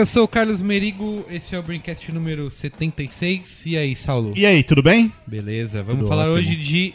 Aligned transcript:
Eu 0.00 0.06
sou 0.06 0.24
o 0.24 0.28
Carlos 0.28 0.62
Merigo, 0.62 1.26
esse 1.30 1.54
é 1.54 1.58
o 1.58 1.62
Braincast 1.62 2.10
número 2.10 2.48
76. 2.50 3.66
E 3.66 3.76
aí, 3.76 3.94
Saulo? 3.94 4.32
E 4.34 4.46
aí, 4.46 4.62
tudo 4.62 4.82
bem? 4.82 5.12
Beleza, 5.26 5.82
vamos 5.82 6.00
Tudo 6.00 6.08
falar 6.08 6.30
ótimo. 6.30 6.38
hoje 6.38 6.56
de 6.56 6.94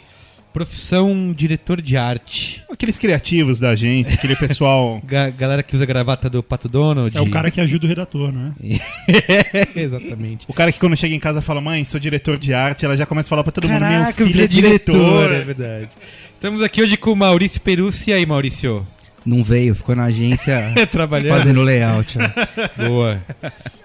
profissão 0.52 1.32
diretor 1.32 1.80
de 1.80 1.96
arte. 1.96 2.64
Aqueles 2.68 2.98
criativos 2.98 3.60
da 3.60 3.70
agência, 3.70 4.14
aquele 4.14 4.34
pessoal. 4.34 5.00
Ga- 5.06 5.30
galera 5.30 5.62
que 5.62 5.76
usa 5.76 5.84
a 5.84 5.86
gravata 5.86 6.28
do 6.28 6.42
Pato 6.42 6.68
Donald. 6.68 7.16
É 7.16 7.20
o 7.20 7.30
cara 7.30 7.48
que 7.48 7.60
ajuda 7.60 7.84
o 7.86 7.88
redator, 7.88 8.32
não 8.32 8.52
é? 8.60 9.70
Exatamente. 9.80 10.44
O 10.48 10.52
cara 10.52 10.72
que 10.72 10.80
quando 10.80 10.96
chega 10.96 11.14
em 11.14 11.20
casa 11.20 11.40
fala, 11.40 11.60
mãe, 11.60 11.84
sou 11.84 12.00
diretor 12.00 12.36
de 12.36 12.52
arte, 12.52 12.84
ela 12.84 12.96
já 12.96 13.06
começa 13.06 13.28
a 13.28 13.30
falar 13.30 13.44
pra 13.44 13.52
todo 13.52 13.68
mundo, 13.68 13.82
meu 13.82 13.88
Caraca, 13.88 14.26
filho 14.26 14.42
é 14.42 14.46
diretor. 14.48 15.32
é 15.32 15.44
verdade. 15.44 15.88
Estamos 16.34 16.60
aqui 16.60 16.82
hoje 16.82 16.96
com 16.96 17.12
o 17.12 17.16
Maurício 17.16 17.60
Perucci. 17.60 18.10
E 18.10 18.14
aí, 18.14 18.26
Maurício? 18.26 18.84
Não 19.26 19.42
veio, 19.42 19.74
ficou 19.74 19.96
na 19.96 20.04
agência 20.04 20.72
Trabalhando? 20.90 21.36
fazendo 21.36 21.60
layout. 21.62 22.16
né? 22.16 22.32
Boa. 22.88 23.20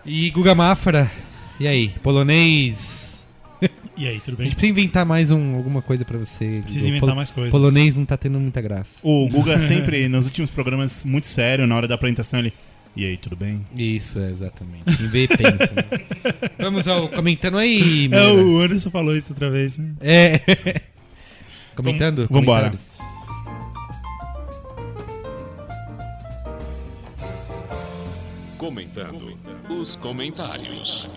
E 0.05 0.29
Guga 0.29 0.53
Mafra. 0.53 1.11
E 1.59 1.67
aí, 1.67 1.89
polonês? 2.03 3.25
E 3.97 4.07
aí, 4.07 4.19
tudo 4.19 4.35
A 4.35 4.37
bem? 4.37 4.45
gente 4.47 4.55
precisa 4.55 4.71
inventar 4.71 5.05
mais 5.05 5.31
um, 5.31 5.55
alguma 5.55 5.81
coisa 5.81 6.05
pra 6.05 6.17
você. 6.17 6.61
Precisa 6.63 6.79
Guga. 6.85 6.89
inventar 6.89 7.09
Pol- 7.09 7.15
mais 7.15 7.31
coisas. 7.31 7.51
Polonês 7.51 7.95
não 7.95 8.05
tá 8.05 8.17
tendo 8.17 8.39
muita 8.39 8.61
graça. 8.61 8.99
O 9.03 9.27
Guga 9.29 9.59
sempre, 9.61 10.07
nos 10.07 10.25
últimos 10.25 10.49
programas, 10.51 11.03
muito 11.05 11.27
sério, 11.27 11.65
na 11.67 11.75
hora 11.75 11.87
da 11.87 11.95
apresentação, 11.95 12.39
ele. 12.39 12.53
E 12.95 13.05
aí, 13.05 13.15
tudo 13.17 13.35
bem? 13.37 13.65
Isso, 13.75 14.19
é, 14.19 14.29
exatamente. 14.29 14.83
Quem 14.97 15.07
vê, 15.07 15.27
pensa. 15.27 15.71
né? 15.73 15.83
Vamos 16.59 16.87
ao 16.87 17.07
comentando 17.09 17.57
aí, 17.57 18.09
É, 18.11 18.27
o 18.27 18.59
Anderson 18.59 18.89
falou 18.91 19.15
isso 19.15 19.31
outra 19.31 19.49
vez. 19.49 19.77
né? 19.77 19.91
É. 20.01 20.81
Comentando? 21.75 22.27
Vamos- 22.27 22.29
vambora. 22.31 22.63
Comentários. 22.71 23.00
Comentando 28.61 29.39
os 29.71 29.95
comentários. 29.95 31.09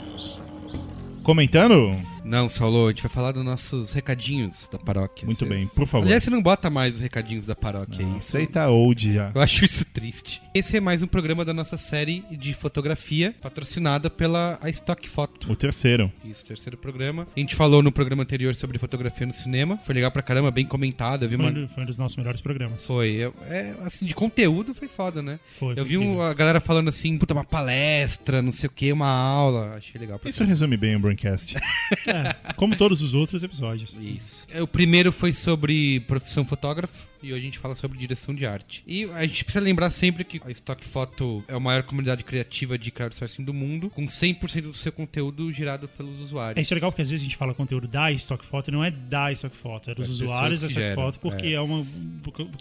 Comentando? 1.23 2.14
Não, 2.25 2.49
Saulo, 2.49 2.87
a 2.87 2.91
gente 2.91 3.03
vai 3.03 3.11
falar 3.11 3.33
dos 3.33 3.45
nossos 3.45 3.93
recadinhos 3.93 4.67
da 4.73 4.79
paróquia. 4.79 5.27
Muito 5.27 5.39
Cê- 5.41 5.45
bem, 5.45 5.67
por 5.67 5.87
favor. 5.87 6.07
Aliás, 6.07 6.23
você 6.25 6.31
não 6.31 6.41
bota 6.43 6.71
mais 6.71 6.95
os 6.95 7.01
recadinhos 7.01 7.47
da 7.47 7.55
paróquia, 7.55 8.03
é 8.03 8.17
isso? 8.17 8.35
Aí 8.37 8.47
tá 8.47 8.71
old 8.71 9.13
já. 9.13 9.31
Eu 9.35 9.43
acho 9.43 9.63
isso 9.65 9.85
triste. 9.85 10.41
Esse 10.55 10.79
é 10.79 10.81
mais 10.81 11.03
um 11.03 11.07
programa 11.07 11.45
da 11.45 11.53
nossa 11.53 11.77
série 11.77 12.25
de 12.31 12.55
fotografia, 12.55 13.35
patrocinada 13.43 14.09
pela 14.09 14.59
a 14.63 14.71
Stock 14.71 15.07
Photo. 15.07 15.53
O 15.53 15.55
terceiro. 15.57 16.11
Isso, 16.25 16.47
terceiro 16.47 16.79
programa. 16.79 17.27
A 17.37 17.41
gente 17.41 17.55
falou 17.55 17.83
no 17.83 17.93
programa 17.93 18.23
anterior 18.23 18.55
sobre 18.55 18.79
fotografia 18.79 19.27
no 19.27 19.33
cinema. 19.33 19.77
Foi 19.85 19.95
legal 19.95 20.11
pra 20.11 20.23
caramba, 20.23 20.51
bem 20.51 20.65
comentado. 20.65 21.25
Eu 21.25 21.29
vi 21.29 21.37
Foi, 21.37 21.45
uma... 21.51 21.59
um 21.61 21.69
foi 21.69 21.83
um 21.83 21.87
dos 21.87 21.99
nossos 21.99 22.17
melhores 22.17 22.41
programas. 22.41 22.87
Foi. 22.87 23.11
eu- 23.11 23.35
É, 23.51 23.75
assim, 23.85 24.07
de 24.07 24.15
conteúdo 24.15 24.75
foi 24.75 24.89
foda, 24.89 25.21
né? 25.21 25.39
Foi, 25.59 25.75
Eu 25.79 25.85
vi 25.85 25.99
um- 25.99 26.23
a 26.23 26.33
galera 26.33 26.59
falando 26.59 26.89
assim, 26.89 27.19
puta, 27.19 27.35
uma 27.35 27.45
palestra, 27.45 28.41
não 28.41 28.51
sei 28.51 28.67
o 28.67 28.73
que, 28.73 28.91
uma 28.91 29.09
aula. 29.11 29.75
Achei 29.77 30.01
legal 30.01 30.19
Isso 30.25 30.43
resume 30.43 30.79
bem 30.79 30.97
o 30.97 31.01
Braincast. 31.01 31.55
Como 32.57 32.77
todos 32.77 33.03
os 33.03 33.15
outros 33.15 33.43
episódios. 33.43 33.95
Isso. 34.01 34.47
É, 34.51 34.63
O 34.63 34.67
primeiro 34.67 35.11
foi 35.13 35.33
sobre 35.33 36.01
profissão 36.01 36.45
fotógrafo 36.45 37.07
e 37.25 37.33
hoje 37.33 37.43
a 37.43 37.45
gente 37.45 37.59
fala 37.59 37.75
sobre 37.75 37.99
direção 37.99 38.35
de 38.35 38.45
arte. 38.45 38.85
E 38.87 39.05
a 39.05 39.23
gente 39.27 39.45
precisa 39.45 39.65
lembrar 39.65 39.91
sempre 39.91 40.25
que 40.25 40.41
a 40.45 40.51
Stock 40.51 40.85
Photo 40.87 41.43
é 41.49 41.55
a 41.55 41.61
maior 41.61 41.83
comunidade 41.83 42.23
criativa 42.23 42.77
de 42.77 42.91
crowdsourcing 42.91 43.43
do 43.43 43.55
mundo, 43.55 43.89
com 43.91 44.05
100% 44.05 44.61
do 44.61 44.75
seu 44.75 44.93
conteúdo 44.93 45.51
girado 45.53 45.89
pelos 45.89 46.19
É 46.19 46.23
usuários. 46.23 46.63
isso 46.63 46.75
é 46.75 46.77
legal 46.77 46.93
porque 46.93 47.03
às 47.03 47.11
vezes 47.11 47.23
a 47.23 47.25
gente 47.25 47.37
fala 47.37 47.55
conteúdo 47.55 47.89
da 47.89 48.13
Stock 48.13 48.45
Photo 48.45 48.69
e 48.69 48.73
não 48.73 48.85
é 48.85 48.91
da 48.91 49.33
Stock 49.33 49.57
Photo, 49.57 49.91
é 49.91 49.95
dos 49.95 50.09
Das 50.09 50.21
usuários 50.21 50.61
da 50.61 50.67
Stock 50.67 50.95
Photo 50.95 51.19
porque 51.19 51.47
é. 51.47 51.53
é, 51.53 51.61
uma. 51.61 51.87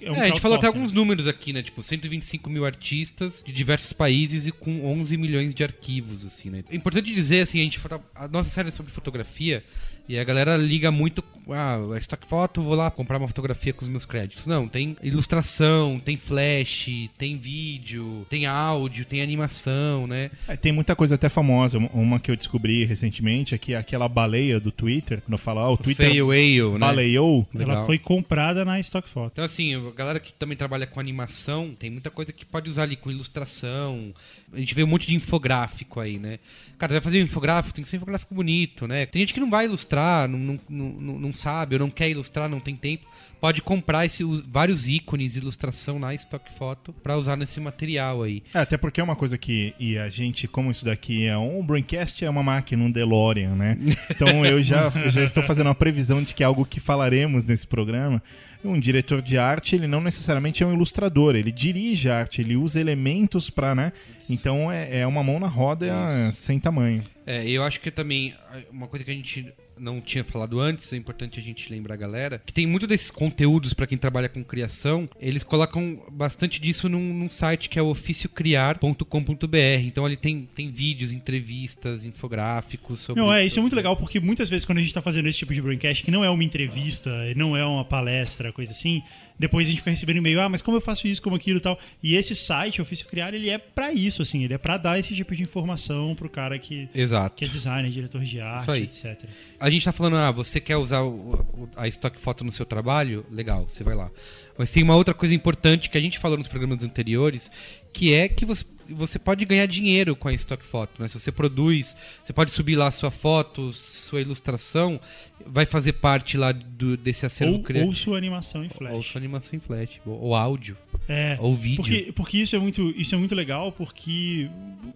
É, 0.02 0.12
um 0.12 0.16
É, 0.16 0.22
a 0.22 0.28
gente 0.28 0.40
falou 0.40 0.58
até 0.58 0.68
alguns 0.68 0.92
números 0.92 1.28
aqui, 1.28 1.52
né? 1.52 1.62
Tipo, 1.62 1.84
125 1.84 2.50
mil 2.50 2.66
artistas 2.66 3.44
de 3.46 3.52
diversos 3.52 3.92
países 3.92 4.48
e 4.48 4.52
com 4.52 4.86
11 4.86 5.18
milhões 5.18 5.54
de 5.54 5.64
arquivos, 5.64 6.26
assim, 6.26 6.50
né? 6.50 6.64
É 6.70 6.76
importante 6.76 7.14
dizer, 7.14 7.42
assim, 7.42 7.60
a 7.60 7.64
gente 7.64 7.80
a 8.16 8.28
nossa 8.28 8.50
série 8.50 8.70
é 8.70 8.72
sobre 8.72 8.92
fotografia 8.92 9.64
e 10.08 10.20
a 10.20 10.24
galera 10.24 10.58
liga 10.58 10.92
muito, 10.92 11.24
ah, 11.50 11.78
a 11.96 11.98
Stock 11.98 12.28
Photo, 12.28 12.62
vou 12.62 12.76
lá 12.76 12.92
comprar 12.92 13.18
uma 13.18 13.28
fotografia 13.28 13.74
com 13.74 13.84
os 13.86 13.90
meus 13.90 14.06
créditos. 14.06 14.46
Não, 14.46 14.68
tem 14.68 14.98
ilustração, 15.02 16.02
tem 16.04 16.18
flash, 16.18 16.90
tem 17.18 17.38
vídeo, 17.38 18.26
tem 18.30 18.46
áudio, 18.46 19.06
tem 19.06 19.22
animação, 19.22 20.06
né? 20.08 20.30
É, 20.48 20.56
tem 20.56 20.72
muita 20.72 20.96
coisa 20.96 21.16
até 21.16 21.30
famosa. 21.30 21.78
Uma- 21.78 22.20
que 22.20 22.32
eu 22.32 22.36
descobri 22.36 22.86
recentemente 22.86 23.56
é 23.56 23.58
que 23.58 23.76
aquela 23.76 24.08
baleia 24.08 24.60
do 24.60 24.72
Twitter, 24.72 25.22
quando 25.22 25.34
eu 25.34 25.38
falo, 25.38 25.60
ah, 25.60 25.72
o 25.72 25.78
Twitter 25.78 26.10
Fail 26.10 26.74
né? 26.74 26.80
baleou. 26.80 27.48
Legal. 27.54 27.76
Ela 27.78 27.86
foi 27.86 28.00
comprada 28.00 28.64
na 28.64 28.80
Stock 28.80 29.08
Photo. 29.10 29.32
Então, 29.34 29.44
assim, 29.44 29.76
a 29.76 29.92
galera 29.92 30.20
que 30.20 30.32
também 30.34 30.56
trabalha 30.56 30.86
com 30.88 31.00
animação, 31.00 31.76
tem 31.78 31.90
muita 31.90 32.10
coisa 32.10 32.32
que 32.32 32.46
pode 32.46 32.70
usar 32.70 32.84
ali 32.84 32.96
com 32.96 33.10
ilustração. 33.12 34.14
A 34.54 34.58
gente 34.60 34.74
vê 34.76 34.84
um 34.84 34.88
monte 34.88 35.08
de 35.08 35.16
infográfico 35.16 36.00
aí, 36.00 36.20
né? 36.20 36.40
Cara, 36.78 36.94
vai 36.94 37.02
fazer 37.02 37.20
um 37.22 37.24
infográfico, 37.26 37.74
tem 37.76 37.84
que 37.84 37.90
ser 37.90 37.96
um 37.96 37.98
infográfico 37.98 38.34
bonito, 38.36 38.88
né? 38.88 39.06
Tem 39.06 39.22
gente 39.22 39.34
que 39.34 39.40
não 39.40 39.50
vai 39.50 39.66
ilustrar, 39.66 40.28
não, 40.28 40.38
não, 40.40 40.60
não, 40.70 41.20
não 41.20 41.34
sabe, 41.34 41.76
ou 41.76 41.80
não 41.80 41.90
quer 41.90 42.10
ilustrar, 42.10 42.50
não 42.50 42.60
tem 42.60 42.76
tempo. 42.76 43.06
Pode 43.40 43.62
comprar 43.62 44.06
esse, 44.06 44.24
os- 44.24 44.40
vários 44.42 44.88
ícones 44.88 45.34
de 45.34 45.40
ilustração 45.40 46.00
na 46.00 46.14
Stock 46.16 46.50
Photo 46.58 46.94
pra 46.94 47.18
usar 47.18 47.36
nesse 47.36 47.60
material 47.60 48.24
aí. 48.24 48.42
É, 48.54 48.60
até 48.60 48.78
porque 48.78 49.02
é 49.02 49.04
uma 49.04 49.16
coisa 49.18 49.38
que. 49.38 49.74
E 49.80 49.98
a 49.98 50.10
gente, 50.10 50.48
como 50.48 50.72
isso 50.72 50.86
daqui 50.86 51.26
é 51.26 51.38
um 51.38 51.62
Braincast, 51.66 52.24
é 52.24 52.30
uma 52.30 52.42
máquina, 52.44 52.84
um 52.84 52.92
DeLorean, 52.92 53.56
né? 53.56 53.78
Então 54.12 54.46
eu 54.46 54.62
já, 54.64 54.92
eu 55.04 55.10
já 55.10 55.24
estou 55.24 55.44
fazendo 55.44 55.68
uma 55.68 55.76
previsão 55.76 56.24
de 56.24 56.34
que 56.34 56.42
é 56.44 56.46
algo 56.46 56.66
que 56.66 56.80
falaremos 56.80 57.46
nesse 57.46 57.68
programa. 57.68 58.22
Um 58.64 58.80
diretor 58.80 59.22
de 59.22 59.38
arte, 59.38 59.76
ele 59.76 59.88
não 59.88 60.02
necessariamente 60.02 60.64
é 60.64 60.66
um 60.66 60.74
ilustrador, 60.74 61.36
ele 61.36 61.52
dirige 61.52 62.10
a 62.10 62.18
arte, 62.18 62.42
ele 62.42 62.56
usa 62.56 62.80
elementos 62.80 63.50
pra, 63.50 63.76
né? 63.76 63.92
Então 64.30 64.72
é, 64.72 65.00
é 65.00 65.08
uma 65.08 65.24
mão 65.24 65.40
na 65.40 65.48
roda 65.48 65.86
é, 65.86 66.32
sem 66.32 66.60
tamanho. 66.60 67.04
É, 67.26 67.48
eu 67.48 67.64
acho 67.64 67.80
que 67.80 67.92
também 67.92 68.34
ah, 68.50 68.62
uma 68.72 68.88
coisa 68.88 69.04
que 69.04 69.12
a 69.12 69.14
gente 69.14 69.54
não 69.84 70.00
tinha 70.00 70.24
falado 70.24 70.60
antes, 70.60 70.92
é 70.94 70.98
importante 70.98 71.40
a 71.40 71.44
gente 71.44 71.72
lembrar 71.72 71.96
a 71.96 71.98
galera, 71.98 72.42
que 72.46 72.54
tem 72.54 72.66
muito 72.66 72.88
desses 72.88 73.12
conteúdos 73.12 73.74
pra 73.74 73.86
quem 73.86 73.98
trabalha 73.98 74.30
com 74.30 74.44
criação, 74.44 75.10
eles 75.20 75.44
colocam 75.44 76.02
bastante 76.12 76.60
disso 76.60 76.88
num, 76.88 77.14
num 77.14 77.30
site 77.30 77.70
que 77.70 77.78
é 77.78 77.82
o 77.82 77.88
oficiocriar.com.br. 77.88 79.84
Então 79.84 80.06
ali 80.06 80.16
tem, 80.16 80.48
tem 80.56 80.72
vídeos, 80.72 81.12
entrevistas, 81.12 82.06
infográficos 82.06 83.02
sobre 83.02 83.22
Não, 83.22 83.32
é, 83.32 83.46
isso 83.46 83.60
é 83.60 83.62
muito 83.62 83.76
legal 83.76 83.98
porque 83.98 84.20
muitas 84.20 84.50
vezes 84.50 84.66
quando 84.66 84.78
a 84.78 84.82
gente 84.82 84.94
tá 84.94 85.02
fazendo 85.02 85.28
esse 85.28 85.40
tipo 85.40 85.54
de 85.54 85.62
broadcast, 85.62 86.04
que 86.04 86.12
não 86.12 86.24
é 86.24 86.30
uma 86.30 86.44
entrevista, 86.44 87.12
não 87.36 87.58
é 87.58 87.66
uma 87.66 87.84
palestra, 87.84 88.52
coisa 88.54 88.72
assim, 88.72 89.04
depois 89.40 89.68
a 89.68 89.70
gente 89.72 89.80
fica 89.80 89.92
recebendo 89.92 90.18
e-mail, 90.18 90.42
ah, 90.42 90.50
mas 90.50 90.62
como 90.62 90.78
eu 90.78 90.82
faço 90.82 91.08
isso, 91.08 91.22
como 91.22 91.36
aquilo 91.36 91.58
e 91.58 91.62
tal. 91.62 91.80
E 92.02 92.16
esse 92.16 92.36
site, 92.36 92.82
Ofício 92.82 93.06
Criar, 93.08 93.34
ele 93.34 93.50
é 93.50 93.58
pra 93.58 93.92
isso, 93.92 94.22
assim, 94.22 94.44
ele 94.44 94.54
é 94.54 94.58
pra 94.58 94.78
dar 94.78 94.98
esse 95.00 95.14
tipo 95.16 95.36
de 95.36 95.44
informação 95.44 96.16
pro 96.16 96.30
cara 96.30 96.58
que, 96.60 96.88
Exato. 96.94 97.36
que 97.36 97.46
é 97.46 97.48
designer, 97.48 97.90
diretor 97.92 98.22
de 98.24 98.40
arte, 98.40 98.72
etc. 98.72 99.24
A 99.60 99.70
gente 99.70 99.84
tá 99.86 99.92
falando, 99.92 100.18
ah, 100.18 100.32
você 100.32 100.60
quer 100.60 100.78
usar 100.78 101.02
o- 101.04 101.70
a 101.76 101.88
stock 101.88 102.20
photo 102.20 102.44
no 102.44 102.52
seu 102.52 102.66
trabalho? 102.66 103.26
Legal, 103.32 103.68
você 103.68 103.84
vai 103.84 103.96
lá. 103.96 104.10
Mas 104.58 104.72
tem 104.72 104.84
uma 104.84 104.96
outra 104.96 105.14
coisa 105.14 105.34
importante 105.34 105.90
que 105.90 105.98
a 105.98 106.02
gente 106.02 106.20
falou 106.20 106.38
nos 106.38 106.48
programas 106.48 106.84
anteriores, 106.84 107.50
que 107.92 108.14
é 108.14 108.28
que 108.28 108.46
você, 108.46 108.64
você 108.90 109.18
pode 109.20 109.46
ganhar 109.46 109.66
dinheiro 109.66 110.16
com 110.16 110.28
a 110.28 110.34
stock 110.34 110.66
photo, 110.66 111.02
né? 111.02 111.08
Se 111.08 111.20
você 111.20 111.32
produz, 111.32 111.96
você 112.24 112.34
pode 112.34 112.52
subir 112.52 112.76
lá 112.76 112.92
sua 112.92 113.12
foto, 113.12 113.72
sua 113.74 114.22
ilustração, 114.22 115.00
vai 115.46 115.66
fazer 115.66 115.94
parte 115.94 116.38
lá 116.38 116.52
do, 116.52 116.96
desse 116.98 117.26
acervo 117.26 117.56
Ou, 117.56 117.64
criativo. 117.64 117.90
ou 117.90 117.96
sua 117.96 118.18
animação 118.18 118.64
em 118.64 118.70
flash. 118.70 118.94
Ou 118.94 119.04
sua 119.04 119.20
animação 119.20 119.56
em 119.56 119.60
flash, 119.60 119.90
ou, 120.06 120.36
áudio, 120.36 120.78
É, 121.08 121.38
ou 121.40 121.56
vídeo. 121.56 121.78
Porque, 121.78 122.12
porque 122.16 122.38
isso, 122.38 122.56
é 122.56 122.60
muito, 122.60 122.94
isso 122.96 123.14
é 123.14 123.18
muito 123.18 123.36
legal, 123.36 123.72
porque, 123.72 124.50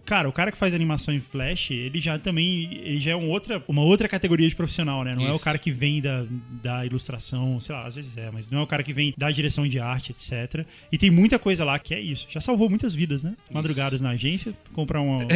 cara, 0.04 0.28
o 0.28 0.32
cara 0.32 0.50
que 0.50 0.58
faz 0.58 0.74
animação 0.74 1.12
em 1.14 1.20
Flash, 1.20 1.70
ele 1.70 1.98
já 2.00 2.18
também 2.18 2.72
ele 2.72 2.98
já 2.98 3.12
é 3.12 3.16
um 3.16 3.28
outra, 3.28 3.62
uma 3.68 3.82
outra 3.82 4.08
categoria 4.08 4.48
de 4.48 4.54
profissional, 4.54 5.04
né? 5.04 5.14
Não 5.14 5.26
é 5.26 5.32
o 5.32 5.34
Isso. 5.36 5.44
cara 5.44 5.58
que 5.58 5.70
vem 5.70 6.00
da, 6.00 6.24
da 6.62 6.86
ilustração, 6.86 7.58
sei 7.60 7.74
lá, 7.74 7.86
às 7.86 7.94
vezes 7.94 8.16
é, 8.16 8.30
mas 8.30 8.50
não 8.50 8.60
é 8.60 8.62
o 8.62 8.66
cara 8.66 8.82
que 8.82 8.92
vem 8.92 9.14
da 9.16 9.30
direção 9.30 9.66
de 9.68 9.78
arte, 9.78 10.12
etc. 10.12 10.64
E 10.90 10.96
tem 10.98 11.10
muita 11.10 11.38
coisa 11.38 11.64
lá 11.64 11.78
que 11.78 11.94
é 11.94 12.00
isso. 12.00 12.26
Já 12.30 12.40
salvou 12.40 12.68
muitas 12.68 12.94
vidas, 12.94 13.22
né? 13.22 13.34
Madrugadas 13.78 14.00
na 14.00 14.10
agência, 14.10 14.54
comprar 14.72 15.00
uma 15.00 15.26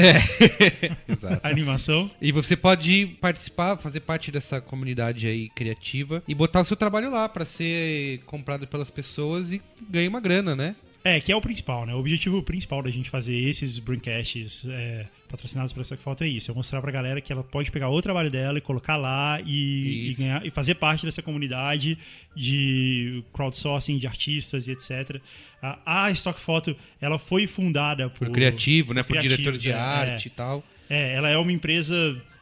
Exato. 1.09 1.41
animação. 1.43 2.11
E 2.21 2.33
você 2.33 2.57
pode 2.57 3.17
participar, 3.21 3.77
fazer 3.77 4.01
parte 4.01 4.31
dessa 4.31 4.61
comunidade 4.61 5.27
aí 5.27 5.49
criativa 5.51 6.23
e 6.27 6.35
botar 6.35 6.61
o 6.61 6.65
seu 6.65 6.77
trabalho 6.77 7.11
lá 7.11 7.29
pra 7.29 7.45
ser 7.45 8.21
comprado 8.27 8.67
pelas 8.67 8.91
pessoas 8.91 9.53
e 9.53 9.63
ganhar 9.89 10.09
uma 10.09 10.21
grana, 10.21 10.55
né? 10.57 10.75
É, 11.05 11.21
que 11.21 11.33
é 11.33 11.37
o 11.37 11.41
principal, 11.41 11.85
né? 11.85 11.95
O 11.95 11.99
objetivo 11.99 12.43
principal 12.43 12.81
da 12.83 12.91
gente 12.91 13.11
fazer 13.11 13.37
esses 13.37 13.79
broadcasts 13.79 14.65
é, 14.69 15.07
patrocinados 15.33 15.73
por 15.73 15.81
essa 15.81 15.97
foto 15.97 16.23
é 16.23 16.29
isso: 16.29 16.51
é 16.51 16.55
mostrar 16.55 16.81
pra 16.81 16.93
galera 16.93 17.21
que 17.21 17.33
ela 17.33 17.43
pode 17.43 17.73
pegar 17.73 17.89
o 17.89 18.01
trabalho 18.01 18.31
dela 18.31 18.59
e 18.59 18.61
colocar 18.61 18.97
lá 18.97 19.41
e, 19.45 20.11
e 20.11 20.15
ganhar 20.15 20.47
e 20.47 20.51
fazer 20.51 20.75
parte 20.75 21.05
dessa 21.05 21.23
comunidade 21.23 21.99
de 22.37 23.25
crowdsourcing 23.33 23.99
de 23.99 24.07
artistas 24.07 24.69
e 24.69 24.73
etc. 24.73 25.21
A, 25.61 26.05
a 26.05 26.11
Stock 26.13 26.39
Photo 26.39 26.77
ela 27.01 27.19
foi 27.19 27.47
fundada 27.47 28.09
por, 28.11 28.27
Por 28.27 28.31
criativo, 28.31 28.93
né? 28.93 29.03
Por 29.03 29.17
criativos, 29.17 29.37
diretor 29.39 29.59
de 29.59 29.71
é, 29.71 29.75
arte 29.75 30.27
e 30.27 30.31
tal. 30.31 30.63
É, 30.89 31.15
ela 31.15 31.29
é 31.29 31.37
uma 31.37 31.53
empresa. 31.53 31.95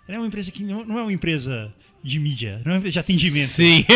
Ela 0.07 0.17
é 0.17 0.21
uma 0.21 0.27
empresa 0.27 0.51
que 0.51 0.65
não, 0.65 0.85
não 0.85 0.99
é 0.99 1.03
uma 1.03 1.13
empresa 1.13 1.73
de 2.03 2.19
mídia, 2.19 2.61
não 2.65 2.73
é 2.73 2.75
uma 2.75 2.79
empresa 2.79 2.93
de 2.95 2.99
atendimento. 2.99 3.49
Sim. 3.49 3.85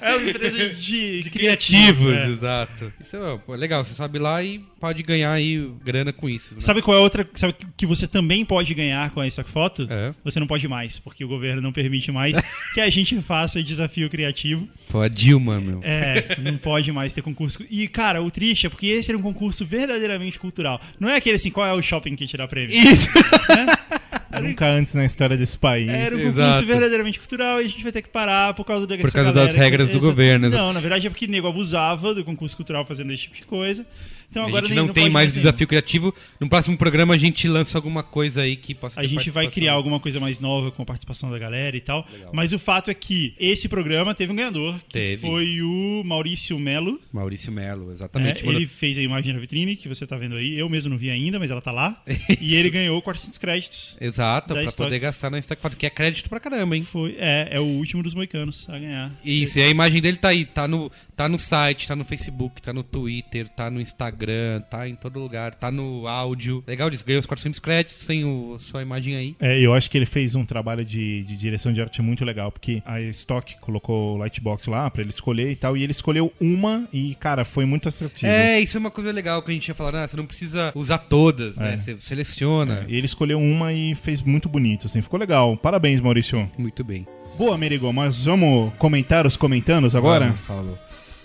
É 0.00 0.14
uma 0.14 0.30
empresa 0.30 0.74
de, 0.74 1.22
de 1.22 1.30
Criativos, 1.30 2.04
criativo. 2.06 2.12
é. 2.12 2.28
exato. 2.28 2.92
Isso 3.00 3.16
é 3.16 3.38
pô, 3.38 3.54
legal, 3.54 3.84
você 3.84 3.94
sobe 3.94 4.18
lá 4.18 4.42
e 4.42 4.60
pode 4.80 5.02
ganhar 5.02 5.32
aí 5.32 5.68
grana 5.84 6.12
com 6.12 6.28
isso. 6.28 6.54
né? 6.54 6.60
Sabe 6.60 6.80
qual 6.82 6.96
é 6.96 7.00
a 7.00 7.02
outra 7.02 7.28
sabe 7.34 7.54
que 7.76 7.84
você 7.86 8.06
também 8.06 8.44
pode 8.44 8.72
ganhar 8.74 9.10
com 9.10 9.20
a 9.20 9.26
Stock 9.26 9.50
Foto? 9.50 9.86
É. 9.90 10.14
Você 10.24 10.38
não 10.38 10.46
pode 10.46 10.66
mais, 10.68 10.98
porque 10.98 11.24
o 11.24 11.28
governo 11.28 11.60
não 11.60 11.72
permite 11.72 12.10
mais 12.12 12.36
que 12.74 12.80
a 12.80 12.88
gente 12.90 13.20
faça 13.20 13.62
desafio 13.62 14.08
criativo. 14.08 14.68
Pô, 14.88 15.00
a 15.00 15.08
Dilma, 15.08 15.60
meu. 15.60 15.80
É, 15.82 16.36
não 16.40 16.56
pode 16.56 16.90
mais 16.92 17.12
ter 17.12 17.22
concurso. 17.22 17.64
E, 17.70 17.88
cara, 17.88 18.22
o 18.22 18.30
triste 18.30 18.66
é 18.66 18.70
porque 18.70 18.86
esse 18.86 19.10
era 19.10 19.18
um 19.18 19.22
concurso 19.22 19.64
verdadeiramente 19.64 20.38
cultural. 20.38 20.80
Não 21.00 21.08
é 21.08 21.16
aquele 21.16 21.36
assim, 21.36 21.50
qual 21.50 21.66
é 21.66 21.72
o 21.72 21.82
shopping 21.82 22.14
que 22.16 22.26
te 22.26 22.36
dá 22.36 22.46
prêmio? 22.46 22.74
Isso! 22.76 23.08
Nunca 24.40 24.66
antes 24.66 24.94
na 24.94 25.04
história 25.04 25.36
desse 25.36 25.58
país. 25.58 25.88
Era 25.88 26.14
um 26.14 26.18
concurso 26.18 26.40
Exato. 26.40 26.66
verdadeiramente 26.66 27.18
cultural 27.18 27.60
e 27.60 27.66
a 27.66 27.68
gente 27.68 27.82
vai 27.82 27.92
ter 27.92 28.02
que 28.02 28.08
parar 28.08 28.54
por 28.54 28.64
causa 28.64 28.86
da 28.86 28.96
Por 28.96 29.12
causa 29.12 29.32
das 29.32 29.54
regras 29.54 29.90
do 29.90 30.00
governo, 30.00 30.46
exato. 30.46 30.62
Não, 30.62 30.72
na 30.72 30.80
verdade 30.80 31.06
é 31.06 31.10
porque 31.10 31.26
nego 31.26 31.48
abusava 31.48 32.14
do 32.14 32.24
concurso 32.24 32.56
cultural 32.56 32.84
fazendo 32.84 33.12
esse 33.12 33.24
tipo 33.24 33.36
de 33.36 33.44
coisa. 33.44 33.84
Então 34.32 34.44
a 34.44 34.48
agora 34.48 34.64
gente 34.66 34.74
nem- 34.74 34.86
não, 34.86 34.92
tem 34.94 35.10
mais 35.10 35.30
desafio 35.32 35.66
criativo. 35.66 36.14
No 36.40 36.48
próximo 36.48 36.74
programa 36.74 37.12
a 37.14 37.18
gente 37.18 37.46
lança 37.46 37.76
alguma 37.76 38.02
coisa 38.02 38.40
aí 38.40 38.56
que 38.56 38.74
possa 38.74 38.98
A 38.98 39.02
ter 39.02 39.08
gente 39.08 39.30
vai 39.30 39.46
criar 39.48 39.74
alguma 39.74 40.00
coisa 40.00 40.18
mais 40.18 40.40
nova 40.40 40.70
com 40.70 40.80
a 40.82 40.86
participação 40.86 41.30
da 41.30 41.38
galera 41.38 41.76
e 41.76 41.80
tal. 41.82 42.06
Mas 42.32 42.50
o 42.54 42.58
fato 42.58 42.90
é 42.90 42.94
que 42.94 43.34
esse 43.38 43.68
programa 43.68 44.14
teve 44.14 44.32
um 44.32 44.36
ganhador, 44.36 44.78
que 44.88 44.92
Teve. 44.94 45.20
foi 45.20 45.60
o 45.60 46.02
Maurício 46.02 46.58
Melo. 46.58 46.98
Maurício 47.12 47.52
Melo, 47.52 47.92
exatamente. 47.92 48.42
Mandou- 48.42 48.58
Ele 48.58 48.66
fez 48.66 48.96
a 48.96 49.02
imagem 49.02 49.34
na 49.34 49.38
vitrine 49.38 49.76
que 49.76 49.86
você 49.86 50.06
tá 50.06 50.16
vendo 50.16 50.36
aí. 50.36 50.58
Eu 50.58 50.66
mesmo 50.70 50.88
não 50.88 50.96
vi 50.96 51.10
ainda, 51.10 51.38
mas 51.38 51.50
ela 51.50 51.60
tá 51.60 51.70
lá. 51.70 52.02
e 52.40 52.54
ele 52.56 52.70
ganhou 52.70 53.02
400 53.02 53.36
créditos. 53.38 53.96
Exato, 54.00 54.54
Stock. 54.60 54.76
poder 54.78 54.98
gastar 54.98 55.28
na 55.28 55.38
Stock 55.40 55.60
Foto, 55.60 55.76
que 55.76 55.84
é 55.84 55.90
crédito 55.90 56.30
pra 56.30 56.40
caramba, 56.40 56.74
hein? 56.74 56.84
Foi, 56.90 57.16
é, 57.18 57.48
é 57.50 57.60
o 57.60 57.64
último 57.64 58.02
dos 58.02 58.14
moicanos 58.14 58.66
a 58.70 58.78
ganhar. 58.78 59.12
Isso, 59.22 59.58
e 59.58 59.62
a 59.62 59.68
imagem 59.68 60.00
dele 60.00 60.16
tá 60.16 60.28
aí, 60.28 60.46
tá 60.46 60.66
no, 60.66 60.90
tá 61.14 61.28
no 61.28 61.36
site, 61.38 61.86
tá 61.86 61.94
no 61.94 62.04
Facebook, 62.04 62.62
tá 62.62 62.72
no 62.72 62.82
Twitter, 62.82 63.48
tá 63.48 63.70
no 63.70 63.80
Instagram, 63.80 64.21
tá 64.70 64.88
em 64.88 64.94
todo 64.94 65.18
lugar, 65.18 65.54
tá 65.54 65.70
no 65.70 66.06
áudio. 66.06 66.62
Legal 66.66 66.90
disso, 66.90 67.04
ganhou 67.04 67.20
os 67.20 67.26
400 67.26 67.58
créditos, 67.58 68.06
tem 68.06 68.24
o, 68.24 68.54
a 68.54 68.58
sua 68.58 68.82
imagem 68.82 69.16
aí. 69.16 69.36
É, 69.40 69.58
eu 69.58 69.74
acho 69.74 69.90
que 69.90 69.96
ele 69.96 70.06
fez 70.06 70.34
um 70.34 70.44
trabalho 70.44 70.84
de, 70.84 71.22
de 71.24 71.36
direção 71.36 71.72
de 71.72 71.80
arte 71.80 72.00
muito 72.02 72.24
legal, 72.24 72.50
porque 72.52 72.82
a 72.84 73.00
Stock 73.00 73.58
colocou 73.60 74.14
o 74.14 74.18
Lightbox 74.18 74.66
lá 74.66 74.90
pra 74.90 75.02
ele 75.02 75.10
escolher 75.10 75.50
e 75.50 75.56
tal, 75.56 75.76
e 75.76 75.82
ele 75.82 75.92
escolheu 75.92 76.32
uma 76.40 76.86
e, 76.92 77.14
cara, 77.16 77.44
foi 77.44 77.64
muito 77.64 77.88
assertivo. 77.88 78.30
É, 78.30 78.60
isso 78.60 78.76
é 78.76 78.80
uma 78.80 78.90
coisa 78.90 79.12
legal 79.12 79.42
que 79.42 79.50
a 79.50 79.54
gente 79.54 79.68
ia 79.68 79.74
falar, 79.74 80.02
ah, 80.02 80.08
você 80.08 80.16
não 80.16 80.26
precisa 80.26 80.72
usar 80.74 80.98
todas, 80.98 81.56
né? 81.56 81.74
É. 81.74 81.78
Você 81.78 81.96
seleciona. 81.98 82.84
E 82.88 82.96
ele 82.96 83.06
escolheu 83.06 83.38
uma 83.38 83.72
e 83.72 83.94
fez 83.94 84.22
muito 84.22 84.48
bonito, 84.48 84.86
assim, 84.86 85.00
ficou 85.00 85.18
legal. 85.18 85.56
Parabéns, 85.56 86.00
Maurício. 86.00 86.50
Muito 86.58 86.84
bem. 86.84 87.06
Boa, 87.36 87.56
Merigo, 87.56 87.90
mas 87.92 88.24
vamos 88.24 88.72
comentar 88.78 89.26
os 89.26 89.36
comentandos 89.36 89.96
agora? 89.96 90.26
Vamos, 90.26 90.40
Saulo. 90.42 90.78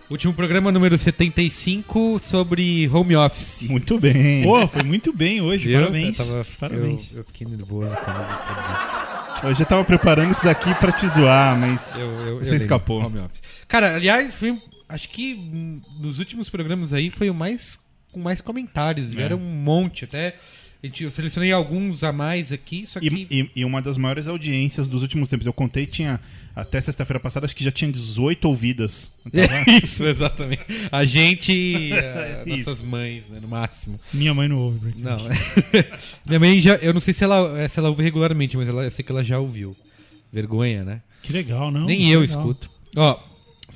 Último 0.09 0.33
programa 0.33 0.71
número 0.71 0.97
75 0.97 2.17
sobre 2.19 2.87
home 2.87 3.15
office. 3.17 3.63
Muito 3.69 3.99
bem. 3.99 4.41
Pô, 4.43 4.65
foi 4.67 4.81
muito 4.83 5.11
bem 5.11 5.41
hoje, 5.41 5.67
Viu? 5.67 5.79
parabéns. 5.81 6.17
Eu, 6.19 6.25
tava- 6.25 6.45
Parabéns. 6.59 7.11
Eu, 7.11 7.17
eu 7.19 7.23
fiquei 7.25 7.45
nervoso 7.45 7.93
quando 7.93 8.17
eu 9.43 9.49
Eu 9.49 9.53
já 9.55 9.65
tava 9.65 9.83
preparando 9.83 10.31
isso 10.31 10.45
daqui 10.45 10.73
pra 10.75 10.93
te 10.93 11.07
zoar, 11.09 11.57
mas 11.59 11.95
Eu, 11.97 12.05
eu, 12.07 12.39
Você 12.39 12.53
eu 12.53 12.57
escapou. 12.57 13.03
home 13.05 13.19
office. 13.19 13.41
Cara, 13.67 13.95
aliás, 13.95 14.33
foi, 14.33 14.51
um- 14.51 14.61
acho 14.87 15.09
que 15.09 15.35
nos 15.99 16.19
últimos 16.19 16.49
programas 16.49 16.93
aí 16.93 17.09
foi 17.09 17.29
o 17.29 17.33
mais 17.33 17.77
com 18.09 18.19
mais 18.21 18.39
comentários. 18.39 19.11
Vieram 19.13 19.35
um 19.37 19.41
monte, 19.41 20.05
até 20.05 20.35
eu 21.01 21.11
selecionei 21.11 21.51
alguns 21.51 22.01
a 22.01 22.13
mais 22.13 22.53
aqui, 22.53 22.85
só 22.85 22.97
que 23.01 23.07
E, 23.07 23.27
e- 23.41 23.49
e 23.57 23.65
uma 23.65 23.81
das 23.81 23.97
maiores 23.97 24.25
audiências 24.29 24.87
dos 24.87 25.01
últimos 25.01 25.29
tempos. 25.29 25.45
Eu 25.45 25.51
contei, 25.51 25.85
tinha 25.85 26.17
até 26.61 26.81
sexta-feira 26.81 27.19
passada, 27.19 27.45
acho 27.45 27.55
que 27.55 27.63
já 27.63 27.71
tinha 27.71 27.91
18 27.91 28.45
ouvidas. 28.47 29.11
Tava- 29.31 29.69
isso, 29.83 30.05
exatamente. 30.05 30.63
A 30.91 31.05
gente 31.05 31.51
e 31.53 31.93
eh, 31.93 32.43
Isso. 32.45 32.69
nossas 32.69 32.83
mães, 32.83 33.27
né, 33.29 33.39
no 33.41 33.47
máximo. 33.47 33.99
Minha 34.13 34.33
mãe 34.33 34.47
não 34.47 34.57
ouve. 34.57 34.93
Não. 34.97 35.17
Minha 36.25 36.39
mãe 36.39 36.59
já, 36.61 36.75
eu 36.75 36.93
não 36.93 36.99
sei 36.99 37.13
se 37.13 37.23
ela, 37.23 37.67
se 37.69 37.79
ela 37.79 37.89
ouve 37.89 38.03
regularmente, 38.03 38.57
mas 38.57 38.67
ela, 38.67 38.83
eu 38.83 38.91
sei 38.91 39.03
que 39.05 39.11
ela 39.11 39.23
já 39.23 39.39
ouviu. 39.39 39.75
Vergonha, 40.31 40.83
né? 40.83 41.01
Que 41.23 41.31
legal, 41.31 41.71
não? 41.71 41.85
Nem 41.85 41.97
Que 41.99 42.11
eu 42.11 42.19
legal. 42.21 42.37
escuto. 42.39 42.69
Ó, 42.95 43.19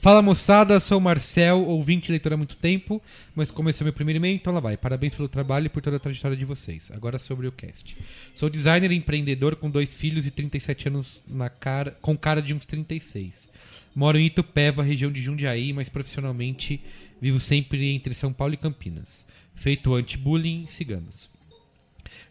fala 0.02 0.22
moçada, 0.22 0.80
sou 0.80 0.98
o 0.98 1.02
Marcel, 1.02 1.64
ouvinte 1.66 2.10
e 2.10 2.12
leitor 2.12 2.34
há 2.34 2.38
muito 2.38 2.56
tempo, 2.56 3.02
mas 3.36 3.52
como 3.52 3.70
esse 3.70 3.82
é 3.82 3.84
meu 3.84 3.94
primeiro 3.94 4.18
e-mail, 4.18 4.36
então 4.36 4.52
lá 4.54 4.60
vai. 4.60 4.76
Parabéns 4.76 5.14
pelo 5.16 5.30
trabalho 5.30 5.68
e 5.68 5.70
por 5.70 5.82
toda 5.82 5.98
a 5.98 6.00
trajetória 6.00 6.36
de 6.36 6.44
vocês. 6.46 6.92
Agora 6.92 7.20
sobre 7.20 7.48
o 7.48 7.52
cast. 7.52 7.96
Sou 8.36 8.50
designer 8.50 8.92
e 8.92 8.96
empreendedor 8.96 9.56
com 9.56 9.70
dois 9.70 9.96
filhos 9.96 10.26
e 10.26 10.32
37 10.32 10.88
anos 10.90 11.24
na 11.28 11.50
cara, 11.50 11.98
com 12.02 12.18
cara 12.18 12.42
de 12.42 12.54
uns 12.54 12.66
36. 12.66 13.48
Moro 13.96 14.18
em 14.18 14.26
Itupeva, 14.26 14.82
região 14.84 15.12
de 15.12 15.22
Jundiaí, 15.22 15.72
mas 15.74 15.90
profissionalmente 15.90 16.82
vivo 17.22 17.40
sempre 17.40 17.92
entre 17.94 18.14
São 18.14 18.34
Paulo 18.34 18.54
e 18.54 18.58
Campinas. 18.58 19.26
Feito 19.54 19.94
anti-bullying 19.94 20.66
ciganos. 20.68 21.30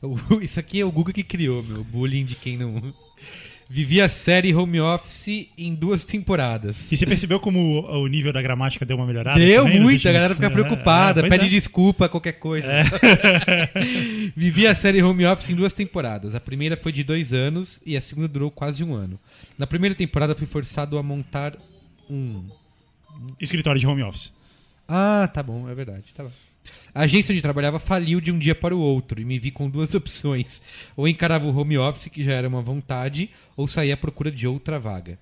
O- 0.03 0.19
Isso 0.43 0.59
aqui 0.59 0.81
é 0.81 0.85
o 0.85 0.91
Google 0.91 1.13
que 1.15 1.23
criou, 1.23 1.63
meu. 1.63 1.85
Bullying 1.85 2.25
de 2.25 2.35
quem 2.35 2.57
não. 2.57 2.93
Vivi 3.73 4.01
a 4.01 4.09
série 4.09 4.53
Home 4.53 4.81
Office 4.81 5.47
em 5.57 5.73
duas 5.77 6.05
temporadas. 6.05 6.91
E 6.91 6.97
você 6.97 7.07
percebeu 7.07 7.39
como 7.39 7.61
o 7.87 8.03
o 8.03 8.07
nível 8.09 8.33
da 8.33 8.43
gramática 8.43 8.85
deu 8.85 8.97
uma 8.97 9.07
melhorada? 9.07 9.39
Deu 9.39 9.63
também 9.63 9.79
muito, 9.79 9.91
a 9.91 9.93
últimos- 9.95 10.13
galera 10.13 10.35
fica 10.35 10.47
É, 10.47 10.51
preocupada, 10.51 11.21
é, 11.21 11.23
pois 11.23 11.31
pede 11.31 11.47
é. 11.47 11.49
desculpa, 11.49 12.09
qualquer 12.09 12.33
coisa. 12.33 12.67
Vivi 14.37 14.67
a 14.67 14.75
série 14.75 15.01
Home 15.03 15.25
Office 15.25 15.51
em 15.51 15.55
duas 15.55 15.73
temporadas. 15.73 16.35
A 16.35 16.41
primeira 16.41 16.77
foi 16.77 16.91
de 16.91 17.05
dois 17.05 17.33
anos 17.33 17.81
e 17.87 17.97
a 17.97 18.01
segunda 18.01 18.27
durou 18.27 18.51
quase 18.51 18.83
um 18.83 18.93
ano. 18.95 19.19
Na 19.57 19.67
primeira 19.69 19.95
temporada 19.95 20.35
fui 20.35 20.47
forçado 20.49 20.99
a 20.99 21.03
montar 21.03 21.57
um. 22.11 22.43
Escritório 23.41 23.79
de 23.81 23.87
home 23.87 24.03
office. 24.03 24.33
Ah, 24.89 25.31
tá 25.33 25.43
bom, 25.43 25.69
é 25.69 25.75
verdade. 25.75 26.05
Tá 26.15 26.25
bom. 26.25 26.31
A 26.95 27.03
agência 27.03 27.33
onde 27.33 27.43
trabalhava 27.43 27.79
faliu 27.79 28.21
de 28.21 28.33
um 28.33 28.39
dia 28.39 28.55
para 28.55 28.75
o 28.75 28.81
outro 28.81 29.21
e 29.21 29.25
me 29.25 29.39
vi 29.39 29.51
com 29.51 29.71
duas 29.71 29.93
opções. 29.95 30.61
Ou 30.97 31.07
encarava 31.07 31.47
o 31.47 31.57
home 31.57 31.79
office, 31.79 32.09
que 32.09 32.25
já 32.25 32.33
era 32.33 32.49
uma 32.49 32.63
vontade, 32.63 33.31
ou 33.57 33.69
saía 33.69 33.95
à 33.95 33.97
procura 33.97 34.31
de 34.31 34.47
outra 34.47 34.79
vaga. 34.79 35.19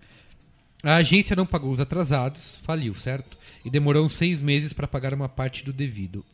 A 0.82 0.96
agência 0.96 1.34
não 1.34 1.44
pagou 1.44 1.70
os 1.70 1.80
atrasados, 1.80 2.60
faliu, 2.64 2.94
certo? 2.94 3.36
E 3.64 3.70
demorou 3.70 4.04
uns 4.04 4.14
seis 4.14 4.40
meses 4.40 4.72
para 4.72 4.86
pagar 4.86 5.12
uma 5.12 5.28
parte 5.28 5.64
do 5.64 5.72
devido. 5.72 6.24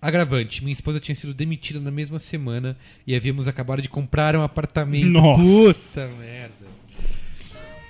Agravante, 0.00 0.62
minha 0.62 0.72
esposa 0.72 1.00
tinha 1.00 1.14
sido 1.14 1.34
demitida 1.34 1.80
na 1.80 1.90
mesma 1.90 2.18
semana 2.18 2.76
e 3.06 3.16
havíamos 3.16 3.48
acabado 3.48 3.82
de 3.82 3.88
comprar 3.88 4.36
um 4.36 4.42
apartamento. 4.42 5.06
Nossa. 5.06 6.06
Puta 6.06 6.08
merda. 6.16 6.66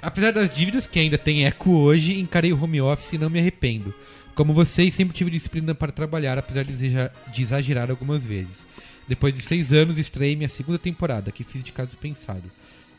Apesar 0.01 0.33
das 0.33 0.55
dívidas 0.55 0.87
que 0.87 0.99
ainda 0.99 1.19
tem 1.19 1.45
eco 1.45 1.71
hoje, 1.71 2.19
encarei 2.19 2.53
o 2.53 2.63
home 2.63 2.81
office 2.81 3.13
e 3.13 3.19
não 3.19 3.29
me 3.29 3.39
arrependo. 3.39 3.93
Como 4.39 4.53
vocês, 4.53 4.95
sempre 4.95 5.17
tive 5.17 5.33
disciplina 5.33 5.75
para 5.75 5.91
trabalhar, 5.91 6.39
apesar 6.39 6.63
de 6.63 7.43
exagerar, 7.43 7.91
algumas 7.91 8.25
vezes. 8.25 8.65
Depois 9.09 9.35
de 9.35 9.43
seis 9.43 9.73
anos, 9.73 9.99
estreiei 9.99 10.37
minha 10.37 10.49
segunda 10.49 10.79
temporada, 10.79 11.33
que 11.33 11.43
fiz 11.43 11.65
de 11.65 11.73
caso 11.73 11.97
pensado. 11.97 12.49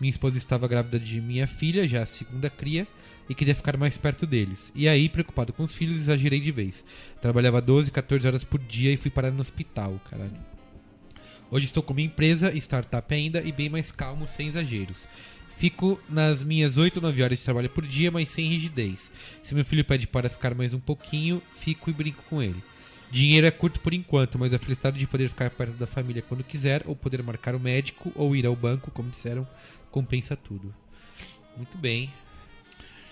Minha 0.02 0.12
esposa 0.12 0.38
estava 0.38 0.68
grávida 0.68 1.00
de 1.00 1.22
minha 1.22 1.48
filha, 1.48 1.88
já 1.88 2.04
a 2.04 2.06
segunda 2.06 2.50
cria, 2.50 2.86
e 3.30 3.34
queria 3.34 3.56
ficar 3.56 3.78
mais 3.78 3.96
perto 3.96 4.28
deles. 4.28 4.70
E 4.76 4.86
aí, 4.86 5.08
preocupado 5.08 5.54
com 5.54 5.64
os 5.64 5.74
filhos, 5.74 5.96
exagerei 5.96 6.42
de 6.42 6.52
vez. 6.52 6.84
Trabalhava 7.22 7.62
12, 7.62 7.90
14 7.90 8.28
horas 8.28 8.44
por 8.44 8.60
dia 8.60 8.92
e 8.92 8.98
fui 8.98 9.10
parar 9.10 9.32
no 9.32 9.40
hospital, 9.40 9.98
caralho. 10.12 10.36
Hoje 11.50 11.64
estou 11.64 11.82
com 11.82 11.94
minha 11.94 12.08
empresa, 12.08 12.54
startup 12.58 13.16
ainda, 13.16 13.42
e 13.42 13.54
bem 13.54 13.70
mais 13.70 13.94
calmo, 13.94 14.28
sem 14.28 14.50
exageros. 14.50 15.08
Fico 15.60 16.00
nas 16.08 16.42
minhas 16.42 16.78
8 16.78 16.96
ou 16.96 17.02
9 17.02 17.22
horas 17.22 17.38
de 17.38 17.44
trabalho 17.44 17.70
por 17.70 17.86
dia, 17.86 18.10
mas 18.10 18.30
sem 18.30 18.48
rigidez. 18.48 19.12
Se 19.44 19.54
meu 19.54 19.66
filho 19.66 19.84
pede 19.84 20.08
para 20.08 20.30
ficar 20.30 20.56
mais 20.56 20.74
um 20.74 20.80
pouquinho, 20.80 21.42
fico 21.60 21.90
e 21.90 21.94
brinco 21.94 22.24
com 22.30 22.42
ele. 22.42 22.64
Dinheiro 23.12 23.46
é 23.46 23.52
curto 23.52 23.78
por 23.82 23.94
enquanto, 23.94 24.40
mas 24.40 24.54
a 24.54 24.58
felicidade 24.58 24.98
de 24.98 25.06
poder 25.06 25.28
ficar 25.28 25.50
perto 25.50 25.74
da 25.74 25.86
família 25.86 26.22
quando 26.22 26.46
quiser, 26.46 26.84
ou 26.86 26.96
poder 26.96 27.22
marcar 27.22 27.56
o 27.56 27.60
médico, 27.60 28.10
ou 28.16 28.34
ir 28.38 28.46
ao 28.46 28.56
banco, 28.56 28.90
como 28.90 29.10
disseram, 29.10 29.46
compensa 29.92 30.34
tudo. 30.34 30.74
Muito 31.58 31.78
bem. 31.78 32.10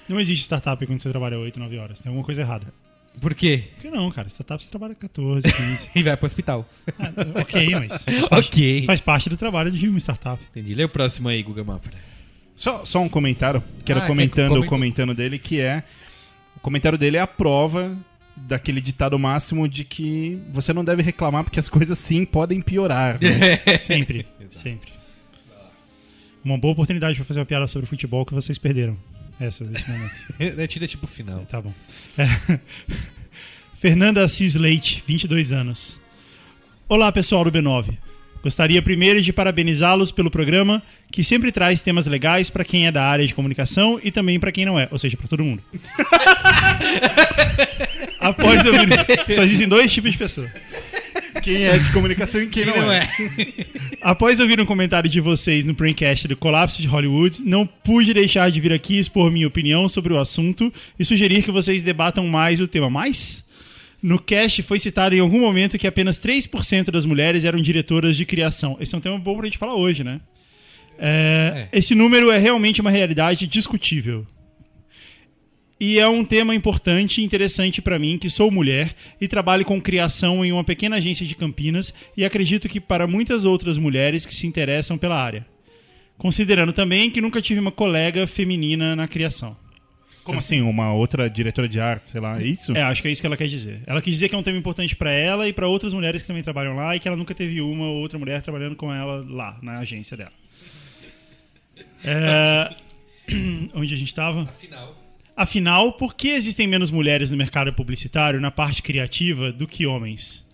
Não 0.08 0.18
existe 0.18 0.44
startup 0.44 0.88
quando 0.88 1.02
você 1.02 1.10
trabalha 1.10 1.38
8, 1.38 1.60
9 1.60 1.78
horas. 1.78 2.00
Tem 2.00 2.10
alguma 2.10 2.26
coisa 2.26 2.40
errada. 2.44 2.74
Por 3.20 3.36
quê? 3.36 3.72
Por 3.74 3.82
que 3.82 3.90
não, 3.90 4.10
cara? 4.10 4.30
Startup 4.30 4.64
você 4.64 4.70
trabalha 4.70 4.96
14, 4.96 5.52
15. 5.52 5.90
E 6.00 6.02
vai 6.02 6.16
pro 6.16 6.26
hospital. 6.28 6.66
Ah, 6.98 7.42
ok, 7.42 7.70
mas 7.72 8.04
faz 8.04 8.24
parte, 8.30 8.48
ok. 8.48 8.86
faz 8.86 9.02
parte 9.02 9.30
do 9.30 9.36
trabalho 9.36 9.70
de 9.70 9.90
uma 9.90 10.00
startup. 10.00 10.42
Entendi. 10.52 10.74
Lê 10.74 10.86
o 10.86 10.90
próximo 10.90 11.28
aí, 11.28 11.44
Guga 11.44 11.66
Mafra. 11.66 12.17
Só, 12.58 12.84
só 12.84 13.00
um 13.02 13.08
comentário, 13.08 13.64
quero 13.86 14.00
Ah, 14.00 14.02
quer 14.02 14.08
comentando, 14.08 14.50
comentar? 14.50 14.70
comentando 14.70 15.14
dele, 15.14 15.38
que 15.40 15.62
é. 15.62 15.84
O 16.56 16.60
comentário 16.60 16.98
dele 16.98 17.16
é 17.16 17.22
a 17.22 17.28
prova 17.28 17.96
daquele 18.36 18.82
ditado 18.82 19.18
máximo 19.18 19.68
de 19.68 19.84
que 19.84 20.40
você 20.52 20.74
não 20.74 20.84
deve 20.84 21.02
reclamar 21.04 21.44
porque 21.44 21.60
as 21.60 21.70
coisas 21.70 21.98
sim 22.00 22.26
podem 22.26 22.60
piorar. 22.62 23.20
né? 23.22 23.58
Sempre, 23.78 24.26
sempre. 24.50 24.92
Uma 26.44 26.58
boa 26.58 26.72
oportunidade 26.74 27.16
pra 27.16 27.26
fazer 27.26 27.40
uma 27.40 27.46
piada 27.46 27.68
sobre 27.68 27.88
futebol 27.88 28.26
que 28.26 28.34
vocês 28.34 28.58
perderam. 28.58 28.98
Essa, 29.40 29.64
nesse 29.64 29.88
momento. 29.90 30.12
É 30.60 30.66
tira 30.68 30.88
tipo 30.88 31.06
final. 31.06 31.46
Tá 31.46 31.62
bom. 31.62 31.74
É. 32.18 32.60
Fernanda 33.78 34.24
Assis 34.24 34.56
Leite, 34.56 35.04
22 35.08 35.52
anos. 35.52 36.00
Olá, 36.90 37.12
pessoal 37.12 37.44
do 37.44 37.52
B9. 37.52 37.96
Gostaria 38.42 38.82
primeiro 38.82 39.22
de 39.22 39.34
parabenizá-los 39.34 40.12
pelo 40.12 40.32
programa, 40.32 40.82
que 41.12 41.24
sempre 41.24 41.52
traz 41.52 41.82
temas 41.82 42.06
legais 42.06 42.50
para 42.50 42.64
quem 42.64 42.88
é 42.88 42.92
da 42.92 43.04
área 43.04 43.26
de 43.26 43.34
comunicação 43.34 44.00
e 44.04 44.12
também 44.12 44.40
para 44.40 44.52
quem 44.52 44.66
não 44.66 44.80
é, 44.80 44.88
ou 44.92 44.98
seja, 44.98 45.18
para 45.18 45.28
todo 45.28 45.44
mundo. 45.44 45.62
Após 48.20 48.66
ouvir. 48.66 48.90
Só 49.34 49.44
existem 49.44 49.68
dois 49.68 49.92
tipos 49.92 50.12
de 50.12 50.18
pessoa. 50.18 50.50
Quem 51.44 51.66
é 51.66 51.78
de 51.78 51.92
comunicação 51.92 52.42
e 52.42 52.48
quem, 52.48 52.64
Quem 52.64 52.74
não, 52.74 52.88
não 52.88 52.92
é. 52.92 53.04
é? 53.04 53.66
Após 54.02 54.40
ouvir 54.40 54.60
um 54.60 54.66
comentário 54.66 55.10
de 55.10 55.22
vocês 55.22 55.64
no 55.64 55.74
Braincast 55.74 56.28
do 56.28 56.36
Colapso 56.36 56.82
de 56.82 56.88
Hollywood, 56.88 57.42
não 57.44 57.66
pude 57.66 58.14
deixar 58.14 58.52
de 58.52 58.60
vir 58.60 58.74
aqui 58.74 59.00
expor 59.00 59.32
minha 59.32 59.48
opinião 59.48 59.88
sobre 59.88 60.14
o 60.14 60.20
assunto 60.20 60.74
e 61.00 61.06
sugerir 61.06 61.44
que 61.44 61.52
vocês 61.52 61.84
debatam 61.84 62.28
mais 62.28 62.60
o 62.60 62.68
tema. 62.68 62.90
Mais? 62.90 63.44
No 64.02 64.20
cast 64.20 64.62
foi 64.64 64.80
citado 64.80 65.16
em 65.16 65.20
algum 65.20 65.40
momento 65.40 65.78
que 65.78 65.88
apenas 65.88 66.20
3% 66.20 66.92
das 66.92 67.06
mulheres 67.06 67.44
eram 67.44 67.60
diretoras 67.60 68.16
de 68.16 68.26
criação. 68.26 68.78
Esse 68.80 68.94
é 68.94 68.98
um 68.98 69.02
tema 69.02 69.18
bom 69.18 69.36
pra 69.36 69.46
gente 69.46 69.58
falar 69.58 69.76
hoje, 69.76 70.04
né? 70.04 70.22
É, 71.00 71.68
Esse 71.72 71.94
número 71.96 72.32
é 72.32 72.38
realmente 72.38 72.82
uma 72.82 72.92
realidade 72.92 73.48
discutível. 73.48 74.26
E 75.80 76.00
é 76.00 76.08
um 76.08 76.26
tema 76.26 76.56
importante 76.56 77.22
e 77.22 77.24
interessante 77.24 77.84
para 77.84 78.00
mim, 78.00 78.18
que 78.18 78.30
sou 78.30 78.50
mulher 78.50 78.96
e 79.22 79.28
trabalho 79.28 79.64
com 79.64 79.80
criação 79.80 80.44
em 80.44 80.52
uma 80.52 80.64
pequena 80.64 80.96
agência 80.96 81.26
de 81.26 81.36
Campinas 81.36 81.94
e 82.16 82.26
acredito 82.26 82.68
que 82.68 82.80
para 82.80 83.06
muitas 83.06 83.46
outras 83.46 83.78
mulheres 83.78 84.26
que 84.26 84.34
se 84.34 84.48
interessam 84.48 84.98
pela 84.98 85.22
área. 85.22 85.46
Considerando 86.18 86.74
também 86.74 87.12
que 87.12 87.22
nunca 87.22 87.42
tive 87.42 87.60
uma 87.60 87.72
colega 87.72 88.26
feminina 88.26 88.96
na 88.96 89.08
criação. 89.08 89.56
Como 90.28 90.40
assim? 90.40 90.60
Uma 90.60 90.92
outra 90.92 91.30
diretora 91.30 91.70
de 91.70 91.80
arte, 91.80 92.10
sei 92.10 92.20
lá, 92.20 92.38
é 92.38 92.46
isso? 92.46 92.76
É, 92.76 92.82
acho 92.82 93.02
que 93.02 93.08
é 93.08 93.12
isso 93.12 93.22
que 93.22 93.26
ela 93.26 93.38
quer 93.38 93.48
dizer. 93.48 93.82
Ela 93.88 94.02
quis 94.02 94.14
dizer 94.14 94.28
que 94.28 94.36
é 94.36 94.38
um 94.38 94.44
tema 94.44 94.58
importante 94.58 94.94
para 94.94 95.10
ela 95.10 95.48
e 95.48 95.54
para 95.54 95.70
outras 95.70 95.94
mulheres 95.94 96.22
que 96.22 96.28
também 96.28 96.44
trabalham 96.44 96.76
lá 96.76 96.94
e 96.94 97.00
que 97.00 97.08
ela 97.08 97.16
nunca 97.16 97.34
teve 97.34 97.62
uma 97.62 97.86
ou 97.86 98.02
outra 98.02 98.20
mulher 98.20 98.42
trabalhando 98.42 98.76
com 98.76 98.94
ela 98.94 99.26
lá, 99.26 99.58
na 99.62 99.80
agência 99.80 100.18
dela. 100.18 100.34
É... 102.04 102.76
Onde 103.74 103.94
a 103.94 103.98
gente 103.98 104.10
estava? 104.10 104.42
Afinal. 104.42 104.98
Afinal, 105.34 105.94
por 105.94 106.14
que 106.14 106.28
existem 106.28 106.68
menos 106.68 106.92
mulheres 106.92 107.32
no 107.32 107.38
mercado 107.38 107.72
publicitário, 107.72 108.42
na 108.42 108.52
parte 108.52 108.82
criativa, 108.82 109.54
do 109.54 109.66
que 109.66 109.86
homens? 109.86 110.46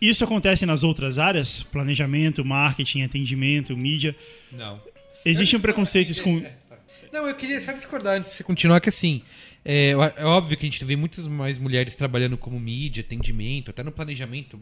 Isso 0.00 0.24
acontece 0.24 0.64
nas 0.64 0.82
outras 0.82 1.18
áreas? 1.18 1.62
Planejamento, 1.64 2.42
marketing, 2.42 3.02
atendimento, 3.02 3.76
mídia. 3.76 4.16
Não. 4.50 4.80
Existe 5.22 5.54
um 5.54 5.60
preconceito 5.60 6.22
com. 6.22 6.42
Não, 7.12 7.26
eu 7.26 7.34
queria 7.34 7.60
só 7.60 7.72
discordar 7.72 8.16
antes 8.16 8.30
de 8.30 8.36
você 8.36 8.44
continuar, 8.44 8.80
que 8.80 8.88
assim, 8.88 9.22
é, 9.64 9.90
é 10.16 10.24
óbvio 10.24 10.56
que 10.56 10.66
a 10.66 10.70
gente 10.70 10.84
vê 10.84 10.94
muitas 10.96 11.26
mais 11.26 11.58
mulheres 11.58 11.94
trabalhando 11.96 12.36
como 12.36 12.58
mídia, 12.60 13.00
atendimento, 13.02 13.70
até 13.70 13.82
no 13.82 13.90
planejamento. 13.92 14.58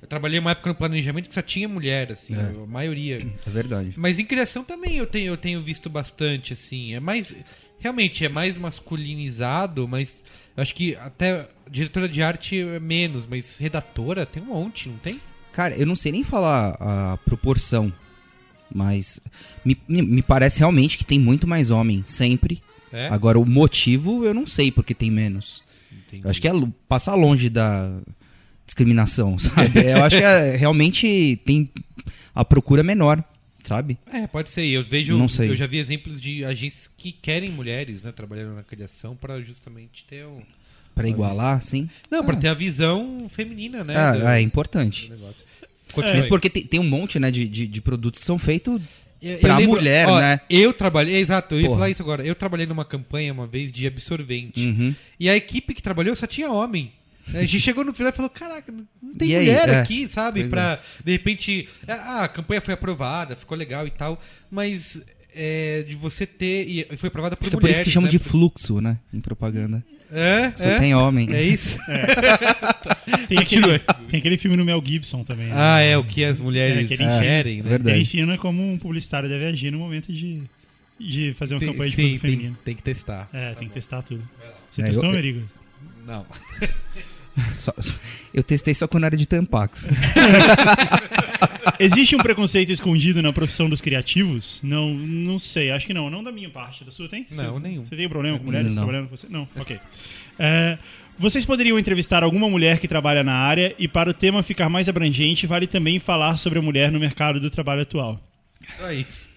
Eu 0.00 0.08
trabalhei 0.08 0.38
uma 0.38 0.50
época 0.52 0.68
no 0.70 0.74
planejamento 0.74 1.28
que 1.28 1.34
só 1.34 1.42
tinha 1.42 1.68
mulher, 1.68 2.12
assim, 2.12 2.34
É. 2.34 2.40
a 2.40 2.66
maioria. 2.66 3.18
É 3.46 3.50
verdade. 3.50 3.92
Mas 3.96 4.18
em 4.18 4.24
criação 4.24 4.64
também 4.64 4.96
eu 4.96 5.06
tenho, 5.06 5.32
eu 5.32 5.36
tenho 5.36 5.60
visto 5.62 5.88
bastante, 5.90 6.52
assim. 6.52 6.94
É 6.94 7.00
mais. 7.00 7.34
Realmente, 7.78 8.24
é 8.24 8.28
mais 8.28 8.58
masculinizado, 8.58 9.86
mas 9.86 10.22
eu 10.56 10.62
acho 10.62 10.74
que 10.74 10.96
até 10.96 11.48
diretora 11.70 12.08
de 12.08 12.22
arte 12.22 12.60
é 12.60 12.80
menos, 12.80 13.24
mas 13.26 13.56
redatora 13.56 14.26
tem 14.26 14.42
um 14.42 14.46
monte, 14.46 14.88
não 14.88 14.98
tem? 14.98 15.20
Cara, 15.52 15.76
eu 15.76 15.86
não 15.86 15.94
sei 15.96 16.10
nem 16.12 16.24
falar 16.24 16.76
a 16.80 17.16
proporção, 17.24 17.92
mas 18.72 19.20
me, 19.88 20.02
me, 20.02 20.22
parece 20.22 20.58
realmente 20.60 20.96
que 20.96 21.04
tem 21.04 21.18
muito 21.18 21.46
mais 21.46 21.70
homem, 21.70 22.02
sempre. 22.06 22.62
É? 22.92 23.08
Agora, 23.08 23.38
o 23.38 23.44
motivo 23.44 24.24
eu 24.24 24.32
não 24.32 24.46
sei 24.46 24.70
porque 24.72 24.94
tem 24.94 25.10
menos. 25.10 25.62
Acho 26.24 26.40
que 26.40 26.48
é 26.48 26.52
passar 26.88 27.14
longe 27.14 27.50
da 27.50 27.98
discriminação, 28.66 29.36
sabe? 29.38 29.80
Eu 29.84 30.02
acho 30.04 30.16
que 30.16 30.22
é- 30.24 30.56
realmente 30.56 31.38
tem 31.44 31.70
a 32.34 32.44
procura 32.44 32.82
menor, 32.82 33.22
sabe? 33.62 33.98
É, 34.12 34.26
pode 34.26 34.50
ser. 34.50 34.64
Eu 34.66 34.82
vejo, 34.82 35.16
Não 35.18 35.28
sei. 35.28 35.50
eu 35.50 35.56
já 35.56 35.66
vi 35.66 35.78
exemplos 35.78 36.20
de 36.20 36.44
agências 36.44 36.88
que 36.88 37.12
querem 37.12 37.50
mulheres, 37.50 38.02
né, 38.02 38.12
trabalhando 38.12 38.54
na 38.54 38.62
criação 38.62 39.14
para 39.16 39.40
justamente 39.42 40.04
ter 40.08 40.24
um 40.26 40.40
Pra 40.94 41.08
igualar, 41.08 41.62
sim. 41.62 41.88
Não, 42.10 42.24
pra 42.24 42.34
Ah. 42.34 42.38
ter 42.40 42.48
a 42.48 42.54
visão 42.54 43.28
feminina, 43.28 43.84
né? 43.84 43.94
Ah, 43.96 44.12
do- 44.16 44.26
é 44.26 44.40
importante. 44.40 45.12
Mas 45.96 46.26
porque 46.26 46.50
tem, 46.50 46.64
tem 46.64 46.80
um 46.80 46.88
monte, 46.88 47.18
né, 47.20 47.30
de, 47.30 47.46
de, 47.48 47.66
de 47.68 47.80
produtos 47.80 48.18
que 48.20 48.26
são 48.26 48.36
feitos 48.38 48.80
Eu- 49.20 49.38
pra 49.38 49.54
eu 49.54 49.56
lembro- 49.58 49.76
mulher, 49.76 50.08
ó, 50.08 50.20
né? 50.20 50.40
Eu 50.48 50.72
trabalhei, 50.72 51.16
é, 51.16 51.18
exato, 51.18 51.54
eu 51.54 51.60
ia 51.60 51.66
Porra. 51.66 51.78
falar 51.78 51.90
isso 51.90 52.02
agora. 52.02 52.24
Eu 52.24 52.34
trabalhei 52.34 52.66
numa 52.66 52.84
campanha 52.84 53.32
uma 53.32 53.46
vez 53.46 53.72
de 53.72 53.86
absorvente. 53.86 54.60
Uhum. 54.64 54.94
E 55.18 55.28
a 55.28 55.34
equipe 55.36 55.74
que 55.74 55.82
trabalhou 55.82 56.14
só 56.14 56.26
tinha 56.26 56.50
homem. 56.50 56.92
A 57.34 57.40
gente 57.42 57.60
chegou 57.60 57.84
no 57.84 57.92
final 57.92 58.10
e 58.10 58.16
falou: 58.16 58.30
caraca, 58.30 58.72
não 59.02 59.14
tem 59.14 59.28
E 59.28 59.36
aí? 59.36 59.44
mulher 59.46 59.68
É. 59.68 59.80
aqui, 59.80 60.08
sabe? 60.08 60.40
Pois 60.40 60.50
Pra, 60.50 60.80
de 61.04 61.12
repente. 61.12 61.68
Ah, 61.86 62.24
a 62.24 62.28
campanha 62.28 62.60
foi 62.60 62.72
aprovada, 62.72 63.36
ficou 63.36 63.56
legal 63.58 63.86
e 63.86 63.90
tal. 63.90 64.18
Mas 64.50 65.02
é, 65.38 65.84
de 65.86 65.94
você 65.94 66.26
ter. 66.26 66.66
E 66.68 66.96
foi 66.96 67.06
aprovada 67.08 67.36
por 67.36 67.44
Acho 67.44 67.50
que 67.50 67.56
é 67.56 67.58
por 67.58 67.62
mulheres. 67.62 67.78
isso 67.78 67.84
que 67.84 67.90
chamam 67.94 68.06
né? 68.06 68.10
de 68.10 68.18
fluxo, 68.18 68.80
né? 68.80 68.98
Em 69.14 69.20
propaganda. 69.20 69.84
É, 70.10 70.52
Só 70.56 70.64
é. 70.64 70.78
tem 70.78 70.94
homem. 70.94 71.28
É 71.32 71.42
isso? 71.42 71.78
Tem 73.28 73.38
aquele, 73.38 73.78
tem 74.10 74.18
aquele 74.20 74.36
filme 74.38 74.56
no 74.56 74.64
Mel 74.64 74.82
Gibson 74.84 75.22
também. 75.22 75.46
né? 75.48 75.52
Ah, 75.54 75.80
é 75.80 75.96
o 75.98 76.04
que 76.04 76.24
as 76.24 76.40
mulheres 76.40 76.84
É, 76.84 76.88
que 76.88 76.94
ele 76.94 77.04
inserem, 77.04 77.62
né? 77.62 77.68
verdade. 77.68 77.94
Ele 77.96 78.02
ensina 78.02 78.36
como 78.38 78.62
um 78.72 78.78
publicitário 78.78 79.28
deve 79.28 79.44
agir 79.46 79.70
no 79.70 79.78
momento 79.78 80.10
de, 80.12 80.42
de 80.98 81.34
fazer 81.38 81.54
uma 81.54 81.60
Tem- 81.60 81.68
campanha 81.70 81.90
de 81.90 81.96
sim, 81.96 82.02
produto 82.02 82.20
tem, 82.22 82.30
feminino. 82.30 82.58
tem 82.64 82.74
que 82.74 82.82
testar. 82.82 83.28
É, 83.32 83.54
tem 83.54 83.68
que 83.68 83.74
testar 83.74 84.02
tudo. 84.02 84.22
Você 84.70 84.80
É, 84.80 84.84
testou, 84.86 85.04
eu- 85.06 85.12
Merigo? 85.12 85.42
Não. 86.06 86.24
Só- 87.52 87.74
eu 88.32 88.42
testei 88.42 88.74
só 88.74 88.86
quando 88.88 89.04
era 89.04 89.16
de 89.16 89.26
Tampax. 89.26 89.88
Existe 91.78 92.16
um 92.16 92.18
preconceito 92.18 92.72
escondido 92.72 93.22
na 93.22 93.32
profissão 93.32 93.68
dos 93.68 93.80
criativos? 93.80 94.60
Não, 94.62 94.92
não 94.94 95.38
sei, 95.38 95.70
acho 95.70 95.86
que 95.86 95.94
não. 95.94 96.10
Não 96.10 96.22
da 96.24 96.32
minha 96.32 96.50
parte. 96.50 96.84
Da 96.84 96.90
sua 96.90 97.08
tem? 97.08 97.26
Não, 97.30 97.54
Você- 97.54 97.60
nenhum. 97.60 97.84
Você 97.86 97.96
tem 97.96 98.08
problema 98.08 98.38
com 98.38 98.44
mulheres 98.44 98.68
Não. 98.68 98.82
trabalhando 98.84 99.08
com 99.08 99.16
você? 99.16 99.26
Não, 99.28 99.48
ok. 99.56 99.78
É, 100.38 100.78
vocês 101.18 101.44
poderiam 101.44 101.78
entrevistar 101.78 102.22
alguma 102.22 102.48
mulher 102.48 102.78
que 102.78 102.88
trabalha 102.88 103.22
na 103.22 103.34
área 103.34 103.74
e 103.78 103.86
para 103.86 104.10
o 104.10 104.14
tema 104.14 104.42
ficar 104.42 104.68
mais 104.68 104.88
abrangente, 104.88 105.46
vale 105.46 105.66
também 105.66 105.98
falar 105.98 106.36
sobre 106.36 106.58
a 106.58 106.62
mulher 106.62 106.90
no 106.90 106.98
mercado 106.98 107.40
do 107.40 107.50
trabalho 107.50 107.82
atual. 107.82 108.20
Só 108.78 108.92
isso. 108.92 109.28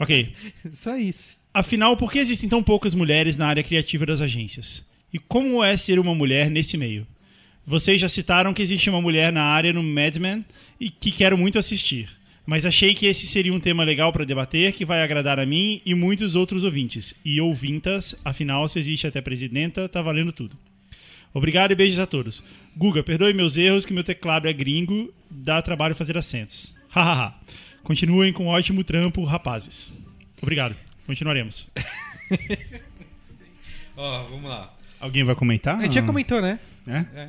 Ok. 0.00 0.32
Só 0.72 0.96
isso. 0.96 1.36
Afinal, 1.52 1.96
por 1.96 2.10
que 2.10 2.18
existem 2.18 2.48
tão 2.48 2.62
poucas 2.62 2.94
mulheres 2.94 3.36
na 3.36 3.46
área 3.46 3.62
criativa 3.62 4.04
das 4.06 4.20
agências? 4.20 4.82
E 5.14 5.18
como 5.20 5.62
é 5.62 5.76
ser 5.76 6.00
uma 6.00 6.12
mulher 6.12 6.50
nesse 6.50 6.76
meio? 6.76 7.06
Vocês 7.64 8.00
já 8.00 8.08
citaram 8.08 8.52
que 8.52 8.60
existe 8.60 8.90
uma 8.90 9.00
mulher 9.00 9.32
na 9.32 9.44
área 9.44 9.72
no 9.72 9.80
Mad 9.80 10.16
Men 10.16 10.44
e 10.80 10.90
que 10.90 11.12
quero 11.12 11.38
muito 11.38 11.56
assistir. 11.56 12.08
Mas 12.44 12.66
achei 12.66 12.96
que 12.96 13.06
esse 13.06 13.28
seria 13.28 13.54
um 13.54 13.60
tema 13.60 13.84
legal 13.84 14.12
para 14.12 14.24
debater, 14.24 14.72
que 14.72 14.84
vai 14.84 15.04
agradar 15.04 15.38
a 15.38 15.46
mim 15.46 15.80
e 15.86 15.94
muitos 15.94 16.34
outros 16.34 16.64
ouvintes. 16.64 17.14
E 17.24 17.40
ouvintas, 17.40 18.16
afinal, 18.24 18.66
se 18.66 18.80
existe 18.80 19.06
até 19.06 19.20
presidenta, 19.20 19.88
tá 19.88 20.02
valendo 20.02 20.32
tudo. 20.32 20.58
Obrigado 21.32 21.70
e 21.70 21.76
beijos 21.76 22.00
a 22.00 22.06
todos. 22.06 22.42
Guga, 22.76 23.00
perdoe 23.00 23.32
meus 23.32 23.56
erros, 23.56 23.86
que 23.86 23.92
meu 23.94 24.02
teclado 24.02 24.48
é 24.48 24.52
gringo, 24.52 25.14
dá 25.30 25.62
trabalho 25.62 25.94
fazer 25.94 26.18
acentos. 26.18 26.74
Hahaha. 26.88 27.34
Continuem 27.84 28.32
com 28.32 28.46
um 28.46 28.48
ótimo 28.48 28.82
trampo, 28.82 29.22
rapazes. 29.22 29.92
Obrigado. 30.42 30.74
Continuaremos. 31.06 31.70
Ó, 33.96 34.24
vamos 34.24 34.50
lá. 34.50 34.74
Alguém 35.04 35.22
vai 35.22 35.34
comentar? 35.34 35.78
A 35.78 35.82
gente 35.82 35.96
já 35.96 36.02
comentou, 36.02 36.40
né? 36.40 36.58
É? 36.86 37.28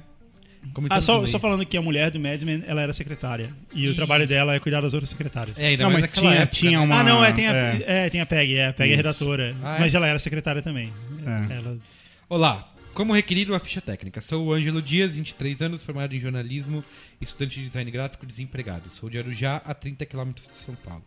Comentamos 0.74 1.03
Ah, 1.03 1.05
só, 1.05 1.27
só 1.27 1.38
falando 1.38 1.65
que 1.65 1.75
a 1.75 1.82
mulher 1.82 2.10
do 2.10 2.17
Mad 2.17 2.41
Men, 2.41 2.63
ela 2.65 2.82
era 2.82 2.94
secretária. 2.94 3.53
E 3.74 3.89
o 3.89 3.94
trabalho 3.94 4.25
dela 4.25 4.55
é 4.55 4.60
cuidar 4.62 4.79
das 4.79 4.94
outras 4.94 5.10
secretárias. 5.10 5.60
É, 5.60 5.67
ainda 5.67 5.84
Não, 5.84 5.91
mais 5.91 6.05
mas 6.05 6.12
naquela 6.12 6.32
tinha, 6.32 6.41
época, 6.44 6.55
tinha 6.55 6.79
né? 6.79 6.86
uma... 6.86 7.00
ah, 7.01 7.03
não, 7.03 7.24
é, 7.24 7.34
tem 7.34 7.48
a, 7.50 7.53
é. 7.53 7.84
é. 7.86 8.10
tem 8.10 8.22
a 8.22 8.25
Peg, 8.25 8.55
é, 8.55 8.67
a 8.67 8.74
Peg 8.74 8.94
é 8.94 8.96
redatora. 8.96 9.58
Ah, 9.62 9.75
é? 9.75 9.79
Mas 9.82 9.94
ela 9.94 10.08
era 10.08 10.17
secretária 10.17 10.62
também. 10.62 10.94
É. 11.25 11.58
Ela, 11.58 11.77
Olá, 12.29 12.74
como 12.94 13.13
requerido 13.13 13.53
a 13.53 13.60
ficha 13.60 13.82
técnica. 13.82 14.22
Sou 14.22 14.46
o 14.46 14.53
Ângelo 14.53 14.82
Dias, 14.82 15.17
23 15.17 15.62
anos, 15.62 15.84
formado 15.84 16.15
em 16.15 16.20
jornalismo, 16.22 16.82
estudante 17.20 17.60
de 17.60 17.67
design 17.67 17.91
gráfico, 17.91 18.25
desempregado. 18.25 18.84
Sou 18.89 19.10
de 19.10 19.17
Arujá, 19.17 19.62
a 19.65 19.74
30 19.74 20.05
quilômetros 20.05 20.48
de 20.48 20.55
São 20.55 20.75
Paulo. 20.75 21.03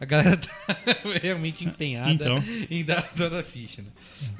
A 0.00 0.04
galera 0.04 0.36
tá 0.36 0.76
realmente 1.20 1.64
empenhada 1.64 2.12
Então. 2.12 2.44
em 2.70 2.84
dar 2.84 3.02
toda 3.14 3.40
a 3.40 3.42
ficha. 3.42 3.82
Né? 3.82 3.88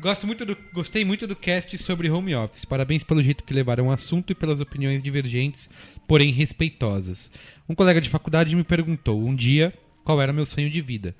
Gosto 0.01 0.27
muito 0.27 0.47
do, 0.47 0.57
gostei 0.73 1.05
muito 1.05 1.27
do 1.27 1.35
cast 1.35 1.77
sobre 1.79 2.09
home 2.11 2.35
office. 2.35 2.65
Parabéns 2.65 3.03
pelo 3.03 3.23
jeito 3.23 3.43
que 3.45 3.53
levaram 3.53 3.89
o 3.89 3.91
assunto 3.91 4.31
e 4.31 4.35
pelas 4.35 4.61
opiniões 4.61 5.03
divergentes, 5.03 5.69
porém 6.07 6.31
respeitosas. 6.33 7.31
Um 7.69 7.75
colega 7.75 8.01
de 8.01 8.09
faculdade 8.09 8.55
me 8.55 8.63
perguntou 8.65 9.21
um 9.21 9.35
dia 9.35 9.75
qual 10.05 10.23
era 10.23 10.33
meu 10.33 10.47
sonho 10.47 10.71
de 10.71 10.81
vida. 10.81 11.15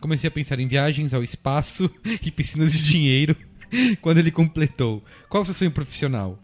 Comecei 0.00 0.28
a 0.28 0.30
pensar 0.30 0.58
em 0.58 0.66
viagens 0.66 1.14
ao 1.14 1.22
espaço 1.22 1.88
e 2.22 2.30
piscinas 2.30 2.72
de 2.72 2.82
dinheiro. 2.82 3.36
Quando 4.02 4.18
ele 4.18 4.30
completou, 4.30 5.02
qual 5.28 5.42
o 5.42 5.46
seu 5.46 5.54
sonho 5.54 5.70
profissional? 5.70 6.42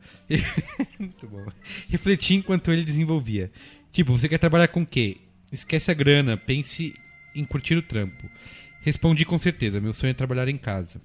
Muito 0.98 1.26
bom. 1.28 1.44
Refleti 1.88 2.34
enquanto 2.34 2.72
ele 2.72 2.84
desenvolvia. 2.84 3.50
Tipo, 3.92 4.12
você 4.16 4.28
quer 4.28 4.38
trabalhar 4.38 4.68
com 4.68 4.82
o 4.82 4.86
quê? 4.86 5.18
Esquece 5.52 5.90
a 5.90 5.94
grana, 5.94 6.36
pense 6.36 6.94
em 7.34 7.44
curtir 7.44 7.76
o 7.76 7.82
trampo. 7.82 8.28
Respondi 8.80 9.24
com 9.24 9.36
certeza, 9.38 9.80
meu 9.80 9.92
sonho 9.92 10.10
é 10.10 10.14
trabalhar 10.14 10.48
em 10.48 10.56
casa. 10.56 11.00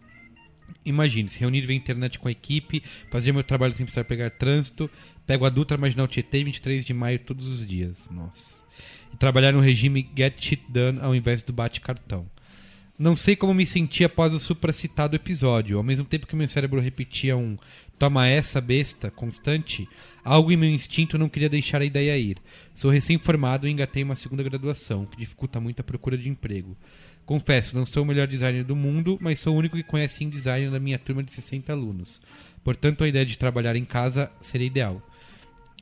Imagine, 0.83 1.29
se 1.29 1.39
reunir 1.39 1.61
via 1.61 1.75
internet 1.75 2.19
com 2.19 2.27
a 2.27 2.31
equipe, 2.31 2.81
fazer 3.09 3.31
meu 3.31 3.43
trabalho 3.43 3.73
sem 3.73 3.85
precisar 3.85 4.03
pegar 4.03 4.29
trânsito, 4.29 4.89
Pego 5.25 5.45
a 5.45 5.49
Dutra 5.49 5.77
Marginal 5.77 6.07
Tietê 6.07 6.43
23 6.43 6.85
de 6.85 6.93
maio 6.93 7.19
todos 7.19 7.47
os 7.47 7.65
dias. 7.65 8.07
Nossa. 8.11 8.63
E 9.11 9.17
trabalhar 9.17 9.51
no 9.51 9.59
regime 9.59 10.07
Get 10.15 10.39
Shit 10.39 10.63
Done 10.69 10.99
ao 11.01 11.15
invés 11.15 11.41
do 11.41 11.51
bate-cartão. 11.51 12.29
Não 12.97 13.13
sei 13.13 13.35
como 13.35 13.53
me 13.53 13.65
senti 13.65 14.05
após 14.05 14.33
o 14.33 14.39
supracitado 14.39 15.17
episódio. 15.17 15.75
Ao 15.75 15.83
mesmo 15.83 16.05
tempo 16.05 16.25
que 16.25 16.35
meu 16.35 16.47
cérebro 16.47 16.79
repetia 16.79 17.35
um 17.35 17.57
toma 17.99 18.25
essa 18.25 18.61
besta 18.61 19.11
constante, 19.11 19.85
algo 20.23 20.49
em 20.49 20.55
meu 20.55 20.69
instinto 20.69 21.17
não 21.17 21.27
queria 21.27 21.49
deixar 21.49 21.81
a 21.81 21.85
ideia 21.85 22.17
ir. 22.17 22.37
Sou 22.73 22.89
recém-formado 22.89 23.67
e 23.67 23.71
engatei 23.71 24.01
uma 24.01 24.15
segunda 24.15 24.43
graduação, 24.43 25.05
que 25.05 25.17
dificulta 25.17 25.59
muito 25.59 25.81
a 25.81 25.83
procura 25.83 26.17
de 26.17 26.29
emprego. 26.29 26.77
Confesso, 27.25 27.75
não 27.75 27.85
sou 27.85 28.03
o 28.03 28.05
melhor 28.05 28.27
designer 28.27 28.63
do 28.63 28.77
mundo, 28.77 29.17
mas 29.19 29.41
sou 29.41 29.53
o 29.53 29.57
único 29.57 29.75
que 29.75 29.83
conhece 29.83 30.23
em 30.23 30.29
design 30.29 30.69
na 30.69 30.79
minha 30.79 30.97
turma 30.97 31.21
de 31.21 31.33
60 31.33 31.73
alunos. 31.73 32.21
Portanto, 32.63 33.03
a 33.03 33.09
ideia 33.09 33.25
de 33.25 33.37
trabalhar 33.37 33.75
em 33.75 33.83
casa 33.83 34.31
seria 34.41 34.67
ideal. 34.67 35.01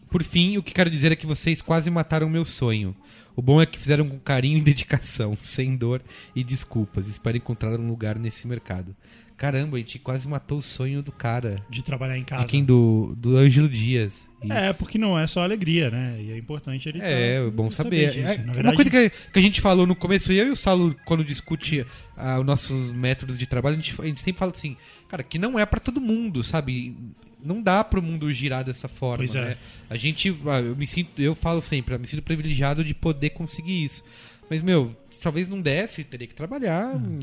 Por 0.09 0.23
fim, 0.23 0.57
o 0.57 0.63
que 0.63 0.73
quero 0.73 0.89
dizer 0.89 1.11
é 1.11 1.15
que 1.15 1.27
vocês 1.27 1.61
quase 1.61 1.91
mataram 1.91 2.29
meu 2.29 2.45
sonho. 2.45 2.95
O 3.35 3.41
bom 3.41 3.61
é 3.61 3.65
que 3.65 3.79
fizeram 3.79 4.07
com 4.07 4.19
carinho 4.19 4.57
e 4.57 4.61
dedicação, 4.61 5.35
sem 5.41 5.75
dor 5.75 6.01
e 6.35 6.43
desculpas. 6.43 7.07
Espero 7.07 7.37
encontrar 7.37 7.79
um 7.79 7.87
lugar 7.87 8.17
nesse 8.19 8.47
mercado. 8.47 8.95
Caramba, 9.35 9.77
a 9.77 9.79
gente 9.79 9.97
quase 9.97 10.27
matou 10.27 10.59
o 10.59 10.61
sonho 10.61 11.01
do 11.01 11.11
cara. 11.11 11.61
De 11.69 11.81
trabalhar 11.83 12.17
em 12.17 12.23
casa. 12.23 12.45
De 12.45 12.51
quem? 12.51 12.63
Do, 12.63 13.15
do 13.17 13.35
Ângelo 13.35 13.67
Dias. 13.67 14.25
É, 14.47 14.69
Isso. 14.69 14.79
porque 14.79 14.97
não 14.97 15.17
é 15.17 15.25
só 15.25 15.41
alegria, 15.41 15.89
né? 15.89 16.17
E 16.21 16.31
é 16.31 16.37
importante 16.37 16.87
ele 16.87 16.99
É, 17.01 17.43
tá- 17.43 17.49
bom 17.49 17.69
saber. 17.69 18.11
disso. 18.11 18.27
É, 18.29 18.37
Na 18.37 18.43
uma 18.43 18.53
verdade, 18.53 18.75
coisa 18.75 18.91
que, 18.91 19.09
que 19.09 19.39
a 19.39 19.41
gente 19.41 19.59
falou 19.59 19.87
no 19.87 19.95
começo, 19.95 20.31
eu 20.31 20.47
e 20.47 20.51
o 20.51 20.55
Saulo, 20.55 20.95
quando 21.03 21.23
discute 21.25 21.85
ah, 22.15 22.39
os 22.39 22.45
nossos 22.45 22.91
métodos 22.91 23.37
de 23.37 23.47
trabalho, 23.47 23.75
a 23.77 23.81
gente, 23.81 23.99
a 23.99 24.05
gente 24.05 24.21
sempre 24.21 24.39
fala 24.39 24.51
assim, 24.55 24.77
cara, 25.09 25.23
que 25.23 25.39
não 25.39 25.57
é 25.57 25.65
pra 25.65 25.79
todo 25.79 25.99
mundo, 25.99 26.43
sabe? 26.43 26.95
Não 27.43 27.61
dá 27.61 27.83
pro 27.83 28.01
mundo 28.01 28.31
girar 28.31 28.63
dessa 28.63 28.87
forma, 28.87 29.17
Pois 29.17 29.35
é. 29.35 29.41
né? 29.41 29.57
A 29.89 29.97
gente, 29.97 30.35
ah, 30.47 30.59
eu 30.61 30.75
me 30.75 30.87
sinto, 30.87 31.21
eu 31.21 31.35
falo 31.35 31.61
sempre, 31.61 31.93
eu 31.95 31.99
me 31.99 32.07
sinto 32.07 32.21
privilegiado 32.23 32.83
de 32.83 32.93
poder 32.93 33.31
conseguir 33.31 33.83
isso. 33.83 34.03
Mas, 34.49 34.61
meu, 34.61 34.95
talvez 35.21 35.47
não 35.49 35.61
desse, 35.61 36.03
teria 36.03 36.27
que 36.27 36.33
trabalhar 36.35 36.95
Hum. 36.95 37.19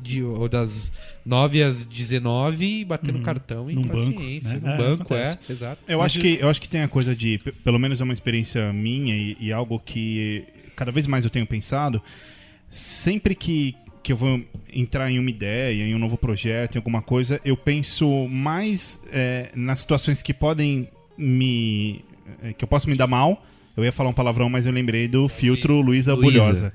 de, 0.00 0.22
ou 0.22 0.48
das 0.48 0.90
9 1.26 1.62
às 1.62 1.84
19 1.84 2.84
batendo 2.84 3.18
Uhum. 3.18 3.22
cartão 3.24 3.70
e 3.70 3.74
Num 3.74 3.82
banco, 3.82 4.14
paciência. 4.14 4.54
né? 4.54 4.60
Num 4.62 4.70
É, 4.72 4.76
banco, 4.76 5.14
é, 5.14 5.38
exato. 5.50 5.82
Eu 5.88 6.00
acho, 6.00 6.18
que, 6.20 6.38
eu 6.40 6.48
acho 6.48 6.60
que 6.60 6.68
tem 6.68 6.82
a 6.82 6.88
coisa 6.88 7.14
de, 7.16 7.38
pelo 7.64 7.78
menos 7.78 8.00
é 8.00 8.04
uma 8.04 8.12
experiência 8.12 8.72
minha 8.72 9.14
e, 9.14 9.36
e 9.40 9.52
algo 9.52 9.78
que 9.80 10.44
cada 10.76 10.90
vez 10.92 11.06
mais 11.06 11.24
eu 11.24 11.30
tenho 11.30 11.46
pensado, 11.46 12.00
sempre 12.70 13.34
que, 13.34 13.74
que 14.02 14.12
eu 14.12 14.16
vou 14.16 14.40
entrar 14.72 15.10
em 15.10 15.18
uma 15.18 15.30
ideia, 15.30 15.84
em 15.84 15.94
um 15.94 15.98
novo 15.98 16.16
projeto, 16.16 16.74
em 16.74 16.78
alguma 16.78 17.02
coisa, 17.02 17.40
eu 17.44 17.56
penso 17.56 18.26
mais 18.28 19.00
é, 19.12 19.50
nas 19.54 19.78
situações 19.80 20.22
que 20.22 20.34
podem 20.34 20.88
me. 21.16 22.04
é, 22.42 22.52
que 22.52 22.64
eu 22.64 22.68
posso 22.68 22.88
me 22.88 22.96
dar 22.96 23.06
mal. 23.06 23.44
Eu 23.74 23.82
ia 23.84 23.92
falar 23.92 24.10
um 24.10 24.12
palavrão, 24.12 24.50
mas 24.50 24.66
eu 24.66 24.72
lembrei 24.72 25.08
do 25.08 25.26
filtro 25.28 25.80
Luísa. 25.80 26.14
Bulhosa. 26.14 26.74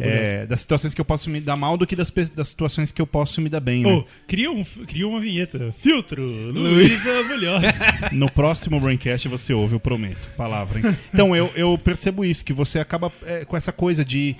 É, 0.00 0.46
das 0.46 0.60
situações 0.60 0.94
que 0.94 1.00
eu 1.00 1.04
posso 1.04 1.28
me 1.28 1.38
dar 1.38 1.54
mal 1.54 1.76
do 1.76 1.86
que 1.86 1.94
das, 1.94 2.10
das 2.10 2.48
situações 2.48 2.90
que 2.90 3.00
eu 3.02 3.06
posso 3.06 3.42
me 3.42 3.50
dar 3.50 3.60
bem. 3.60 3.82
né? 3.82 3.92
Ô, 3.92 4.04
cria, 4.26 4.50
um, 4.50 4.64
cria 4.86 5.06
uma 5.06 5.20
vinheta. 5.20 5.74
Filtro, 5.80 6.22
Luísa 6.24 7.22
Bulhosa. 7.24 7.66
No 8.12 8.30
próximo 8.30 8.80
Braincast 8.80 9.28
você 9.28 9.52
ouve, 9.52 9.74
eu 9.74 9.80
prometo. 9.80 10.30
Palavra, 10.34 10.78
hein? 10.80 10.96
Então, 11.12 11.36
eu, 11.36 11.50
eu 11.54 11.76
percebo 11.76 12.24
isso, 12.24 12.42
que 12.42 12.54
você 12.54 12.78
acaba 12.78 13.12
é, 13.26 13.44
com 13.44 13.54
essa 13.56 13.72
coisa 13.72 14.02
de. 14.02 14.34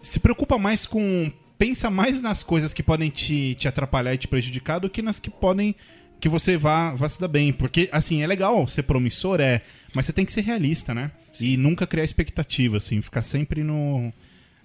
Se 0.00 0.18
preocupa 0.18 0.56
mais 0.56 0.86
com. 0.86 1.30
Pensa 1.64 1.88
mais 1.88 2.20
nas 2.20 2.42
coisas 2.42 2.74
que 2.74 2.82
podem 2.82 3.08
te, 3.08 3.54
te 3.54 3.68
atrapalhar 3.68 4.12
e 4.14 4.18
te 4.18 4.26
prejudicar 4.26 4.80
do 4.80 4.90
que 4.90 5.00
nas 5.00 5.20
que 5.20 5.30
podem. 5.30 5.76
Que 6.20 6.28
você 6.28 6.56
vá, 6.56 6.92
vá 6.92 7.08
se 7.08 7.20
dar 7.20 7.28
bem. 7.28 7.52
Porque, 7.52 7.88
assim, 7.92 8.20
é 8.20 8.26
legal 8.26 8.66
ser 8.66 8.82
promissor, 8.82 9.40
é. 9.40 9.62
Mas 9.94 10.06
você 10.06 10.12
tem 10.12 10.24
que 10.26 10.32
ser 10.32 10.40
realista, 10.40 10.92
né? 10.92 11.12
E 11.38 11.56
nunca 11.56 11.86
criar 11.86 12.02
expectativa, 12.02 12.78
assim. 12.78 13.00
Ficar 13.00 13.22
sempre 13.22 13.62
no. 13.62 14.12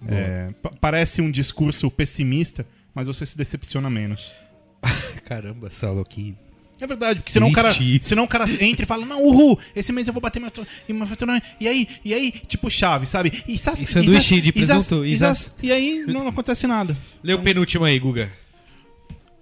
é, 0.07 0.49
pa- 0.59 0.71
parece 0.81 1.21
um 1.21 1.29
discurso 1.29 1.91
pessimista, 1.91 2.65
mas 2.95 3.05
você 3.05 3.27
se 3.27 3.37
decepciona 3.37 3.91
menos. 3.91 4.31
Caramba, 5.23 5.69
Saulo, 5.69 6.03
que 6.03 6.35
É 6.79 6.85
verdade, 6.85 7.19
porque 7.21 7.31
senão 7.31 7.47
o, 7.49 7.51
cara, 7.53 7.69
isso. 7.69 8.07
senão 8.09 8.25
o 8.25 8.27
cara 8.27 8.45
entra 8.63 8.83
e 8.83 8.85
fala, 8.85 9.03
não, 9.05 9.23
uhul, 9.23 9.57
esse 9.75 9.91
mês 9.91 10.07
eu 10.07 10.13
vou 10.13 10.21
bater 10.21 10.39
meu, 10.39 10.51
e. 11.33 11.41
E 11.59 11.67
aí, 11.67 11.87
e 12.05 12.13
aí, 12.13 12.31
tipo 12.47 12.69
chave, 12.69 13.05
sabe? 13.07 13.43
E, 13.47 13.57
sas, 13.57 13.81
E 13.81 13.87
sanduíche 13.87 14.35
e 14.35 14.41
de 14.41 14.51
presunto, 14.51 15.03
e 15.03 15.13
e 15.13 15.17
sas- 15.17 15.51
e 15.61 15.71
aí 15.71 16.03
não 16.07 16.27
acontece 16.27 16.67
nada. 16.67 16.95
Lê 17.23 17.33
o 17.33 17.41
penúltimo 17.41 17.83
aí, 17.83 17.97
Guga. 17.97 18.31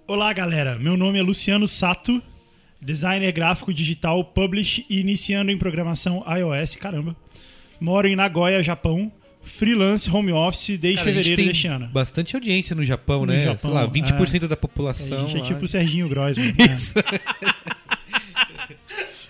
Olá, 0.06 0.32
galera. 0.32 0.78
Meu 0.78 0.96
nome 0.96 1.18
é 1.18 1.22
Luciano 1.22 1.68
Sato, 1.68 2.22
designer 2.80 3.32
gráfico 3.32 3.74
digital, 3.74 4.24
publish 4.24 4.86
e 4.88 5.00
iniciando 5.00 5.50
em 5.50 5.58
programação 5.58 6.24
iOS. 6.26 6.76
Caramba. 6.76 7.14
Moro 7.78 8.08
em 8.08 8.16
Nagoya, 8.16 8.62
Japão. 8.62 9.12
Freelance 9.46 10.10
home 10.10 10.32
office 10.32 10.76
desde 10.78 10.98
Cara, 10.98 11.10
a 11.10 11.12
gente 11.14 11.24
fevereiro 11.24 11.36
tem 11.36 11.46
deste 11.48 11.66
ano. 11.66 11.86
bastante 11.92 12.34
audiência 12.36 12.76
no 12.76 12.84
Japão, 12.84 13.20
No 13.20 13.32
né? 13.32 13.44
Japão, 13.44 13.58
Sei 13.58 13.70
lá, 13.70 13.88
20% 13.88 14.46
da 14.46 14.54
A 14.54 14.56
população. 14.56 15.26
gente 15.28 15.36
é 15.36 15.40
lá. 15.40 15.46
tipo 15.46 15.64
o 15.64 15.68
Serginho 15.68 16.08
Grossman. 16.08 16.52
né? 16.58 16.74
Isso. 16.74 16.94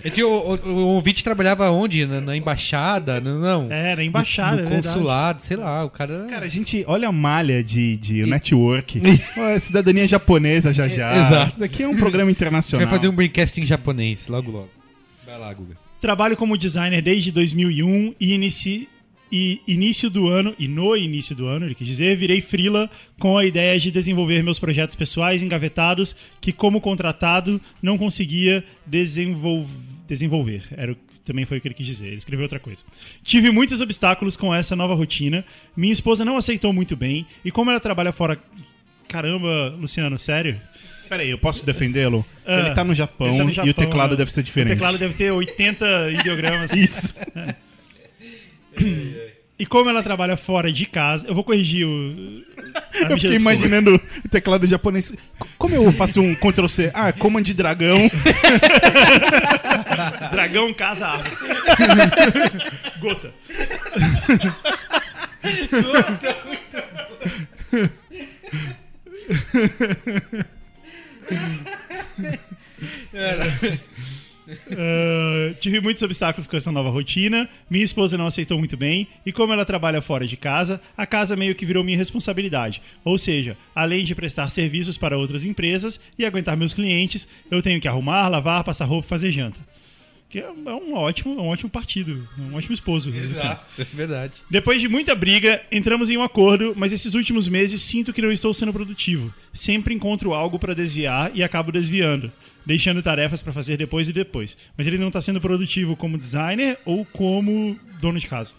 É 0.05 0.11
que 0.11 0.22
o, 0.22 0.29
o, 0.31 0.68
o 0.68 0.87
ouvinte 0.94 1.24
trabalhava 1.24 1.68
onde? 1.70 2.07
Na, 2.07 2.20
na 2.20 2.37
embaixada? 2.37 3.20
Não, 3.20 3.40
não. 3.40 3.72
É, 3.72 3.96
na 3.96 4.05
embaixada, 4.05 4.57
No, 4.57 4.61
é 4.61 4.62
no 4.64 4.70
verdade. 4.70 4.94
consulado, 4.94 5.42
sei 5.42 5.57
lá, 5.57 5.85
o 5.85 5.90
cara. 5.90 6.26
Cara, 6.31 6.44
a 6.46 6.48
gente 6.48 6.85
olha 6.87 7.09
a 7.09 7.12
malha 7.12 7.62
de, 7.64 7.96
de 7.96 8.24
network. 8.24 9.00
Ó, 9.37 9.59
cidadania 9.59 10.07
japonesa 10.07 10.72
já 10.72 10.87
já. 10.87 11.26
Exato. 11.26 11.50
Isso 11.50 11.61
daqui 11.61 11.83
é 11.83 11.88
um 11.88 11.96
programa 11.96 12.31
internacional. 12.31 12.87
vai 12.87 12.96
fazer 12.98 13.09
um 13.09 13.14
braincast 13.14 13.61
em 13.61 13.66
japonês, 13.66 14.29
logo 14.29 14.50
logo. 14.50 14.70
Vai 15.24 15.38
lá, 15.38 15.52
Guga. 15.52 15.76
Trabalho 16.00 16.37
como 16.37 16.57
designer 16.57 17.02
desde 17.02 17.33
2001 17.33 18.14
e 18.20 18.33
inici... 18.35 18.88
E 19.31 19.61
início 19.67 20.09
do 20.09 20.29
ano, 20.29 20.55
e 20.59 20.69
no 20.69 20.97
início 20.97 21.35
do 21.35 21.47
ano, 21.47 21.67
ele 21.67 21.75
quis 21.75 21.87
dizer, 21.87 22.17
virei 22.17 22.41
freela 22.41 22.89
com 23.19 23.37
a 23.37 23.45
ideia 23.45 23.79
de 23.79 23.91
desenvolver 23.91 24.43
meus 24.43 24.59
projetos 24.59 24.95
pessoais 24.95 25.43
engavetados 25.43 26.15
que, 26.41 26.53
como 26.53 26.81
contratado, 26.81 27.61
não 27.83 27.99
conseguia 27.99 28.65
desenvol... 28.87 29.67
desenvolver. 30.07 30.62
Era 30.77 30.93
o 30.93 30.97
também 31.27 31.45
foi 31.45 31.59
o 31.59 31.61
que 31.61 31.67
ele 31.67 31.75
quis 31.75 31.87
dizer. 31.87 32.07
Ele 32.07 32.19
escreveu 32.19 32.45
outra 32.45 32.61
coisa. 32.61 32.83
Tive 33.25 33.51
muitos 33.51 33.81
obstáculos 33.81 34.37
com 34.37 34.55
essa 34.55 34.77
nova 34.77 34.95
rotina. 34.95 35.45
Minha 35.77 35.93
esposa 35.93 36.25
não 36.25 36.37
aceitou 36.37 36.73
muito 36.73 36.97
bem. 36.97 37.27
E 37.45 37.51
como 37.51 37.69
ela 37.69 37.81
trabalha 37.81 38.12
fora. 38.12 38.39
Caramba, 39.09 39.75
Luciano, 39.77 40.17
sério? 40.19 40.61
Peraí, 41.09 41.31
eu 41.31 41.39
posso 41.39 41.67
defendê-lo? 41.67 42.25
Ah, 42.45 42.61
ele 42.61 42.71
tá 42.71 42.85
no 42.85 42.95
Japão, 42.95 43.29
ele 43.29 43.39
tá 43.39 43.45
no 43.45 43.51
e 43.51 43.53
o 43.53 43.55
Japão, 43.55 43.85
teclado 43.85 44.11
né? 44.12 44.17
deve 44.17 44.33
ser 44.33 44.43
diferente. 44.43 44.73
O 44.73 44.75
teclado 44.75 44.99
deve 44.99 45.15
ter 45.15 45.33
80 45.33 46.11
ideogramas. 46.12 46.73
Isso. 46.75 47.15
E 49.59 49.64
como 49.64 49.88
ela 49.88 50.03
trabalha 50.03 50.37
fora 50.37 50.71
de 50.71 50.85
casa, 50.85 51.27
eu 51.27 51.35
vou 51.35 51.42
corrigir 51.42 51.87
o. 51.87 52.45
Eu 53.09 53.16
fiquei 53.16 53.31
do 53.31 53.37
imaginando 53.37 53.95
o 53.95 54.29
teclado 54.29 54.66
japonês. 54.66 55.14
Como 55.57 55.75
eu 55.75 55.90
faço 55.92 56.21
um 56.21 56.35
Ctrl 56.35 56.66
C? 56.66 56.90
Ah, 56.92 57.12
Command 57.12 57.42
Dragão. 57.42 58.11
Dragão 60.31 60.75
casa 60.75 61.07
árvore. 61.09 61.37
Gota. 63.01 63.33
Uh, 74.66 75.55
tive 75.61 75.81
muitos 75.81 76.02
obstáculos 76.02 76.46
com 76.46 76.57
essa 76.57 76.72
nova 76.72 76.90
rotina. 76.90 77.48
Minha 77.70 77.85
esposa 77.85 78.18
não 78.18 78.26
aceitou 78.26 78.59
muito 78.59 78.76
bem. 78.76 79.07
E 79.24 79.33
como 79.33 79.52
ela 79.52 79.64
trabalha 79.64 80.02
fora 80.02 80.26
de 80.26 80.37
casa, 80.37 80.81
a 80.96 81.07
casa 81.07 81.37
meio 81.37 81.55
que 81.55 81.66
virou 81.66 81.85
minha 81.85 81.96
responsabilidade. 81.96 82.83
Ou 83.05 83.16
seja, 83.18 83.57
além 83.74 84.05
de 84.05 84.14
prestar 84.14 84.48
serviços 84.50 84.98
para 84.98 85.16
outras 85.16 85.44
empresas 85.44 86.00
e 86.18 86.24
aguentar 86.24 86.57
meus 86.57 86.74
clientes, 86.74 87.26
eu 87.50 87.62
tenho 87.62 87.81
que 87.81 87.88
arrumar, 87.88 88.29
lavar, 88.29 88.64
passar 88.64 88.85
roupa 88.87 89.07
e 89.07 89.11
fazer 89.11 89.31
janta. 89.31 89.61
Que 90.29 90.40
é 90.40 90.50
um 90.50 90.68
é 90.68 90.98
ótimo, 90.98 91.40
um 91.40 91.46
ótimo 91.46 91.70
partido, 91.70 92.29
um 92.37 92.57
ótimo 92.57 92.74
esposo. 92.74 93.11
Luciano. 93.11 93.59
é 93.79 93.85
verdade. 93.85 94.35
Depois 94.50 94.81
de 94.81 94.88
muita 94.88 95.14
briga, 95.14 95.62
entramos 95.70 96.11
em 96.11 96.16
um 96.16 96.22
acordo, 96.22 96.74
mas 96.76 96.92
esses 96.92 97.14
últimos 97.14 97.46
meses 97.46 97.81
sinto 97.81 98.12
que 98.12 98.20
não 98.20 98.33
estou 98.33 98.52
sendo 98.52 98.72
produtivo. 98.72 99.33
Sempre 99.52 99.94
encontro 99.94 100.35
algo 100.35 100.59
para 100.59 100.74
desviar 100.74 101.31
e 101.33 101.44
acabo 101.44 101.70
desviando, 101.70 102.33
deixando 102.66 103.00
tarefas 103.02 103.40
para 103.40 103.52
fazer 103.52 103.76
depois 103.76 104.09
e 104.09 104.12
depois. 104.12 104.57
Mas 104.76 104.87
ele 104.87 104.98
não 104.98 105.07
está 105.09 105.22
sendo 105.22 105.40
produtivo 105.40 105.96
como 105.96 106.18
designer 106.18 106.79
ou 106.85 107.05
como 107.07 107.79
dono 108.00 108.18
de 108.18 108.26
casa? 108.26 108.50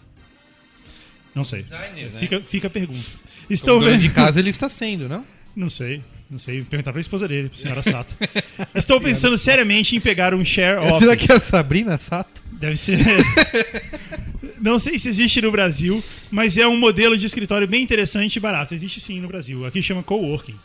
Não 1.34 1.44
sei. 1.44 1.60
Designer, 1.60 2.10
né? 2.12 2.18
Fica, 2.18 2.40
fica 2.40 2.66
a 2.66 2.70
pergunta. 2.70 3.04
Como 3.04 3.44
Estou 3.50 3.78
dono 3.78 3.92
vendo. 3.92 4.00
de 4.00 4.10
casa 4.10 4.40
ele 4.40 4.50
está 4.50 4.68
sendo, 4.68 5.08
não? 5.08 5.24
Não 5.54 5.68
sei. 5.68 6.02
Não 6.30 6.38
sei. 6.38 6.62
Perguntar 6.62 6.92
pra 6.92 7.00
esposa 7.00 7.28
dele, 7.28 7.48
pra 7.48 7.58
senhora 7.58 7.82
Sato. 7.82 8.14
Estou 8.74 9.00
pensando 9.00 9.36
seriamente 9.38 9.94
em 9.94 10.00
pegar 10.00 10.34
um 10.34 10.44
share 10.44 10.78
office. 10.78 10.98
Será 11.00 11.16
que 11.16 11.30
é 11.30 11.36
a 11.36 11.40
Sabrina 11.40 11.98
Sato? 11.98 12.42
Deve 12.52 12.76
ser. 12.76 12.98
Não 14.60 14.78
sei 14.78 14.98
se 14.98 15.08
existe 15.08 15.40
no 15.40 15.52
Brasil, 15.52 16.02
mas 16.30 16.56
é 16.56 16.66
um 16.66 16.76
modelo 16.76 17.16
de 17.16 17.24
escritório 17.24 17.66
bem 17.66 17.82
interessante 17.82 18.36
e 18.36 18.40
barato. 18.40 18.74
Existe 18.74 19.00
sim 19.00 19.20
no 19.20 19.28
Brasil. 19.28 19.64
Aqui 19.64 19.80
chama 19.80 20.02
coworking. 20.02 20.56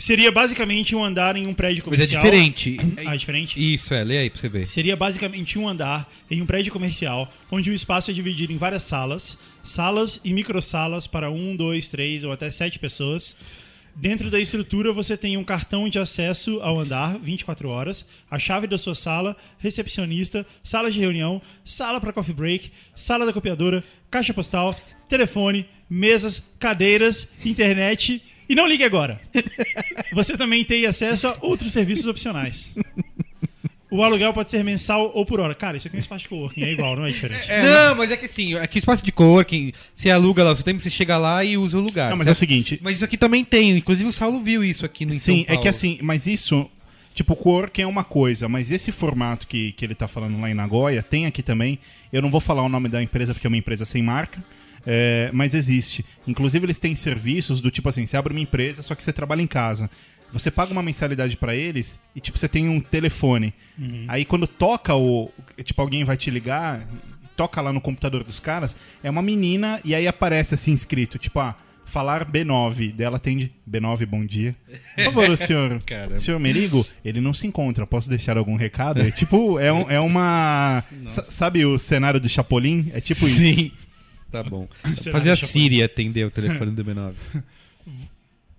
Seria 0.00 0.32
basicamente 0.32 0.96
um 0.96 1.04
andar 1.04 1.36
em 1.36 1.46
um 1.46 1.52
prédio 1.52 1.84
Mas 1.86 2.00
é 2.00 2.16
comercial. 2.16 2.22
diferente. 2.22 2.76
Ah, 3.06 3.14
é 3.14 3.16
diferente? 3.16 3.74
Isso, 3.74 3.92
é, 3.94 4.02
lê 4.02 4.18
aí 4.18 4.30
pra 4.30 4.40
você 4.40 4.48
ver. 4.48 4.68
Seria 4.68 4.96
basicamente 4.96 5.58
um 5.58 5.68
andar 5.68 6.10
em 6.30 6.40
um 6.40 6.46
prédio 6.46 6.72
comercial, 6.72 7.32
onde 7.50 7.70
o 7.70 7.74
espaço 7.74 8.10
é 8.10 8.14
dividido 8.14 8.52
em 8.52 8.56
várias 8.56 8.82
salas, 8.82 9.38
salas 9.62 10.20
e 10.24 10.32
microsalas 10.32 11.06
para 11.06 11.30
um, 11.30 11.54
dois, 11.54 11.88
três 11.88 12.24
ou 12.24 12.32
até 12.32 12.50
sete 12.50 12.78
pessoas. 12.78 13.36
Dentro 13.94 14.30
da 14.30 14.40
estrutura 14.40 14.92
você 14.92 15.16
tem 15.16 15.36
um 15.36 15.44
cartão 15.44 15.88
de 15.88 15.98
acesso 15.98 16.60
ao 16.62 16.78
andar 16.78 17.18
24 17.18 17.68
horas, 17.68 18.06
a 18.30 18.38
chave 18.38 18.66
da 18.66 18.78
sua 18.78 18.94
sala, 18.94 19.36
recepcionista, 19.58 20.46
sala 20.62 20.90
de 20.90 20.98
reunião, 20.98 21.42
sala 21.64 22.00
para 22.00 22.12
coffee 22.12 22.34
break, 22.34 22.70
sala 22.94 23.26
da 23.26 23.32
copiadora, 23.32 23.84
caixa 24.10 24.32
postal, 24.32 24.78
telefone, 25.08 25.66
mesas, 25.88 26.42
cadeiras, 26.58 27.28
internet 27.44 28.22
e 28.50 28.54
não 28.56 28.66
ligue 28.66 28.82
agora. 28.82 29.20
Você 30.12 30.36
também 30.36 30.64
tem 30.64 30.84
acesso 30.84 31.28
a 31.28 31.36
outros 31.40 31.72
serviços 31.72 32.06
opcionais. 32.06 32.68
O 33.88 34.02
aluguel 34.02 34.32
pode 34.32 34.48
ser 34.50 34.64
mensal 34.64 35.12
ou 35.14 35.24
por 35.24 35.38
hora. 35.38 35.54
Cara, 35.54 35.76
isso 35.76 35.86
aqui 35.86 35.96
é 35.96 35.98
um 35.98 36.00
espaço 36.00 36.22
de 36.24 36.28
coworking, 36.28 36.64
é 36.64 36.72
igual, 36.72 36.96
não 36.96 37.06
é 37.06 37.10
diferente. 37.10 37.46
não, 37.48 37.94
mas 37.94 38.10
é 38.10 38.16
que 38.16 38.26
assim, 38.26 38.54
aqui 38.54 38.80
espaço 38.80 39.04
de 39.04 39.12
coworking, 39.12 39.72
você 39.94 40.10
aluga 40.10 40.42
lá 40.42 40.50
o 40.50 40.56
seu 40.56 40.64
tempo, 40.64 40.80
você 40.80 40.90
chega 40.90 41.16
lá 41.16 41.44
e 41.44 41.56
usa 41.56 41.78
o 41.78 41.80
lugar. 41.80 42.10
Não, 42.10 42.16
mas 42.16 42.26
é 42.26 42.32
o 42.32 42.34
certo? 42.34 42.50
seguinte, 42.50 42.80
Mas 42.82 42.96
isso 42.96 43.04
aqui 43.04 43.16
também 43.16 43.44
tem, 43.44 43.70
inclusive 43.76 44.08
o 44.08 44.12
Saulo 44.12 44.40
viu 44.40 44.64
isso 44.64 44.84
aqui 44.84 45.06
no 45.06 45.14
Sim, 45.14 45.44
é 45.46 45.56
que 45.56 45.68
assim, 45.68 46.00
mas 46.02 46.26
isso, 46.26 46.68
tipo, 47.14 47.36
coworking 47.36 47.82
é 47.82 47.86
uma 47.86 48.02
coisa, 48.02 48.48
mas 48.48 48.72
esse 48.72 48.90
formato 48.90 49.46
que, 49.46 49.72
que 49.72 49.84
ele 49.84 49.94
tá 49.94 50.08
falando 50.08 50.40
lá 50.40 50.50
em 50.50 50.54
Nagoya, 50.54 51.04
tem 51.04 51.26
aqui 51.26 51.42
também. 51.42 51.78
Eu 52.12 52.20
não 52.20 52.30
vou 52.30 52.40
falar 52.40 52.62
o 52.62 52.68
nome 52.68 52.88
da 52.88 53.00
empresa 53.00 53.32
porque 53.32 53.46
é 53.46 53.48
uma 53.48 53.56
empresa 53.56 53.84
sem 53.84 54.02
marca, 54.02 54.42
é, 54.86 55.30
mas 55.32 55.54
existe. 55.54 56.04
Inclusive, 56.26 56.66
eles 56.66 56.78
têm 56.78 56.94
serviços 56.96 57.60
do 57.60 57.70
tipo 57.70 57.88
assim: 57.88 58.06
você 58.06 58.16
abre 58.16 58.32
uma 58.32 58.40
empresa, 58.40 58.82
só 58.82 58.94
que 58.94 59.02
você 59.04 59.12
trabalha 59.12 59.42
em 59.42 59.46
casa. 59.46 59.90
Você 60.32 60.48
paga 60.50 60.70
uma 60.72 60.82
mensalidade 60.82 61.36
pra 61.36 61.56
eles 61.56 61.98
e, 62.14 62.20
tipo, 62.20 62.38
você 62.38 62.48
tem 62.48 62.68
um 62.68 62.80
telefone. 62.80 63.52
Aí 64.08 64.24
quando 64.24 64.46
toca 64.46 64.94
o. 64.94 65.30
Tipo, 65.64 65.82
alguém 65.82 66.04
vai 66.04 66.16
te 66.16 66.30
ligar, 66.30 66.86
toca 67.36 67.60
lá 67.60 67.72
no 67.72 67.80
computador 67.80 68.22
dos 68.22 68.38
caras, 68.38 68.76
é 69.02 69.10
uma 69.10 69.22
menina 69.22 69.80
e 69.84 69.92
aí 69.94 70.06
aparece 70.06 70.54
assim 70.54 70.72
escrito, 70.72 71.18
tipo, 71.18 71.40
ah, 71.40 71.56
falar 71.84 72.24
B9. 72.30 72.92
Dela 72.92 73.16
atende 73.16 73.50
B9, 73.68 74.06
bom 74.06 74.24
dia. 74.24 74.54
Por 74.94 75.04
favor, 75.06 75.30
o 75.30 75.36
senhor. 75.36 75.82
Caramba. 75.84 76.18
senhor 76.18 76.38
Merigo, 76.38 76.86
ele 77.04 77.20
não 77.20 77.34
se 77.34 77.48
encontra. 77.48 77.84
Posso 77.84 78.08
deixar 78.08 78.38
algum 78.38 78.54
recado? 78.54 79.00
É 79.02 79.10
tipo, 79.10 79.58
é, 79.58 79.72
um- 79.72 79.90
é 79.90 79.98
uma. 79.98 80.84
sa- 81.08 81.24
Sabe 81.24 81.64
o 81.66 81.76
cenário 81.76 82.20
do 82.20 82.28
Chapolin? 82.28 82.88
É 82.94 83.00
tipo 83.00 83.26
isso. 83.26 83.36
Sim. 83.38 83.72
Tá 84.30 84.42
bom. 84.48 84.68
Fazer 85.10 85.30
a 85.30 85.36
Siri 85.36 85.82
atender 85.82 86.24
o 86.26 86.30
telefone 86.30 86.70
do 86.72 86.84
B9. 86.84 87.14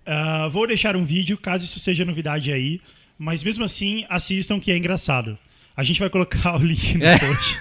Ah, 0.04 0.48
vou 0.48 0.66
deixar 0.66 0.96
um 0.96 1.04
vídeo, 1.04 1.38
caso 1.38 1.64
isso 1.64 1.78
seja 1.78 2.04
novidade 2.04 2.52
aí. 2.52 2.80
Mas 3.16 3.40
mesmo 3.42 3.62
assim, 3.64 4.04
assistam 4.08 4.58
que 4.58 4.72
é 4.72 4.76
engraçado. 4.76 5.38
A 5.76 5.84
gente 5.84 6.00
vai 6.00 6.10
colocar 6.10 6.56
o 6.56 6.64
link 6.64 6.98
no 6.98 7.04
É. 7.06 7.18
post. 7.18 7.60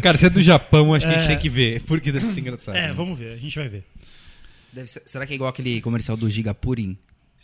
Cara, 0.00 0.16
você 0.16 0.26
é 0.26 0.30
do 0.30 0.40
Japão, 0.40 0.94
acho 0.94 1.04
que 1.06 1.12
a 1.12 1.16
gente 1.16 1.24
É. 1.24 1.28
tem 1.28 1.38
que 1.38 1.48
ver, 1.48 1.80
porque 1.82 2.12
deve 2.12 2.26
ser 2.26 2.38
engraçado. 2.40 2.76
É, 2.76 2.92
vamos 2.92 3.18
ver, 3.18 3.32
a 3.32 3.36
gente 3.36 3.58
vai 3.58 3.68
ver. 3.68 3.82
Deve 4.72 4.86
ser- 4.88 5.02
será 5.06 5.26
que 5.26 5.32
é 5.32 5.34
igual 5.34 5.50
aquele 5.50 5.80
comercial 5.80 6.16
do 6.16 6.30
Gigapurim? 6.30 6.96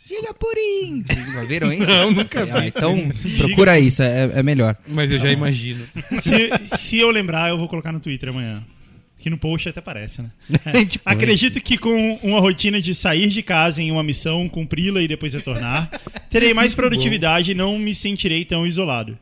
Gigapurim! 0.07 1.03
Vocês 1.05 1.27
nunca 1.27 1.45
viram 1.45 1.73
isso? 1.73 1.85
Não, 1.91 2.09
nunca 2.11 2.41
Ah, 2.43 2.59
vi. 2.61 2.67
então 2.67 2.97
procura 3.37 3.77
isso, 3.77 4.01
é, 4.01 4.31
é 4.39 4.41
melhor. 4.41 4.77
Mas 4.87 5.11
eu 5.11 5.19
já 5.19 5.29
imagino. 5.29 5.85
Se, 6.21 6.77
se 6.77 6.97
eu 6.97 7.11
lembrar, 7.11 7.49
eu 7.49 7.57
vou 7.57 7.67
colocar 7.67 7.91
no 7.91 7.99
Twitter 7.99 8.29
amanhã. 8.29 8.63
Que 9.19 9.29
no 9.29 9.37
post 9.37 9.67
até 9.67 9.81
parece, 9.81 10.21
né? 10.21 10.31
Tipo, 10.89 11.07
Acredito 11.07 11.61
que 11.61 11.77
com 11.77 12.17
uma 12.23 12.39
rotina 12.39 12.81
de 12.81 12.95
sair 12.95 13.27
de 13.27 13.43
casa 13.43 13.81
em 13.81 13.91
uma 13.91 14.01
missão, 14.01 14.47
cumpri-la 14.47 15.01
e 15.01 15.07
depois 15.07 15.33
retornar, 15.33 15.91
terei 16.29 16.53
mais 16.53 16.73
produtividade 16.73 17.51
e 17.51 17.55
não 17.55 17.77
me 17.77 17.93
sentirei 17.93 18.45
tão 18.45 18.65
isolado. 18.65 19.17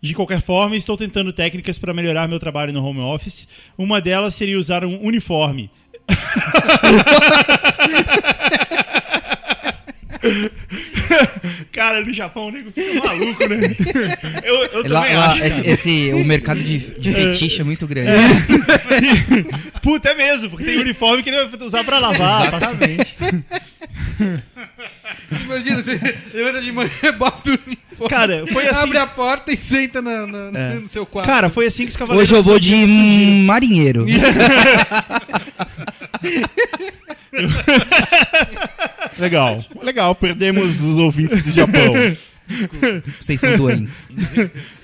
De 0.00 0.14
qualquer 0.14 0.40
forma, 0.40 0.74
estou 0.74 0.96
tentando 0.96 1.32
técnicas 1.32 1.78
para 1.78 1.94
melhorar 1.94 2.26
meu 2.26 2.40
trabalho 2.40 2.72
no 2.72 2.84
home 2.84 3.00
office. 3.00 3.46
Uma 3.78 4.00
delas 4.00 4.34
seria 4.34 4.58
usar 4.58 4.84
um 4.84 5.00
uniforme. 5.00 5.70
Cara, 11.72 12.00
no 12.04 12.12
Japão 12.12 12.48
o 12.48 12.50
nego 12.50 12.70
fica 12.72 13.06
maluco, 13.06 13.48
né? 13.48 13.76
Eu, 14.44 14.54
eu 14.64 14.88
Lá, 14.88 15.00
também 15.00 15.16
lá, 15.16 15.32
acho. 15.32 15.44
esse, 15.44 15.68
esse- 15.68 16.12
o 16.14 16.24
mercado 16.24 16.60
de, 16.62 16.78
de 16.78 17.12
fetiche 17.12 17.60
é 17.60 17.64
muito 17.64 17.86
grande. 17.86 18.10
Puta, 19.82 20.10
é 20.10 20.14
mesmo, 20.14 20.50
porque 20.50 20.64
tem 20.64 20.78
uniforme 20.78 21.22
que 21.22 21.30
ele 21.30 21.44
vai 21.46 21.66
usar 21.66 21.84
pra 21.84 21.98
lavar. 21.98 22.46
Exatamente. 22.48 23.16
Imagina, 25.44 25.82
você 25.82 26.16
levanta 26.34 26.60
de 26.60 26.72
manhã, 26.72 26.90
bota 27.18 27.50
o 27.50 27.52
uniforme, 27.66 28.08
Cara, 28.08 28.44
foi 28.46 28.66
assim. 28.68 28.80
abre 28.80 28.98
a 28.98 29.06
porta 29.06 29.52
e 29.52 29.56
senta 29.56 30.02
na- 30.02 30.26
na- 30.26 30.58
É. 30.58 30.74
no 30.74 30.88
seu 30.88 31.06
quarto. 31.06 31.26
Cara, 31.28 31.48
foi 31.50 31.66
assim 31.66 31.84
que 31.84 31.90
os 31.90 31.96
cavaleiros. 31.96 32.30
Hoje 32.30 32.38
eu 32.38 32.42
vou 32.42 32.58
de 32.58 32.74
marinheiro. 33.46 34.04
Legal. 39.18 39.64
Legal, 39.80 40.14
perdemos 40.14 40.80
os 40.80 40.98
ouvintes 40.98 41.42
do 41.42 41.50
Japão. 41.50 41.94
Vocês 43.20 43.40
são 43.40 43.56
doentes. 43.56 44.10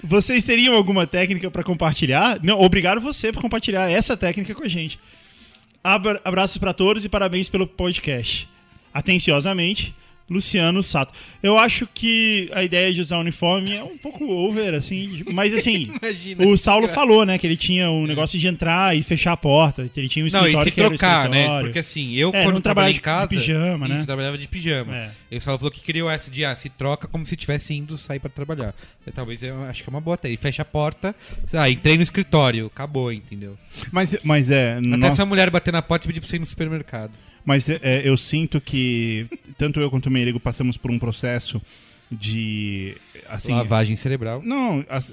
Vocês 0.02 0.44
teriam 0.44 0.74
alguma 0.74 1.06
técnica 1.06 1.50
pra 1.50 1.62
compartilhar? 1.62 2.38
Não, 2.42 2.58
obrigado 2.60 3.00
você 3.00 3.32
por 3.32 3.40
compartilhar 3.42 3.90
essa 3.90 4.16
técnica 4.16 4.54
com 4.54 4.64
a 4.64 4.68
gente. 4.68 4.98
Abra- 5.82 6.20
abraços 6.24 6.56
pra 6.58 6.72
todos 6.72 7.04
e 7.04 7.08
parabéns 7.08 7.48
pelo 7.48 7.66
podcast. 7.66 8.48
Atenciosamente, 8.92 9.94
Luciano 10.28 10.82
Sato. 10.82 11.12
Eu 11.42 11.56
acho 11.58 11.88
que 11.94 12.50
a 12.52 12.62
ideia 12.64 12.92
de 12.92 13.00
usar 13.00 13.18
uniforme 13.18 13.74
é 13.76 13.82
um 13.82 13.96
pouco 13.96 14.24
over, 14.28 14.74
assim, 14.74 15.22
mas 15.32 15.54
assim, 15.54 15.90
Imagina. 16.02 16.46
o 16.46 16.56
Saulo 16.58 16.88
falou, 16.88 17.24
né, 17.24 17.38
que 17.38 17.46
ele 17.46 17.56
tinha 17.56 17.90
um 17.90 18.06
negócio 18.06 18.38
de 18.38 18.46
entrar 18.46 18.96
e 18.96 19.02
fechar 19.02 19.32
a 19.32 19.36
porta, 19.36 19.88
que 19.88 19.98
ele 20.00 20.08
tinha 20.08 20.24
um 20.24 20.28
Não, 20.30 20.40
e 20.46 20.52
escritório 20.52 20.64
se 20.64 20.74
que 20.74 20.80
era 20.80 20.88
o 20.88 20.90
trocar, 20.92 21.28
né? 21.30 21.36
escritório. 21.38 21.66
Porque 21.68 21.78
assim, 21.78 22.14
eu 22.14 22.30
É, 22.34 22.42
quando 22.42 22.54
não 22.54 22.60
trabalhei 22.60 22.96
em 22.96 22.98
trabalhava 23.00 23.28
casa. 23.28 23.34
de 23.40 23.46
pijama, 23.46 23.86
isso, 23.86 23.94
né? 23.94 24.00
eu 24.02 24.06
trabalhava 24.06 24.38
de 24.38 24.48
pijama. 24.48 24.96
É. 24.96 25.10
Ele 25.30 25.40
só 25.40 25.56
falou 25.56 25.70
que 25.70 25.80
criou 25.80 26.10
essa 26.10 26.30
de 26.30 26.44
ah, 26.44 26.54
se 26.56 26.68
troca 26.68 27.06
como 27.08 27.24
se 27.24 27.36
tivesse 27.36 27.74
indo 27.74 27.96
sair 27.96 28.18
pra 28.18 28.28
trabalhar. 28.30 28.74
Eu, 29.06 29.12
talvez 29.12 29.42
eu 29.42 29.62
acho 29.64 29.82
que 29.82 29.88
é 29.88 29.92
uma 29.92 30.00
boa 30.00 30.14
até. 30.14 30.28
Ele 30.28 30.36
fecha 30.36 30.62
a 30.62 30.64
porta, 30.64 31.14
ah, 31.52 31.70
entrei 31.70 31.96
no 31.96 32.02
escritório, 32.02 32.66
acabou, 32.66 33.12
entendeu? 33.12 33.56
Mas, 33.92 34.16
mas 34.22 34.50
é. 34.50 34.78
Até 34.94 35.10
se 35.14 35.22
a 35.22 35.26
mulher 35.26 35.48
bater 35.50 35.72
na 35.72 35.80
porta 35.82 36.04
e 36.04 36.08
pedir 36.08 36.20
pra 36.20 36.28
você 36.28 36.36
ir 36.36 36.40
no 36.40 36.46
supermercado. 36.46 37.12
Mas 37.48 37.70
é, 37.70 37.80
é, 37.82 38.02
eu 38.06 38.14
sinto 38.14 38.60
que 38.60 39.26
tanto 39.56 39.80
eu 39.80 39.88
quanto 39.90 40.04
o 40.04 40.10
Merigo 40.10 40.38
passamos 40.38 40.76
por 40.76 40.90
um 40.90 40.98
processo 40.98 41.58
de. 42.12 42.94
Assim, 43.26 43.52
Lavagem 43.52 43.96
cerebral. 43.96 44.42
Não, 44.44 44.84
as- 44.86 45.10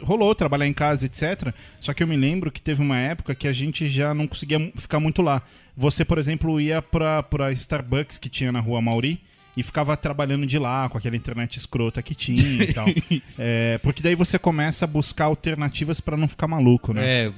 rolou 0.00 0.32
trabalhar 0.32 0.68
em 0.68 0.72
casa, 0.72 1.06
etc. 1.06 1.52
Só 1.80 1.92
que 1.92 2.00
eu 2.00 2.06
me 2.06 2.16
lembro 2.16 2.52
que 2.52 2.62
teve 2.62 2.80
uma 2.80 2.98
época 2.98 3.34
que 3.34 3.48
a 3.48 3.52
gente 3.52 3.88
já 3.88 4.14
não 4.14 4.28
conseguia 4.28 4.60
ficar 4.76 5.00
muito 5.00 5.22
lá. 5.22 5.42
Você, 5.76 6.04
por 6.04 6.18
exemplo, 6.18 6.60
ia 6.60 6.80
pra, 6.80 7.20
pra 7.20 7.50
Starbucks 7.50 8.16
que 8.16 8.28
tinha 8.28 8.52
na 8.52 8.60
rua 8.60 8.80
Mauri 8.80 9.20
e 9.56 9.62
ficava 9.62 9.96
trabalhando 9.96 10.46
de 10.46 10.58
lá 10.58 10.88
com 10.88 10.96
aquela 10.96 11.16
internet 11.16 11.58
escrota 11.58 12.02
que 12.02 12.14
tinha 12.14 12.64
e 12.64 12.72
tal. 12.72 12.86
É, 13.38 13.78
porque 13.78 14.02
daí 14.02 14.14
você 14.14 14.38
começa 14.38 14.84
a 14.84 14.88
buscar 14.88 15.26
alternativas 15.26 16.00
pra 16.00 16.16
não 16.16 16.26
ficar 16.28 16.46
maluco, 16.46 16.92
né? 16.92 17.26
É, 17.26 17.32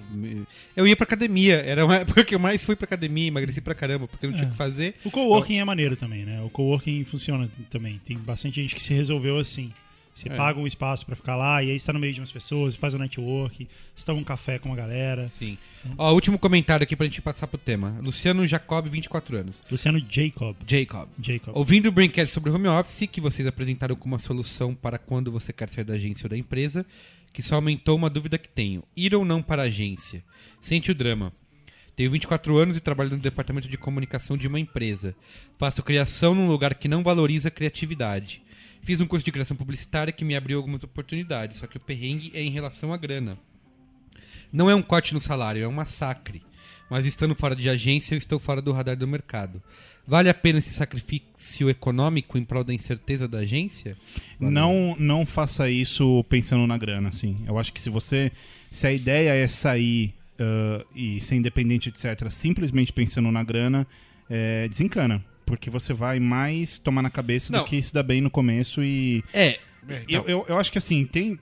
eu 0.76 0.86
ia 0.86 0.96
pra 0.96 1.04
academia. 1.04 1.56
Era 1.56 1.84
uma 1.84 1.96
época 1.96 2.24
que 2.24 2.34
eu 2.34 2.38
mais 2.38 2.64
fui 2.64 2.76
pra 2.76 2.84
academia, 2.84 3.28
emagreci 3.28 3.60
pra 3.60 3.74
caramba, 3.74 4.06
porque 4.06 4.26
eu 4.26 4.30
não 4.30 4.36
tinha 4.36 4.48
o 4.48 4.52
que 4.52 4.56
fazer. 4.56 4.94
O 5.04 5.10
coworking 5.10 5.58
é 5.58 5.64
maneiro 5.64 5.96
também, 5.96 6.24
né? 6.24 6.40
O 6.42 6.50
coworking 6.50 7.04
funciona 7.04 7.48
também. 7.70 8.00
Tem 8.04 8.16
bastante 8.16 8.60
gente 8.60 8.74
que 8.74 8.82
se 8.82 8.94
resolveu 8.94 9.38
assim. 9.38 9.72
Você 10.14 10.28
É. 10.28 10.36
paga 10.36 10.60
um 10.60 10.66
espaço 10.66 11.04
pra 11.04 11.16
ficar 11.16 11.34
lá 11.34 11.60
e 11.62 11.70
aí 11.70 11.76
está 11.76 11.92
no 11.92 11.98
meio 11.98 12.14
de 12.14 12.20
umas 12.20 12.30
pessoas, 12.30 12.76
faz 12.76 12.94
um 12.94 12.98
network, 12.98 13.68
você 13.96 14.06
toma 14.06 14.20
um 14.20 14.24
café 14.24 14.60
com 14.60 14.68
uma 14.68 14.76
galera. 14.76 15.26
Sim. 15.28 15.58
Ó, 15.98 16.12
último 16.12 16.38
comentário 16.38 16.84
aqui 16.84 16.94
pra 16.94 17.04
gente 17.06 17.20
passar 17.20 17.48
pro 17.48 17.58
tema. 17.58 17.98
Luciano 18.00 18.46
Jacob, 18.46 18.86
24 18.86 19.36
anos. 19.36 19.60
Luciano 19.68 19.98
Jacob. 20.08 20.54
Jacob. 20.66 21.08
Jacob. 21.20 21.56
Ouvindo 21.56 21.86
o 21.88 21.92
Braincast 21.92 22.32
sobre 22.32 22.50
home 22.50 22.68
office, 22.68 23.08
que 23.10 23.20
vocês 23.20 23.46
apresentaram 23.48 23.96
como 23.96 24.14
uma 24.14 24.20
solução 24.20 24.72
para 24.72 24.98
quando 24.98 25.32
você 25.32 25.52
quer 25.52 25.68
sair 25.68 25.84
da 25.84 25.94
agência 25.94 26.26
ou 26.26 26.30
da 26.30 26.38
empresa, 26.38 26.86
que 27.32 27.42
só 27.42 27.56
aumentou 27.56 27.96
uma 27.96 28.08
dúvida 28.08 28.38
que 28.38 28.48
tenho. 28.48 28.84
Ir 28.96 29.16
ou 29.16 29.24
não 29.24 29.42
para 29.42 29.62
a 29.62 29.66
agência? 29.66 30.22
Sente 30.60 30.92
o 30.92 30.94
drama. 30.94 31.32
Tenho 31.96 32.10
24 32.10 32.56
anos 32.56 32.76
e 32.76 32.80
trabalho 32.80 33.10
no 33.10 33.18
departamento 33.18 33.68
de 33.68 33.76
comunicação 33.76 34.36
de 34.36 34.46
uma 34.48 34.58
empresa. 34.58 35.14
Faço 35.58 35.82
criação 35.82 36.34
num 36.34 36.48
lugar 36.48 36.74
que 36.74 36.88
não 36.88 37.02
valoriza 37.04 37.48
a 37.48 37.50
criatividade. 37.52 38.42
Fiz 38.84 39.00
um 39.00 39.06
curso 39.06 39.24
de 39.24 39.32
criação 39.32 39.56
publicitária 39.56 40.12
que 40.12 40.24
me 40.24 40.36
abriu 40.36 40.58
algumas 40.58 40.84
oportunidades, 40.84 41.58
só 41.58 41.66
que 41.66 41.76
o 41.76 41.80
perrengue 41.80 42.30
é 42.34 42.42
em 42.42 42.50
relação 42.50 42.92
à 42.92 42.96
grana. 42.96 43.38
Não 44.52 44.68
é 44.68 44.74
um 44.74 44.82
corte 44.82 45.14
no 45.14 45.20
salário, 45.20 45.64
é 45.64 45.68
um 45.68 45.72
massacre. 45.72 46.42
Mas 46.90 47.06
estando 47.06 47.34
fora 47.34 47.56
de 47.56 47.68
agência, 47.68 48.14
eu 48.14 48.18
estou 48.18 48.38
fora 48.38 48.60
do 48.60 48.72
radar 48.72 48.96
do 48.96 49.08
mercado. 49.08 49.62
Vale 50.06 50.28
a 50.28 50.34
pena 50.34 50.58
esse 50.58 50.70
sacrifício 50.70 51.70
econômico 51.70 52.36
em 52.36 52.44
prol 52.44 52.62
da 52.62 52.74
incerteza 52.74 53.26
da 53.26 53.38
agência? 53.38 53.96
Não, 54.38 54.94
não 54.98 55.24
faça 55.24 55.70
isso 55.70 56.22
pensando 56.28 56.66
na 56.66 56.76
grana, 56.76 57.08
assim. 57.08 57.42
Eu 57.46 57.58
acho 57.58 57.72
que 57.72 57.80
se 57.80 57.88
você. 57.88 58.30
Se 58.70 58.86
a 58.86 58.92
ideia 58.92 59.30
é 59.30 59.48
sair 59.48 60.14
ah, 60.38 60.84
e 60.94 61.20
ser 61.20 61.36
independente, 61.36 61.88
etc., 61.88 62.28
simplesmente 62.30 62.92
pensando 62.92 63.30
na 63.30 63.42
grana, 63.42 63.86
é, 64.28 64.68
desencana. 64.68 65.24
Porque 65.46 65.70
você 65.70 65.92
vai 65.92 66.18
mais 66.20 66.78
tomar 66.78 67.02
na 67.02 67.10
cabeça 67.10 67.52
Não. 67.52 67.60
do 67.60 67.66
que 67.66 67.82
se 67.82 67.92
dá 67.92 68.02
bem 68.02 68.20
no 68.20 68.30
começo 68.30 68.82
e 68.82 69.22
É. 69.32 69.58
eu, 70.08 70.24
eu, 70.26 70.44
eu 70.48 70.58
acho 70.58 70.70
que 70.72 70.78
assim, 70.78 71.04
tem. 71.04 71.38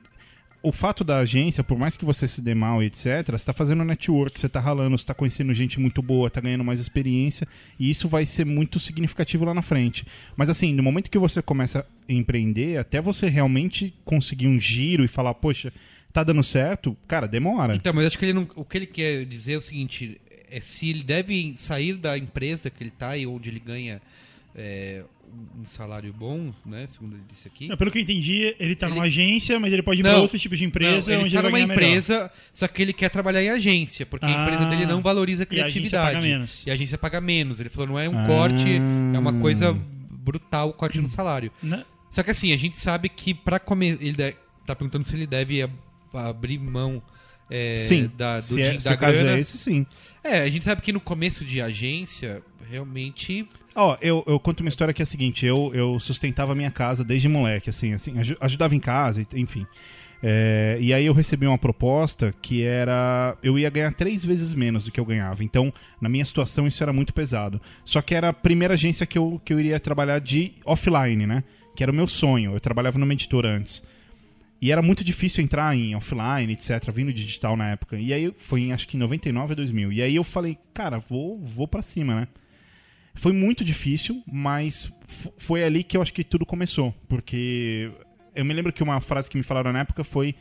O 0.65 0.71
fato 0.71 1.03
da 1.03 1.19
agência, 1.19 1.65
por 1.65 1.77
mais 1.77 1.97
que 1.97 2.05
você 2.05 2.29
se 2.29 2.41
dê 2.41 2.55
mal 2.55 2.81
e 2.81 2.87
etc., 2.87 3.33
você 3.33 3.45
tá 3.45 3.53
fazendo 3.53 3.85
network, 3.85 4.39
você 4.39 4.49
tá 4.49 4.61
ralando, 4.61 4.97
você 4.97 5.05
tá 5.05 5.13
conhecendo 5.13 5.53
gente 5.53 5.81
muito 5.81 6.01
boa, 6.01 6.31
tá 6.31 6.41
ganhando 6.41 6.63
mais 6.63 6.79
experiência, 6.79 7.49
e 7.81 7.91
isso 7.91 8.09
vai 8.09 8.25
ser 8.25 8.47
muito 8.47 8.79
significativo 8.79 9.45
lá 9.45 9.53
na 9.53 9.61
frente. 9.63 10.07
Mas 10.37 10.49
assim, 10.49 10.73
no 10.73 10.81
momento 10.81 11.11
que 11.11 11.19
você 11.19 11.43
começa 11.43 11.81
a 12.09 12.13
empreender, 12.13 12.79
até 12.79 13.01
você 13.01 13.27
realmente 13.29 13.93
conseguir 14.05 14.47
um 14.47 14.61
giro 14.61 15.05
e 15.05 15.09
falar, 15.09 15.35
poxa, 15.35 15.73
tá 16.13 16.23
dando 16.23 16.45
certo, 16.45 16.97
cara, 17.09 17.27
demora. 17.27 17.75
Então, 17.75 17.93
mas 17.93 18.07
acho 18.07 18.17
que 18.17 18.25
ele 18.27 18.33
não, 18.35 18.47
o 18.55 18.65
que 18.65 18.79
ele 18.79 18.87
quer 18.87 19.25
dizer 19.25 19.55
é 19.55 19.59
o 19.59 19.63
seguinte: 19.63 20.21
é 20.53 20.61
se 20.61 20.89
ele 20.91 21.03
deve 21.03 21.55
sair 21.57 21.95
da 21.95 22.17
empresa 22.19 22.69
que 22.71 22.83
ele 22.83 22.91
tá 22.91 23.17
e 23.17 23.27
onde 23.27 23.49
ele 23.49 23.59
ganha 23.61 24.01
é, 24.55 25.03
um 25.59 25.65
salário 25.67 26.13
bom, 26.13 26.53
né? 26.67 26.87
Segundo 26.89 27.15
ele 27.15 27.23
disse 27.33 27.49
aqui. 27.49 27.67
Não, 27.69 27.77
pelo 27.77 27.91
que 27.91 27.97
eu 27.99 28.03
entendi, 28.03 28.55
ele 28.61 28.77
tá 28.77 28.87
Ele- 28.87 28.97
numa 28.97 29.05
agência, 29.07 29.59
mas 29.59 29.73
ele 29.73 29.83
pode 29.83 30.01
ir 30.01 30.03
Não. 30.03 30.21
outro 30.21 30.39
tipo 30.39 30.55
de 30.55 30.65
empresa 30.65 31.11
Não, 31.11 31.21
ele 31.21 31.29
está 31.29 31.41
numa 31.41 31.51
ganhar 31.53 31.67
melhor. 31.67 31.83
empresa, 31.83 32.31
só 32.53 32.69
que 32.69 32.83
ele 32.83 32.93
quer 32.93 33.09
trabalhar 33.09 33.43
em 33.43 33.49
agência, 33.49 34.05
porque 34.05 34.27
a 34.27 34.29
Ah, 34.29 34.43
empresa 34.43 34.67
dele 34.67 34.85
não 34.85 35.01
valoriza 35.01 35.45
a 35.45 35.55
e 35.55 35.61
a 35.61 35.65
agência 35.65 35.89
criatividade. 35.89 36.15
paga 36.17 36.27
menos. 36.27 36.67
E 36.67 36.71
a 36.71 36.75
agência 36.75 36.99
paga 36.99 37.21
menos. 37.21 37.61
Ele 37.61 37.71
falou, 37.71 37.89
não 37.89 37.99
é 37.99 38.07
um 38.09 38.19
Ah. 38.19 38.27
corte, 38.27 38.67
é 39.15 39.19
uma 39.19 39.33
coisa 39.41 39.73
brutal 40.11 40.69
o 40.69 40.73
corte 40.75 41.01
no 41.01 41.09
salário. 41.09 41.51
Né? 41.63 41.85
Só 42.11 42.23
que 42.23 42.31
assim, 42.31 42.53
a 42.53 42.57
gente 42.59 42.79
sabe 42.79 43.09
que 43.09 43.33
pra 43.33 43.59
comer. 43.59 43.97
Ele 44.03 44.13
de- 44.13 44.37
tá 44.67 44.77
perguntando 44.77 45.05
se 45.05 45.15
ele 45.17 45.27
deve 45.27 45.63
ab- 45.63 45.73
abrir 46.13 46.59
mão 46.59 47.03
é, 47.53 47.79
sim, 47.87 48.11
da, 48.17 48.37
do 48.39 48.43
se, 48.55 48.61
é, 48.61 48.79
se 48.81 48.85
da 48.89 48.97
caso 48.97 49.19
grana. 49.21 49.37
é 49.37 49.41
esse, 49.41 49.59
sim. 49.59 49.87
É, 50.25 50.41
a 50.43 50.49
gente 50.51 50.65
sabe 50.65 50.81
que 50.81 50.93
no 50.93 51.01
começo 51.01 51.45
de 51.45 51.61
agência, 51.61 52.43
realmente. 52.71 53.47
Ó, 53.75 53.97
eu, 54.01 54.23
eu 54.27 54.39
conto 54.41 54.61
uma 54.61 54.69
história 54.69 54.93
que 54.95 55.03
é 55.03 55.05
a 55.05 55.07
seguinte, 55.07 55.45
eu, 55.47 55.71
eu 55.75 55.99
sustentava 56.01 56.53
a 56.53 56.55
minha 56.55 56.71
casa 56.71 57.03
desde 57.05 57.29
moleque, 57.29 57.71
assim, 57.71 57.93
assim, 57.93 58.19
aju- 58.19 58.37
ajudava 58.41 58.75
em 58.75 58.81
casa, 58.81 59.27
enfim. 59.35 59.67
É, 60.25 60.79
e 60.81 60.95
aí 60.95 61.05
eu 61.07 61.13
recebi 61.13 61.47
uma 61.49 61.59
proposta 61.59 62.33
que 62.41 62.63
era. 62.63 63.37
Eu 63.43 63.59
ia 63.59 63.69
ganhar 63.69 63.93
três 63.93 64.25
vezes 64.25 64.55
menos 64.55 64.85
do 64.85 64.93
que 64.93 65.01
eu 65.01 65.05
ganhava. 65.05 65.43
Então, 65.43 65.73
na 66.01 66.09
minha 66.09 66.25
situação, 66.25 66.65
isso 66.67 66.81
era 66.83 66.93
muito 66.93 67.13
pesado. 67.13 67.61
Só 67.85 68.01
que 68.01 68.15
era 68.15 68.29
a 68.29 68.33
primeira 68.33 68.75
agência 68.75 69.05
que 69.05 69.19
eu, 69.19 69.41
que 69.45 69.53
eu 69.53 69.59
iria 69.59 69.81
trabalhar 69.81 70.21
de 70.21 70.53
offline, 70.65 71.27
né? 71.27 71.43
Que 71.75 71.83
era 71.83 71.91
o 71.91 71.95
meu 71.95 72.07
sonho. 72.07 72.55
Eu 72.55 72.61
trabalhava 72.61 72.99
numa 73.01 73.13
editora 73.13 73.49
antes. 73.57 73.83
E 74.63 74.71
era 74.71 74.81
muito 74.81 75.03
difícil 75.03 75.43
entrar 75.43 75.77
em 75.77 75.97
offline, 75.97 76.53
etc, 76.53 76.89
vindo 76.95 77.13
digital 77.13 77.57
na 77.57 77.71
época. 77.71 77.99
E 77.99 78.13
aí 78.13 78.33
foi 78.39 78.61
em 78.61 78.73
acho 78.73 78.87
que 78.87 78.97
em 78.97 79.01
99 79.01 79.55
a 79.55 79.57
2000. 79.57 79.93
E 79.93 80.01
aí 80.01 80.15
eu 80.15 80.23
falei, 80.23 80.57
cara, 80.73 81.01
vou, 81.01 81.37
vou 81.41 81.67
para 81.67 81.83
cima, 81.83 82.15
né? 82.15 82.29
Foi 83.13 83.33
muito 83.33 83.65
difícil, 83.65 84.23
mas 84.25 84.93
foi 85.37 85.65
ali 85.65 85.83
que 85.83 85.97
eu 85.97 86.01
acho 86.01 86.13
que 86.13 86.23
tudo 86.23 86.47
começou. 86.47 86.95
Porque 87.09 87.91
eu 88.37 88.45
me 88.45 88.55
lembro 88.55 88.73
que 88.73 88.85
uma 88.85 89.01
frase 89.01 89.29
que 89.29 89.37
me 89.37 89.43
falaram 89.43 89.73
na 89.73 89.81
época 89.81 90.05
foi 90.05 90.33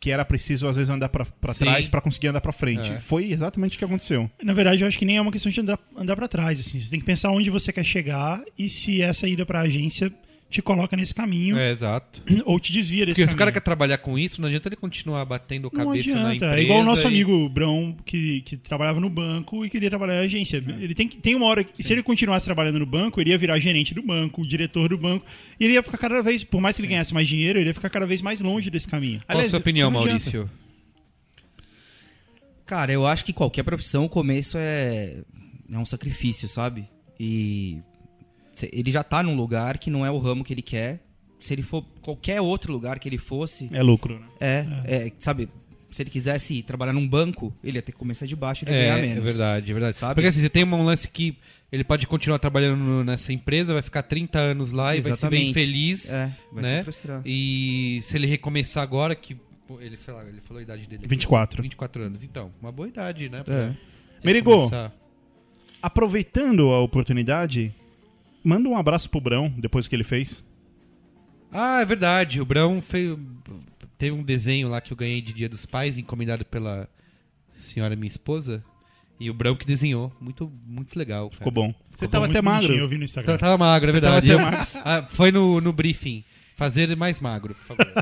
que 0.00 0.10
era 0.10 0.24
preciso 0.24 0.66
às 0.66 0.76
vezes 0.76 0.88
andar 0.88 1.10
Sim. 1.52 1.64
trás 1.64 1.86
pra 1.86 2.00
conseguir 2.00 2.28
andar 2.28 2.40
pra 2.40 2.52
frente. 2.52 2.92
É. 2.92 2.98
Foi 2.98 3.30
exatamente 3.30 3.76
o 3.76 3.78
que 3.78 3.84
aconteceu. 3.84 4.30
Na 4.42 4.54
verdade, 4.54 4.84
eu 4.84 4.88
acho 4.88 4.98
que 4.98 5.04
nem 5.04 5.18
é 5.18 5.20
uma 5.20 5.32
questão 5.32 5.52
de 5.52 5.60
andar, 5.60 5.78
andar 5.94 6.16
para 6.16 6.26
trás. 6.26 6.58
Assim. 6.58 6.80
Você 6.80 6.88
tem 6.88 6.98
que 6.98 7.04
pensar 7.04 7.30
onde 7.30 7.50
você 7.50 7.70
quer 7.74 7.84
chegar 7.84 8.42
e 8.58 8.70
se 8.70 9.02
essa 9.02 9.28
ida 9.28 9.44
pra 9.44 9.60
agência 9.60 10.10
te 10.56 10.62
coloca 10.62 10.96
nesse 10.96 11.14
caminho 11.14 11.56
É, 11.58 11.70
exato. 11.70 12.22
ou 12.44 12.58
te 12.58 12.72
desvia 12.72 13.04
desse 13.06 13.16
Porque 13.20 13.28
se 13.28 13.34
o 13.34 13.36
cara 13.36 13.50
caminho. 13.50 13.60
quer 13.60 13.64
trabalhar 13.64 13.98
com 13.98 14.18
isso, 14.18 14.40
não 14.40 14.48
adianta 14.48 14.68
ele 14.68 14.76
continuar 14.76 15.24
batendo 15.24 15.64
Não 15.64 15.70
cabeça 15.70 16.14
na 16.14 16.20
adianta. 16.30 16.34
empresa. 16.46 16.58
É 16.58 16.62
igual 16.62 16.80
o 16.80 16.84
nosso 16.84 17.02
e- 17.02 17.06
amigo 17.06 17.48
Brão, 17.48 17.96
que, 18.04 18.40
que 18.42 18.56
trabalhava 18.56 18.98
no 19.00 19.10
banco 19.10 19.64
e 19.64 19.70
queria 19.70 19.88
trabalhar 19.90 20.22
em 20.22 20.26
agência. 20.26 20.56
Ele 20.56 20.94
tem, 20.94 21.08
tem 21.08 21.34
uma 21.34 21.46
hora 21.46 21.62
que, 21.62 21.82
se 21.82 21.92
ele 21.92 22.02
continuasse 22.02 22.46
trabalhando 22.46 22.78
no 22.78 22.86
banco, 22.86 23.20
ele 23.20 23.30
ia 23.30 23.38
virar 23.38 23.58
gerente 23.58 23.94
do 23.94 24.02
banco, 24.02 24.46
diretor 24.46 24.88
do 24.88 24.98
banco, 24.98 25.24
e 25.60 25.64
ele 25.64 25.74
ia 25.74 25.82
ficar 25.82 25.98
cada 25.98 26.22
vez, 26.22 26.42
por 26.42 26.60
mais 26.60 26.76
que 26.76 26.82
ele 26.82 26.88
ganhasse 26.88 27.12
mais 27.12 27.28
dinheiro, 27.28 27.58
ele 27.58 27.68
ia 27.68 27.74
ficar 27.74 27.90
cada 27.90 28.06
vez 28.06 28.22
mais 28.22 28.40
longe 28.40 28.70
desse 28.70 28.88
caminho. 28.88 29.20
Qual 29.26 29.38
a 29.38 29.48
sua 29.48 29.58
opinião, 29.58 29.88
adianta. 29.90 30.08
Maurício? 30.08 30.50
Cara, 32.64 32.92
eu 32.92 33.06
acho 33.06 33.24
que 33.24 33.32
qualquer 33.32 33.62
profissão, 33.62 34.04
o 34.04 34.08
começo 34.08 34.56
é, 34.58 35.18
é 35.70 35.78
um 35.78 35.86
sacrifício, 35.86 36.48
sabe? 36.48 36.88
E 37.18 37.78
ele 38.72 38.90
já 38.90 39.02
tá 39.02 39.22
num 39.22 39.34
lugar 39.36 39.78
que 39.78 39.90
não 39.90 40.04
é 40.06 40.10
o 40.10 40.18
ramo 40.18 40.44
que 40.44 40.52
ele 40.54 40.62
quer. 40.62 41.02
Se 41.38 41.52
ele 41.52 41.62
for 41.62 41.84
qualquer 42.00 42.40
outro 42.40 42.72
lugar 42.72 42.98
que 42.98 43.08
ele 43.08 43.18
fosse, 43.18 43.68
É 43.72 43.82
lucro, 43.82 44.18
né? 44.18 44.26
é, 44.40 44.66
é, 44.84 45.12
sabe? 45.18 45.48
Se 45.90 46.02
ele 46.02 46.10
quisesse 46.10 46.62
trabalhar 46.62 46.92
num 46.92 47.06
banco, 47.06 47.54
ele 47.62 47.78
ia 47.78 47.82
ter 47.82 47.92
que 47.92 47.98
começar 47.98 48.26
de 48.26 48.34
baixo 48.34 48.64
e 48.64 48.68
É, 48.68 48.72
ganhar 48.72 48.98
é 48.98 49.02
menos. 49.02 49.24
verdade, 49.24 49.70
é 49.70 49.74
verdade. 49.74 49.96
Sabe? 49.96 50.14
Porque 50.14 50.28
assim, 50.28 50.40
você 50.40 50.48
tem 50.48 50.64
um 50.64 50.84
lance 50.84 51.08
que 51.08 51.36
ele 51.70 51.84
pode 51.84 52.06
continuar 52.06 52.38
trabalhando 52.38 53.04
nessa 53.04 53.32
empresa, 53.32 53.72
vai 53.72 53.82
ficar 53.82 54.02
30 54.02 54.38
anos 54.38 54.72
lá 54.72 54.96
e 54.96 55.00
vai 55.00 55.14
ser 55.14 55.28
bem 55.30 55.52
feliz. 55.52 56.10
É, 56.10 56.32
vai 56.52 56.62
né? 56.62 56.78
se 56.78 56.84
frustrar. 56.84 57.22
E 57.24 58.00
se 58.02 58.16
ele 58.16 58.26
recomeçar 58.26 58.82
agora, 58.82 59.14
que 59.14 59.36
pô, 59.66 59.80
ele, 59.80 59.96
sei 59.96 60.12
lá, 60.14 60.24
ele 60.24 60.40
falou 60.40 60.60
a 60.60 60.62
idade 60.62 60.82
dele. 60.86 61.00
aqui. 61.04 61.08
24. 61.08 61.62
24 61.62 62.02
anos. 62.02 62.22
Então, 62.22 62.50
uma 62.60 62.72
boa 62.72 62.88
idade, 62.88 63.28
né? 63.28 63.42
É. 63.46 63.72
Merigo, 64.24 64.68
aproveitando 65.82 66.70
a 66.72 66.80
oportunidade, 66.80 67.74
manda 68.46 68.68
um 68.68 68.76
abraço 68.76 69.10
pro 69.10 69.20
Brão, 69.20 69.52
depois 69.58 69.84
do 69.84 69.88
que 69.88 69.96
ele 69.96 70.04
fez. 70.04 70.44
Ah, 71.52 71.80
é 71.80 71.84
verdade. 71.84 72.40
O 72.40 72.44
Brão 72.44 72.80
fez, 72.80 73.16
teve 73.98 74.14
um 74.14 74.22
desenho 74.22 74.68
lá 74.68 74.80
que 74.80 74.92
eu 74.92 74.96
ganhei 74.96 75.20
de 75.20 75.32
Dia 75.32 75.48
dos 75.48 75.66
Pais, 75.66 75.98
encomendado 75.98 76.44
pela 76.44 76.88
senhora 77.58 77.96
minha 77.96 78.08
esposa. 78.08 78.64
E 79.18 79.30
o 79.30 79.34
Brão 79.34 79.56
que 79.56 79.64
desenhou. 79.64 80.12
Muito, 80.20 80.52
muito 80.66 80.98
legal. 80.98 81.30
Ficou 81.30 81.50
cara. 81.52 81.66
bom. 81.66 81.74
Você 81.88 81.96
Ficou 81.96 82.08
tava 82.08 82.26
muito 82.26 82.36
até 82.36 82.42
magro. 82.42 82.74
Eu 82.74 82.88
vi 82.88 82.98
no 82.98 83.04
Instagram. 83.04 83.38
Tava 83.38 83.56
magro, 83.56 83.88
é 83.88 83.92
verdade. 83.92 84.28
Eu- 84.30 84.38
Ah, 84.84 85.06
foi 85.08 85.32
no, 85.32 85.60
no 85.60 85.72
briefing. 85.72 86.22
Fazer 86.54 86.94
mais 86.96 87.20
magro, 87.20 87.54
por 87.54 87.76
favor. 87.76 87.92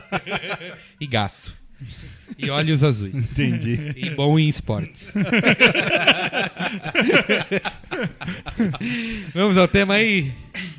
e 1.01 1.07
gato. 1.07 1.57
E 2.37 2.51
olhos 2.51 2.83
azuis. 2.83 3.15
Entendi. 3.15 3.93
E 3.97 4.11
bom 4.11 4.39
em 4.39 4.49
esportes. 4.49 5.15
Vamos 9.33 9.57
ao 9.57 9.69
tema 9.69 9.95
aí? 9.95 10.33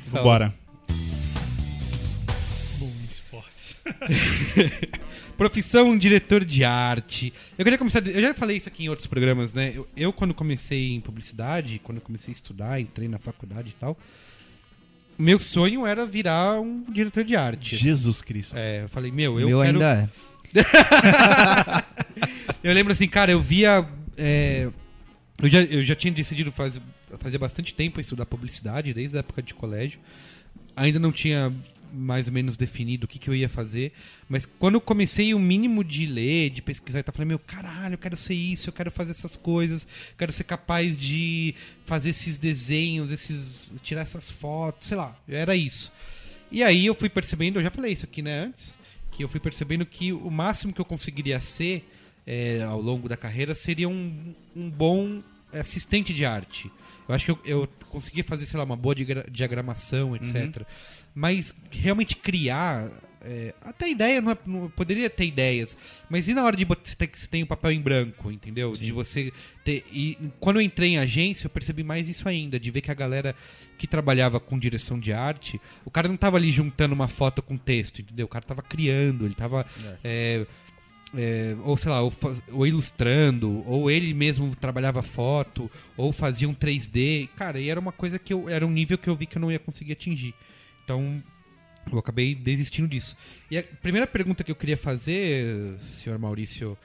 Saul? 0.04 0.24
Bora. 0.24 0.54
Bom, 2.78 2.92
esportes. 3.10 3.76
Profissão 5.38 5.96
diretor 5.96 6.44
de 6.44 6.64
arte. 6.64 7.32
Eu 7.56 7.64
queria 7.64 7.78
começar. 7.78 8.06
Eu 8.06 8.20
já 8.20 8.34
falei 8.34 8.56
isso 8.56 8.68
aqui 8.68 8.84
em 8.84 8.88
outros 8.88 9.06
programas, 9.06 9.54
né? 9.54 9.72
Eu, 9.74 9.86
eu, 9.96 10.12
quando 10.12 10.34
comecei 10.34 10.94
em 10.94 11.00
publicidade, 11.00 11.80
quando 11.82 11.98
eu 11.98 12.02
comecei 12.02 12.32
a 12.32 12.34
estudar, 12.34 12.80
entrei 12.80 13.08
na 13.08 13.18
faculdade 13.18 13.68
e 13.68 13.74
tal, 13.78 13.96
meu 15.18 15.38
sonho 15.38 15.86
era 15.86 16.04
virar 16.04 16.60
um 16.60 16.82
diretor 16.90 17.24
de 17.24 17.36
arte. 17.36 17.76
Jesus 17.76 18.20
Cristo. 18.20 18.56
É, 18.56 18.84
eu 18.84 18.88
falei, 18.88 19.10
meu, 19.10 19.40
eu 19.40 19.46
Meu 19.48 19.60
quero. 19.60 19.72
ainda 19.78 20.02
é. 20.02 20.08
Eu 22.62 22.72
lembro 22.72 22.92
assim, 22.92 23.06
cara, 23.06 23.30
eu 23.30 23.38
via. 23.38 23.86
é, 24.16 24.68
eu, 25.40 25.48
já, 25.48 25.62
eu 25.62 25.84
já 25.84 25.94
tinha 25.94 26.12
decidido 26.12 26.50
fazer, 26.50 26.82
fazer 27.18 27.38
bastante 27.38 27.72
tempo 27.72 28.00
estudar 28.00 28.26
publicidade, 28.26 28.92
desde 28.92 29.16
a 29.16 29.20
época 29.20 29.42
de 29.42 29.54
colégio. 29.54 30.00
Ainda 30.74 30.98
não 30.98 31.12
tinha 31.12 31.52
mais 31.92 32.26
ou 32.26 32.32
menos 32.32 32.56
definido 32.56 33.04
o 33.04 33.08
que, 33.08 33.18
que 33.18 33.30
eu 33.30 33.34
ia 33.34 33.48
fazer. 33.48 33.92
Mas 34.28 34.44
quando 34.44 34.74
eu 34.74 34.80
comecei 34.80 35.32
o 35.32 35.38
mínimo 35.38 35.84
de 35.84 36.06
ler, 36.06 36.50
de 36.50 36.60
pesquisar, 36.60 36.98
eu 36.98 37.04
tava 37.04 37.16
falando, 37.16 37.28
meu, 37.28 37.38
caralho, 37.38 37.94
eu 37.94 37.98
quero 37.98 38.16
ser 38.16 38.34
isso, 38.34 38.68
eu 38.68 38.72
quero 38.72 38.90
fazer 38.90 39.12
essas 39.12 39.36
coisas, 39.36 39.86
quero 40.18 40.32
ser 40.32 40.44
capaz 40.44 40.96
de 40.96 41.54
fazer 41.84 42.10
esses 42.10 42.38
desenhos, 42.38 43.10
esses. 43.10 43.70
tirar 43.82 44.02
essas 44.02 44.30
fotos, 44.30 44.88
sei 44.88 44.96
lá, 44.96 45.16
era 45.28 45.54
isso. 45.54 45.92
E 46.50 46.62
aí 46.62 46.86
eu 46.86 46.94
fui 46.94 47.08
percebendo, 47.08 47.58
eu 47.58 47.62
já 47.62 47.70
falei 47.70 47.92
isso 47.92 48.04
aqui, 48.04 48.22
né, 48.22 48.44
antes, 48.44 48.76
que 49.16 49.24
eu 49.24 49.28
fui 49.28 49.40
percebendo 49.40 49.86
que 49.86 50.12
o 50.12 50.30
máximo 50.30 50.72
que 50.72 50.80
eu 50.80 50.84
conseguiria 50.84 51.40
ser 51.40 51.88
é, 52.26 52.62
ao 52.62 52.80
longo 52.80 53.08
da 53.08 53.16
carreira 53.16 53.54
seria 53.54 53.88
um, 53.88 54.34
um 54.54 54.68
bom 54.70 55.22
assistente 55.52 56.12
de 56.12 56.24
arte. 56.24 56.70
Eu 57.08 57.14
acho 57.14 57.24
que 57.24 57.30
eu, 57.30 57.38
eu 57.44 57.68
conseguia 57.88 58.24
fazer, 58.24 58.46
sei 58.46 58.58
lá, 58.58 58.64
uma 58.64 58.76
boa 58.76 58.94
diagra- 58.94 59.26
diagramação, 59.30 60.14
etc. 60.16 60.62
Mas 61.14 61.54
realmente 61.70 62.16
criar. 62.16 62.90
É, 63.22 63.54
até 63.62 63.88
ideia, 63.90 64.20
não, 64.20 64.30
é- 64.32 64.38
não- 64.46 64.70
poderia 64.70 65.08
ter 65.10 65.24
ideias, 65.26 65.76
mas 66.08 66.28
e 66.28 66.34
na 66.34 66.44
hora 66.44 66.56
de 66.56 66.64
bot- 66.64 66.80
você 66.88 66.94
ter 66.94 67.06
que 67.06 67.18
você 67.18 67.26
tem 67.26 67.42
o 67.42 67.46
papel 67.46 67.72
em 67.72 67.80
branco, 67.80 68.30
entendeu? 68.30 68.72
De 68.72 68.92
você 68.92 69.32
ter. 69.64 69.84
E 69.92 70.16
quando 70.38 70.56
eu 70.56 70.62
entrei 70.62 70.90
em 70.90 70.98
agência, 70.98 71.46
eu 71.46 71.50
percebi 71.50 71.82
mais 71.82 72.08
isso 72.08 72.28
ainda, 72.28 72.58
de 72.60 72.70
ver 72.70 72.80
que 72.82 72.90
a 72.90 72.94
galera 72.94 73.34
que 73.78 73.86
trabalhava 73.86 74.38
com 74.40 74.58
direção 74.58 74.98
de 75.00 75.12
arte, 75.12 75.60
o 75.84 75.90
cara 75.90 76.08
não 76.08 76.16
tava 76.16 76.36
ali 76.36 76.50
juntando 76.50 76.94
uma 76.94 77.08
foto 77.08 77.42
com 77.42 77.56
texto, 77.56 78.00
entendeu? 78.00 78.26
O 78.26 78.28
cara 78.28 78.44
tava 78.44 78.62
criando, 78.62 79.24
ele 79.24 79.34
tava. 79.34 79.66
é, 80.04 80.46
é, 81.16 81.56
ou 81.64 81.76
sei 81.76 81.90
lá, 81.90 82.02
ou, 82.02 82.12
ou 82.52 82.66
ilustrando, 82.66 83.62
ou 83.66 83.90
ele 83.90 84.12
mesmo 84.12 84.54
trabalhava 84.56 85.02
foto, 85.02 85.70
ou 85.96 86.12
fazia 86.12 86.48
um 86.48 86.54
3D. 86.54 87.28
Cara, 87.36 87.58
e 87.60 87.68
era 87.68 87.78
uma 87.80 87.92
coisa 87.92 88.18
que 88.18 88.32
eu. 88.32 88.48
Era 88.48 88.66
um 88.66 88.70
nível 88.70 88.98
que 88.98 89.08
eu 89.08 89.16
vi 89.16 89.26
que 89.26 89.38
eu 89.38 89.40
não 89.40 89.50
ia 89.50 89.58
conseguir 89.58 89.92
atingir. 89.92 90.34
Então, 90.84 91.22
eu 91.92 91.98
acabei 91.98 92.34
desistindo 92.34 92.88
disso. 92.88 93.16
E 93.50 93.58
a 93.58 93.62
primeira 93.62 94.06
pergunta 94.06 94.42
que 94.42 94.50
eu 94.50 94.56
queria 94.56 94.76
fazer, 94.76 95.76
senhor 95.94 96.18
Maurício, 96.18 96.76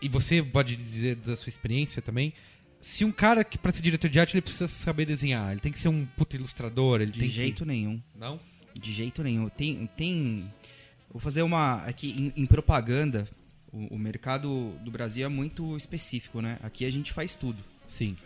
e 0.00 0.08
você 0.08 0.42
pode 0.42 0.76
dizer 0.76 1.16
da 1.16 1.36
sua 1.36 1.50
experiência 1.50 2.00
também, 2.00 2.32
se 2.80 3.04
um 3.04 3.12
cara 3.12 3.42
que 3.42 3.58
pra 3.58 3.72
ser 3.72 3.82
diretor 3.82 4.08
de 4.08 4.20
arte 4.20 4.34
ele 4.34 4.42
precisa 4.42 4.68
saber 4.68 5.06
desenhar, 5.06 5.50
ele 5.50 5.60
tem 5.60 5.72
que 5.72 5.78
ser 5.78 5.88
um 5.88 6.06
puto 6.16 6.36
ilustrador, 6.36 7.00
ele 7.00 7.10
De 7.10 7.20
tem 7.20 7.28
jeito 7.28 7.64
nenhum. 7.64 7.98
que... 7.98 8.18
Não? 8.18 8.38
De 8.74 8.92
jeito 8.92 9.22
nenhum. 9.22 9.48
Tem. 9.48 9.86
tem 9.96 10.52
vou 11.10 11.20
fazer 11.20 11.42
uma. 11.42 11.82
Aqui 11.84 12.10
em, 12.36 12.42
em 12.42 12.46
propaganda, 12.46 13.26
o, 13.72 13.94
o 13.94 13.98
mercado 13.98 14.72
do 14.84 14.90
Brasil 14.90 15.24
é 15.24 15.28
muito 15.28 15.76
específico, 15.76 16.42
né? 16.42 16.58
Aqui 16.62 16.84
a 16.84 16.90
gente 16.90 17.12
faz 17.12 17.34
tudo. 17.34 17.64
Sim. 17.88 18.16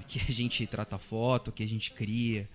Aqui 0.00 0.20
a 0.26 0.32
gente 0.32 0.66
trata 0.66 0.98
foto, 0.98 1.50
aqui 1.50 1.62
a 1.62 1.68
gente 1.68 1.90
cria. 1.92 2.48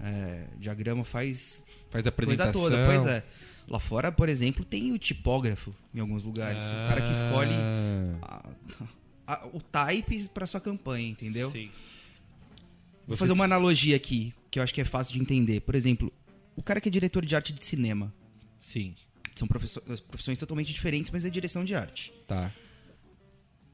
é, 0.00 0.46
diagrama 0.58 1.04
faz 1.04 1.64
Faz 1.92 2.06
a 2.06 2.10
coisa 2.10 2.44
apresentação. 2.44 2.52
toda. 2.62 2.86
Pois 2.86 3.06
é. 3.06 3.24
Lá 3.68 3.78
fora, 3.78 4.10
por 4.10 4.28
exemplo, 4.28 4.64
tem 4.64 4.90
o 4.92 4.98
tipógrafo 4.98 5.72
em 5.94 6.00
alguns 6.00 6.24
lugares. 6.24 6.64
O 6.64 6.88
cara 6.88 7.02
que 7.02 7.12
escolhe 7.12 7.54
Ah, 8.20 8.42
a- 9.26 9.34
a- 9.34 9.46
o 9.52 9.60
type 9.60 10.28
pra 10.30 10.46
sua 10.46 10.60
campanha, 10.60 11.08
entendeu? 11.08 11.50
Sim. 11.52 11.70
Vou 13.06 13.16
Vocês- 13.16 13.20
fazer 13.20 13.32
uma 13.32 13.44
analogia 13.44 13.94
aqui, 13.96 14.34
que 14.50 14.58
eu 14.58 14.62
acho 14.62 14.74
que 14.74 14.80
é 14.80 14.84
fácil 14.84 15.14
de 15.14 15.20
entender. 15.20 15.60
Por 15.60 15.74
exemplo, 15.74 16.12
o 16.56 16.62
cara 16.62 16.80
que 16.80 16.88
é 16.88 16.92
diretor 16.92 17.24
de 17.24 17.34
arte 17.36 17.52
de 17.52 17.64
cinema. 17.64 18.12
Sim, 18.60 18.94
São 19.34 19.48
profissões, 19.48 20.38
totalmente 20.38 20.72
diferentes, 20.74 21.10
mas 21.10 21.24
é 21.24 21.30
direção 21.30 21.64
de 21.64 21.74
arte. 21.74 22.12
tá. 22.28 22.52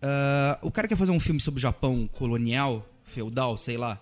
Ah, 0.01 0.59
o 0.63 0.71
cara 0.71 0.87
quer 0.87 0.97
fazer 0.97 1.11
um 1.11 1.19
filme 1.21 1.41
sobre 1.41 1.59
o 1.59 1.61
Japão 1.61 2.07
colonial, 2.07 2.89
feudal, 3.05 3.57
sei 3.57 3.77
lá. 3.77 4.01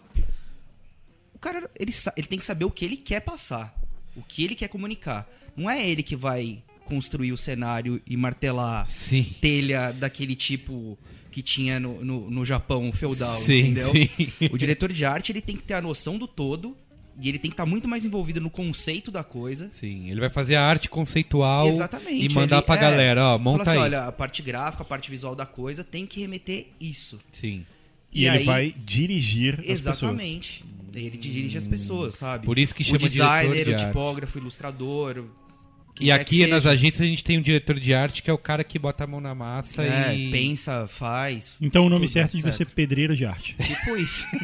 O 1.34 1.38
cara, 1.38 1.70
ele, 1.78 1.92
ele 2.16 2.26
tem 2.26 2.38
que 2.38 2.44
saber 2.44 2.64
o 2.66 2.70
que 2.70 2.84
ele 2.84 2.96
quer 2.96 3.20
passar. 3.20 3.74
O 4.16 4.22
que 4.22 4.44
ele 4.44 4.54
quer 4.54 4.68
comunicar. 4.68 5.28
Não 5.56 5.68
é 5.70 5.88
ele 5.88 6.02
que 6.02 6.16
vai 6.16 6.62
construir 6.86 7.32
o 7.32 7.36
cenário 7.36 8.00
e 8.06 8.16
martelar 8.16 8.86
Sim. 8.88 9.24
telha 9.40 9.90
daquele 9.92 10.34
tipo 10.36 10.98
que 11.30 11.42
tinha 11.42 11.78
no, 11.80 12.02
no, 12.04 12.30
no 12.30 12.44
Japão 12.46 12.90
feudal, 12.92 13.38
sim, 13.40 13.58
entendeu? 13.72 13.90
sim. 13.90 14.08
O 14.50 14.56
diretor 14.56 14.90
de 14.92 15.04
arte, 15.04 15.32
ele 15.32 15.40
tem 15.42 15.56
que 15.56 15.62
ter 15.62 15.74
a 15.74 15.82
noção 15.82 16.16
do 16.16 16.26
todo 16.26 16.74
e 17.20 17.28
ele 17.28 17.38
tem 17.38 17.50
que 17.50 17.54
estar 17.54 17.66
muito 17.66 17.86
mais 17.88 18.04
envolvido 18.06 18.40
no 18.40 18.48
conceito 18.48 19.10
da 19.10 19.22
coisa. 19.24 19.68
Sim, 19.72 20.08
ele 20.10 20.20
vai 20.20 20.30
fazer 20.30 20.56
a 20.56 20.64
arte 20.64 20.88
conceitual 20.88 21.68
Exatamente. 21.68 22.24
e 22.26 22.34
mandar 22.34 22.56
ele- 22.58 22.66
pra 22.66 22.74
é, 22.76 22.78
galera, 22.78 23.20
ó, 23.22 23.24
fala 23.32 23.38
monta 23.38 23.62
assim, 23.62 23.70
aí. 23.72 23.78
olha, 23.78 24.04
a 24.04 24.12
parte 24.12 24.40
gráfica, 24.42 24.82
a 24.82 24.86
parte 24.86 25.10
visual 25.10 25.34
da 25.34 25.44
coisa 25.46 25.82
tem 25.84 26.06
que 26.06 26.20
remeter 26.20 26.68
isso. 26.80 27.18
Sim. 27.30 27.66
E, 28.12 28.22
E 28.22 28.26
ele 28.28 28.38
aí- 28.38 28.44
vai 28.44 28.74
dirigir 28.84 29.54
as 29.54 29.60
pessoas. 29.66 29.78
Exatamente. 29.80 30.64
Ele 30.94 31.16
dirige 31.16 31.58
as 31.58 31.66
pessoas, 31.66 32.14
sabe? 32.16 32.46
Por 32.46 32.58
isso 32.58 32.74
que 32.74 32.82
chama 32.84 32.96
o 32.96 33.00
designer, 33.00 33.52
diretor 33.52 33.76
de 33.76 33.84
o 33.84 33.86
tipógrafo, 33.86 34.38
o 34.38 34.40
ilustrador. 34.42 35.24
E 35.98 36.10
aqui 36.10 36.46
nas 36.46 36.66
agências 36.66 37.00
a 37.00 37.04
gente 37.04 37.24
tem 37.24 37.38
um 37.38 37.42
diretor 37.42 37.80
de 37.80 37.94
arte 37.94 38.22
que 38.22 38.30
é 38.30 38.32
o 38.32 38.38
cara 38.38 38.62
que 38.62 38.78
bota 38.78 39.04
a 39.04 39.06
mão 39.06 39.20
na 39.20 39.34
massa 39.34 39.82
É, 39.82 40.14
e. 40.14 40.30
pensa, 40.30 40.86
faz. 40.86 41.52
Então 41.60 41.86
o 41.86 41.88
nome 41.88 42.06
certo 42.06 42.36
devia 42.36 42.52
ser 42.52 42.66
pedreiro 42.66 43.16
de 43.16 43.24
arte. 43.24 43.56
Tipo 43.62 43.96
isso. 43.96 44.26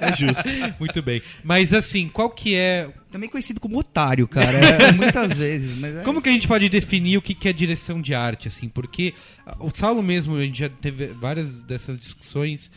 É 0.00 0.14
justo. 0.16 0.42
Muito 0.78 1.02
bem. 1.02 1.22
Mas 1.42 1.72
assim, 1.72 2.08
qual 2.08 2.30
que 2.30 2.54
é. 2.54 2.88
Também 3.10 3.28
conhecido 3.28 3.60
como 3.60 3.78
otário, 3.78 4.26
cara. 4.28 4.58
é, 4.58 4.92
muitas 4.92 5.32
vezes. 5.36 5.76
Mas 5.78 5.96
é 5.96 6.02
Como 6.02 6.20
que 6.20 6.28
a 6.28 6.32
gente 6.32 6.46
pode 6.46 6.68
definir 6.68 7.16
o 7.16 7.22
que 7.22 7.34
que 7.34 7.48
é 7.48 7.52
direção 7.52 8.00
de 8.00 8.14
arte, 8.14 8.48
assim? 8.48 8.68
Porque 8.68 9.14
o 9.58 9.70
Saulo 9.74 10.02
mesmo, 10.02 10.36
a 10.36 10.42
gente 10.42 10.58
já 10.58 10.68
teve 10.68 11.08
várias 11.08 11.52
dessas 11.58 11.98
discussões. 11.98 12.70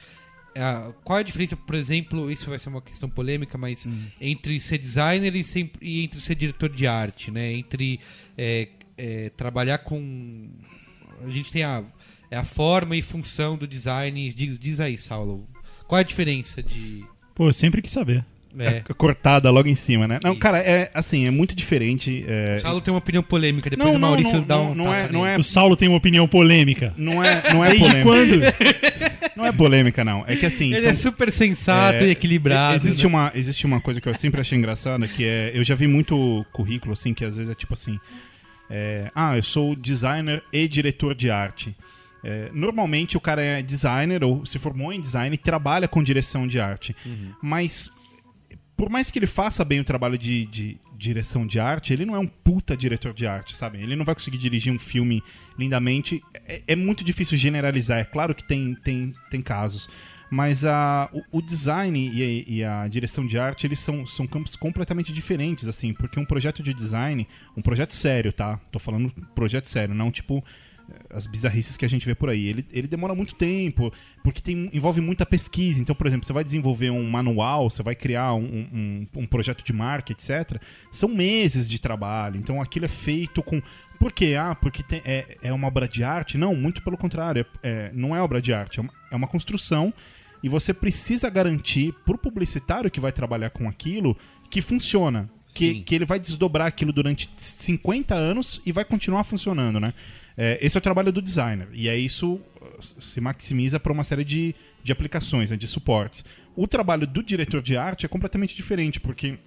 Ah, 0.55 0.91
qual 1.03 1.17
é 1.17 1.21
a 1.21 1.23
diferença, 1.23 1.55
por 1.55 1.75
exemplo, 1.75 2.29
isso 2.31 2.49
vai 2.49 2.57
ser 2.59 2.69
uma 2.69 2.81
questão 2.81 3.09
polêmica, 3.09 3.57
mas 3.57 3.85
entre 4.19 4.59
ser 4.59 4.77
designer 4.77 5.35
e, 5.35 5.43
sem- 5.43 5.71
e 5.81 6.03
entre 6.03 6.19
ser 6.19 6.35
diretor 6.35 6.69
de 6.69 6.87
arte, 6.87 7.29
né? 7.31 7.53
Entre 7.53 7.99
é, 8.37 8.67
é, 8.97 9.29
trabalhar 9.29 9.79
com. 9.79 10.49
A 11.23 11.29
gente 11.29 11.51
tem 11.51 11.63
a, 11.63 11.83
é 12.31 12.37
a 12.37 12.43
forma 12.43 12.95
e 12.95 13.01
função 13.01 13.57
do 13.57 13.67
design. 13.67 14.33
Diz, 14.33 14.57
diz 14.59 14.79
aí, 14.79 14.97
Saulo. 14.97 15.47
Qual 15.87 15.97
é 15.97 16.01
a 16.01 16.05
diferença 16.05 16.61
de. 16.63 17.05
Pô, 17.35 17.47
eu 17.49 17.53
sempre 17.53 17.81
quis 17.81 17.91
saber. 17.91 18.25
É, 18.57 18.81
Cortada 18.95 19.49
logo 19.51 19.69
em 19.69 19.75
cima, 19.75 20.07
né? 20.07 20.19
Não, 20.23 20.31
Isso. 20.31 20.39
cara, 20.39 20.57
é 20.57 20.89
assim, 20.93 21.27
é 21.27 21.31
muito 21.31 21.55
diferente. 21.55 22.25
é- 22.27 22.57
o 22.57 22.61
Saulo 22.61 22.81
tem 22.81 22.91
uma 22.91 22.97
opinião 22.97 23.21
polêmica, 23.21 23.69
depois 23.69 23.87
Não, 23.87 23.95
o 23.95 23.99
Maurício 23.99 24.37
não, 24.37 24.43
dá 24.43 24.55
não, 24.55 24.71
um. 24.71 24.75
não 24.75 24.93
é, 24.93 25.11
não 25.11 25.25
é, 25.27 25.37
O 25.37 25.43
Saulo 25.43 25.75
tem 25.75 25.87
uma 25.87 25.97
opinião 25.97 26.27
polêmica. 26.27 26.93
não 26.97 27.23
é, 27.23 27.53
não 27.53 27.63
é 27.63 27.69
Desde 27.69 27.85
polêmica. 28.03 28.03
quando? 28.09 29.19
Não 29.39 29.45
é 29.45 29.53
polêmica, 29.53 30.03
não. 30.03 30.25
É 30.27 30.35
que 30.35 30.45
assim. 30.45 30.73
Ele 30.73 30.81
são- 30.81 30.91
é 30.91 30.95
super 30.95 31.31
sensato 31.31 31.99
É, 31.99 32.07
e 32.07 32.09
equilibrado. 32.09 32.75
Existe, 32.75 33.03
né? 33.03 33.07
uma, 33.07 33.31
existe 33.33 33.65
uma 33.65 33.79
coisa 33.79 34.01
que 34.01 34.09
eu 34.09 34.13
sempre 34.13 34.41
achei 34.41 34.57
engraçada, 34.57 35.07
que 35.07 35.23
é. 35.23 35.51
Eu 35.53 35.63
já 35.63 35.75
vi 35.75 35.87
muito 35.87 36.45
currículo, 36.51 36.91
assim, 36.91 37.13
que 37.13 37.23
às 37.23 37.37
vezes 37.37 37.49
é 37.49 37.55
tipo 37.55 37.73
assim. 37.73 37.97
é, 38.69 39.09
ah, 39.15 39.37
eu 39.37 39.43
sou 39.43 39.77
designer 39.77 40.43
e 40.51 40.67
diretor 40.67 41.15
de 41.15 41.31
arte. 41.31 41.73
É, 42.21 42.49
normalmente 42.53 43.15
o 43.15 43.21
cara 43.21 43.41
é 43.41 43.61
designer 43.61 44.25
ou 44.25 44.45
se 44.45 44.59
formou 44.59 44.91
em 44.91 44.99
design 44.99 45.33
e 45.33 45.37
trabalha 45.37 45.87
com 45.87 46.03
direção 46.03 46.45
de 46.45 46.59
arte. 46.59 46.93
Mas 47.41 47.89
por 48.79 48.89
mais 48.89 49.11
que 49.11 49.19
ele 49.19 49.27
faça 49.27 49.65
bem 49.65 49.81
o 49.81 49.83
trabalho 49.83 50.17
de, 50.17 50.45
de 50.45 50.79
direção 50.97 51.45
de 51.45 51.59
arte, 51.59 51.91
ele 51.91 52.05
não 52.05 52.15
é 52.15 52.19
um 52.19 52.25
puta 52.25 52.77
diretor 52.77 53.13
de 53.13 53.27
arte, 53.27 53.53
sabe? 53.53 53.77
Ele 53.77 53.93
não 53.93 54.05
vai 54.05 54.15
conseguir 54.15 54.37
dirigir 54.37 54.71
um 54.71 54.79
filme 54.79 55.21
lindamente. 55.57 56.23
É, 56.47 56.61
é 56.65 56.75
muito 56.77 57.03
difícil 57.03 57.37
generalizar. 57.37 57.99
É 57.99 58.05
claro 58.05 58.33
que 58.33 58.41
tem, 58.41 58.73
tem, 58.75 59.13
tem 59.29 59.41
casos. 59.41 59.89
Mas 60.31 60.63
a, 60.63 61.09
o, 61.11 61.39
o 61.39 61.41
design 61.41 62.09
e 62.09 62.23
a, 62.23 62.27
e 62.47 62.63
a 62.63 62.87
direção 62.87 63.25
de 63.25 63.37
arte, 63.37 63.67
eles 63.67 63.79
são, 63.79 64.07
são 64.07 64.25
campos 64.25 64.55
completamente 64.55 65.11
diferentes, 65.11 65.67
assim. 65.67 65.91
Porque 65.91 66.17
um 66.17 66.23
projeto 66.23 66.63
de 66.63 66.73
design, 66.73 67.27
um 67.57 67.61
projeto 67.61 67.93
sério, 67.93 68.31
tá? 68.31 68.61
Tô 68.71 68.79
falando 68.79 69.11
projeto 69.35 69.65
sério, 69.65 69.93
não 69.93 70.09
tipo 70.09 70.41
as 71.09 71.25
bizarrices 71.25 71.77
que 71.77 71.85
a 71.85 71.89
gente 71.89 72.05
vê 72.05 72.13
por 72.15 72.29
aí. 72.29 72.47
Ele, 72.47 72.65
ele 72.71 72.87
demora 72.87 73.13
muito 73.15 73.35
tempo, 73.35 73.91
porque 74.23 74.41
tem, 74.41 74.69
envolve 74.73 75.01
muita 75.01 75.25
pesquisa. 75.25 75.81
Então, 75.81 75.95
por 75.95 76.07
exemplo, 76.07 76.25
você 76.25 76.33
vai 76.33 76.43
desenvolver 76.43 76.89
um 76.89 77.09
manual, 77.09 77.69
você 77.69 77.81
vai 77.83 77.95
criar 77.95 78.33
um, 78.33 78.67
um, 78.73 79.07
um 79.21 79.25
projeto 79.25 79.63
de 79.63 79.73
marca, 79.73 80.11
etc. 80.11 80.61
São 80.91 81.09
meses 81.09 81.67
de 81.67 81.79
trabalho. 81.79 82.37
Então, 82.37 82.61
aquilo 82.61 82.85
é 82.85 82.89
feito 82.89 83.41
com. 83.43 83.61
Por 83.99 84.11
quê? 84.13 84.35
Ah, 84.39 84.55
porque 84.55 84.81
tem- 84.81 85.01
é, 85.03 85.37
é 85.43 85.51
uma 85.53 85.67
obra 85.67 85.87
de 85.87 86.03
arte? 86.03 86.37
Não, 86.37 86.55
muito 86.55 86.81
pelo 86.81 86.97
contrário. 86.97 87.45
É, 87.61 87.69
é- 87.69 87.91
não 87.93 88.15
é 88.15 88.21
obra 88.21 88.41
de 88.41 88.53
arte, 88.53 88.79
é 88.79 88.81
uma, 88.81 88.93
é 89.11 89.15
uma 89.15 89.27
construção. 89.27 89.93
E 90.41 90.47
você 90.47 90.73
precisa 90.73 91.29
garantir 91.29 91.93
pro 92.05 92.17
publicitário 92.17 92.89
que 92.89 92.99
vai 92.99 93.11
trabalhar 93.11 93.49
com 93.49 93.67
aquilo 93.67 94.17
que 94.49 94.61
funciona. 94.61 95.29
Que, 95.53 95.73
Sim. 95.73 95.83
que 95.83 95.95
ele 95.95 96.05
vai 96.05 96.19
desdobrar 96.19 96.67
aquilo 96.67 96.93
durante 96.93 97.27
50 97.33 98.13
anos 98.13 98.61
e 98.65 98.71
vai 98.71 98.85
continuar 98.85 99.23
funcionando, 99.23 99.79
né? 99.79 99.95
É, 100.41 100.57
esse 100.61 100.77
é 100.77 100.79
o 100.79 100.81
trabalho 100.81 101.11
do 101.11 101.21
designer. 101.21 101.67
E 101.73 101.89
aí 101.89 102.05
isso 102.05 102.35
uh, 102.35 102.41
se 103.01 103.19
maximiza 103.19 103.77
para 103.77 103.91
uma 103.91 104.05
série 104.05 104.23
de, 104.23 104.55
de 104.81 104.91
aplicações, 104.93 105.51
né, 105.51 105.57
de 105.57 105.67
suportes. 105.67 106.23
O 106.55 106.65
trabalho 106.65 107.05
do 107.05 107.21
diretor 107.21 107.61
de 107.61 107.75
arte 107.75 108.05
é 108.05 108.09
completamente 108.09 108.55
diferente, 108.55 109.01
porque 109.01 109.37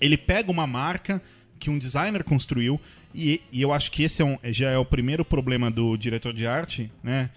ele 0.00 0.16
pega 0.16 0.48
uma 0.48 0.64
marca 0.66 1.20
que 1.58 1.68
um 1.70 1.76
designer 1.78 2.22
construiu, 2.22 2.80
e, 3.12 3.40
e 3.50 3.60
eu 3.60 3.72
acho 3.72 3.90
que 3.90 4.04
esse 4.04 4.22
é 4.22 4.24
um- 4.24 4.38
já 4.44 4.70
é 4.70 4.78
o 4.78 4.84
primeiro 4.84 5.24
problema 5.24 5.70
do 5.72 5.96
diretor 5.96 6.32
de 6.32 6.46
arte, 6.46 6.90
né? 7.02 7.28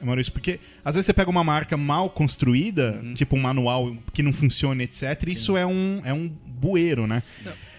Maurício, 0.00 0.32
porque 0.32 0.60
às 0.84 0.94
vezes 0.94 1.06
você 1.06 1.14
pega 1.14 1.30
uma 1.30 1.42
marca 1.42 1.78
mal 1.78 2.10
construída, 2.10 3.02
tipo 3.14 3.36
um 3.36 3.40
manual 3.40 3.96
que 4.12 4.22
não 4.22 4.34
funciona, 4.34 4.82
etc. 4.82 5.02
e 5.28 5.32
Isso 5.32 5.56
é 5.56 5.64
um, 5.64 6.02
é 6.04 6.12
um 6.12 6.28
bueiro, 6.28 7.06
né? 7.06 7.22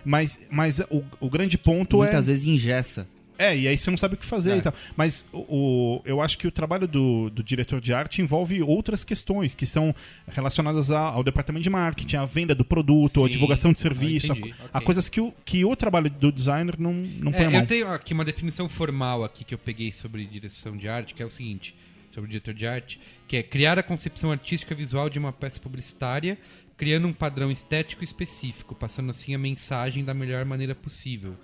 Mas, 0.04 0.40
mas 0.50 0.80
o, 0.90 1.04
o 1.20 1.30
grande 1.30 1.56
ponto 1.56 1.98
é. 2.04 2.08
Muitas 2.08 2.28
vezes 2.28 2.46
ingessa. 2.46 3.08
É, 3.38 3.58
e 3.58 3.68
aí 3.68 3.78
você 3.78 3.90
não 3.92 3.98
sabe 3.98 4.16
o 4.16 4.18
que 4.18 4.26
fazer 4.26 4.54
É. 4.54 4.58
e 4.58 4.62
tal. 4.62 4.74
Mas 4.96 5.26
o, 5.34 5.40
o- 5.40 6.02
eu 6.06 6.22
acho 6.22 6.38
que 6.38 6.48
o 6.48 6.52
trabalho 6.52 6.88
do, 6.88 7.30
do 7.30 7.44
diretor 7.44 7.82
de 7.82 7.94
arte 7.94 8.22
envolve 8.22 8.62
outras 8.62 9.04
questões 9.04 9.54
que 9.54 9.66
são 9.66 9.94
relacionadas 10.28 10.92
a- 10.92 11.00
ao 11.00 11.24
departamento 11.24 11.64
de 11.64 11.70
marketing, 11.70 12.16
à 12.18 12.26
venda 12.26 12.56
do 12.56 12.64
produto, 12.66 13.24
à 13.24 13.28
Sim. 13.28 13.32
divulgação 13.34 13.72
de 13.74 13.80
Ah, 13.80 13.82
serviço, 13.82 14.32
a, 14.32 14.38
entendi. 14.38 14.56
a 14.74 14.82
coisas 14.82 15.10
que 15.10 15.20
o, 15.20 15.34
que 15.44 15.66
o 15.66 15.76
trabalho 15.76 16.10
do 16.10 16.32
designer 16.32 16.76
não, 16.80 16.94
não 16.94 17.32
põe 17.32 17.42
É, 17.42 17.46
a 17.48 17.50
mão. 17.52 17.60
eu 17.62 17.68
tenho 17.68 17.88
aqui 17.92 18.14
uma 18.14 18.26
definição 18.26 18.70
formal 18.70 19.24
aqui 19.24 19.44
que 19.44 19.54
eu 19.54 19.58
peguei 19.58 19.92
sobre 19.92 20.26
direção 20.26 20.76
de 20.78 20.88
arte, 20.88 21.14
que 21.14 21.22
é 21.22 21.26
o 21.26 21.30
seguinte, 21.30 21.76
sobre 22.14 22.28
o 22.28 22.32
diretor 22.32 22.54
de 22.54 22.66
arte, 22.66 23.00
que 23.28 23.36
é 23.38 23.44
criar 23.44 23.78
a 23.78 23.84
concepção 23.84 24.32
artística 24.32 24.74
visual 24.74 25.10
de 25.10 25.20
uma 25.20 25.34
peça 25.34 25.60
publicitária, 25.60 26.38
criando 26.78 27.08
um 27.08 27.14
padrão 27.14 27.52
estético 27.52 28.04
específico, 28.04 28.74
passando 28.76 29.10
assim 29.10 29.34
a 29.36 29.38
mensagem 29.38 30.04
da 30.04 30.14
melhor 30.14 30.46
maneira 30.46 30.74
possível. 30.76 31.36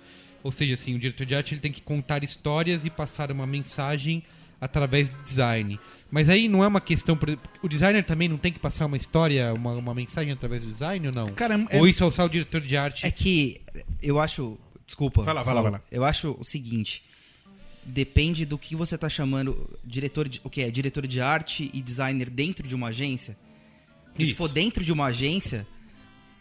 Ou 0.42 0.50
seja, 0.52 0.74
assim, 0.74 0.94
o 0.94 0.98
diretor 0.98 1.24
de 1.24 1.34
arte 1.34 1.54
ele 1.54 1.60
tem 1.60 1.72
que 1.72 1.80
contar 1.80 2.24
histórias 2.24 2.84
e 2.84 2.90
passar 2.90 3.30
uma 3.30 3.46
mensagem 3.46 4.22
através 4.60 5.10
do 5.10 5.22
design. 5.22 5.78
Mas 6.10 6.28
aí 6.28 6.48
não 6.48 6.62
é 6.62 6.68
uma 6.68 6.80
questão, 6.80 7.18
o 7.62 7.68
designer 7.68 8.04
também 8.04 8.28
não 8.28 8.36
tem 8.36 8.52
que 8.52 8.58
passar 8.58 8.86
uma 8.86 8.96
história, 8.96 9.52
uma, 9.54 9.72
uma 9.72 9.94
mensagem 9.94 10.32
através 10.32 10.62
do 10.62 10.70
design 10.70 11.08
ou 11.08 11.12
não? 11.14 11.28
Cara, 11.32 11.66
é- 11.70 11.78
Ou 11.78 11.88
isso 11.88 12.04
é 12.04 12.10
só 12.10 12.24
o 12.24 12.28
diretor 12.28 12.60
de 12.60 12.76
arte? 12.76 13.04
É 13.06 13.10
que 13.10 13.60
eu 14.00 14.20
acho. 14.20 14.58
Desculpa. 14.86 15.22
Vai 15.22 15.34
lá, 15.34 15.42
vai 15.42 15.54
lá, 15.54 15.62
vai 15.62 15.70
lá. 15.72 15.82
Eu 15.90 16.04
acho 16.04 16.36
o 16.38 16.44
seguinte. 16.44 17.02
Depende 17.84 18.44
do 18.44 18.56
que 18.56 18.76
você 18.76 18.96
tá 18.96 19.08
chamando 19.08 19.68
diretor 19.84 20.28
de, 20.28 20.40
o 20.44 20.50
que 20.50 20.60
é 20.62 20.70
diretor 20.70 21.06
de 21.06 21.20
arte 21.20 21.68
e 21.74 21.82
designer 21.82 22.30
dentro 22.30 22.68
de 22.68 22.74
uma 22.74 22.88
agência. 22.88 23.36
E 24.16 24.24
se 24.24 24.30
Isso. 24.32 24.36
for 24.36 24.48
dentro 24.48 24.84
de 24.84 24.92
uma 24.92 25.06
agência, 25.06 25.66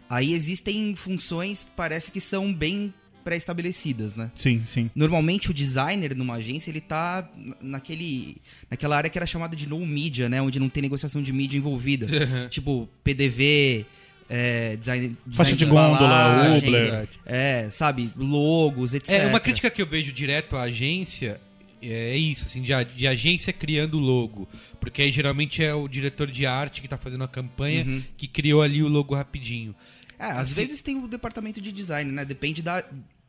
aí 0.09 0.33
existem 0.33 0.95
funções 0.95 1.67
parece 1.75 2.11
que 2.11 2.19
são 2.19 2.53
bem 2.53 2.93
pré-estabelecidas, 3.21 4.15
né? 4.15 4.31
Sim, 4.35 4.61
sim. 4.65 4.89
Normalmente 4.95 5.49
o 5.51 5.53
designer 5.53 6.15
numa 6.15 6.35
agência, 6.35 6.69
ele 6.71 6.81
tá 6.81 7.29
naquele, 7.61 8.37
naquela 8.69 8.97
área 8.97 9.09
que 9.09 9.17
era 9.17 9.25
chamada 9.25 9.55
de 9.55 9.67
no 9.67 9.85
media, 9.85 10.27
né? 10.27 10.41
Onde 10.41 10.59
não 10.59 10.69
tem 10.69 10.81
negociação 10.81 11.21
de 11.21 11.31
mídia 11.31 11.57
envolvida. 11.57 12.07
tipo, 12.49 12.89
PDV, 13.03 13.85
é, 14.29 14.75
design, 14.77 15.17
Faixa 15.33 15.55
design 15.55 15.57
de 15.57 15.65
gôndola, 15.65 16.57
Ubler. 16.57 17.09
É, 17.25 17.69
sabe, 17.69 18.11
logos, 18.15 18.93
etc. 18.93 19.09
É, 19.09 19.27
uma 19.27 19.39
crítica 19.39 19.69
que 19.69 19.81
eu 19.81 19.87
vejo 19.87 20.11
direto 20.11 20.55
à 20.55 20.63
agência 20.63 21.39
é 21.83 22.15
isso, 22.15 22.45
assim, 22.45 22.61
de, 22.61 22.71
de 22.95 23.07
agência 23.07 23.51
criando 23.51 23.97
logo. 23.97 24.47
Porque 24.79 25.01
aí 25.01 25.11
geralmente 25.11 25.63
é 25.63 25.73
o 25.73 25.87
diretor 25.87 26.29
de 26.29 26.45
arte 26.45 26.79
que 26.81 26.87
tá 26.87 26.95
fazendo 26.97 27.23
a 27.23 27.27
campanha 27.27 27.83
Uhum. 27.83 28.03
que 28.15 28.27
criou 28.27 28.61
ali 28.61 28.83
o 28.83 28.87
logo 28.87 29.15
rapidinho. 29.15 29.75
É, 30.21 30.31
às 30.31 30.37
Assim- 30.51 30.55
vezes 30.55 30.81
tem 30.81 30.97
o 30.97 31.07
departamento 31.07 31.59
de 31.59 31.71
design, 31.71 32.11
né? 32.11 32.23
Depende 32.23 32.61
da, 32.61 32.83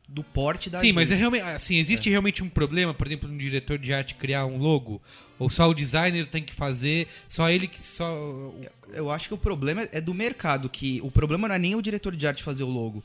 do 0.07 0.23
porte 0.23 0.69
da 0.69 0.79
Sim, 0.79 0.91
mas 0.91 1.09
é 1.09 1.15
agência. 1.15 1.17
realmente, 1.17 1.55
assim, 1.55 1.77
existe 1.77 2.09
realmente 2.09 2.43
um 2.43 2.49
problema, 2.49 2.93
por 2.93 3.07
exemplo, 3.07 3.27
um 3.29 3.35
diretor 3.37 3.77
de 3.79 3.91
arte 3.93 4.13
criar 4.15 4.45
um 4.45 4.57
logo? 4.57 5.01
Ou 5.39 5.49
só 5.49 5.67
o 5.69 5.73
designer 5.73 6.27
tem 6.27 6.43
que 6.43 6.53
fazer, 6.53 7.07
só 7.27 7.49
ele 7.49 7.67
que 7.67 7.85
só. 7.85 8.53
Eu 8.93 9.09
acho 9.09 9.27
que 9.27 9.33
o 9.33 9.37
problema 9.37 9.87
é 9.91 9.99
do 9.99 10.13
mercado, 10.13 10.69
que 10.69 10.99
o 11.01 11.09
problema 11.09 11.47
não 11.47 11.55
é 11.55 11.59
nem 11.59 11.73
o 11.75 11.81
diretor 11.81 12.15
de 12.15 12.27
arte 12.27 12.43
fazer 12.43 12.63
o 12.63 12.69
logo. 12.69 13.03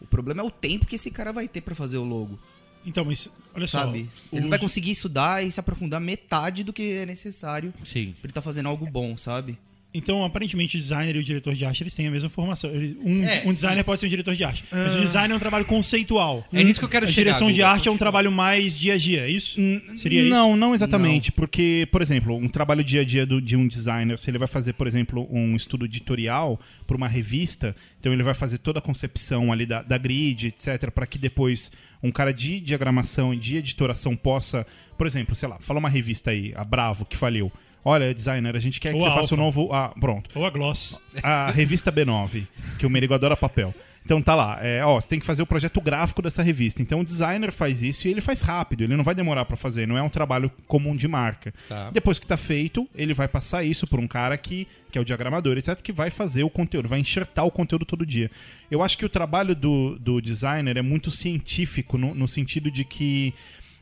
O 0.00 0.06
problema 0.06 0.42
é 0.42 0.44
o 0.44 0.50
tempo 0.50 0.86
que 0.86 0.96
esse 0.96 1.10
cara 1.10 1.32
vai 1.32 1.48
ter 1.48 1.60
pra 1.62 1.74
fazer 1.74 1.98
o 1.98 2.04
logo, 2.04 2.38
Então, 2.86 3.04
mas 3.04 3.28
olha 3.54 3.66
só. 3.66 3.80
sabe? 3.80 4.08
Ele 4.32 4.42
não 4.42 4.48
vai 4.50 4.58
conseguir 4.58 4.90
estudar 4.92 5.44
e 5.44 5.50
se 5.50 5.60
aprofundar 5.60 6.00
metade 6.00 6.62
do 6.64 6.72
que 6.72 6.82
é 6.92 7.06
necessário 7.06 7.72
Sim. 7.84 8.12
pra 8.12 8.24
ele 8.26 8.30
estar 8.30 8.40
fazendo 8.42 8.68
algo 8.68 8.86
bom, 8.86 9.16
sabe? 9.16 9.58
Então, 9.92 10.24
aparentemente, 10.24 10.76
o 10.76 10.80
designer 10.80 11.16
e 11.16 11.18
o 11.18 11.22
diretor 11.24 11.52
de 11.54 11.64
arte 11.64 11.82
eles 11.82 11.94
têm 11.94 12.06
a 12.06 12.10
mesma 12.12 12.28
formação. 12.28 12.70
Um, 12.70 13.24
É, 13.24 13.42
um 13.44 13.52
designer 13.52 13.78
isso. 13.80 13.86
pode 13.86 14.00
ser 14.00 14.06
um 14.06 14.08
diretor 14.08 14.34
de 14.36 14.44
arte. 14.44 14.64
Mas 14.70 14.94
o 14.94 15.00
design 15.00 15.32
é 15.32 15.36
um 15.36 15.40
trabalho 15.40 15.64
conceitual. 15.64 16.46
É 16.52 16.62
nisso 16.62 16.78
que 16.78 16.84
eu 16.84 16.88
quero 16.88 17.06
a 17.06 17.08
chegar, 17.08 17.24
direção 17.32 17.50
de 17.50 17.60
arte 17.62 17.88
é 17.88 17.90
um 17.90 17.96
trabalho 17.96 18.30
mais 18.30 18.78
dia 18.78 18.94
a 18.94 18.96
dia, 18.96 19.22
é 19.26 19.30
isso? 19.30 19.58
Seria 19.96 20.20
isso? 20.20 20.30
não, 20.30 20.56
não 20.56 20.74
exatamente, 20.74 21.32
porque, 21.32 21.88
por 21.90 22.02
exemplo, 22.02 22.36
um 22.36 22.48
trabalho 22.48 22.84
dia 22.84 23.00
a 23.00 23.04
dia 23.04 23.26
do- 23.26 23.40
de 23.42 23.56
um 23.56 23.66
designer, 23.66 24.16
se 24.18 24.30
ele 24.30 24.38
vai 24.38 24.46
fazer, 24.48 24.74
por 24.74 24.86
exemplo, 24.86 25.26
um 25.30 25.56
estudo 25.56 25.84
editorial 25.86 26.60
para 26.86 26.96
uma 26.96 27.08
revista, 27.08 27.74
então 27.98 28.12
ele 28.12 28.22
vai 28.22 28.34
fazer 28.34 28.58
toda 28.58 28.78
a 28.78 28.82
concepção 28.82 29.52
ali 29.52 29.66
da, 29.66 29.82
da 29.82 29.98
grid, 29.98 30.46
etc, 30.48 30.90
para 30.92 31.06
que 31.06 31.18
depois 31.18 31.70
um 32.02 32.12
cara 32.12 32.32
de 32.32 32.60
diagramação 32.60 33.34
e 33.34 33.36
de 33.36 33.56
editoração 33.56 34.14
possa, 34.16 34.64
por 34.96 35.06
exemplo, 35.06 35.34
sei 35.34 35.48
lá, 35.48 35.58
fala 35.58 35.80
uma 35.80 35.88
revista 35.88 36.30
aí, 36.30 36.52
a 36.54 36.64
Bravo, 36.64 37.04
que 37.04 37.16
faliu. 37.16 37.50
Olha, 37.84 38.12
designer, 38.12 38.54
a 38.56 38.60
gente 38.60 38.78
quer 38.80 38.90
que 38.90 38.96
Ou 38.96 39.00
você 39.02 39.08
a 39.08 39.10
faça 39.12 39.34
o 39.34 39.40
Alpha. 39.40 39.60
novo. 39.60 39.72
Ah, 39.72 39.88
pronto. 39.98 40.30
Ou 40.38 40.44
a 40.46 40.50
Gloss. 40.50 40.98
a 41.22 41.50
revista 41.50 41.90
B9, 41.90 42.46
que 42.78 42.84
o 42.86 42.90
Merigo 42.90 43.14
adora 43.14 43.36
papel. 43.36 43.74
Então 44.02 44.20
tá 44.22 44.34
lá, 44.34 44.58
é, 44.62 44.82
ó, 44.82 44.98
você 44.98 45.06
tem 45.06 45.20
que 45.20 45.26
fazer 45.26 45.42
o 45.42 45.46
projeto 45.46 45.78
gráfico 45.80 46.22
dessa 46.22 46.42
revista. 46.42 46.80
Então 46.80 47.00
o 47.00 47.04
designer 47.04 47.52
faz 47.52 47.82
isso 47.82 48.08
e 48.08 48.10
ele 48.10 48.22
faz 48.22 48.40
rápido, 48.40 48.82
ele 48.82 48.96
não 48.96 49.04
vai 49.04 49.14
demorar 49.14 49.44
pra 49.44 49.58
fazer, 49.58 49.86
não 49.86 49.96
é 49.96 50.02
um 50.02 50.08
trabalho 50.08 50.50
comum 50.66 50.96
de 50.96 51.06
marca. 51.06 51.52
Tá. 51.68 51.90
Depois 51.90 52.18
que 52.18 52.26
tá 52.26 52.36
feito, 52.36 52.88
ele 52.94 53.12
vai 53.12 53.28
passar 53.28 53.62
isso 53.62 53.86
por 53.86 54.00
um 54.00 54.08
cara 54.08 54.36
que, 54.38 54.66
que 54.90 54.96
é 54.96 55.00
o 55.00 55.04
diagramador, 55.04 55.58
etc, 55.58 55.78
que 55.82 55.92
vai 55.92 56.10
fazer 56.10 56.42
o 56.42 56.50
conteúdo, 56.50 56.88
vai 56.88 56.98
enxertar 56.98 57.44
o 57.44 57.50
conteúdo 57.50 57.84
todo 57.84 58.04
dia. 58.06 58.30
Eu 58.70 58.82
acho 58.82 58.96
que 58.96 59.04
o 59.04 59.08
trabalho 59.08 59.54
do, 59.54 59.98
do 59.98 60.18
designer 60.20 60.78
é 60.78 60.82
muito 60.82 61.10
científico 61.10 61.98
no, 61.98 62.14
no 62.14 62.26
sentido 62.26 62.70
de 62.70 62.84
que 62.84 63.34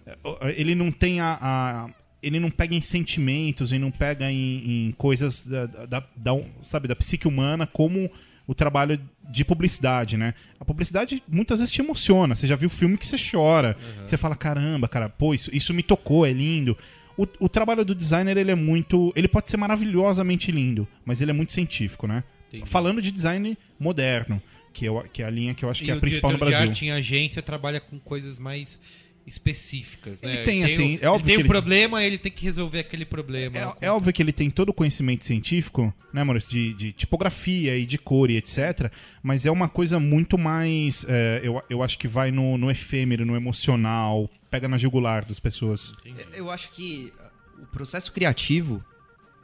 eh, 0.05 0.55
ele 0.57 0.74
não 0.74 0.90
tem 0.90 1.20
a, 1.20 1.38
a- 1.40 1.88
ele 2.23 2.41
não 2.41 2.51
pega 2.51 2.75
em 2.75 2.81
sentimentos 2.81 3.73
e 3.73 3.79
não 3.79 3.91
pega 3.91 4.31
em, 4.31 4.87
em 4.89 4.93
coisas 4.93 5.47
da, 5.47 5.66
da- 5.66 6.05
da- 6.16 6.41
sabe 6.62 6.89
da 6.89 6.97
psique 6.97 7.29
humana 7.29 7.66
como 7.66 8.11
o 8.47 8.55
trabalho 8.55 8.99
de 9.31 9.45
publicidade, 9.45 10.16
né? 10.16 10.33
A 10.59 10.64
publicidade 10.64 11.23
muitas 11.29 11.59
vezes 11.61 11.73
te 11.73 11.81
emociona. 11.83 12.35
Você 12.35 12.47
já 12.47 12.57
viu 12.57 12.71
filme 12.71 12.97
que 12.97 13.07
você 13.07 13.16
chora. 13.19 13.77
Você 14.07 14.16
fala, 14.16 14.35
caramba, 14.35 14.89
cara, 14.89 15.09
pô, 15.11 15.35
isso, 15.35 15.55
isso 15.55 15.75
me 15.75 15.83
tocou, 15.83 16.25
é 16.25 16.33
lindo. 16.33 16.77
O, 17.16 17.27
o 17.41 17.49
trabalho 17.49 17.85
do 17.85 17.95
designer, 17.95 18.37
ele 18.39 18.51
é 18.51 18.55
muito... 18.55 19.12
Ele 19.14 19.29
pode 19.29 19.51
ser 19.51 19.57
maravilhosamente 19.59 20.51
lindo, 20.51 20.89
mas 21.05 21.21
ele 21.21 21.31
é 21.31 21.35
muito 21.35 21.53
científico, 21.53 22.07
né? 22.07 22.25
Entendi. 22.49 22.69
Falando 22.71 23.03
de 23.03 23.11
design 23.12 23.57
moderno, 23.79 24.41
que, 24.73 24.87
eu, 24.87 25.03
que 25.12 25.23
é 25.23 25.27
a 25.27 25.31
linha 25.31 25.53
que 25.55 25.64
eu 25.64 25.69
acho 25.71 25.83
que 25.83 25.89
e 25.89 25.91
é 25.91 25.95
a 25.95 25.97
o 25.99 26.01
principal 26.01 26.31
no 26.31 26.37
diretor 26.39 26.51
de 26.51 26.57
Brasil. 26.57 26.71
arte 26.73 26.85
em 26.87 26.91
agência 26.91 27.43
trabalha 27.43 27.81
com 27.81 27.99
coisas 27.99 28.39
mais 28.39 28.81
específicas, 29.29 30.20
né? 30.22 30.35
Ele 30.37 30.43
tem, 30.45 30.64
assim, 30.64 30.83
um- 30.83 30.95
é 30.95 30.95
ele 30.95 31.07
óbvio 31.07 31.26
tem 31.26 31.35
que 31.37 31.37
um 31.37 31.41
ele- 31.43 31.49
problema, 31.49 32.03
ele 32.05 32.18
tem 32.18 32.33
que 32.33 32.45
resolver 32.45 32.79
aquele 32.81 33.05
problema. 33.05 33.76
É, 33.81 33.87
é 33.87 33.91
óbvio 33.91 34.12
que 34.12 34.22
ele 34.22 34.33
tem 34.33 34.51
todo 34.51 34.70
o 34.70 34.72
conhecimento 34.72 35.24
científico, 35.24 35.93
né, 36.12 36.24
Maurício, 36.24 36.51
de, 36.51 36.72
de 36.74 36.93
tipografia 36.93 37.76
e 37.76 37.85
de 37.87 37.99
cor 37.99 38.31
e 38.31 38.37
etc. 38.37 38.91
Mas 39.22 39.47
é 39.47 39.51
uma 39.51 39.68
coisa 39.68 40.01
muito 40.01 40.37
mais. 40.39 41.05
é, 41.09 41.41
eu, 41.43 41.62
eu 41.68 41.83
acho 41.83 41.99
que 41.99 42.09
vai 42.09 42.31
no, 42.31 42.59
no 42.59 42.70
efêmero, 42.70 43.24
no 43.26 43.37
emocional, 43.37 44.29
pega 44.51 44.66
na 44.66 44.79
jugular 44.79 45.24
das 45.24 45.39
pessoas. 45.39 45.93
Eu 46.35 46.51
acho 46.51 46.72
que 46.72 47.12
uh, 47.59 47.62
o 47.62 47.66
processo 47.66 48.11
criativo, 48.12 48.83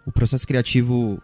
o 0.06 0.10
processo 0.12 0.46
criativo 0.46 1.22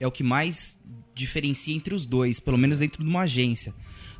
é 0.00 0.06
o 0.06 0.12
que 0.12 0.22
mais 0.22 0.78
diferencia 1.14 1.74
entre 1.74 1.94
os 1.94 2.06
dois, 2.06 2.40
pelo 2.40 2.58
menos 2.58 2.80
dentro 2.80 3.02
de 3.02 3.08
uma 3.08 3.20
agência. 3.22 3.72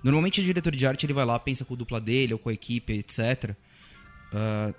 Normalmente 0.04 0.40
o 0.40 0.44
diretor 0.44 0.76
de 0.76 0.86
arte 0.86 1.06
ele 1.06 1.12
vai 1.14 1.24
lá, 1.24 1.36
pensa 1.40 1.64
com 1.64 1.74
o 1.74 1.76
dupla 1.76 2.00
dele 2.00 2.34
ou 2.34 2.38
com 2.38 2.50
a 2.50 2.52
equipe, 2.52 2.92
etc. 2.92 3.56
Ah, 4.32 4.72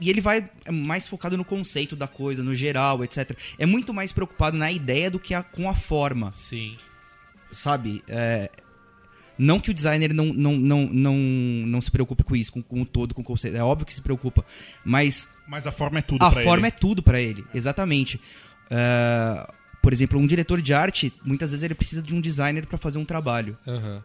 e 0.00 0.10
ele 0.10 0.20
vai 0.20 0.48
é 0.64 0.70
mais 0.70 1.06
focado 1.08 1.36
no 1.36 1.44
conceito 1.44 1.94
da 1.96 2.06
coisa, 2.08 2.42
no 2.42 2.54
geral, 2.54 3.04
etc. 3.04 3.36
É 3.58 3.64
muito 3.66 3.94
mais 3.94 4.12
preocupado 4.12 4.56
na 4.56 4.70
ideia 4.72 5.10
do 5.10 5.18
que 5.20 5.32
a- 5.34 5.42
com 5.42 5.68
a 5.70 5.74
forma 5.74 6.32
Sim. 6.34 6.76
sabe? 7.52 8.02
É, 8.08 8.50
não 9.38 9.58
que 9.60 9.70
o 9.70 9.74
designer 9.74 10.12
não, 10.14 10.26
não, 10.26 10.52
não, 10.56 10.86
não, 10.86 11.14
não 11.16 11.80
se 11.80 11.90
preocupe 11.90 12.22
com 12.24 12.34
isso, 12.36 12.52
com, 12.52 12.62
com 12.62 12.82
o 12.82 12.86
todo, 12.86 13.14
com 13.14 13.20
o 13.22 13.24
conceito. 13.24 13.56
É 13.56 13.62
óbvio 13.62 13.86
que 13.86 13.94
se 13.94 14.02
preocupa. 14.02 14.44
Mas 14.84 15.28
Mas 15.46 15.66
a 15.66 15.72
forma 15.72 15.98
é 15.98 16.02
tudo 16.02 16.22
a 16.24 16.30
pra 16.30 16.42
forma 16.42 16.66
ele. 16.66 16.74
é 16.74 16.78
tudo 16.78 17.02
pra 17.02 17.20
ele, 17.20 17.44
exatamente. 17.54 18.20
É, 18.70 19.50
por 19.86 19.92
exemplo, 19.92 20.18
um 20.18 20.26
diretor 20.26 20.60
de 20.60 20.74
arte, 20.74 21.12
muitas 21.24 21.52
vezes 21.52 21.62
ele 21.62 21.72
precisa 21.72 22.02
de 22.02 22.12
um 22.12 22.20
designer 22.20 22.66
pra 22.66 22.76
fazer 22.76 22.98
um 22.98 23.04
trabalho. 23.04 23.56
Aham. 23.64 24.02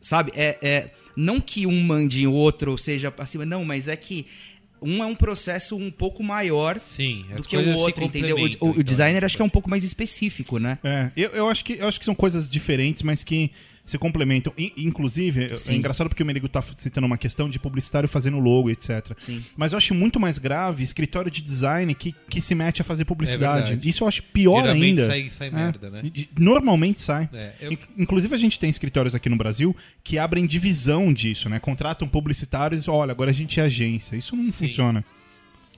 Sabe? 0.00 0.32
É, 0.34 0.58
é, 0.60 0.90
não 1.16 1.40
que 1.40 1.64
um 1.64 1.80
mande 1.80 2.26
o 2.26 2.32
outro 2.32 2.76
seja 2.76 3.14
acima, 3.18 3.46
não, 3.46 3.64
mas 3.64 3.86
é 3.86 3.94
que 3.94 4.26
um 4.82 5.00
é 5.00 5.06
um 5.06 5.14
processo 5.14 5.76
um 5.76 5.92
pouco 5.92 6.24
maior 6.24 6.76
Sim. 6.80 7.24
do 7.36 7.44
que 7.44 7.56
o 7.56 7.76
outro, 7.76 8.02
entendeu? 8.02 8.36
O, 8.36 8.40
o- 8.40 8.42
o 8.42 8.46
então. 8.70 8.82
designer 8.82 9.24
acho 9.24 9.36
que 9.36 9.42
é 9.42 9.44
um 9.44 9.48
pouco 9.48 9.70
mais 9.70 9.84
específico, 9.84 10.58
né? 10.58 10.76
É, 10.82 11.12
eu, 11.16 11.30
eu, 11.30 11.48
acho 11.48 11.64
que, 11.64 11.74
eu 11.74 11.86
acho 11.86 12.00
que 12.00 12.04
são 12.04 12.14
coisas 12.16 12.50
diferentes, 12.50 13.04
mas 13.04 13.22
que 13.22 13.52
se 13.84 13.98
complementam. 13.98 14.52
I- 14.56 14.72
inclusive, 14.78 15.44
é 15.52 15.56
Sim. 15.58 15.74
engraçado 15.76 16.08
porque 16.08 16.22
o 16.22 16.26
Merigo 16.26 16.48
tá 16.48 16.62
citando 16.62 17.06
uma 17.06 17.18
questão 17.18 17.50
de 17.50 17.58
publicitário 17.58 18.08
fazendo 18.08 18.38
logo, 18.38 18.70
etc. 18.70 19.12
Sim. 19.20 19.44
Mas 19.56 19.72
eu 19.72 19.78
acho 19.78 19.94
muito 19.94 20.18
mais 20.18 20.38
grave 20.38 20.82
escritório 20.82 21.30
de 21.30 21.42
design 21.42 21.94
que, 21.94 22.14
que 22.30 22.40
se 22.40 22.54
mete 22.54 22.80
a 22.80 22.84
fazer 22.84 23.04
publicidade. 23.04 23.68
verdade. 23.68 23.88
Isso 23.88 24.02
eu 24.04 24.08
acho 24.08 24.22
pior 24.22 24.62
Geralmente 24.62 25.00
ainda. 25.00 25.06
sai- 25.06 25.30
sai 25.30 25.48
É. 25.48 25.50
merda, 25.50 25.90
né? 25.90 26.02
Normalmente 26.38 27.00
sai. 27.02 27.28
É, 27.32 27.52
eu- 27.60 27.72
In- 27.72 27.78
Inclusive, 27.98 28.34
a 28.34 28.38
gente 28.38 28.58
tem 28.58 28.70
escritórios 28.70 29.14
aqui 29.14 29.28
no 29.28 29.36
Brasil 29.36 29.76
que 30.02 30.18
abrem 30.18 30.46
divisão 30.46 31.12
disso, 31.12 31.48
né? 31.48 31.58
Contratam 31.58 32.08
publicitários, 32.08 32.88
olha, 32.88 33.10
agora 33.12 33.30
a 33.30 33.34
gente 33.34 33.60
é 33.60 33.64
agência. 33.64 34.16
Isso 34.16 34.34
não 34.34 34.44
Sim. 34.44 34.52
funciona. 34.52 35.04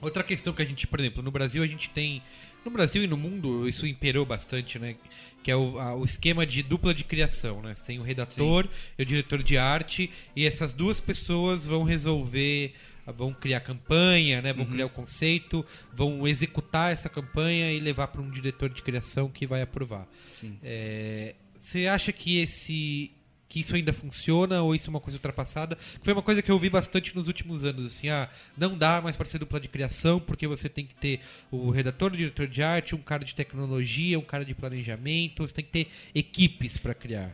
Outra 0.01 0.23
questão 0.23 0.53
que 0.53 0.61
a 0.61 0.65
gente, 0.65 0.85
por 0.85 0.99
exemplo, 0.99 1.23
no 1.23 1.31
Brasil 1.31 1.63
a 1.63 1.67
gente 1.67 1.89
tem. 1.89 2.21
No 2.67 2.73
Brasil 2.73 3.01
e 3.03 3.07
no 3.07 3.15
mundo 3.15 3.67
isso 3.67 3.87
imperou 3.87 4.25
bastante, 4.25 4.77
né? 4.77 4.95
Que 5.41 5.49
é 5.51 5.55
o, 5.55 5.79
a- 5.79 5.95
o 5.95 6.03
esquema 6.03 6.45
de 6.45 6.61
dupla 6.61 6.93
de 6.93 7.05
criação, 7.05 7.61
né? 7.61 7.73
Você 7.73 7.83
tem 7.85 7.97
o 7.97 8.03
redator 8.03 8.67
e 8.99 9.01
o 9.03 9.05
diretor 9.05 9.41
de 9.41 9.57
arte, 9.57 10.11
e 10.35 10.45
essas 10.45 10.73
duas 10.73 10.99
pessoas 10.99 11.65
vão 11.65 11.83
resolver. 11.83 12.73
Vão 13.15 13.33
criar 13.33 13.61
campanha, 13.61 14.41
né? 14.41 14.51
Vão 14.51 14.65
Uhum. 14.65 14.71
criar 14.71 14.85
o 14.87 14.89
conceito, 14.89 15.65
vão 15.93 16.27
executar 16.27 16.91
essa 16.91 17.07
campanha 17.07 17.71
e 17.71 17.79
levar 17.79 18.07
para 18.09 18.21
um 18.21 18.29
diretor 18.29 18.67
de 18.69 18.81
criação 18.81 19.29
que 19.29 19.47
vai 19.47 19.61
aprovar. 19.61 20.05
Sim. 20.35 20.57
É, 20.61 21.33
Você 21.55 21.87
acha 21.87 22.11
que 22.11 22.37
esse 22.39 23.11
que 23.49 23.61
isso 23.61 23.75
ainda 23.75 23.93
funciona 23.93 24.61
ou 24.61 24.75
isso 24.75 24.89
é 24.89 24.91
uma 24.91 24.99
coisa 24.99 25.17
ultrapassada? 25.17 25.77
Foi 26.01 26.13
uma 26.13 26.21
coisa 26.21 26.41
que 26.41 26.51
eu 26.51 26.55
ouvi 26.55 26.69
bastante 26.69 27.15
nos 27.15 27.27
últimos 27.27 27.63
anos, 27.63 27.85
assim, 27.85 28.09
ah, 28.09 28.29
não 28.57 28.77
dá 28.77 29.01
mais 29.01 29.15
para 29.15 29.25
ser 29.25 29.39
dupla 29.39 29.59
de 29.59 29.67
criação 29.67 30.19
porque 30.19 30.47
você 30.47 30.67
tem 30.67 30.85
que 30.85 30.95
ter 30.95 31.21
o 31.51 31.69
redator, 31.69 32.11
o 32.11 32.17
diretor 32.17 32.47
de 32.47 32.61
arte, 32.61 32.95
um 32.95 33.01
cara 33.01 33.23
de 33.23 33.33
tecnologia, 33.33 34.19
um 34.19 34.23
cara 34.23 34.43
de 34.43 34.53
planejamento, 34.53 35.47
você 35.47 35.53
tem 35.53 35.65
que 35.65 35.71
ter 35.71 35.87
equipes 36.13 36.77
para 36.77 36.93
criar. 36.93 37.31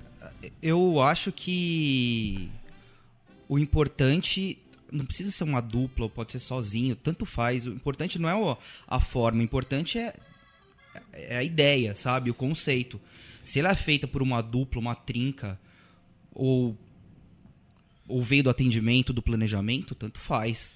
Eu 0.62 1.02
acho 1.02 1.32
que 1.32 2.50
o 3.48 3.60
importante 3.60 4.58
não 4.92 5.06
precisa 5.06 5.32
ser 5.32 5.44
uma 5.44 5.62
dupla, 5.62 6.06
ou 6.06 6.10
pode 6.10 6.32
ser 6.32 6.40
sozinho, 6.40 6.96
tanto 6.96 7.26
faz. 7.26 7.66
O 7.66 7.72
importante 7.72 8.20
não 8.20 8.30
é 8.30 8.58
a 8.88 9.00
forma, 9.00 9.40
o 9.40 9.44
importante 9.44 9.98
é, 9.98 10.14
é 11.14 11.38
a 11.38 11.44
ideia, 11.44 11.96
sabe? 11.96 12.30
O 12.30 12.34
conceito. 12.34 13.02
Se 13.42 13.60
ela 13.60 13.72
é 13.72 13.76
feita 13.76 14.08
por 14.08 14.22
uma 14.22 14.42
dupla, 14.42 14.80
uma 14.80 14.96
trinca, 14.96 15.60
ou, 16.34 16.78
ou 18.08 18.24
veio 18.24 18.44
do 18.44 18.50
atendimento, 18.50 19.14
do 19.14 19.22
planejamento, 19.22 19.96
tanto 19.96 20.20
faz. 20.20 20.76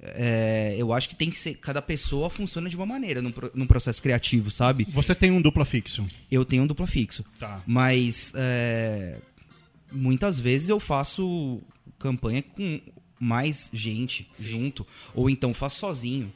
É, 0.00 0.74
eu 0.76 0.92
acho 0.92 1.08
que 1.08 1.14
tem 1.14 1.30
que 1.30 1.38
ser. 1.38 1.54
Cada 1.54 1.80
pessoa 1.80 2.28
funciona 2.28 2.68
de 2.68 2.76
uma 2.76 2.86
maneira 2.86 3.22
num, 3.22 3.32
num 3.54 3.66
processo 3.66 4.02
criativo, 4.02 4.50
sabe? 4.50 4.84
Você 4.92 5.14
tem 5.14 5.30
um 5.30 5.40
dupla 5.40 5.64
fixo. 5.64 6.04
Eu 6.30 6.44
tenho 6.44 6.64
um 6.64 6.66
dupla 6.66 6.86
fixo. 6.86 7.24
Tá. 7.38 7.62
Mas 7.66 8.32
é, 8.34 9.20
muitas 9.92 10.40
vezes 10.40 10.68
eu 10.68 10.80
faço 10.80 11.62
campanha 11.98 12.42
com 12.42 12.80
mais 13.20 13.70
gente 13.72 14.28
junto, 14.40 14.84
ou 15.14 15.30
então 15.30 15.54
faço 15.54 15.78
sozinho. 15.78 16.32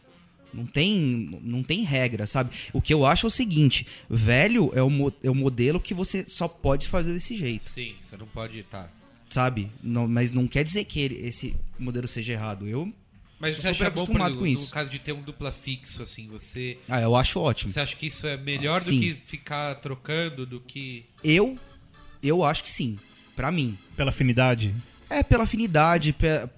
Não 0.54 0.64
tem, 0.64 1.38
não 1.42 1.62
tem 1.62 1.82
regra, 1.82 2.26
sabe? 2.26 2.50
O 2.72 2.80
que 2.80 2.94
eu 2.94 3.04
acho 3.04 3.26
é 3.26 3.28
o 3.28 3.30
seguinte: 3.30 3.86
velho 4.08 4.70
é 4.74 4.82
o, 4.82 5.12
é 5.22 5.30
o 5.30 5.34
modelo 5.34 5.78
que 5.80 5.92
você 5.92 6.24
só 6.28 6.48
pode 6.48 6.88
fazer 6.88 7.12
desse 7.12 7.36
jeito, 7.36 7.68
Sim, 7.68 7.94
você 8.00 8.16
não 8.16 8.26
pode. 8.26 8.62
Tá. 8.64 8.88
sabe? 9.28 9.70
Não- 9.82 10.06
mas 10.08 10.30
não 10.32 10.46
quer 10.46 10.64
dizer 10.64 10.84
que 10.84 11.00
ele- 11.00 11.26
esse 11.26 11.54
modelo 11.78 12.06
seja 12.08 12.32
errado. 12.32 12.66
Eu. 12.68 12.92
Mas 13.38 13.56
Sou 13.56 13.62
você 13.64 13.74
super 13.74 13.84
acha 13.84 13.90
bom, 13.90 13.94
por 13.96 14.02
acostumado 14.04 14.30
exemplo, 14.30 14.38
com 14.46 14.52
no 14.54 14.62
isso. 14.64 14.72
caso 14.72 14.88
de 14.88 14.98
ter 14.98 15.12
um 15.12 15.20
dupla 15.20 15.52
fixo, 15.52 16.02
assim, 16.02 16.26
você. 16.28 16.78
Ah, 16.88 17.02
eu 17.02 17.14
acho 17.14 17.38
ótimo. 17.38 17.70
Você 17.70 17.80
acha 17.80 17.94
que 17.94 18.06
isso 18.06 18.26
é 18.26 18.36
melhor 18.38 18.80
do 18.80 18.86
Sim. 18.88 19.00
que 19.00 19.14
ficar 19.14 19.74
trocando, 19.74 20.46
do 20.46 20.58
que. 20.58 21.04
Eu, 21.22 21.58
eu 22.22 22.42
acho 22.42 22.62
que 22.64 22.70
sim. 22.70 22.98
Pra 23.34 23.52
mim. 23.52 23.76
Pela 23.94 24.08
afinidade? 24.08 24.74
É 25.10 25.22
pela 25.22 25.44
afinidade, 25.44 26.14
pe- 26.14 26.48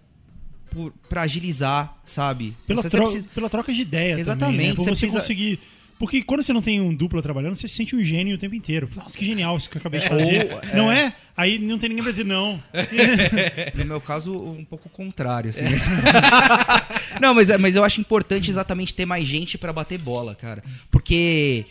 por, 0.71 0.93
pra 1.09 1.23
agilizar, 1.23 1.97
sabe? 2.07 2.57
Pela, 2.67 2.83
Você 2.83 2.91
tro- 2.91 3.03
precisa- 3.03 3.29
pela 3.35 3.49
troca 3.51 3.73
de 3.73 3.81
ideia 3.83 4.15
Exatamente, 4.19 4.53
também, 4.57 4.69
né? 4.69 4.75
Por 4.75 4.83
você 4.85 4.91
você, 4.91 5.01
precisa- 5.07 5.21
conseguir... 5.21 5.59
Porque 5.99 6.23
quando 6.23 6.45
você 6.45 6.53
não 6.53 6.63
tem 6.63 6.81
um 6.81 6.95
dupla 6.95 7.21
trabalhando, 7.21 7.57
você 7.57 7.67
se 7.67 7.75
sente 7.75 7.97
um 7.97 8.03
gênio 8.05 8.37
o 8.37 8.39
tempo 8.39 8.55
inteiro. 8.55 8.89
Nossa, 8.95 9.19
que 9.19 9.25
genial 9.25 9.57
isso 9.57 9.69
que 9.69 9.77
eu 9.79 9.81
acabei 9.81 9.99
de 10.01 10.09
fazer. 10.09 10.49
ou, 10.53 10.77
Não 10.77 10.93
é? 10.93 11.13
Aí 11.37 11.59
não 11.59 11.77
tem 11.77 11.89
ninguém 11.89 12.05
pra 12.05 12.13
dizer 12.13 12.25
não. 12.25 12.63
No 13.75 13.85
meu 13.85 14.01
caso, 14.01 14.33
um 14.33 14.65
pouco 14.65 14.89
contrário, 14.89 15.51
assim. 15.51 15.65
não, 17.21 17.35
mas, 17.35 17.51
é- 17.51 17.59
mas 17.59 17.75
eu 17.75 17.83
acho 17.83 18.01
importante 18.01 18.49
exatamente 18.49 18.95
ter 18.95 19.07
mais 19.07 19.27
gente 19.27 19.59
pra 19.59 19.73
bater 19.73 19.99
bola, 19.99 20.37
cara. 20.37 20.63
Porque 20.89 21.67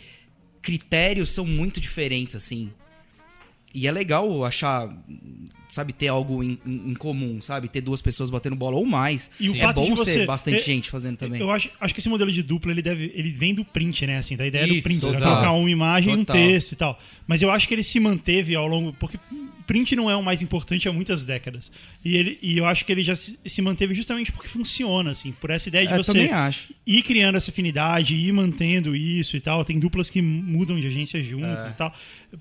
critérios 0.60 1.30
são 1.30 1.46
muito 1.46 1.80
diferentes, 1.80 2.36
assim. 2.36 2.70
E 3.74 3.86
é 3.86 3.92
legal 3.92 4.44
achar, 4.44 4.88
sabe, 5.68 5.92
ter 5.92 6.08
algo 6.08 6.42
em, 6.42 6.58
em- 6.66 6.90
em 6.90 6.94
comum, 6.94 7.40
sabe? 7.42 7.68
Ter 7.68 7.80
duas 7.80 8.00
pessoas 8.02 8.30
batendo 8.30 8.56
bola 8.56 8.76
ou 8.76 8.86
mais. 8.86 9.28
E 9.38 9.50
o 9.50 9.54
é 9.54 9.56
fato 9.58 9.76
bom 9.76 9.84
de 9.84 9.90
você- 9.90 10.20
ter 10.20 10.26
bastante 10.26 10.56
é- 10.56 10.60
gente 10.60 10.90
fazendo 10.90 11.16
também. 11.16 11.40
Eu 11.40 11.50
acho, 11.50 11.70
acho 11.80 11.92
que 11.94 12.00
esse 12.00 12.08
modelo 12.08 12.32
de 12.32 12.42
dupla, 12.42 12.72
ele 12.72 12.82
deve. 12.82 13.12
Ele 13.14 13.30
vem 13.30 13.54
do 13.54 13.64
print, 13.64 14.06
né? 14.06 14.18
Assim, 14.18 14.36
da 14.36 14.46
ideia 14.46 14.66
do 14.66 14.74
Isso, 14.74 14.82
print. 14.82 15.00
Você 15.00 15.12
vai 15.12 15.20
total. 15.20 15.32
colocar 15.34 15.52
uma 15.52 15.70
imagem 15.70 16.10
e 16.10 16.16
um 16.16 16.24
Total. 16.24 16.36
texto 16.36 16.72
e 16.72 16.76
tal. 16.76 16.98
Mas 17.26 17.42
eu 17.42 17.50
acho 17.50 17.68
que 17.68 17.74
ele 17.74 17.82
se 17.82 18.00
manteve 18.00 18.54
ao 18.54 18.66
longo. 18.66 18.92
Porque 18.94 19.18
print 19.66 19.94
não 19.94 20.10
é 20.10 20.16
o 20.16 20.22
mais 20.22 20.40
importante 20.40 20.88
há 20.88 20.92
muitas 20.92 21.24
décadas. 21.26 21.70
E, 22.02 22.16
ele, 22.16 22.38
e 22.40 22.56
eu 22.56 22.64
acho 22.64 22.86
que 22.86 22.90
ele 22.92 23.02
já 23.02 23.14
se, 23.14 23.38
se 23.44 23.60
manteve 23.60 23.94
justamente 23.94 24.32
porque 24.32 24.48
funciona, 24.48 25.10
assim. 25.10 25.30
Por 25.32 25.50
essa 25.50 25.68
ideia 25.68 25.86
de 25.86 25.92
eu 25.92 26.02
você 26.02 26.30
ir 26.86 27.02
criando 27.02 27.36
essa 27.36 27.50
afinidade, 27.50 28.14
ir 28.14 28.32
mantendo 28.32 28.96
isso 28.96 29.36
e 29.36 29.40
tal. 29.40 29.62
Tem 29.66 29.78
duplas 29.78 30.08
que 30.08 30.22
mudam 30.22 30.80
de 30.80 30.86
agência 30.86 31.22
juntas 31.22 31.70
e 31.70 31.74
tal. 31.76 31.94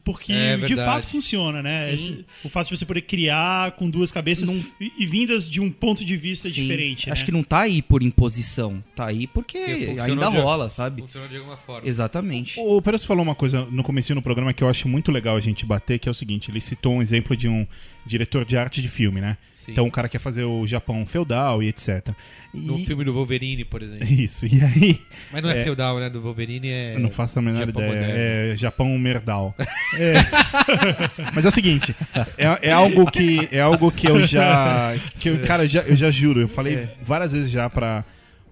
Porque 0.04 0.32
É 0.34 0.58
de 0.58 0.76
fato 0.76 1.08
funciona, 1.08 1.62
né? 1.62 1.94
Esse- 1.94 2.26
o 2.44 2.50
fato 2.50 2.70
de 2.70 2.78
você 2.78 2.86
poder 2.86 3.02
criar 3.02 3.17
com 3.78 3.90
duas 3.90 4.12
cabeças 4.12 4.48
Não- 4.50 4.64
e, 4.80 4.92
e 4.98 5.06
vindas 5.06 5.50
de 5.50 5.60
um 5.60 5.72
ponto 5.72 6.04
de 6.06 6.16
vista 6.18 6.50
Sim. 6.50 6.62
diferente. 6.62 7.10
Acho 7.10 7.22
né? 7.22 7.26
que 7.26 7.32
não 7.32 7.44
tá 7.44 7.62
aí 7.62 7.82
por 7.82 8.04
imposição. 8.04 8.84
Tá 8.96 9.08
aí 9.08 9.28
porque 9.28 9.58
ainda 9.58 10.30
de- 10.30 10.38
rola, 10.38 10.70
sabe? 10.70 11.02
Funciona 11.02 11.28
de 11.28 11.38
alguma 11.38 11.58
forma. 11.58 11.88
Exatamente. 11.88 12.60
O 12.60 12.82
Pereira 12.82 13.04
falou 13.06 13.24
uma 13.24 13.36
coisa 13.36 13.66
no 13.72 13.84
começo 13.84 14.14
no 14.16 14.22
programa 14.22 14.54
que 14.54 14.64
eu 14.64 14.70
acho 14.70 14.88
muito 14.88 15.12
legal 15.12 15.36
a 15.36 15.42
gente 15.42 15.66
bater, 15.66 16.00
que 16.00 16.08
é 16.08 16.12
o 16.12 16.16
seguinte, 16.16 16.50
ele 16.52 16.62
citou 16.62 16.94
um 16.96 17.02
exemplo 17.02 17.36
de 17.36 17.48
um 17.48 17.66
diretor 18.06 18.46
de 18.46 18.56
arte 18.58 18.82
de 18.82 18.88
filme, 18.88 19.20
né? 19.20 19.38
Sim. 19.68 19.74
Então 19.74 19.86
o 19.86 19.92
cara 19.92 20.10
quer 20.10 20.18
fazer 20.20 20.44
o 20.46 20.66
Japão 20.66 21.06
feudal 21.06 21.62
e 21.62 21.68
etc. 21.68 22.10
E- 22.54 22.58
No 22.60 22.80
filme 22.80 23.04
do 23.04 23.14
Wolverine, 23.14 23.64
por 23.66 23.84
exemplo. 23.84 24.08
Isso, 24.10 24.46
e 24.48 24.64
aí... 24.64 25.00
Mas 25.32 25.44
não 25.44 25.50
é, 25.50 25.60
É. 25.60 25.64
feudal, 25.64 26.00
né? 26.00 26.10
Do 26.10 26.22
Wolverine 26.22 26.70
é. 26.70 26.96
Eu 26.96 27.00
não 27.02 27.12
faço 27.12 27.38
a 27.38 27.42
menor 27.42 27.66
Japão 27.68 27.84
ideia. 27.84 28.02
moderno. 28.02 28.18
É 28.18 28.58
Japão 28.58 28.98
Merdal. 28.98 29.54
É. 30.00 30.16
Mas 31.34 31.46
é 31.46 31.48
o 31.48 31.52
seguinte, 31.52 31.96
é, 32.38 32.70
é 32.70 32.72
algo 32.72 33.10
que 33.10 33.48
é 33.52 33.60
algo 33.62 33.90
que 33.92 34.08
eu 34.08 34.26
já, 34.26 34.96
que 35.20 35.30
eu, 35.30 35.40
cara, 35.40 35.64
eu 35.64 35.70
já, 35.70 35.82
eu 35.84 35.96
já 35.96 36.12
juro, 36.12 36.42
eu 36.42 36.48
falei 36.48 36.76
É. 36.76 36.94
várias 37.02 37.32
vezes 37.32 37.50
já 37.52 37.70
pra 37.70 38.04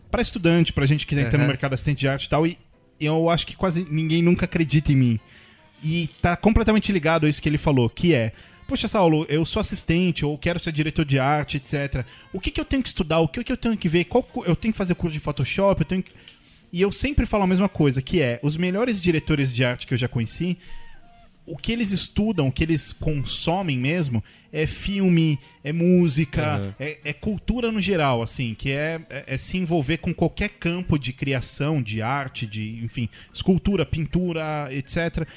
para 0.09 0.21
estudante, 0.21 0.71
pra 0.71 0.85
gente 0.85 1.05
que 1.05 1.13
tá 1.13 1.21
entrando 1.21 1.39
no 1.39 1.43
Aham. 1.43 1.47
mercado 1.49 1.73
assistente 1.73 1.99
de 1.99 2.07
arte 2.07 2.25
e 2.25 2.29
tal, 2.29 2.47
e 2.47 2.57
eu 3.01 3.29
acho 3.29 3.45
que 3.45 3.55
quase 3.55 3.85
ninguém 3.89 4.21
nunca 4.21 4.45
acredita 4.45 4.91
em 4.93 4.95
mim. 4.95 5.19
E 5.83 6.09
tá 6.21 6.37
completamente 6.37 6.89
ligado 6.91 7.25
a 7.25 7.29
isso 7.29 7.41
que 7.41 7.49
ele 7.49 7.57
falou, 7.57 7.89
que 7.89 8.13
é 8.13 8.31
Poxa, 8.67 8.87
Saulo, 8.87 9.25
eu 9.29 9.45
sou 9.45 9.59
assistente 9.59 10.25
ou 10.25 10.37
quero 10.37 10.59
ser 10.59 10.71
diretor 10.71 11.05
de 11.05 11.19
arte, 11.19 11.57
etc. 11.57 12.03
O 12.33 12.39
que, 12.39 12.49
que 12.49 12.59
eu 12.59 12.65
tenho 12.65 12.81
que 12.81 12.89
estudar? 12.89 13.19
O 13.19 13.27
que, 13.27 13.43
que 13.43 13.51
eu 13.51 13.57
tenho 13.57 13.77
que 13.77 13.87
ver? 13.87 14.05
Qual, 14.05 14.27
eu 14.45 14.55
tenho 14.55 14.73
que 14.73 14.77
fazer 14.77 14.95
curso 14.95 15.13
de 15.13 15.19
Photoshop? 15.19 15.81
Eu 15.81 15.85
tenho 15.85 16.03
que... 16.03 16.11
E 16.73 16.81
eu 16.81 16.91
sempre 16.91 17.25
falo 17.25 17.43
a 17.43 17.47
mesma 17.47 17.69
coisa, 17.69 18.01
que 18.01 18.21
é, 18.21 18.39
os 18.41 18.57
melhores 18.57 18.99
diretores 18.99 19.53
de 19.53 19.63
arte 19.63 19.85
que 19.85 19.93
eu 19.93 19.97
já 19.97 20.07
conheci, 20.07 20.57
o 21.45 21.55
que 21.55 21.71
eles 21.71 21.91
estudam, 21.91 22.47
o 22.47 22.51
que 22.51 22.63
eles 22.63 22.91
consomem 22.91 23.77
mesmo, 23.77 24.23
é 24.51 24.65
filme, 24.65 25.37
é 25.63 25.71
música, 25.71 26.59
Uhum. 26.59 26.73
é, 26.79 26.97
é 27.05 27.13
cultura 27.13 27.71
no 27.71 27.79
geral, 27.79 28.21
assim, 28.23 28.55
que 28.55 28.71
é, 28.71 28.99
é, 29.09 29.23
é 29.27 29.37
se 29.37 29.57
envolver 29.57 29.97
com 29.97 30.13
qualquer 30.13 30.49
campo 30.49 30.97
de 30.97 31.13
criação, 31.13 31.81
de 31.81 32.01
arte, 32.01 32.47
de, 32.47 32.83
enfim, 32.83 33.07
escultura, 33.31 33.85
pintura, 33.85 34.67
etc. 34.71 35.27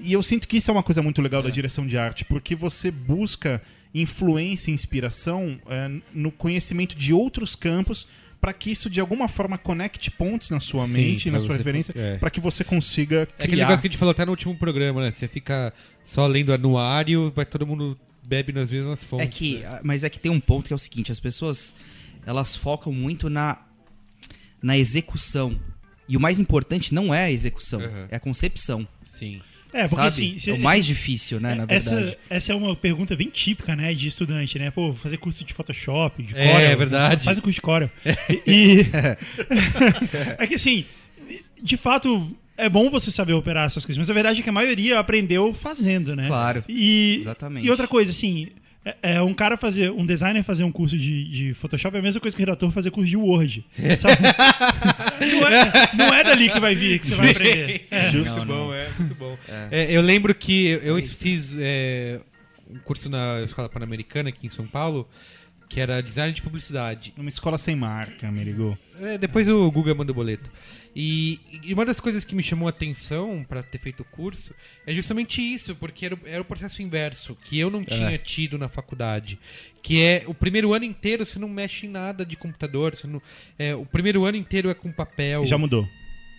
E 0.00 0.12
eu 0.12 0.22
sinto 0.22 0.46
que 0.46 0.56
isso 0.58 0.70
é 0.70 0.72
uma 0.72 0.82
coisa 0.82 1.02
muito 1.02 1.20
legal 1.20 1.42
da 1.42 1.50
direção 1.50 1.86
de 1.86 1.96
arte, 1.98 2.24
porque 2.24 2.54
você 2.54 2.90
busca 2.90 3.60
influência 3.94 4.70
e 4.70 4.74
inspiração 4.74 5.58
é, 5.68 5.90
no 6.12 6.30
conhecimento 6.30 6.94
de 6.96 7.12
outros 7.12 7.56
campos 7.56 8.06
para 8.40 8.52
que 8.52 8.70
isso 8.70 8.88
de 8.88 9.00
alguma 9.00 9.26
forma 9.26 9.58
conecte 9.58 10.10
pontos 10.10 10.50
na 10.50 10.60
sua 10.60 10.86
Sim, 10.86 10.92
mente, 10.92 11.30
pra 11.30 11.40
na 11.40 11.44
sua 11.44 11.56
referência, 11.56 11.92
é. 11.96 12.16
para 12.18 12.30
que 12.30 12.38
você 12.38 12.62
consiga 12.62 13.16
É 13.16 13.22
aquele 13.22 13.48
criar. 13.52 13.64
negócio 13.64 13.80
que 13.82 13.88
a 13.88 13.90
gente 13.90 13.98
falou 13.98 14.12
até 14.12 14.24
no 14.24 14.30
último 14.30 14.54
programa, 14.56 15.00
né? 15.02 15.10
Você 15.10 15.26
fica 15.26 15.72
só 16.04 16.24
lendo 16.26 16.52
anuário, 16.52 17.32
vai 17.34 17.44
todo 17.44 17.66
mundo 17.66 17.98
bebe 18.22 18.52
nas 18.52 18.70
mesmas 18.70 19.02
fontes. 19.02 19.26
É 19.26 19.28
que, 19.28 19.58
né? 19.58 19.66
ah, 19.66 19.80
mas 19.82 20.04
é 20.04 20.10
que 20.10 20.20
tem 20.20 20.30
um 20.30 20.38
ponto 20.38 20.66
que 20.68 20.72
é 20.72 20.76
o 20.76 20.78
seguinte, 20.78 21.10
as 21.10 21.18
pessoas 21.18 21.74
elas 22.24 22.54
focam 22.54 22.92
muito 22.92 23.28
na 23.28 23.58
na 24.62 24.76
execução. 24.76 25.58
E 26.08 26.16
o 26.16 26.20
mais 26.20 26.38
importante 26.40 26.92
não 26.94 27.12
é 27.12 27.24
a 27.24 27.30
execução, 27.32 27.80
Uhum. 27.80 28.06
é 28.10 28.16
a 28.16 28.20
concepção. 28.20 28.86
Sim. 29.06 29.40
É, 29.72 29.82
porque 29.82 29.94
sabe? 29.96 30.08
assim. 30.08 30.38
se- 30.38 30.50
é 30.50 30.54
o 30.54 30.58
mais 30.58 30.86
difícil, 30.86 31.38
né, 31.40 31.54
na 31.54 31.66
essa, 31.68 31.94
verdade. 31.94 32.18
essa 32.30 32.52
é 32.52 32.54
uma 32.54 32.74
pergunta 32.74 33.14
bem 33.14 33.28
típica, 33.28 33.76
né, 33.76 33.92
de 33.94 34.08
estudante, 34.08 34.58
né? 34.58 34.70
Pô, 34.70 34.94
fazer 34.94 35.18
curso 35.18 35.44
de 35.44 35.52
Photoshop, 35.52 36.22
de 36.22 36.34
É, 36.36 36.52
Corel. 36.52 36.70
é 36.70 36.76
verdade. 36.76 37.24
Faz 37.24 37.38
o 37.38 37.42
curso 37.42 37.56
de 37.56 37.60
Corel. 37.62 37.90
E, 38.46 38.86
é 40.38 40.46
que 40.46 40.54
assim, 40.54 40.84
de 41.62 41.76
fato, 41.76 42.30
é 42.56 42.68
bom 42.68 42.90
você 42.90 43.10
saber 43.10 43.32
operar 43.34 43.66
essas 43.66 43.84
coisas, 43.84 43.98
mas 43.98 44.10
a 44.10 44.14
verdade 44.14 44.40
é 44.40 44.42
que 44.42 44.48
a 44.48 44.52
maioria 44.52 44.98
aprendeu 44.98 45.52
fazendo, 45.52 46.16
né? 46.16 46.26
Claro. 46.26 46.64
E, 46.68 47.16
Exatamente. 47.20 47.66
E 47.66 47.70
outra 47.70 47.86
coisa, 47.86 48.10
assim, 48.10 48.48
é, 48.84 49.14
é 49.16 49.22
um 49.22 49.34
cara 49.34 49.56
fazer, 49.56 49.90
um 49.90 50.06
designer 50.06 50.42
fazer 50.42 50.64
um 50.64 50.72
curso 50.72 50.96
de, 50.96 51.24
de 51.28 51.54
Photoshop 51.54 51.96
é 51.96 52.00
a 52.00 52.02
mesma 52.02 52.20
coisa 52.20 52.36
que 52.36 52.42
o 52.42 52.46
redator 52.46 52.70
fazer 52.70 52.90
curso 52.90 53.10
de 53.10 53.16
Word. 53.16 53.64
não, 55.20 55.48
é, 55.48 55.90
não 55.94 56.14
é 56.14 56.24
dali 56.24 56.48
que 56.50 56.60
vai 56.60 56.74
vir 56.74 57.00
que 57.00 57.08
você 57.08 57.16
vai 57.16 57.30
aprender. 57.30 57.82
É. 57.90 58.10
Justo, 58.10 58.38
Não, 58.38 58.46
bom, 58.46 58.66
não. 58.68 58.74
é, 58.74 58.88
muito 58.98 59.14
bom. 59.14 59.38
É, 59.70 59.90
eu 59.90 60.00
lembro 60.02 60.34
que 60.34 60.66
eu, 60.66 60.78
eu 60.80 60.98
É 60.98 61.02
fiz 61.02 61.56
é, 61.58 62.20
um 62.70 62.78
curso 62.78 63.10
na 63.10 63.42
Escola 63.42 63.68
Pan-Americana 63.68 64.28
aqui 64.28 64.46
em 64.46 64.50
São 64.50 64.66
Paulo, 64.66 65.08
que 65.68 65.80
era 65.80 66.00
design 66.02 66.32
de 66.32 66.40
publicidade. 66.40 67.12
Numa 67.16 67.28
escola 67.28 67.58
sem 67.58 67.76
marca, 67.76 68.30
Merigo. 68.30 68.78
É, 69.00 69.18
depois 69.18 69.48
o 69.48 69.70
Guga 69.70 69.94
manda 69.94 70.12
o 70.12 70.14
boleto. 70.14 70.50
E, 71.00 71.38
e 71.62 71.72
uma 71.72 71.86
das 71.86 72.00
coisas 72.00 72.24
que 72.24 72.34
me 72.34 72.42
chamou 72.42 72.66
a 72.66 72.70
atenção 72.70 73.46
pra 73.48 73.62
ter 73.62 73.78
feito 73.78 74.00
o 74.00 74.04
curso 74.04 74.52
é 74.84 74.92
justamente 74.92 75.40
isso, 75.40 75.76
porque 75.76 76.06
era, 76.06 76.16
o- 76.16 76.20
era 76.24 76.42
o 76.42 76.44
processo 76.44 76.82
inverso, 76.82 77.36
que 77.44 77.56
eu 77.56 77.70
não 77.70 77.84
tinha 77.84 78.18
tido 78.18 78.58
na 78.58 78.68
faculdade. 78.68 79.38
Que 79.80 80.02
é 80.02 80.24
o 80.26 80.34
primeiro 80.34 80.74
ano 80.74 80.84
inteiro 80.84 81.24
você 81.24 81.38
não 81.38 81.48
mexe 81.48 81.86
em 81.86 81.88
nada 81.90 82.26
de 82.26 82.34
computador, 82.36 82.96
você 82.96 83.06
não, 83.06 83.22
é, 83.56 83.76
o 83.76 83.86
primeiro 83.86 84.24
ano 84.24 84.36
inteiro 84.36 84.68
é 84.70 84.74
com 84.74 84.90
papel. 84.90 85.46
Já 85.46 85.56
mudou. 85.56 85.88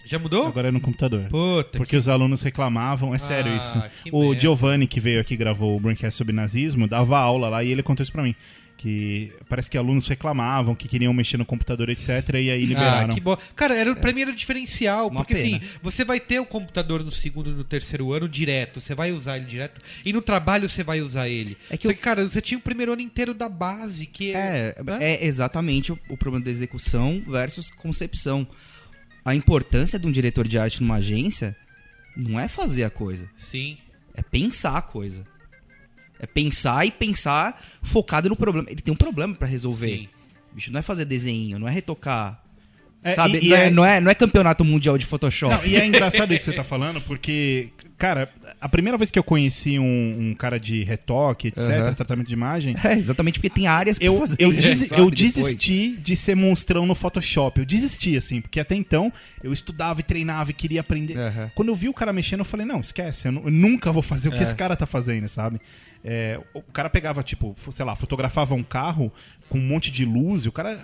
Já 0.05 0.19
mudou? 0.19 0.47
Agora 0.47 0.67
é 0.69 0.71
no 0.71 0.81
computador. 0.81 1.29
Puta, 1.29 1.77
Porque 1.77 1.95
os 1.95 2.09
alunos 2.09 2.41
reclamavam, 2.41 3.13
é 3.15 3.17
sério 3.17 3.51
Ah, 3.53 3.57
isso. 3.57 3.83
que 4.03 4.09
O 4.11 4.21
merda. 4.29 4.41
Giovanni, 4.41 4.87
que 4.87 4.99
veio 4.99 5.21
aqui 5.21 5.35
e 5.35 5.37
gravou 5.37 5.77
o 5.77 5.79
Braincast 5.79 6.17
sobre 6.17 6.33
nazismo, 6.33 6.85
dava 6.87 7.17
aula 7.19 7.47
lá 7.47 7.63
e 7.63 7.71
ele 7.71 7.83
contou 7.83 8.03
isso 8.03 8.11
pra 8.11 8.23
mim. 8.23 8.35
Que 8.81 9.33
parece 9.49 9.69
que 9.69 9.77
alunos 9.77 10.07
reclamavam 10.07 10.73
que 10.73 10.87
queriam 10.87 11.11
mexer 11.13 11.35
no 11.35 11.45
computador, 11.45 11.89
etc. 11.89 12.07
E 12.35 12.49
aí 12.49 12.63
Ah, 12.63 12.65
liberaram. 12.65 13.13
que 13.13 13.19
bom. 13.19 13.37
Cara, 13.53 13.75
era, 13.75 13.93
pra 13.93 14.13
mim 14.13 14.21
era 14.21 14.31
diferencial, 14.31 15.09
Uma 15.09 15.19
porque 15.19 15.35
pena. 15.35 15.57
assim, 15.57 15.67
você 15.83 16.05
vai 16.05 16.17
ter 16.17 16.39
o 16.39 16.45
computador 16.45 17.03
no 17.03 17.11
segundo 17.11 17.49
e 17.49 17.53
no 17.53 17.65
terceiro 17.65 18.13
ano 18.13 18.29
direto, 18.29 18.79
você 18.79 18.95
vai 18.95 19.11
usar 19.11 19.35
ele 19.35 19.47
direto, 19.47 19.81
e 20.05 20.13
no 20.13 20.21
trabalho 20.21 20.69
você 20.69 20.81
vai 20.81 21.01
usar 21.01 21.27
ele. 21.27 21.57
É 21.69 21.75
que 21.75 21.89
Só 21.89 21.93
que, 21.93 21.99
cara, 21.99 22.23
você 22.23 22.39
tinha 22.41 22.57
o 22.57 22.61
primeiro 22.61 22.93
ano 22.93 23.01
inteiro 23.01 23.33
da 23.33 23.49
base, 23.49 24.05
que 24.05 24.31
É, 24.33 24.73
né? 24.81 24.97
é 25.01 25.25
exatamente 25.25 25.91
o, 25.91 25.99
o 26.07 26.15
problema 26.15 26.45
da 26.45 26.49
execução 26.51 27.21
versus 27.27 27.69
concepção. 27.69 28.47
A 29.25 29.35
importância 29.35 29.99
de 29.99 30.07
um 30.07 30.11
diretor 30.11 30.47
de 30.47 30.57
arte 30.57 30.81
numa 30.81 30.95
agência 30.95 31.53
não 32.15 32.39
é 32.39 32.47
fazer 32.47 32.85
a 32.85 32.89
coisa, 32.89 33.29
Sim. 33.37 33.77
é 34.15 34.21
pensar 34.21 34.77
a 34.77 34.81
coisa. 34.81 35.25
É 36.19 36.27
pensar 36.27 36.85
e 36.85 36.91
pensar 36.91 37.65
focado 37.81 38.27
no 38.29 38.35
problema. 38.35 38.69
Ele 38.69 38.81
tem 38.81 38.93
um 38.93 38.97
problema 38.97 39.33
pra 39.33 39.47
resolver. 39.47 39.99
Sim. 39.99 40.09
Bicho, 40.53 40.71
não 40.71 40.79
é 40.79 40.83
fazer 40.83 41.05
desenho, 41.05 41.57
não 41.57 41.67
é 41.67 41.71
retocar. 41.71 42.43
É, 43.03 43.13
sabe? 43.13 43.39
e- 43.39 43.47
e 43.47 43.49
não, 43.49 43.55
é, 43.57 43.65
é- 43.67 43.71
não, 43.71 43.85
é, 43.85 44.01
não 44.01 44.11
é 44.11 44.15
campeonato 44.15 44.63
mundial 44.65 44.97
de 44.97 45.05
Photoshop. 45.05 45.53
Não, 45.55 45.65
e 45.65 45.75
é 45.77 45.85
engraçado 45.85 46.33
isso 46.35 46.45
que 46.45 46.51
você 46.51 46.55
tá 46.57 46.63
falando, 46.63 46.99
porque 47.01 47.69
Cara, 47.97 48.29
a 48.61 48.69
primeira 48.69 48.97
vez 48.97 49.11
que 49.11 49.19
eu 49.19 49.23
conheci 49.23 49.77
um, 49.77 50.29
um 50.29 50.33
cara 50.33 50.57
de 50.57 50.83
retoque, 50.85 51.49
etc., 51.49 51.93
tratamento 51.97 52.27
de 52.27 52.33
imagem, 52.33 52.73
É, 52.81 52.93
exatamente 52.93 53.39
porque 53.39 53.49
tem 53.49 53.67
áreas 53.67 53.97
pra 53.99 54.07
eu, 54.07 54.17
fazer. 54.17 54.37
eu, 54.39 54.53
sabe, 54.87 55.01
eu 55.01 55.11
desisti 55.11 55.97
de 55.97 56.15
ser 56.15 56.33
monstrão 56.33 56.85
no 56.85 56.95
Photoshop. 56.95 57.59
Eu 57.59 57.65
desisti, 57.65 58.15
assim, 58.15 58.39
porque 58.39 58.57
até 58.57 58.73
então 58.73 59.11
eu 59.43 59.51
estudava 59.51 59.99
e 59.99 60.03
treinava 60.03 60.51
e 60.51 60.53
queria 60.53 60.79
aprender. 60.79 61.17
Quando 61.53 61.67
eu 61.67 61.75
vi 61.75 61.89
o 61.89 61.93
cara 61.93 62.13
mexendo, 62.13 62.39
eu 62.39 62.45
falei, 62.45 62.65
não, 62.65 62.79
esquece, 62.79 63.27
eu, 63.27 63.33
eu 63.33 63.51
nunca 63.51 63.91
vou 63.91 64.01
fazer 64.01 64.29
o 64.29 64.31
que 64.31 64.39
É. 64.39 64.43
esse 64.43 64.55
cara 64.55 64.77
tá 64.77 64.85
fazendo, 64.85 65.27
sabe? 65.27 65.59
É, 66.01 66.39
o 66.53 66.61
cara 66.61 66.89
pegava, 66.89 67.21
tipo, 67.21 67.53
sei 67.69 67.83
lá, 67.83 67.97
fotografava 67.97 68.55
um 68.55 68.63
carro 68.63 69.11
com 69.49 69.57
um 69.57 69.61
monte 69.61 69.91
de 69.91 70.05
luz 70.05 70.45
e 70.45 70.47
o 70.47 70.53
cara 70.53 70.79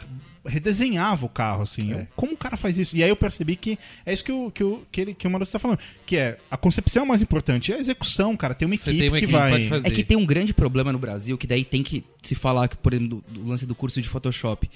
redesenhava 0.45 1.25
o 1.25 1.29
carro, 1.29 1.63
assim. 1.63 1.93
É. 1.93 2.01
Eu, 2.01 2.07
como 2.15 2.33
o 2.33 2.37
cara 2.37 2.55
faz 2.55 2.77
isso? 2.77 2.95
E 2.95 3.03
aí 3.03 3.09
eu 3.09 3.15
percebi 3.15 3.55
que 3.55 3.77
é 4.05 4.13
isso 4.13 4.23
que 4.23 4.31
o, 4.31 4.51
que 4.51 4.63
o, 4.63 4.85
que 4.91 5.01
ele, 5.01 5.13
que 5.13 5.27
o 5.27 5.29
Maurício 5.29 5.53
tá 5.53 5.59
falando. 5.59 5.79
Que 6.05 6.17
é, 6.17 6.37
a 6.49 6.57
concepção 6.57 7.01
é 7.01 7.05
o 7.05 7.07
mais 7.07 7.21
importante, 7.21 7.71
é 7.71 7.75
a 7.75 7.79
execução, 7.79 8.35
cara. 8.37 8.53
Tem 8.53 8.67
uma 8.67 8.75
Você 8.77 8.89
equipe 8.89 8.99
tem 8.99 9.09
uma 9.09 9.17
que 9.17 9.25
equipe 9.25 9.31
que 9.33 9.49
vai... 9.49 9.67
fazer. 9.67 9.87
É 9.87 9.91
que 9.91 10.03
tem 10.03 10.17
um 10.17 10.25
grande 10.25 10.53
problema 10.53 10.91
no 10.91 10.99
Brasil, 10.99 11.37
que 11.37 11.47
daí 11.47 11.65
tem 11.65 11.83
que 11.83 12.03
se 12.21 12.35
falar, 12.35 12.67
que, 12.67 12.77
por 12.77 12.93
exemplo, 12.93 13.23
do, 13.27 13.39
do 13.39 13.47
lance 13.47 13.65
do 13.65 13.75
curso 13.75 14.01
de 14.01 14.07
Photoshop. 14.07 14.69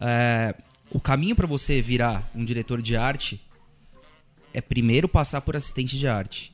É, 0.00 0.54
o 0.90 1.00
caminho 1.00 1.34
pra 1.34 1.46
você 1.46 1.80
virar 1.80 2.30
um 2.34 2.44
diretor 2.44 2.82
de 2.82 2.96
arte 2.96 3.40
é 4.52 4.60
primeiro 4.60 5.08
passar 5.08 5.40
por 5.40 5.56
assistente 5.56 5.98
de 5.98 6.06
arte. 6.06 6.52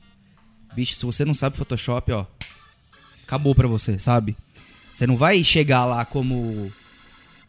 Bicho, 0.75 0.95
se 0.95 1.05
você 1.05 1.25
não 1.25 1.35
sabe 1.35 1.57
Photoshop, 1.57 2.13
ó, 2.13 2.27
acabou 3.25 3.55
pra 3.55 3.69
você, 3.69 3.99
sabe? 3.99 4.37
Você 4.93 5.07
não 5.07 5.17
vai 5.17 5.43
chegar 5.45 5.85
lá 5.85 6.05
como 6.05 6.73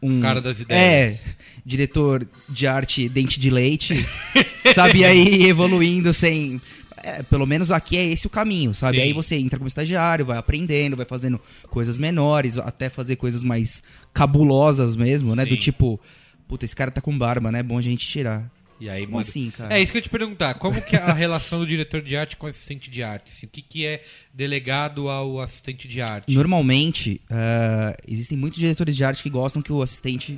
um 0.03 0.19
Cara 0.19 0.41
das 0.41 0.59
ideias. 0.59 1.27
É, 1.27 1.33
diretor 1.65 2.27
de 2.49 2.67
arte 2.67 3.07
dente 3.07 3.39
de 3.39 3.49
leite, 3.49 4.05
sabe? 4.75 5.05
Aí 5.05 5.43
evoluindo 5.45 6.13
sem. 6.13 6.61
é, 6.97 7.23
pelo 7.23 7.45
menos 7.45 7.71
aqui 7.71 7.97
é 7.97 8.05
esse 8.05 8.27
o 8.27 8.29
caminho, 8.29 8.73
sabe? 8.73 8.97
Sim. 8.97 9.03
Aí 9.03 9.13
você 9.13 9.35
entra 9.35 9.57
como 9.57 9.67
estagiário, 9.67 10.25
vai 10.25 10.37
aprendendo, 10.37 10.97
vai 10.97 11.05
fazendo 11.05 11.39
coisas 11.69 11.97
menores, 11.97 12.57
até 12.57 12.89
fazer 12.89 13.15
coisas 13.15 13.43
mais 13.43 13.81
cabulosas 14.13 14.95
mesmo, 14.95 15.35
né? 15.35 15.43
Sim. 15.43 15.49
Do 15.49 15.57
tipo, 15.57 15.99
puta, 16.47 16.65
esse 16.65 16.75
cara 16.75 16.91
tá 16.91 17.01
com 17.01 17.17
barba, 17.17 17.51
né? 17.51 17.59
É 17.59 17.63
bom 17.63 17.77
a 17.77 17.81
gente 17.81 18.07
tirar. 18.07 18.49
E 18.83 18.89
aí, 18.89 19.03
Como 19.05 19.13
mano, 19.13 19.21
assim, 19.21 19.49
cara? 19.49 19.73
É 19.73 19.81
isso 19.81 19.93
que 19.93 19.97
eu 19.97 19.99
ia 19.99 20.03
te 20.03 20.09
perguntar. 20.09 20.55
Como 20.55 20.81
que 20.81 20.97
é 20.97 20.99
a 20.99 21.13
relação 21.15 21.57
do 21.57 21.65
diretor 21.65 22.01
de 22.01 22.17
arte 22.17 22.35
com 22.35 22.47
o 22.47 22.49
assistente 22.49 22.91
de 22.91 23.01
arte? 23.01 23.31
assim? 23.31 23.45
o 23.45 23.49
que, 23.49 23.61
que 23.61 23.85
é 23.85 24.03
delegado 24.33 25.07
ao 25.07 25.39
assistente 25.39 25.87
de 25.87 26.01
arte? 26.01 26.33
Normalmente, 26.33 27.21
eh, 27.29 27.95
existem 28.05 28.37
muitos 28.37 28.59
diretores 28.59 28.93
de 28.93 29.01
arte 29.05 29.23
que 29.23 29.29
gostam 29.29 29.61
que 29.61 29.71
o 29.71 29.81
assistente 29.81 30.37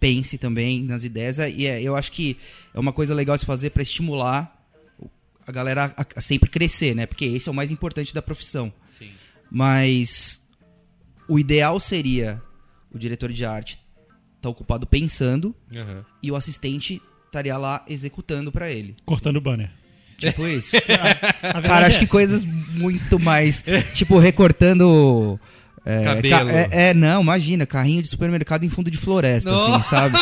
pense 0.00 0.38
também 0.38 0.82
nas 0.82 1.04
ideias. 1.04 1.36
E 1.38 1.66
é, 1.66 1.82
eu 1.82 1.94
acho 1.94 2.10
que 2.10 2.38
é 2.72 2.80
uma 2.80 2.92
coisa 2.92 3.14
legal 3.14 3.36
se 3.38 3.44
fazer 3.44 3.68
para 3.68 3.82
estimular 3.82 4.66
a 5.46 5.52
galera 5.52 5.92
a, 5.94 6.06
a 6.16 6.20
sempre 6.22 6.48
crescer, 6.48 6.94
né? 6.96 7.04
Porque 7.04 7.26
esse 7.26 7.50
é 7.50 7.52
o 7.52 7.54
mais 7.54 7.70
importante 7.70 8.14
da 8.14 8.22
profissão. 8.22 8.72
Sim. 8.86 9.10
Mas 9.50 10.42
o 11.28 11.38
ideal 11.38 11.78
seria 11.78 12.40
o 12.90 12.98
diretor 12.98 13.30
de 13.30 13.44
arte 13.44 13.78
estar 14.36 14.48
ocupado 14.48 14.86
pensando 14.86 15.54
Aham. 15.70 16.06
e 16.22 16.30
o 16.30 16.36
assistente 16.36 17.02
estaria 17.28 17.56
lá 17.56 17.84
executando 17.88 18.50
para 18.50 18.70
ele. 18.70 18.96
Cortando 19.04 19.36
o 19.36 19.40
banner. 19.40 19.70
Tipo 20.18 20.46
isso. 20.48 20.74
A 21.42 21.60
verdade 21.60 21.68
Cara, 21.68 21.86
acho 21.86 21.96
é 21.96 22.00
que 22.00 22.06
coisas 22.06 22.42
muito 22.44 23.18
mais. 23.20 23.62
tipo, 23.94 24.18
recortando. 24.18 25.38
É, 25.86 26.04
Cabelo. 26.04 26.50
ca- 26.50 26.52
é, 26.52 26.68
é, 26.90 26.94
não, 26.94 27.22
imagina, 27.22 27.64
carrinho 27.64 28.02
de 28.02 28.08
supermercado 28.08 28.62
em 28.64 28.68
fundo 28.68 28.90
de 28.90 28.98
floresta, 28.98 29.50
Nossa. 29.50 29.78
assim, 29.78 29.88
sabe? 29.88 30.18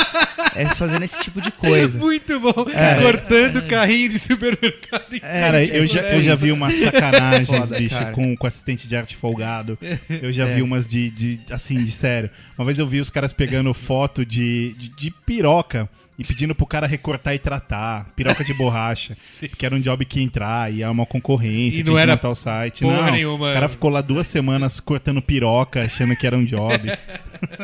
É 0.54 0.64
fazendo 0.66 1.02
esse 1.02 1.18
tipo 1.22 1.40
de 1.40 1.50
coisa. 1.56 1.98
Muito 1.98 2.38
bom. 2.38 2.54
É. 2.72 3.00
Cortando 3.02 3.62
carrinho 3.66 4.10
de 4.10 4.18
supermercado. 4.20 5.12
em- 5.12 5.18
Cara, 5.18 5.64
eu 5.64 5.84
já, 5.86 6.02
eu 6.02 6.22
já 6.22 6.34
vi 6.36 6.52
umas 6.52 6.72
sacanagens, 6.78 7.48
Foda, 7.48 7.78
bicho, 7.78 7.94
cara. 7.98 8.12
com, 8.12 8.36
com 8.36 8.46
assistente 8.46 8.86
de 8.86 8.94
arte 8.94 9.16
folgado. 9.16 9.76
Eu 10.08 10.32
já 10.32 10.46
É. 10.46 10.54
vi 10.54 10.62
umas 10.62 10.86
de, 10.86 11.10
de, 11.10 11.40
assim, 11.50 11.82
de 11.82 11.90
sério. 11.90 12.30
Uma 12.56 12.64
vez 12.64 12.78
eu 12.78 12.86
vi 12.86 13.00
os 13.00 13.10
caras 13.10 13.32
pegando 13.32 13.72
foto 13.74 14.24
de, 14.24 14.72
de, 14.78 14.88
de 14.90 15.10
piroca 15.10 15.88
e 16.18 16.24
pedindo 16.24 16.54
pro 16.54 16.66
cara 16.66 16.86
recortar 16.86 17.34
e 17.34 17.38
tratar. 17.38 18.12
Piroca 18.16 18.44
de 18.44 18.54
borracha. 18.54 19.16
que 19.56 19.66
era 19.66 19.74
um 19.74 19.80
job 19.80 20.04
que 20.04 20.18
ia 20.18 20.24
entrar 20.24 20.72
e 20.72 20.82
é 20.82 20.88
uma 20.88 21.06
concorrência. 21.06 21.80
E 21.80 21.84
não 21.84 21.98
era 21.98 22.18
o 22.28 22.34
site. 22.34 22.82
porra 22.82 23.02
não, 23.02 23.10
nenhuma. 23.12 23.50
O 23.50 23.54
cara 23.54 23.68
ficou 23.68 23.90
lá 23.90 24.00
duas 24.00 24.26
semanas 24.26 24.80
cortando 24.80 25.20
piroca, 25.20 25.82
achando 25.82 26.16
que 26.16 26.26
era 26.26 26.36
um 26.36 26.44
job. 26.44 26.80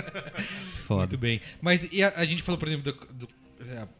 Foda. 0.87 1.01
Muito 1.01 1.19
bem. 1.19 1.41
Mas 1.61 1.87
e 1.91 2.03
a, 2.03 2.13
a 2.17 2.25
gente 2.25 2.43
falou, 2.43 2.59
por 2.59 2.69
exemplo, 2.69 2.93
do, 2.93 3.27
do- 3.27 3.42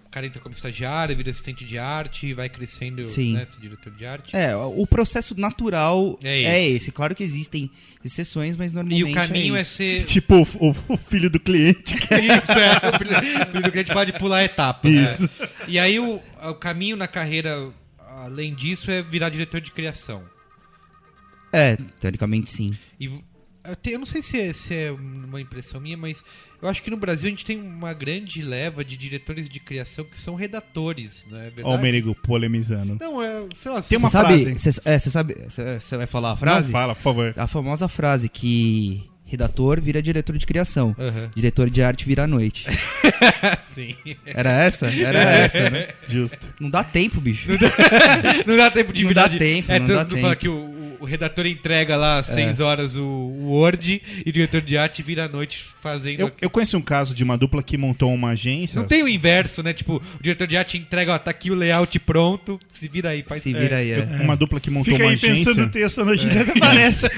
o 0.07 0.11
cara 0.11 0.27
entra 0.27 0.41
como 0.41 0.55
estagiário, 0.55 1.17
vira 1.17 1.31
assistente 1.31 1.65
de 1.65 1.79
arte 1.79 2.27
e 2.27 2.35
vai 2.35 2.49
crescendo, 2.49 3.09
Sim. 3.09 3.33
né, 3.35 3.47
diretor 3.61 3.93
de 3.93 4.05
arte. 4.05 4.37
É, 4.37 4.55
o 4.55 4.87
processo 4.87 5.39
natural 5.39 6.19
É 6.23 6.43
é, 6.43 6.63
esse. 6.67 6.77
esse. 6.77 6.93
Claro 6.93 7.15
que 7.15 7.23
existem 7.23 7.71
exceções, 8.05 8.57
mas 8.57 8.73
E 8.73 8.75
normalmente. 8.75 9.11
o 9.11 9.15
caminho 9.15 9.57
é, 9.57 9.61
isso. 9.63 9.71
ser... 9.77 10.05
tipo 10.05 10.35
o, 10.59 10.71
o- 10.89 10.97
filho 10.99 11.31
do 11.31 11.41
cliente. 11.41 11.95
que- 11.97 12.15
Isso, 12.15 12.53
é. 12.53 12.91
O 12.95 12.99
filho- 12.99 13.17
o 13.19 13.51
filho 13.53 13.63
do 13.63 13.73
cliente 13.73 13.93
pode 13.93 14.13
pular 14.19 14.45
etapas. 14.45 14.93
né? 14.93 15.03
Isso. 15.15 15.29
E 15.69 15.79
aí 15.79 15.99
o, 15.99 16.21
o 16.43 16.55
caminho 16.57 16.97
na 16.97 17.09
carreira, 17.09 17.71
além 18.25 18.55
disso, 18.55 18.91
é 18.91 19.01
virar 19.03 19.31
diretor 19.31 19.61
de 19.61 19.71
criação. 19.71 20.23
É, 21.53 21.77
teoricamente 22.01 22.51
sim. 22.51 22.77
E 22.99 23.07
eu 23.85 23.99
não 23.99 24.07
sei 24.07 24.23
se 24.23 24.41
é, 24.41 24.53
se 24.53 24.75
é 24.75 24.91
uma 24.91 25.41
impressão 25.41 25.81
minha, 25.81 25.97
mas 25.97 26.25
eu 26.63 26.69
acho 26.69 26.83
que 26.83 26.91
no 26.91 26.97
Brasil 26.97 27.27
a 27.27 27.31
gente 27.31 27.45
tem 27.45 27.61
uma 27.61 27.93
grande 27.93 28.41
leva 28.41 28.85
de 28.85 28.97
diretores 28.97 29.49
de 29.49 29.59
criação 29.61 30.05
que 30.05 30.17
são 30.17 30.35
redatores, 30.35 31.27
não 31.31 31.39
é 31.39 31.45
verdade? 31.51 31.63
Ó 31.69 31.75
o 31.75 31.79
Merigo 31.81 32.15
polemizando. 32.15 32.97
Não, 33.01 33.21
é, 33.23 33.45
sei 33.57 33.73
lá, 33.73 33.83
Tem 33.83 33.99
uma 33.99 34.09
Você 34.09 34.13
sabe, 34.19 34.45
frase. 34.45 34.59
Você 34.59 34.81
é, 34.85 34.99
sabe. 34.99 35.37
Você 35.81 35.97
vai 35.97 36.07
falar 36.07 36.33
a 36.33 36.37
frase? 36.37 36.67
Não, 36.67 36.73
fala, 36.73 36.95
por 36.95 37.03
favor. 37.03 37.35
A 37.37 37.47
famosa 37.47 37.89
frase 37.89 38.29
que 38.29 39.11
redator 39.25 39.81
vira 39.81 40.03
diretor 40.03 40.37
de 40.37 40.47
criação. 40.47 40.95
Aham. 40.99 41.31
Diretor 41.35 41.71
de 41.71 41.83
arte 41.83 42.05
vira 42.05 42.25
à 42.25 42.27
noite. 42.27 42.67
Sim. 43.71 43.95
Era 44.27 44.51
essa? 44.63 44.89
Era 44.89 45.19
essa, 45.21 45.71
né? 45.71 45.89
Justo. 46.07 46.53
Não 46.61 46.69
dá 46.69 46.85
tempo, 46.85 47.19
bicho. 47.21 47.49
Não 48.47 48.57
dá 48.57 48.71
tempo 48.71 48.93
de 48.93 49.03
Não 49.03 49.09
virar 49.09 49.23
dá 49.23 49.29
de- 49.29 49.39
tempo, 49.39 49.73
é, 49.73 49.79
não 49.79 49.87
tanto 49.87 49.97
dá 49.99 50.05
tempo. 50.05 50.21
fala 50.21 50.37
que 50.37 50.49
o, 50.49 50.72
o- 51.03 51.05
o 51.05 51.07
redator 51.07 51.47
entrega 51.47 51.97
lá 51.97 52.19
às 52.19 52.27
6 52.27 52.61
horas 52.61 52.97
o, 52.97 53.03
o 53.03 53.51
Word 53.51 54.01
e 54.25 54.29
o 54.29 54.33
diretor 54.33 54.61
de 54.61 54.77
arte 54.79 55.03
vira 55.03 55.25
à 55.25 55.29
noite 55.29 55.65
fazendo. 55.81 56.21
Eu, 56.21 56.33
eu 56.41 56.51
conheço 56.51 56.77
um 56.77 56.83
caso 56.83 57.15
de 57.15 57.23
uma 57.25 57.37
dupla 57.37 57.63
que 57.63 57.77
montou 57.77 58.13
uma 58.15 58.31
agência. 58.31 58.79
Não 58.81 58.87
tem 58.87 59.03
o 59.03 59.09
inverso, 59.09 59.63
né? 59.63 59.73
Tipo, 59.73 59.97
o 60.19 60.23
diretor 60.23 60.47
de 60.47 60.57
arte 60.57 60.79
entrega, 60.79 61.15
ó, 61.15 61.19
tá 61.19 61.31
aqui 61.31 61.51
o 61.51 61.55
layout 61.55 61.99
pronto, 62.01 62.61
se 62.73 62.89
vira 62.89 63.11
aí, 63.11 63.23
faz 63.23 63.43
Se 63.43 63.53
vira 63.53 63.77
aí, 63.79 63.91
é. 63.93 64.05
Uma 64.23 64.37
dupla 64.37 64.61
que 64.61 64.71
montou 64.71 64.93
Fica 64.93 65.05
uma 65.05 65.11
aí 65.13 65.19
pensando 65.19 65.41
agência. 65.51 65.63
no 65.63 65.71
texto 65.71 66.05
na 66.05 66.13
agenda 66.13 66.41
até 66.43 66.59
parece. 66.61 67.09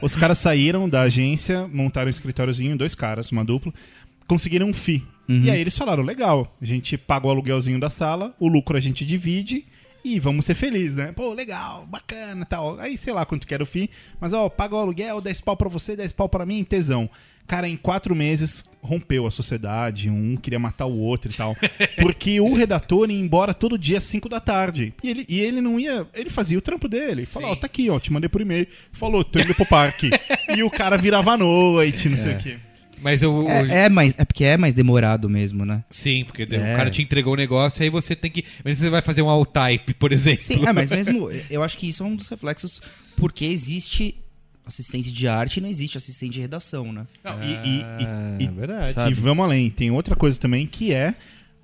Os 0.00 0.16
caras 0.16 0.38
saíram 0.38 0.88
da 0.88 1.02
agência, 1.02 1.68
montaram 1.72 2.08
um 2.08 2.10
escritóriozinho, 2.10 2.76
dois 2.76 2.94
caras, 2.94 3.30
uma 3.30 3.44
dupla, 3.44 3.72
conseguiram 4.26 4.68
um 4.68 4.72
FII. 4.74 5.02
Uhum. 5.28 5.42
E 5.44 5.50
aí 5.50 5.60
eles 5.60 5.76
falaram: 5.76 6.02
legal, 6.02 6.56
a 6.60 6.64
gente 6.64 6.96
paga 6.96 7.26
o 7.26 7.30
aluguelzinho 7.30 7.78
da 7.78 7.88
sala, 7.88 8.34
o 8.40 8.48
lucro 8.48 8.76
a 8.76 8.80
gente 8.80 9.04
divide 9.04 9.64
e 10.04 10.18
vamos 10.18 10.44
ser 10.44 10.54
felizes, 10.54 10.96
né? 10.96 11.12
Pô, 11.12 11.32
legal, 11.32 11.86
bacana 11.86 12.44
tal. 12.44 12.78
Aí 12.80 12.96
sei 12.96 13.12
lá 13.12 13.24
quanto 13.24 13.46
que 13.46 13.54
era 13.54 13.62
o 13.62 13.66
FII, 13.66 13.90
mas 14.20 14.32
ó, 14.32 14.48
paga 14.48 14.74
o 14.74 14.78
aluguel, 14.78 15.20
10 15.20 15.40
pau 15.40 15.56
pra 15.56 15.68
você, 15.68 15.96
10 15.96 16.12
pau 16.12 16.28
pra 16.28 16.46
mim, 16.46 16.64
tesão. 16.64 17.08
Cara, 17.46 17.68
em 17.68 17.76
quatro 17.76 18.14
meses 18.14 18.64
rompeu 18.80 19.26
a 19.26 19.30
sociedade, 19.30 20.08
um 20.08 20.36
queria 20.36 20.58
matar 20.58 20.86
o 20.86 20.96
outro 20.96 21.30
e 21.30 21.34
tal. 21.34 21.56
Porque 22.00 22.40
o 22.40 22.54
redator 22.54 23.10
ia 23.10 23.18
embora 23.18 23.52
todo 23.52 23.78
dia 23.78 23.98
às 23.98 24.04
5 24.04 24.28
da 24.28 24.40
tarde. 24.40 24.94
E 25.02 25.10
ele, 25.10 25.26
e 25.28 25.40
ele 25.40 25.60
não 25.60 25.78
ia. 25.78 26.06
Ele 26.14 26.30
fazia 26.30 26.58
o 26.58 26.62
trampo 26.62 26.88
dele. 26.88 27.26
Falou, 27.26 27.50
ó, 27.50 27.56
tá 27.56 27.66
aqui, 27.66 27.90
ó, 27.90 27.98
te 27.98 28.12
mandei 28.12 28.28
por 28.28 28.40
e-mail. 28.40 28.66
Falou, 28.92 29.22
tô 29.22 29.38
indo 29.38 29.54
pro 29.54 29.66
parque. 29.66 30.10
e 30.56 30.62
o 30.62 30.70
cara 30.70 30.96
virava 30.96 31.32
à 31.32 31.38
noite, 31.38 32.08
não 32.08 32.16
sei 32.16 32.34
o 32.34 32.38
quê. 32.38 32.58
Mas 33.02 33.22
eu. 33.22 33.46
É, 33.48 33.84
é, 33.84 33.88
mais, 33.88 34.14
é 34.16 34.24
porque 34.24 34.44
é 34.44 34.56
mais 34.56 34.72
demorado 34.74 35.28
mesmo, 35.28 35.64
né? 35.64 35.82
Sim, 35.90 36.24
porque 36.24 36.42
É. 36.42 36.46
o 36.74 36.76
cara 36.76 36.90
te 36.90 37.02
entregou 37.02 37.32
o 37.32 37.36
negócio, 37.36 37.82
aí 37.82 37.90
você 37.90 38.14
tem 38.14 38.30
que. 38.30 38.44
Mas 38.64 38.78
você 38.78 38.88
vai 38.88 39.02
fazer 39.02 39.22
um 39.22 39.28
all-type, 39.28 39.92
por 39.94 40.12
exemplo. 40.12 40.42
Sim, 40.42 40.64
é, 40.66 40.72
mas 40.72 40.88
mesmo. 40.90 41.28
Eu 41.50 41.62
acho 41.62 41.76
que 41.76 41.88
isso 41.88 42.02
é 42.02 42.06
um 42.06 42.14
dos 42.16 42.28
reflexos 42.28 42.80
porque 43.16 43.44
existe 43.44 44.14
assistente 44.64 45.10
de 45.10 45.26
arte 45.26 45.56
e 45.56 45.60
não 45.60 45.68
existe 45.68 45.98
assistente 45.98 46.34
de 46.34 46.40
redação, 46.40 46.92
né? 46.92 47.06
Não, 47.24 47.42
e, 47.42 47.46
e- 47.52 47.80
e- 48.38 48.44
e- 48.44 48.46
é 48.46 48.50
verdade. 48.52 48.92
Sabe? 48.92 49.10
e 49.10 49.14
vamos 49.14 49.44
além, 49.44 49.68
tem 49.68 49.90
outra 49.90 50.14
coisa 50.14 50.38
também 50.38 50.66
que 50.66 50.94
é. 50.94 51.14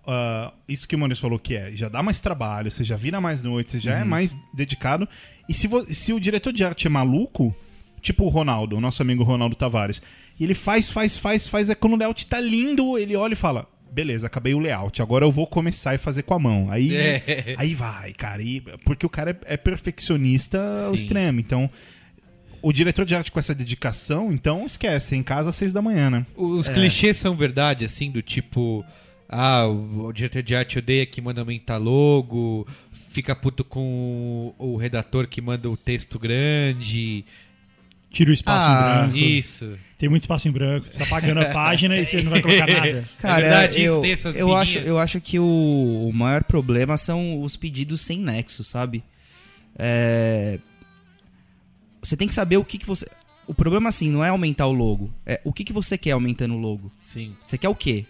ah, 0.07 0.53
isso 0.69 0.89
que 0.89 0.97
o 0.97 0.99
Maurício 0.99 1.23
falou 1.23 1.39
que 1.39 1.55
é, 1.55 1.71
já 1.77 1.89
dá 1.89 2.03
mais 2.03 2.21
trabalho, 2.21 2.71
você 2.71 2.83
já 2.83 2.97
vira 2.97 3.21
mais 3.21 3.41
noite, 3.43 3.71
você 3.71 3.79
já 3.79 3.95
Uhum. 3.95 4.01
é 4.01 4.05
mais 4.05 4.35
dedicado. 4.53 5.09
E 5.49 5.55
se, 5.55 5.69
se 5.95 6.13
o 6.13 6.19
diretor 6.19 6.53
de 6.53 6.65
arte 6.65 6.87
é 6.87 6.91
maluco, 6.91 7.55
tipo 8.03 8.25
o 8.25 8.29
Ronaldo, 8.29 8.77
o 8.77 8.81
nosso 8.81 9.01
amigo 9.01 9.23
Ronaldo 9.23 9.55
Tavares, 9.55 10.03
e 10.39 10.45
ele 10.45 10.55
faz, 10.55 10.89
faz, 10.89 11.17
faz, 11.19 11.47
faz, 11.49 11.69
é 11.71 11.75
quando 11.75 11.95
o 11.95 11.97
layout 11.97 12.27
tá 12.27 12.41
lindo, 12.41 12.97
ele 12.99 13.17
olha 13.17 13.33
e 13.33 13.37
fala: 13.37 13.67
beleza, 13.93 14.27
acabei 14.27 14.55
o 14.55 14.59
layout, 14.59 15.01
agora 15.03 15.25
eu 15.25 15.33
vou 15.33 15.47
começar 15.47 15.95
e 15.95 15.99
fazer 15.99 16.23
com 16.23 16.35
a 16.35 16.39
mão. 16.39 16.69
Aí, 16.71 16.95
É. 16.97 17.55
aí 17.59 17.75
vai, 17.75 18.13
cara. 18.13 18.43
e- 18.43 18.61
porque 18.85 19.05
o 19.05 19.09
cara 19.11 19.31
é, 19.47 19.55
é 19.55 19.57
perfeccionista 19.57 20.59
ao 20.85 20.91
Sim. 20.91 20.95
extremo, 20.95 21.41
então. 21.41 21.71
O 22.61 22.73
diretor 22.73 23.05
de 23.05 23.15
arte 23.15 23.31
com 23.31 23.39
essa 23.39 23.55
dedicação, 23.55 24.33
então 24.33 24.67
esquece, 24.67 25.15
é 25.15 25.19
em 25.19 25.23
casa 25.23 25.51
às 25.51 25.55
seis 25.57 25.73
da 25.73 25.81
manhã, 25.81 26.11
né? 26.11 26.27
Os 26.35 26.67
clichês 26.69 27.17
são 27.17 27.37
verdade, 27.37 27.85
assim, 27.85 28.11
do 28.11 28.21
tipo. 28.21 28.85
Ah, 29.29 29.67
o, 29.69 30.07
o 30.07 30.13
diretor 30.13 30.43
de 30.43 30.57
arte 30.57 30.77
odeia 30.79 31.07
que 31.07 31.21
manda 31.21 31.41
aumentar 31.41 31.77
logo. 31.77 32.67
fica 33.11 33.35
puto 33.37 33.63
com 33.65 34.53
o, 34.59 34.73
o 34.73 34.77
redator 34.77 35.29
que 35.29 35.41
manda 35.41 35.71
o 35.71 35.77
texto 35.77 36.19
grande. 36.19 37.25
Tira 38.11 38.31
o 38.31 38.33
espaço 38.33 38.67
Ah, 38.67 39.03
em 39.05 39.11
branco. 39.11 39.17
Isso. 39.19 39.79
Tem 39.99 40.09
muito 40.09 40.23
espaço 40.23 40.49
em 40.49 40.51
branco. 40.53 40.89
Você 40.89 40.99
tá 40.99 41.07
pagando 41.07 41.41
a 41.41 41.47
página 41.53 41.97
e 41.99 42.07
você 42.07 42.23
não 42.23 42.31
vai 42.31 42.41
colocar 42.41 42.67
nada. 42.67 43.09
Cara, 43.19 43.43
verdade, 43.43 43.85
isso 43.85 43.95
eu, 43.97 44.01
tem 44.01 44.13
essas 44.13 44.37
eu 44.39 44.55
acho, 44.57 44.79
eu 44.79 44.99
acho 44.99 45.21
que 45.21 45.39
o, 45.39 46.09
o 46.09 46.13
maior 46.13 46.43
problema 46.45 46.97
são 46.97 47.43
os 47.43 47.57
pedidos 47.57 48.01
sem 48.01 48.19
nexo, 48.19 48.65
sabe? 48.65 49.05
É, 49.79 50.59
Você 52.03 52.17
tem 52.17 52.29
que 52.29 52.35
saber 52.35 52.57
o 52.57 52.65
que, 52.65 52.79
que 52.79 52.87
você. 52.87 53.07
O 53.47 53.55
problema, 53.55 53.89
assim, 53.89 54.11
não 54.11 54.25
é 54.25 54.29
aumentar 54.29 54.67
o 54.67 54.73
logo. 54.73 55.11
É 55.27 55.41
o 55.45 55.53
que, 55.53 55.65
que 55.65 55.73
você 55.73 55.97
quer 55.99 56.13
aumentando 56.13 56.55
o 56.55 56.59
logo. 56.59 56.93
Sim. 57.01 57.35
Você 57.45 57.57
quer 57.59 57.69
o 57.69 57.75
quê? 57.75 58.05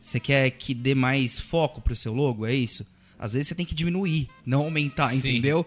Você 0.00 0.18
quer 0.20 0.50
que 0.50 0.74
dê 0.74 0.94
mais 0.94 1.38
foco 1.38 1.80
pro 1.80 1.94
seu 1.96 2.12
logo? 2.12 2.44
É 2.46 2.54
isso? 2.54 2.86
Às 3.22 3.34
vezes 3.34 3.46
você 3.46 3.54
tem 3.54 3.64
que 3.64 3.72
diminuir, 3.72 4.26
não 4.44 4.62
aumentar, 4.62 5.10
Sim. 5.10 5.18
entendeu? 5.18 5.64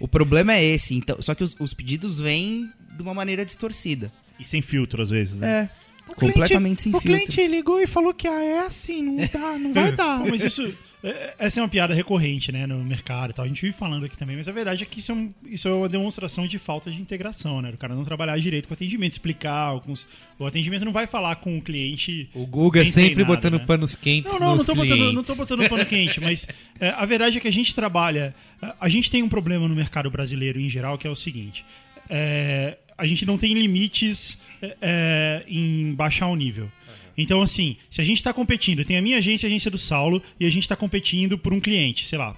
O 0.00 0.08
problema 0.08 0.54
é 0.54 0.64
esse. 0.64 0.94
Então, 0.94 1.20
só 1.20 1.34
que 1.34 1.44
os, 1.44 1.54
os 1.60 1.74
pedidos 1.74 2.18
vêm 2.18 2.70
de 2.96 3.02
uma 3.02 3.12
maneira 3.12 3.44
distorcida. 3.44 4.10
E 4.40 4.44
sem 4.44 4.62
filtro, 4.62 5.02
às 5.02 5.10
vezes, 5.10 5.38
né? 5.38 5.68
É. 6.08 6.14
Completamente 6.14 6.80
sem 6.80 6.94
o 6.94 6.98
filtro. 6.98 7.22
cliente 7.26 7.46
ligou 7.46 7.78
e 7.78 7.86
falou 7.86 8.14
que 8.14 8.26
ah, 8.26 8.42
é 8.42 8.60
assim, 8.60 9.02
não 9.02 9.16
dá, 9.16 9.58
não 9.58 9.74
vai 9.74 9.92
dar. 9.94 10.22
Pô, 10.22 10.30
mas 10.30 10.42
isso. 10.42 10.72
É- 11.04 11.34
Essa 11.38 11.60
é 11.60 11.62
uma 11.62 11.68
piada 11.68 11.92
recorrente, 11.94 12.50
né, 12.50 12.66
no 12.66 12.82
mercado 12.84 13.30
e 13.30 13.34
tal. 13.34 13.44
A 13.44 13.48
gente 13.48 13.60
vive 13.62 13.76
falando 13.76 14.06
aqui 14.06 14.16
também, 14.16 14.36
mas 14.36 14.48
a 14.48 14.52
verdade 14.52 14.82
é 14.82 14.86
que 14.86 14.98
isso 15.00 15.12
é, 15.12 15.14
um- 15.14 15.32
isso 15.44 15.68
é 15.68 15.72
uma 15.72 15.88
demonstração 15.88 16.46
de 16.46 16.58
falta 16.58 16.90
de 16.90 17.00
integração, 17.00 17.60
né? 17.62 17.70
O 17.70 17.76
cara 17.76 17.94
não 17.94 18.04
trabalhar 18.04 18.38
direito 18.38 18.66
com 18.68 18.72
o 18.72 18.76
atendimento, 18.76 19.12
explicar. 19.12 19.54
alguns- 19.68 20.06
O 20.38 20.46
atendimento 20.46 20.84
não 20.84 20.92
vai 20.92 21.06
falar 21.06 21.36
com 21.36 21.56
o 21.58 21.62
cliente. 21.62 22.28
O 22.34 22.46
Guga 22.46 22.82
bem 22.82 22.90
sempre 22.90 23.14
treinado, 23.14 23.36
botando 23.36 23.58
né? 23.58 23.64
panos 23.66 23.94
quentes 23.94 24.32
Não, 24.32 24.40
não, 24.40 24.56
não 24.56 24.64
tô, 24.64 24.74
botando, 24.74 25.12
não 25.12 25.22
tô 25.24 25.34
botando 25.34 25.68
pano 25.68 25.86
quente, 25.86 26.20
mas 26.20 26.46
é, 26.80 26.88
a 26.90 27.04
verdade 27.06 27.38
é 27.38 27.40
que 27.40 27.48
a 27.48 27.52
gente 27.52 27.74
trabalha. 27.74 28.34
a- 28.60 28.74
A 28.80 28.88
gente 28.88 29.10
tem 29.10 29.22
um 29.22 29.28
problema 29.28 29.68
no 29.68 29.74
mercado 29.76 30.10
brasileiro 30.10 30.58
em 30.60 30.68
geral, 30.68 30.96
que 30.98 31.06
é 31.06 31.10
o 31.10 31.14
seguinte: 31.16 31.64
é, 32.08 32.78
a 32.96 33.06
gente 33.06 33.24
não 33.26 33.36
tem 33.38 33.54
limites 33.54 34.38
é, 34.62 34.76
é, 34.80 35.44
em 35.48 35.92
baixar 35.94 36.26
o 36.28 36.36
nível. 36.36 36.70
Então, 37.16 37.40
assim, 37.40 37.76
se 37.90 38.00
a 38.00 38.04
gente 38.04 38.18
está 38.18 38.32
competindo, 38.32 38.84
tem 38.84 38.96
a 38.96 39.02
minha 39.02 39.18
agência, 39.18 39.46
a 39.46 39.48
agência 39.48 39.70
do 39.70 39.78
Saulo, 39.78 40.22
e 40.38 40.46
a 40.46 40.50
gente 40.50 40.64
está 40.64 40.76
competindo 40.76 41.38
por 41.38 41.52
um 41.52 41.60
cliente, 41.60 42.06
sei 42.06 42.18
lá. 42.18 42.36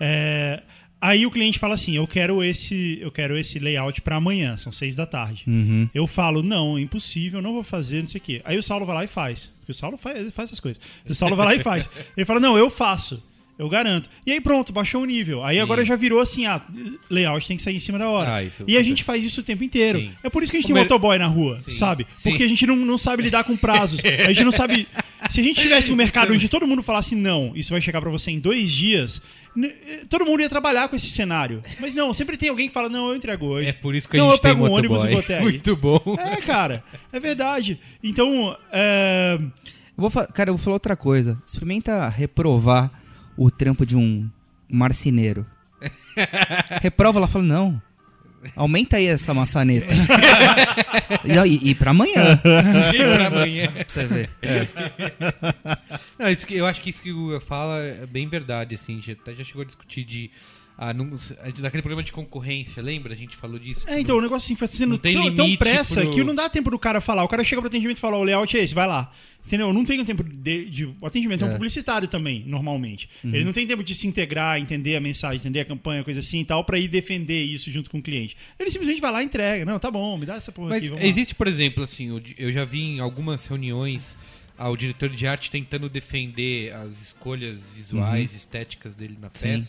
É, 0.00 0.62
aí 1.00 1.26
o 1.26 1.30
cliente 1.30 1.58
fala 1.58 1.74
assim: 1.74 1.96
eu 1.96 2.06
quero 2.06 2.42
esse, 2.42 2.98
eu 3.00 3.10
quero 3.10 3.36
esse 3.36 3.58
layout 3.58 4.00
para 4.00 4.16
amanhã, 4.16 4.56
são 4.56 4.72
seis 4.72 4.94
da 4.96 5.06
tarde. 5.06 5.44
Eu 5.94 6.06
falo, 6.06 6.42
não, 6.42 6.78
é 6.78 6.80
impossível, 6.80 7.42
não 7.42 7.52
vou 7.52 7.62
fazer, 7.62 8.00
não 8.00 8.08
sei 8.08 8.20
o 8.20 8.24
quê. 8.24 8.42
Aí 8.44 8.56
o 8.56 8.62
Saulo 8.62 8.86
vai 8.86 8.94
lá 8.94 9.04
e 9.04 9.08
faz. 9.08 9.50
Porque 9.60 9.72
o 9.72 9.74
Saulo 9.74 9.96
faz, 9.96 10.32
faz 10.32 10.50
essas 10.50 10.60
coisas. 10.60 10.80
O 11.08 11.14
Saulo 11.14 11.36
vai 11.36 11.46
lá 11.46 11.54
e 11.54 11.60
faz. 11.60 11.88
Ele 12.16 12.26
fala, 12.26 12.40
não, 12.40 12.56
eu 12.56 12.70
faço. 12.70 13.22
Eu 13.56 13.68
garanto. 13.68 14.08
E 14.26 14.32
aí 14.32 14.40
pronto, 14.40 14.72
baixou 14.72 15.02
o 15.02 15.04
nível. 15.04 15.44
Aí 15.44 15.60
agora 15.60 15.84
já 15.84 15.94
virou 15.94 16.18
assim, 16.20 16.44
ah, 16.44 16.60
layout 17.08 17.46
tem 17.46 17.56
que 17.56 17.62
sair 17.62 17.76
em 17.76 17.78
cima 17.78 17.98
da 17.98 18.08
hora. 18.08 18.34
Ah, 18.34 18.42
isso- 18.42 18.64
e 18.66 18.76
a 18.76 18.82
gente 18.82 19.04
faz 19.04 19.22
isso 19.22 19.40
o 19.42 19.44
tempo 19.44 19.62
inteiro. 19.62 20.00
Sim. 20.00 20.10
É 20.24 20.28
por 20.28 20.42
isso 20.42 20.50
que 20.50 20.56
a 20.56 20.60
gente 20.60 20.66
O 20.66 20.74
tem 20.74 20.74
mer- 20.74 20.82
motoboy 20.84 21.16
na 21.18 21.26
rua, 21.28 21.60
Sim, 21.60 21.70
sabe? 21.70 22.04
sim. 22.10 22.30
Porque 22.30 22.42
a 22.42 22.48
gente 22.48 22.66
não, 22.66 22.74
não 22.74 22.98
sabe 22.98 23.22
lidar 23.22 23.44
com 23.44 23.56
prazos. 23.56 24.00
A 24.04 24.32
gente 24.32 24.44
não 24.44 24.50
sabe... 24.52 24.88
Se 25.30 25.40
a 25.40 25.42
gente 25.42 25.60
tivesse 25.60 25.90
um 25.92 25.96
mercado 25.96 26.32
onde 26.32 26.48
todo 26.48 26.66
mundo 26.66 26.82
falasse, 26.82 27.14
não, 27.14 27.52
isso 27.54 27.70
vai 27.70 27.80
chegar 27.80 28.00
pra 28.00 28.10
você 28.10 28.30
em 28.32 28.40
dois 28.40 28.72
dias... 28.72 29.22
n- 29.56 29.72
Todo 30.10 30.26
mundo 30.26 30.40
ia 30.40 30.48
trabalhar 30.48 30.88
com 30.88 30.96
esse 30.96 31.08
cenário. 31.08 31.62
Mas 31.78 31.94
não, 31.94 32.12
sempre 32.12 32.36
tem 32.36 32.48
alguém 32.48 32.66
que 32.66 32.74
fala, 32.74 32.88
não, 32.88 33.10
eu 33.10 33.16
entrego 33.16 33.46
hoje. 33.46 33.68
É 33.68 33.72
por 33.72 33.94
isso 33.94 34.08
que 34.08 34.16
a 34.16 34.20
não, 34.20 34.30
gente 34.30 34.38
eu 34.38 34.42
pego 34.42 34.62
tem 34.64 34.70
um 34.70 34.74
ônibus 34.76 35.04
e 35.04 35.08
vou 35.10 35.18
até 35.20 35.36
aí. 35.38 35.42
Muito 35.44 35.76
bom. 35.76 36.00
É, 36.18 36.36
cara, 36.42 36.82
é 37.12 37.20
verdade. 37.20 37.78
Então, 38.02 38.56
é, 38.72 39.38
Eu 39.96 40.08
vou 40.08 40.10
cara, 40.10 40.50
eu 40.50 40.56
vou 40.56 40.62
falar 40.62 40.74
outra 40.74 40.96
coisa. 40.96 41.40
Experimenta 41.46 42.08
reprovar 42.08 42.90
o 43.36 43.50
trampo 43.50 43.84
de 43.86 43.96
um 43.96 44.28
marceneiro. 44.68 45.46
Reprova 46.82 47.20
lá, 47.20 47.26
fala, 47.26 47.44
não. 47.44 47.82
Aumenta 48.54 48.96
aí 48.98 49.06
essa 49.06 49.32
maçaneta. 49.32 49.86
e, 51.46 51.70
e, 51.70 51.74
pra 51.74 51.92
amanhã, 51.92 52.38
E 52.92 52.98
pra 52.98 53.26
amanhã. 53.28 53.72
pra 53.72 53.84
você 53.88 54.04
ver. 54.06 54.28
Não, 56.18 56.28
isso 56.30 56.46
que- 56.46 56.54
eu 56.56 56.66
acho 56.66 56.80
que 56.80 56.90
isso 56.90 57.00
que 57.00 57.10
o 57.10 57.16
Guga 57.16 57.40
fala 57.40 57.78
é 57.78 58.06
bem 58.06 58.28
verdade, 58.28 58.74
assim. 58.74 59.00
Já 59.00 59.44
chegou 59.44 59.62
a 59.62 59.64
discutir 59.64 60.04
de. 60.04 60.30
Ah, 60.76 60.92
não, 60.92 61.10
daquele 61.60 61.82
problema 61.82 62.02
de 62.02 62.10
concorrência, 62.10 62.82
lembra? 62.82 63.12
A 63.14 63.16
gente 63.16 63.36
falou 63.36 63.58
disso. 63.60 63.88
É, 63.88 64.00
então, 64.00 64.16
o 64.16 64.20
negócio 64.20 64.44
assim, 64.46 64.56
foi 64.56 64.66
sendo 64.66 64.98
tão, 64.98 65.32
tão 65.32 65.56
pressa 65.56 66.00
pro- 66.00 66.10
que 66.10 66.24
não 66.24 66.34
dá 66.34 66.48
tempo 66.50 66.68
do 66.68 66.78
cara 66.78 67.00
falar. 67.00 67.22
O 67.22 67.28
cara 67.28 67.44
chega 67.44 67.60
pro 67.62 67.68
atendimento 67.68 67.98
e 67.98 68.00
fala, 68.00 68.16
o 68.16 68.24
layout 68.24 68.56
é 68.56 68.62
esse, 68.62 68.74
vai 68.74 68.88
lá. 68.88 69.12
Entendeu? 69.46 69.72
Não 69.72 69.84
tem 69.84 70.04
tempo 70.04 70.24
de, 70.24 70.64
de- 70.64 70.86
O 71.00 71.06
atendimento 71.06 71.44
é, 71.44 71.48
um 71.48 71.52
publicitário 71.52 72.08
também, 72.08 72.42
normalmente. 72.44 73.08
Ele 73.22 73.44
não 73.44 73.52
tem 73.52 73.66
tempo 73.66 73.84
de 73.84 73.94
se 73.94 74.08
integrar, 74.08 74.58
entender 74.58 74.96
a 74.96 75.00
mensagem, 75.00 75.36
entender 75.36 75.60
a 75.60 75.64
campanha, 75.64 76.02
coisa 76.02 76.18
assim 76.20 76.40
e 76.40 76.44
tal, 76.44 76.64
pra 76.64 76.76
ir 76.78 76.88
defender 76.88 77.42
isso 77.44 77.70
junto 77.70 77.88
com 77.88 77.98
o 77.98 78.02
cliente. 78.02 78.36
Ele 78.58 78.70
simplesmente 78.70 79.00
vai 79.00 79.12
lá 79.12 79.22
e 79.22 79.26
entrega. 79.26 79.64
Não, 79.64 79.78
tá 79.78 79.90
bom, 79.92 80.18
me 80.18 80.26
dá 80.26 80.34
essa 80.36 80.50
porra 80.50 80.70
Mas 80.70 80.78
aqui, 80.78 80.88
vamos 80.88 81.02
lá. 81.04 81.08
existe, 81.08 81.34
por 81.36 81.46
exemplo, 81.46 81.84
assim, 81.84 82.20
eu 82.36 82.50
já 82.52 82.64
vi 82.64 82.82
em 82.82 83.00
algumas 83.00 83.46
reuniões 83.46 84.16
ah, 84.58 84.70
o 84.70 84.76
diretor 84.76 85.08
de 85.10 85.24
arte 85.26 85.50
tentando 85.50 85.88
defender 85.88 86.72
as 86.74 87.00
escolhas 87.02 87.68
visuais, 87.68 88.34
estéticas 88.34 88.94
dele 88.96 89.16
na 89.20 89.30
Sim. 89.34 89.62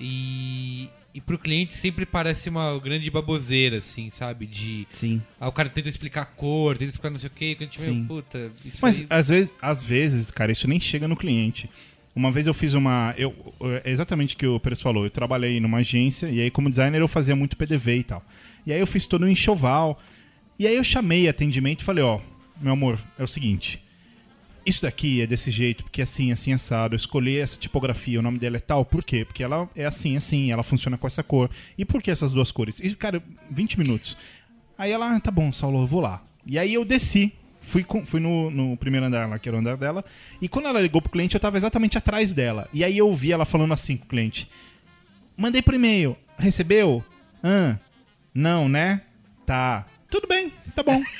E, 0.00 0.88
e 1.14 1.20
pro 1.20 1.38
cliente 1.38 1.74
sempre 1.74 2.06
parece 2.06 2.48
uma 2.48 2.78
grande 2.78 3.10
baboseira, 3.10 3.78
assim, 3.78 4.10
sabe? 4.10 4.46
De. 4.46 4.86
Sim. 4.92 5.22
Ah, 5.40 5.48
o 5.48 5.52
cara 5.52 5.68
tenta 5.68 5.88
explicar 5.88 6.22
a 6.22 6.26
cor, 6.26 6.76
tenta 6.76 6.90
explicar 6.90 7.10
não 7.10 7.18
sei 7.18 7.28
o 7.28 7.32
quê, 7.32 7.54
que 7.54 7.64
a 7.64 7.66
gente 7.66 8.06
puta, 8.06 8.50
isso 8.64 8.78
Mas 8.80 9.00
aí- 9.00 9.06
às 9.10 9.28
vezes, 9.28 9.54
às 9.60 9.82
vezes, 9.82 10.30
cara, 10.30 10.52
isso 10.52 10.68
nem 10.68 10.78
chega 10.78 11.08
no 11.08 11.16
cliente. 11.16 11.68
Uma 12.14 12.30
vez 12.32 12.46
eu 12.46 12.54
fiz 12.54 12.74
uma. 12.74 13.14
Eu, 13.16 13.34
é 13.84 13.90
exatamente 13.90 14.34
o 14.34 14.38
que 14.38 14.46
o 14.46 14.58
Pérez 14.58 14.82
falou. 14.82 15.04
Eu 15.04 15.10
trabalhei 15.10 15.60
numa 15.60 15.78
agência 15.78 16.28
e 16.28 16.40
aí, 16.40 16.50
como 16.50 16.68
designer, 16.68 17.00
eu 17.00 17.06
fazia 17.08 17.36
muito 17.36 17.56
PDV 17.56 17.98
e 17.98 18.02
tal. 18.04 18.24
E 18.66 18.72
aí 18.72 18.80
eu 18.80 18.86
fiz 18.86 19.06
todo 19.06 19.24
um 19.24 19.28
enxoval. 19.28 20.00
E 20.58 20.66
aí 20.66 20.74
eu 20.74 20.82
chamei 20.82 21.28
atendimento 21.28 21.82
e 21.82 21.84
falei, 21.84 22.02
ó, 22.02 22.18
meu 22.60 22.72
amor, 22.72 22.98
é 23.16 23.22
o 23.22 23.26
seguinte. 23.28 23.80
Isso 24.68 24.82
daqui 24.82 25.22
é 25.22 25.26
desse 25.26 25.50
jeito, 25.50 25.82
porque 25.82 26.02
é 26.02 26.04
assim, 26.04 26.30
assim, 26.30 26.52
assado. 26.52 26.94
Eu 26.94 26.96
escolhi 26.98 27.38
essa 27.38 27.56
tipografia, 27.58 28.18
o 28.18 28.22
nome 28.22 28.38
dela 28.38 28.58
é 28.58 28.60
tal. 28.60 28.84
Por 28.84 29.02
quê? 29.02 29.24
Porque 29.24 29.42
ela 29.42 29.68
é 29.74 29.86
assim, 29.86 30.14
assim, 30.16 30.52
ela 30.52 30.62
funciona 30.62 30.98
com 30.98 31.06
essa 31.06 31.22
cor. 31.22 31.48
E 31.78 31.84
por 31.84 32.02
que 32.02 32.10
essas 32.10 32.32
duas 32.32 32.50
cores? 32.52 32.78
E, 32.80 32.94
cara, 32.94 33.22
20 33.50 33.78
minutos. 33.78 34.16
Aí 34.76 34.90
ela, 34.92 35.16
ah, 35.16 35.20
tá 35.20 35.30
bom, 35.30 35.50
Saulo, 35.52 35.82
eu 35.82 35.86
vou 35.86 36.00
lá. 36.00 36.22
E 36.46 36.58
aí 36.58 36.74
eu 36.74 36.84
desci, 36.84 37.32
fui, 37.62 37.82
com- 37.82 38.04
fui 38.04 38.20
no, 38.20 38.50
no 38.50 38.76
primeiro 38.76 39.06
andar 39.06 39.26
lá, 39.28 39.38
que 39.38 39.48
era 39.48 39.56
o 39.56 39.60
andar 39.60 39.76
dela. 39.76 40.04
E 40.40 40.48
quando 40.48 40.66
ela 40.68 40.80
ligou 40.80 41.00
pro 41.00 41.10
cliente, 41.10 41.34
eu 41.34 41.40
tava 41.40 41.56
exatamente 41.56 41.96
atrás 41.96 42.32
dela. 42.34 42.68
E 42.72 42.84
aí 42.84 42.98
eu 42.98 43.06
ouvi 43.08 43.32
ela 43.32 43.44
falando 43.46 43.72
assim 43.72 43.96
com 43.96 44.04
o 44.04 44.08
cliente: 44.08 44.48
Mandei 45.36 45.62
por 45.62 45.74
e-mail, 45.74 46.16
recebeu? 46.38 47.02
Hã? 47.42 47.78
Não, 48.34 48.68
né? 48.68 49.00
Tá. 49.46 49.86
Tudo 50.10 50.26
bem, 50.26 50.52
tá 50.74 50.82
bom. 50.82 51.02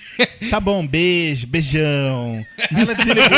Tá 0.51 0.59
bom, 0.59 0.84
beijo, 0.84 1.47
beijão. 1.47 2.45
Aí 2.72 2.82
ela 2.82 2.93
desligou. 2.93 3.28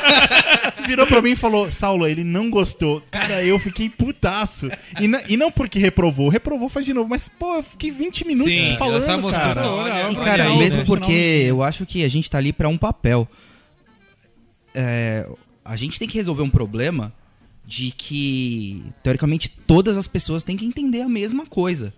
Virou 0.86 1.06
pra 1.06 1.20
mim 1.20 1.32
e 1.32 1.36
falou: 1.36 1.70
Saulo, 1.70 2.06
ele 2.06 2.24
não 2.24 2.48
gostou. 2.48 3.02
Cara, 3.10 3.42
eu 3.44 3.58
fiquei 3.58 3.90
putaço. 3.90 4.70
E, 4.98 5.06
não- 5.06 5.20
e 5.28 5.36
não 5.36 5.50
porque 5.52 5.78
reprovou, 5.78 6.30
reprovou 6.30 6.70
faz 6.70 6.86
de 6.86 6.94
novo. 6.94 7.10
Mas, 7.10 7.28
pô, 7.28 7.56
eu 7.56 7.62
fiquei 7.62 7.90
20 7.90 8.26
minutos 8.26 8.50
Sim, 8.50 8.68
ela 8.68 8.78
falando, 8.78 9.30
cara. 9.30 9.60
não, 9.60 9.74
olha, 9.76 9.92
E, 9.92 10.04
olha, 10.16 10.24
cara, 10.24 10.44
Não, 10.44 10.56
mesmo 10.56 10.78
né? 10.80 10.84
porque 10.86 11.12
eu 11.46 11.62
acho 11.62 11.84
que 11.84 12.02
a 12.02 12.08
gente 12.08 12.30
tá 12.30 12.38
ali 12.38 12.50
pra 12.52 12.68
um 12.68 12.78
papel. 12.78 13.28
É, 14.74 15.28
a 15.64 15.76
gente 15.76 15.98
tem 15.98 16.08
que 16.08 16.16
resolver 16.16 16.42
um 16.42 16.50
problema 16.50 17.12
de 17.64 17.90
que, 17.90 18.82
teoricamente, 19.02 19.50
todas 19.66 19.98
as 19.98 20.06
pessoas 20.06 20.42
têm 20.44 20.56
que 20.56 20.64
entender 20.64 21.02
a 21.02 21.08
mesma 21.08 21.44
coisa. 21.44 21.92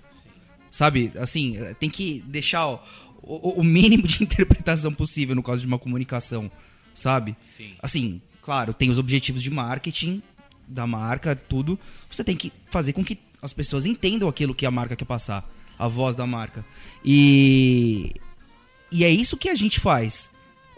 Sabe? 0.71 1.11
Assim, 1.19 1.57
tem 1.79 1.89
que 1.91 2.23
deixar 2.27 2.66
o, 2.69 2.81
o- 3.23 3.61
o 3.61 3.64
mínimo 3.64 4.07
de 4.07 4.23
interpretação 4.25 4.93
possível 4.93 5.35
no 5.35 5.43
caso 5.43 5.61
de 5.62 5.66
uma 5.66 5.79
comunicação. 5.79 6.51
Sabe? 6.95 7.37
Sim. 7.57 7.75
Assim, 7.83 8.21
claro, 8.43 8.73
tem 8.75 8.91
os 8.91 8.99
objetivos 8.99 9.43
de 9.43 9.51
marketing 9.51 10.23
da 10.66 10.87
marca, 10.87 11.35
tudo. 11.37 11.79
Você 12.11 12.23
tem 12.25 12.37
que 12.37 12.53
fazer 12.71 12.93
com 12.93 13.05
que 13.05 13.19
as 13.41 13.53
pessoas 13.53 13.87
entendam 13.87 14.29
aquilo 14.29 14.55
que 14.55 14.66
a 14.66 14.71
marca 14.71 14.97
quer 14.97 15.05
passar, 15.05 15.49
a 15.79 15.87
voz 15.89 16.16
da 16.16 16.27
marca. 16.27 16.64
E 17.05 18.12
e 18.91 19.05
é 19.05 19.11
isso 19.11 19.37
que 19.37 19.49
a 19.49 19.55
gente 19.55 19.79
faz, 19.79 20.31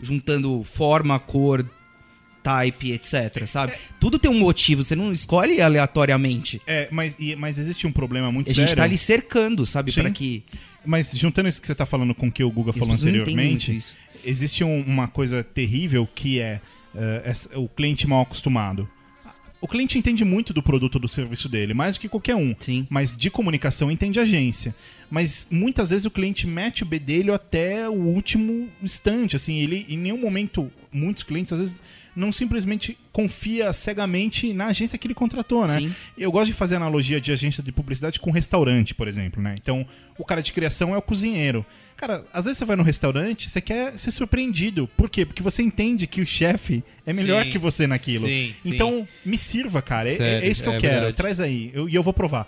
juntando 0.03 0.63
forma, 0.65 1.19
cor, 1.19 1.65
type, 2.43 2.93
etc, 2.93 3.47
sabe? 3.47 3.73
Tudo 3.99 4.19
tem 4.19 4.31
um 4.31 4.39
motivo, 4.39 4.83
você 4.85 4.97
não 4.97 5.13
escolhe 5.13 5.61
aleatoriamente. 5.61 6.61
É, 6.67 6.89
mas, 6.91 7.17
e- 7.19 7.37
mas 7.37 7.59
existe 7.59 7.87
um 7.87 7.93
problema 7.93 8.31
muito 8.33 8.51
A 8.51 8.55
gente 8.55 8.67
sério. 8.69 8.77
tá 8.77 8.85
ali 8.85 8.99
cercando, 8.99 9.67
sabe, 9.67 9.93
para 9.93 10.11
que 10.11 10.43
Mas 10.85 11.13
juntando 11.15 11.49
isso 11.49 11.61
que 11.61 11.67
você 11.67 11.75
tá 11.75 11.85
falando 11.85 12.15
com 12.15 12.29
o 12.29 12.33
que 12.33 12.43
o 12.43 12.51
Guga 12.51 12.73
falou 12.73 12.95
anteriormente, 12.95 13.85
existe 14.25 14.65
um- 14.65 14.81
uma 14.83 15.07
coisa 15.09 15.45
terrível 15.45 16.09
que 16.15 16.41
é 16.41 16.61
eh, 16.95 17.23
essa- 17.25 17.59
o 17.59 17.69
cliente 17.69 18.07
mal 18.07 18.23
acostumado. 18.23 18.89
O 19.61 19.69
cliente 19.69 19.99
entende 19.99 20.25
muito 20.25 20.55
do 20.55 20.63
produto 20.63 20.95
ou 20.95 21.01
do 21.03 21.07
serviço 21.09 21.49
dele, 21.51 21.75
mais 21.75 21.95
do 21.97 22.01
que 22.01 22.09
qualquer 22.09 22.35
um. 22.35 22.55
Sim. 22.59 22.87
Mas 22.89 23.15
de 23.15 23.29
comunicação 23.31 23.91
entende 23.91 24.19
agência. 24.19 24.75
Mas 25.11 25.47
muitas 25.51 25.91
vezes 25.91 26.07
o 26.07 26.11
cliente 26.11 26.47
mete 26.47 26.83
o 26.83 26.87
bedelho 26.87 27.35
até 27.35 27.87
o 27.89 27.93
último 27.93 28.69
instante. 28.83 29.37
Assim, 29.37 29.59
ele 29.59 29.85
em 29.89 29.99
nenhum 29.99 30.19
momento, 30.19 30.69
muitos 30.91 31.23
clientes 31.23 31.53
às 31.53 31.59
vezes 31.59 31.77
não 32.21 32.31
simplesmente 32.33 32.99
confia 33.11 33.73
cegamente 33.73 34.53
na 34.53 34.67
agência 34.67 34.99
que 34.99 35.07
ele 35.07 35.15
contratou, 35.15 35.67
né? 35.67 35.81
Sim. 35.81 35.95
Eu 36.17 36.31
gosto 36.31 36.49
de 36.49 36.53
fazer 36.53 36.77
analogia 36.77 37.21
de 37.21 37.33
agência 37.33 37.63
de 37.63 37.73
publicidade 37.73 38.21
com 38.21 38.31
restaurante, 38.31 38.95
por 38.95 39.09
exemplo, 39.09 39.43
né? 39.43 39.55
Então, 39.61 39.87
o 40.19 40.25
cara 40.25 40.43
de 40.43 40.53
criação 40.53 40.95
é 40.95 40.99
o 40.99 41.03
cozinheiro. 41.03 41.65
Cara, 42.01 42.25
às 42.33 42.47
vezes 42.47 42.57
você 42.57 42.65
vai 42.65 42.77
no 42.77 42.83
restaurante, 42.83 43.51
você 43.51 43.61
quer 43.61 43.95
ser 43.99 44.11
surpreendido. 44.11 44.89
Por 44.97 45.11
quê? 45.11 45.27
Porque 45.27 45.43
você 45.43 45.63
entende 45.63 46.07
que 46.07 46.23
o 46.23 46.27
chefe 46.27 46.83
é 47.05 47.13
melhor 47.13 47.45
Sim, 47.45 47.51
que 47.51 47.59
você 47.59 47.87
naquilo. 47.87 48.27
sim, 48.27 48.55
sim. 48.59 48.73
Então, 48.75 49.07
me 49.23 49.37
sirva, 49.37 49.83
cara. 49.83 50.09
É- 50.09 50.15
É, 50.15 50.17
Sério, 50.17 50.47
é 50.47 50.51
isso 50.51 50.63
que 50.63 50.69
eu 50.71 50.73
é 50.73 50.81
quero. 50.81 50.93
verdade. 50.95 51.17
Traz 51.17 51.41
aí. 51.41 51.71
Eu- 51.75 51.91
E 51.91 51.95
eu, 51.95 52.03
vou 52.03 52.15
provar. 52.15 52.47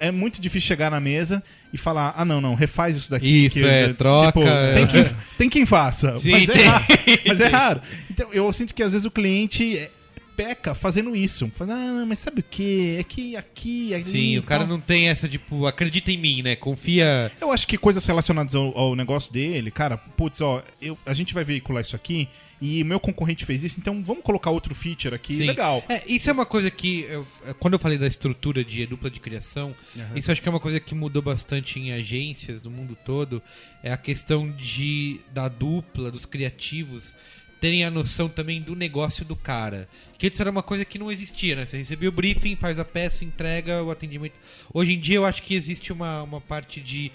É 0.00 0.10
muito 0.10 0.40
difícil 0.40 0.66
chegar 0.68 0.90
na 0.90 1.00
mesa 1.00 1.42
e 1.70 1.76
falar: 1.76 2.14
ah, 2.16 2.24
não, 2.24 2.40
não, 2.40 2.54
refaz 2.54 2.96
isso 2.96 3.10
daqui. 3.10 3.44
Isso, 3.44 3.58
é, 3.62 3.92
troca, 3.92 4.32
tem, 4.32 4.84
é. 4.84 4.86
quem, 4.86 5.04
tem 5.36 5.50
quem 5.50 5.66
faça. 5.66 6.14
Mas, 6.24 6.48
é 6.48 6.52
tem. 6.52 6.64
raro, 6.64 6.84
mas 7.26 7.40
é 7.42 7.46
raro. 7.52 7.82
Então, 8.10 8.32
eu 8.32 8.50
sinto 8.54 8.74
que 8.74 8.82
às 8.82 8.92
vezes 8.92 9.04
o 9.04 9.10
cliente 9.10 9.76
é, 9.76 9.90
peca 10.38 10.72
fazendo 10.72 11.16
isso. 11.16 11.50
Fala, 11.56 11.74
ah, 11.74 12.06
mas 12.06 12.20
sabe 12.20 12.40
o 12.40 12.44
que? 12.44 12.96
É 12.96 13.02
que 13.02 13.34
aqui, 13.34 13.92
ali. 13.92 14.04
Sim, 14.04 14.38
o 14.38 14.42
cara 14.44 14.60
tal." 14.60 14.68
não 14.68 14.80
tem 14.80 15.08
essa, 15.08 15.28
tipo, 15.28 15.66
acredita 15.66 16.12
em 16.12 16.16
mim, 16.16 16.42
né? 16.42 16.54
Confia. 16.54 17.32
Eu 17.40 17.50
acho 17.50 17.66
que 17.66 17.76
coisas 17.76 18.06
relacionadas 18.06 18.54
ao, 18.54 18.76
ao 18.78 18.94
negócio 18.94 19.32
dele, 19.32 19.70
cara, 19.72 19.96
putz, 19.98 20.40
ó, 20.40 20.62
eu, 20.80 20.96
a 21.04 21.12
gente 21.12 21.34
vai 21.34 21.42
veicular 21.42 21.82
isso 21.82 21.96
aqui 21.96 22.28
e 22.60 22.82
meu 22.84 22.98
concorrente 23.00 23.44
fez 23.44 23.62
isso, 23.64 23.78
então 23.80 24.02
vamos 24.02 24.22
colocar 24.22 24.50
outro 24.50 24.74
feature 24.74 25.14
aqui. 25.14 25.36
Sim. 25.36 25.46
Legal. 25.46 25.84
É, 25.88 26.02
isso 26.06 26.30
é 26.30 26.32
uma 26.32 26.46
coisa 26.46 26.70
que, 26.70 27.00
eu- 27.08 27.26
quando 27.58 27.74
eu 27.74 27.78
falei 27.80 27.98
da 27.98 28.06
estrutura 28.06 28.64
de 28.64 28.86
dupla 28.86 29.10
de 29.10 29.18
criação, 29.20 29.74
isso 30.14 30.30
eu 30.30 30.32
acho 30.32 30.42
que 30.42 30.48
é 30.48 30.50
uma 30.50 30.60
coisa 30.60 30.78
que 30.78 30.94
mudou 30.94 31.20
bastante 31.22 31.78
em 31.80 31.92
agências 31.92 32.60
do 32.60 32.70
mundo 32.70 32.96
todo. 33.04 33.42
É 33.82 33.92
a 33.92 33.96
questão 33.96 34.48
de 34.50 35.20
da 35.32 35.48
dupla, 35.48 36.10
dos 36.10 36.24
criativos, 36.26 37.14
terem 37.60 37.84
a 37.84 37.90
noção 37.90 38.28
também 38.28 38.60
do 38.60 38.74
negócio 38.76 39.24
do 39.24 39.34
cara. 39.36 39.88
Que 40.18 40.26
antes 40.26 40.40
era 40.40 40.50
uma 40.50 40.62
coisa 40.64 40.84
que 40.84 40.98
não 40.98 41.10
existia, 41.12 41.54
né? 41.54 41.64
Você 41.64 41.78
recebia 41.78 42.08
o 42.08 42.12
briefing, 42.12 42.56
faz 42.56 42.78
a 42.78 42.84
peça, 42.84 43.24
entrega 43.24 43.82
o 43.84 43.90
atendimento. 43.90 44.34
Hoje 44.74 44.92
em 44.94 44.98
dia 45.00 45.16
eu 45.16 45.24
acho 45.24 45.42
que 45.42 45.54
existe 45.54 45.92
uma, 45.92 46.22
uma 46.24 46.40
parte 46.40 46.80
de 46.80 47.12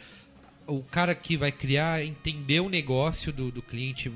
o 0.65 0.81
cara 0.81 1.13
que 1.13 1.35
vai 1.35 1.51
criar 1.51 2.01
entender 2.05 2.61
o 2.61 2.69
negócio 2.69 3.33
do, 3.33 3.51
do 3.51 3.61
cliente 3.61 4.09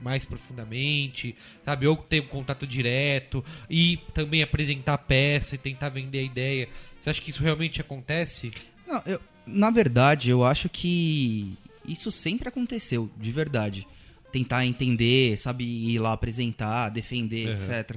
mais 0.00 0.24
profundamente, 0.24 1.34
sabe? 1.64 1.88
Ou 1.88 1.96
ter 1.96 2.22
um 2.22 2.26
contato 2.28 2.64
direto 2.64 3.44
e 3.68 3.98
também 4.14 4.40
apresentar 4.42 4.94
a 4.94 4.98
peça 4.98 5.56
e 5.56 5.58
tentar 5.58 5.88
vender 5.88 6.20
a 6.20 6.22
ideia. 6.22 6.68
Você 7.00 7.10
acha 7.10 7.20
que 7.20 7.30
isso 7.30 7.42
realmente 7.42 7.80
acontece? 7.80 8.52
Não, 8.86 9.02
eu- 9.04 9.20
na 9.44 9.70
verdade, 9.70 10.30
eu 10.30 10.44
acho 10.44 10.68
que 10.68 11.54
isso 11.84 12.12
sempre 12.12 12.48
aconteceu, 12.48 13.10
de 13.16 13.32
verdade. 13.32 13.84
Tentar 14.32 14.64
entender, 14.66 15.36
sabe, 15.38 15.64
ir 15.64 15.98
lá 15.98 16.12
apresentar, 16.12 16.88
defender, 16.90 17.48
Uhum. 17.48 17.52
etc. 17.54 17.96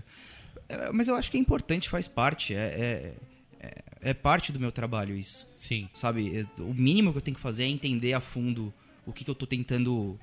É, 0.70 0.92
Mas 0.92 1.08
eu 1.08 1.16
acho 1.16 1.30
que 1.30 1.38
é 1.38 1.40
importante, 1.40 1.90
faz 1.90 2.08
parte. 2.08 2.54
É, 2.56 2.58
é, 3.62 3.66
é- 3.68 4.10
é 4.10 4.14
parte 4.14 4.52
do 4.52 4.60
meu 4.60 4.72
trabalho 4.72 5.16
isso. 5.16 5.48
Sim. 5.56 5.88
Sabe? 5.94 6.40
É- 6.40 6.62
O 6.62 6.74
mínimo 6.74 7.12
que 7.12 7.18
eu 7.18 7.22
tenho 7.22 7.36
que 7.36 7.42
fazer 7.42 7.64
é 7.64 7.68
entender 7.68 8.14
a 8.14 8.20
fundo 8.22 8.74
o 9.06 9.12
que, 9.14 9.24
que 9.24 9.30
eu 9.30 9.36
tô 9.36 9.46
tentando, 9.46 10.18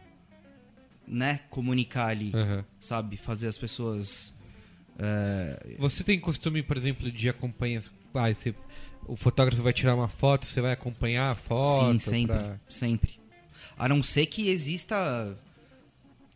né, 1.06 1.40
comunicar 1.50 2.06
ali. 2.08 2.32
Aham. 2.34 2.64
Sabe? 2.80 3.16
Fazer 3.16 3.48
as 3.48 3.58
pessoas. 3.58 4.32
é, 4.98 5.76
Você 5.78 6.04
tem 6.04 6.18
costume, 6.20 6.62
por 6.62 6.76
exemplo, 6.76 7.10
de 7.10 7.28
acompanhar. 7.28 7.82
Ah, 8.14 8.32
você- 8.32 8.54
o 9.06 9.16
fotógrafo 9.16 9.62
vai 9.62 9.72
tirar 9.72 9.94
uma 9.94 10.08
foto, 10.08 10.44
você 10.44 10.60
vai 10.60 10.72
acompanhar 10.72 11.30
a 11.30 11.34
foto? 11.34 11.92
Sim, 11.92 11.98
sempre. 11.98 12.36
pra- 12.36 12.60
Sempre. 12.68 13.20
A 13.78 13.88
não 13.88 14.02
ser 14.02 14.26
que 14.26 14.48
exista, 14.50 15.36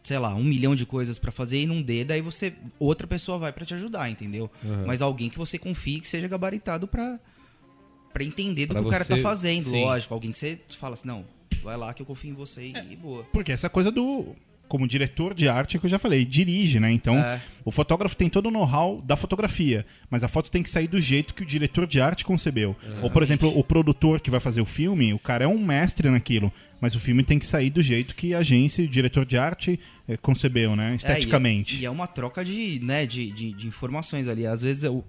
sei 0.05 0.19
lá, 0.19 0.35
um 0.35 0.45
milhão 0.45 0.77
de 0.77 0.85
coisas 0.87 1.19
pra 1.19 1.33
fazer 1.33 1.63
e 1.63 1.67
não 1.67 1.83
dê, 1.83 2.05
daí 2.05 2.21
você. 2.21 2.53
Outra 2.79 3.07
pessoa 3.07 3.39
vai 3.39 3.53
pra 3.53 3.65
te 3.65 3.75
ajudar, 3.75 4.09
entendeu? 4.11 4.49
Uhum. 4.63 4.85
Mas 4.87 5.03
alguém 5.03 5.29
que 5.31 5.39
você 5.39 5.59
confie 5.59 5.99
que 5.99 6.07
seja 6.07 6.29
gabaritado 6.29 6.87
pra, 6.87 7.19
pra 8.13 8.23
entender 8.23 8.67
do 8.67 8.75
Pra 8.75 8.83
que 8.83 8.87
o 8.87 8.91
cara 8.91 9.03
você- 9.05 9.17
tá 9.17 9.23
fazendo, 9.23 9.65
sim. 9.71 9.83
lógico. 9.83 10.13
Alguém 10.15 10.31
que 10.31 10.39
você 10.39 10.61
fala 10.79 10.95
assim, 10.95 11.09
não, 11.09 11.25
vai 11.63 11.77
lá 11.77 11.93
que 11.95 12.03
eu 12.03 12.07
confio 12.07 12.31
em 12.31 12.35
você 12.35 12.67
e, 12.69 12.93
e 12.93 12.97
boa. 12.97 13.25
Porque 13.33 13.51
essa 13.51 13.69
coisa 13.71 13.91
do. 13.91 14.37
Como 14.75 14.89
diretor 14.89 15.35
de 15.35 15.49
arte 15.49 15.79
que 15.79 15.87
eu 15.87 15.89
já 15.89 16.01
falei, 16.01 16.25
dirige, 16.25 16.81
né? 16.81 16.91
Então, 16.91 17.17
É. 17.17 17.41
o 17.65 17.71
fotógrafo 17.71 18.17
tem 18.17 18.29
todo 18.29 18.47
o 18.47 18.51
know-how 18.51 19.01
da 19.01 19.15
fotografia, 19.15 19.87
mas 20.11 20.25
a 20.25 20.29
foto 20.29 20.51
tem 20.51 20.65
que 20.65 20.69
sair 20.69 20.89
do 20.89 21.01
jeito 21.01 21.33
que 21.33 21.45
o 21.45 21.47
diretor 21.47 21.87
de 21.87 22.01
arte 22.01 22.25
concebeu. 22.25 22.75
Ou, 23.01 23.09
por 23.09 23.23
exemplo, 23.23 23.57
o 23.57 23.63
produtor 23.63 24.21
que 24.21 24.33
vai 24.33 24.41
fazer 24.41 24.61
o 24.61 24.65
filme, 24.67 25.15
o 25.15 25.19
cara 25.21 25.45
é 25.45 25.47
um 25.47 25.65
mestre 25.65 26.11
naquilo, 26.11 26.53
mas 26.81 26.97
o 26.97 26.99
filme 26.99 27.23
tem 27.23 27.39
que 27.39 27.47
sair 27.47 27.71
do 27.71 27.81
jeito 27.81 28.17
que 28.17 28.35
a 28.35 28.39
agência 28.39 28.83
e 28.83 28.87
o 28.87 28.89
diretor 28.89 29.25
de 29.25 29.39
arte 29.39 29.79
eh, 30.09 30.17
concebeu, 30.17 30.75
né? 30.75 30.97
Esteticamente. 30.97 31.77
É, 31.77 31.79
e, 31.79 31.79
é, 31.79 31.83
e 31.83 31.87
é 31.87 31.91
uma 31.91 32.09
troca 32.09 32.45
de, 32.45 32.81
né, 32.83 33.07
de, 33.07 33.31
de, 33.31 33.53
de 33.53 33.69
informações 33.69 34.27
ali. 34.27 34.45
Às 34.45 34.63
vezes 34.63 34.83
eu. 34.83 35.05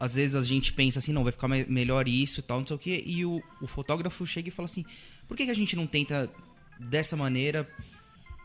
Às 0.00 0.14
vezes 0.14 0.34
a 0.34 0.42
gente 0.42 0.72
pensa 0.72 1.00
assim, 1.00 1.12
não, 1.12 1.22
vai 1.22 1.32
ficar 1.32 1.48
me- 1.48 1.66
melhor 1.68 2.08
isso 2.08 2.40
e 2.40 2.42
tal, 2.42 2.60
não 2.60 2.66
sei 2.66 2.76
o 2.76 2.78
quê. 2.78 3.02
E 3.06 3.26
o, 3.26 3.42
o 3.60 3.66
fotógrafo 3.66 4.24
chega 4.26 4.48
e 4.48 4.50
fala 4.50 4.64
assim, 4.64 4.86
por 5.28 5.36
que, 5.36 5.44
que 5.44 5.50
a 5.50 5.54
gente 5.54 5.76
não 5.76 5.86
tenta 5.86 6.30
dessa 6.80 7.14
maneira 7.14 7.68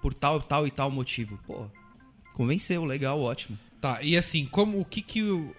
por 0.02 0.14
tal, 0.14 0.42
tal 0.42 0.66
e 0.68 0.72
tal 0.72 0.90
motivo? 0.92 1.40
Pô, 1.46 1.66
convenceu, 2.34 2.86
legal, 2.86 3.20
ótimo. 3.20 3.58
Tá, 3.82 4.02
e 4.02 4.18
assim, 4.18 4.46
como 4.46 4.80
o 4.80 4.86
que 4.86 5.02
que 5.02 5.24
o 5.24 5.56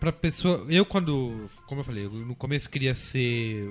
pra 0.00 0.12
pessoa, 0.12 0.66
eu 0.68 0.84
quando, 0.84 1.48
como 1.66 1.80
eu 1.80 1.84
falei, 1.84 2.04
eu 2.04 2.10
no 2.10 2.34
começo 2.34 2.68
queria 2.68 2.94
ser 2.94 3.68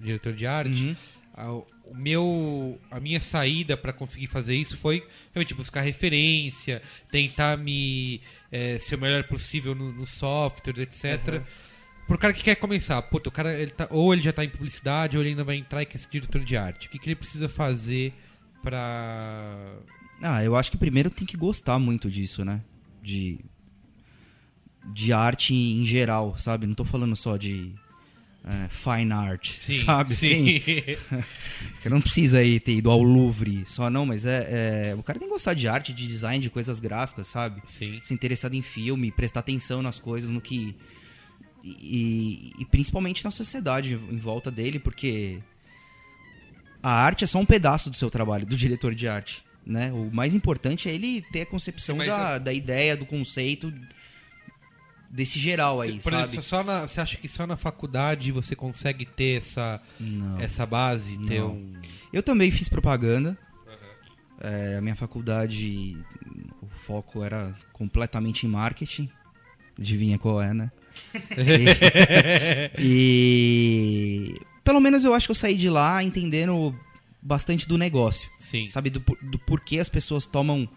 diretor 0.00 0.32
de 0.32 0.46
arte, 0.46 0.84
Uhum. 0.84 0.96
a, 1.34 1.52
o 1.52 1.94
meu 1.94 2.78
a 2.90 3.00
minha 3.00 3.20
saída 3.20 3.76
pra 3.76 3.92
conseguir 3.92 4.26
fazer 4.26 4.54
isso 4.54 4.76
foi 4.76 5.06
realmente 5.32 5.52
buscar 5.54 5.80
referência, 5.80 6.80
tentar 7.10 7.56
me 7.58 8.20
eh, 8.52 8.78
ser 8.78 8.94
o 8.94 9.00
melhor 9.00 9.24
possível 9.24 9.74
no, 9.74 9.92
no 9.92 10.06
software, 10.06 10.80
etc. 10.80 11.42
Pro 12.06 12.18
cara 12.18 12.32
que 12.34 12.42
quer 12.42 12.56
começar, 12.56 13.00
puta, 13.02 13.30
o 13.30 13.32
cara 13.32 13.58
ele 13.58 13.70
tá, 13.70 13.88
ou 13.90 14.12
ele 14.12 14.22
já 14.22 14.32
tá 14.32 14.44
em 14.44 14.48
publicidade 14.48 15.16
ou 15.16 15.22
ele 15.22 15.30
ainda 15.30 15.44
vai 15.44 15.56
entrar 15.56 15.82
e 15.82 15.86
quer 15.86 15.98
ser 15.98 16.08
diretor 16.10 16.44
de 16.44 16.56
arte. 16.56 16.86
O 16.86 16.90
que, 16.90 16.98
que 16.98 17.08
ele 17.08 17.16
precisa 17.16 17.48
fazer 17.48 18.12
pra 18.64 19.76
Ah, 20.22 20.42
eu 20.42 20.56
acho 20.56 20.70
que 20.70 20.76
primeiro 20.78 21.10
tem 21.10 21.26
que 21.26 21.36
gostar 21.36 21.78
muito 21.78 22.10
disso, 22.10 22.44
né? 22.44 22.60
De. 23.02 23.38
De 24.92 25.12
arte 25.12 25.54
em 25.54 25.84
geral, 25.86 26.36
sabe? 26.38 26.66
Não 26.66 26.74
tô 26.74 26.84
falando 26.84 27.14
só 27.16 27.36
de. 27.36 27.72
é, 28.44 28.68
fine 28.68 29.12
art, 29.12 29.56
sabe? 29.84 30.14
sim. 30.14 30.60
Que 31.80 31.88
não 31.88 32.00
precisa 32.00 32.38
aí 32.38 32.58
ter 32.60 32.74
ido 32.76 32.90
ao 32.90 33.02
Louvre 33.02 33.64
só 33.66 33.88
não, 33.90 34.04
mas 34.06 34.24
é, 34.24 34.90
é- 34.90 34.94
O 34.94 35.02
cara 35.02 35.18
tem 35.18 35.28
que 35.28 35.34
gostar 35.34 35.54
de 35.54 35.68
arte, 35.68 35.92
de 35.92 36.06
design, 36.06 36.42
de 36.42 36.50
coisas 36.50 36.80
gráficas, 36.80 37.26
sabe? 37.28 37.62
Sim. 37.66 38.00
Se 38.02 38.12
interessar 38.14 38.52
em 38.54 38.62
filme, 38.62 39.10
prestar 39.12 39.40
atenção 39.40 39.82
nas 39.82 39.98
coisas, 39.98 40.30
no 40.30 40.40
que. 40.40 40.74
E, 41.62 42.52
e 42.58 42.64
principalmente 42.66 43.24
na 43.24 43.30
sociedade 43.30 43.94
em 43.94 44.18
volta 44.18 44.50
dele, 44.50 44.78
porque. 44.78 45.40
A 46.84 46.90
arte 46.90 47.24
é 47.24 47.26
só 47.26 47.38
um 47.38 47.46
pedaço 47.46 47.88
do 47.88 47.96
seu 47.96 48.10
trabalho, 48.10 48.44
do 48.44 48.58
diretor 48.58 48.94
de 48.94 49.08
arte. 49.08 49.42
Né? 49.64 49.90
O 49.90 50.10
mais 50.12 50.34
importante 50.34 50.86
é 50.86 50.92
ele 50.92 51.22
ter 51.32 51.40
a 51.40 51.46
concepção 51.46 51.96
Mas 51.96 52.08
da, 52.10 52.36
da 52.36 52.52
ideia, 52.52 52.94
do 52.94 53.06
conceito 53.06 53.72
desse 55.08 55.38
geral 55.38 55.80
aí, 55.80 55.98
Por 55.98 56.12
sabe? 56.12 56.24
exemplo, 56.24 56.42
só 56.42 56.62
na, 56.62 56.86
você 56.86 57.00
acha 57.00 57.16
que 57.16 57.26
só 57.26 57.46
na 57.46 57.56
faculdade 57.56 58.30
você 58.30 58.54
consegue 58.54 59.06
ter 59.06 59.38
essa, 59.38 59.80
Não. 59.98 60.38
essa 60.38 60.66
base? 60.66 61.16
Ter 61.26 61.40
Não. 61.40 61.52
um... 61.52 61.72
Eu 62.12 62.22
também 62.22 62.50
fiz 62.50 62.68
propaganda. 62.68 63.38
É, 64.38 64.76
a 64.76 64.82
minha 64.82 64.96
faculdade, 64.96 65.96
o 66.60 66.66
foco 66.84 67.24
era 67.24 67.54
completamente 67.72 68.44
em 68.44 68.50
marketing. 68.50 69.08
Adivinha 69.78 70.18
qual 70.18 70.42
é, 70.42 70.52
né? 70.52 70.70
e, 72.78 74.34
e 74.38 74.53
pelo 74.64 74.80
menos 74.80 75.04
eu 75.04 75.12
acho 75.14 75.26
que 75.26 75.30
eu 75.30 75.34
saí 75.36 75.56
de 75.56 75.68
lá 75.70 76.02
entendendo 76.02 76.74
bastante 77.22 77.68
do 77.68 77.78
negócio. 77.78 78.28
Sim. 78.38 78.68
Sabe, 78.68 78.90
do, 78.90 79.00
do 79.22 79.38
porquê 79.38 79.78
as 79.78 79.88
pessoas 79.88 80.26
tomam 80.26 80.68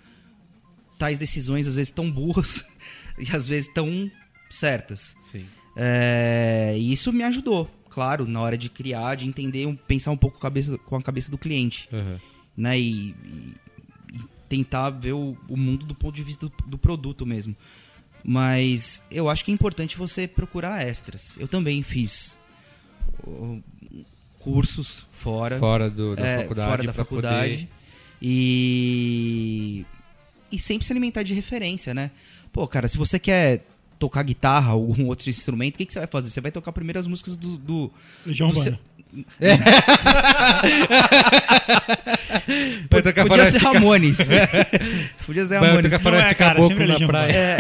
tais 1.00 1.18
decisões, 1.20 1.68
às 1.68 1.76
vezes 1.76 1.92
tão 1.92 2.10
burras 2.12 2.64
e 3.18 3.34
às 3.36 3.48
vezes 3.48 3.72
tão 3.74 4.10
certas. 4.50 5.16
Sim. 5.22 5.46
É, 5.76 6.76
e 6.78 6.92
isso 6.92 7.14
me 7.14 7.24
ajudou, 7.24 7.70
claro, 7.90 8.28
na 8.28 8.42
hora 8.42 8.58
de 8.58 8.68
criar, 8.70 9.16
de 9.16 9.28
entender, 9.28 9.72
pensar 9.88 10.12
um 10.12 10.18
pouco 10.18 10.40
cabeça- 10.40 10.78
com 10.80 10.96
a 10.96 11.02
cabeça 11.02 11.30
do 11.30 11.38
cliente, 11.38 11.88
Aham. 11.94 12.20
né? 12.56 12.80
E, 12.80 13.10
e- 13.10 13.54
tentar 14.50 14.90
ver 14.92 15.12
o, 15.12 15.38
o 15.50 15.58
mundo 15.58 15.86
do 15.86 15.94
ponto 15.94 16.16
de 16.16 16.24
vista 16.24 16.46
do, 16.48 16.54
do 16.66 16.78
produto 16.78 17.26
mesmo. 17.26 17.54
Mas 18.24 19.04
eu 19.12 19.30
acho 19.30 19.44
que 19.44 19.52
é 19.52 19.54
importante 19.54 19.98
você 19.98 20.26
procurar 20.28 20.86
extras. 20.88 21.36
Eu 21.38 21.48
também 21.50 21.84
fiz 21.84 22.40
cursos 24.40 25.06
fora, 25.12 25.58
Fora 25.60 25.90
do, 25.90 26.16
da 26.16 26.26
é, 26.26 26.38
faculdade. 26.40 26.70
fora 26.70 26.84
da 26.84 26.94
faculdade. 26.94 27.52
poder- 27.56 27.70
E. 28.22 29.86
E 30.52 30.60
sempre 30.60 30.86
se 30.88 30.94
alimentar 30.94 31.24
de 31.24 31.34
referência, 31.34 31.94
né? 31.94 32.10
Pô, 32.54 32.66
cara, 32.68 32.88
se 32.88 32.98
você 32.98 33.20
quer 33.20 33.66
tocar 34.00 34.24
guitarra 34.24 34.74
ou 34.76 34.88
algum 34.88 35.08
outro 35.08 35.30
instrumento, 35.30 35.76
o 35.76 35.78
que, 35.80 35.86
que 35.86 35.92
você 35.94 36.00
vai 36.00 36.08
fazer? 36.08 36.30
Você 36.30 36.40
vai 36.40 36.52
tocar 36.52 36.72
primeiro 36.72 36.98
as 37.00 37.08
músicas 37.08 37.36
do. 37.36 37.58
do 37.58 37.92
Legião 38.26 38.48
do 38.48 38.58
Urbana. 38.58 38.78
seu- 38.78 38.87
Vai 42.90 43.02
tocar 43.02 43.28
Podia 43.28 43.52
ser 43.52 43.58
Ramones. 43.58 44.18
Podia 45.26 45.46
ser 45.46 45.60
Vai 45.60 45.70
Ramones. 45.70 45.92
tocar 45.92 46.12
Não 46.12 46.20
é, 46.20 46.34
cara, 46.34 46.56
Caboclo 46.56 46.88
na 46.88 47.08
praia. 47.08 47.34
É, 47.34 47.58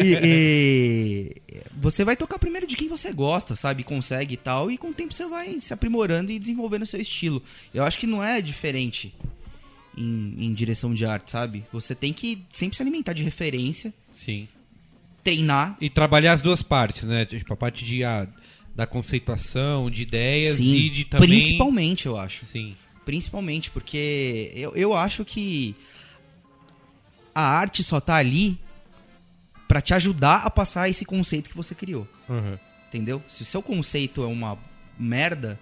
e, 0.02 0.18
e 0.22 1.36
você 1.72 2.04
vai 2.04 2.16
tocar 2.16 2.38
primeiro 2.38 2.66
de 2.66 2.76
quem 2.76 2.88
você 2.88 3.12
gosta, 3.12 3.54
sabe? 3.54 3.84
Consegue 3.84 4.34
e 4.34 4.36
tal, 4.36 4.70
e 4.70 4.76
com 4.76 4.88
o 4.88 4.94
tempo 4.94 5.14
você 5.14 5.26
vai 5.26 5.60
se 5.60 5.72
aprimorando 5.72 6.32
e 6.32 6.38
desenvolvendo 6.38 6.82
o 6.82 6.86
seu 6.86 7.00
estilo. 7.00 7.42
Eu 7.72 7.84
acho 7.84 7.98
que 7.98 8.06
não 8.06 8.22
é 8.22 8.40
diferente 8.40 9.14
em, 9.96 10.34
em 10.38 10.54
direção 10.54 10.92
de 10.94 11.04
arte, 11.04 11.30
sabe? 11.30 11.64
Você 11.72 11.94
tem 11.94 12.12
que 12.12 12.42
sempre 12.52 12.76
se 12.76 12.82
alimentar 12.82 13.12
de 13.12 13.22
referência, 13.22 13.92
Sim. 14.12 14.48
treinar. 15.22 15.76
E 15.80 15.90
trabalhar 15.90 16.32
as 16.32 16.42
duas 16.42 16.62
partes, 16.62 17.04
né? 17.04 17.24
Tipo, 17.24 17.52
a 17.52 17.56
parte 17.56 17.84
de, 17.84 18.04
ah, 18.04 18.26
da 18.78 18.86
conceituação, 18.86 19.90
de 19.90 20.02
ideias 20.02 20.54
Sim, 20.58 20.72
e 20.76 20.88
de 20.90 21.04
também... 21.04 21.28
principalmente, 21.28 22.06
eu 22.06 22.16
acho. 22.16 22.44
Sim. 22.44 22.76
Principalmente, 23.04 23.72
porque 23.72 24.52
eu, 24.54 24.72
eu 24.76 24.94
acho 24.94 25.24
que 25.24 25.74
a 27.34 27.42
arte 27.42 27.82
só 27.82 27.98
tá 28.00 28.14
ali 28.14 28.56
pra 29.66 29.80
te 29.80 29.92
ajudar 29.94 30.42
a 30.44 30.50
passar 30.50 30.88
esse 30.88 31.04
conceito 31.04 31.50
que 31.50 31.56
você 31.56 31.74
criou. 31.74 32.06
Uhum. 32.28 32.56
Entendeu? 32.86 33.20
Se 33.26 33.42
o 33.42 33.44
seu 33.44 33.60
conceito 33.60 34.22
é 34.22 34.26
uma 34.26 34.56
merda, 34.96 35.58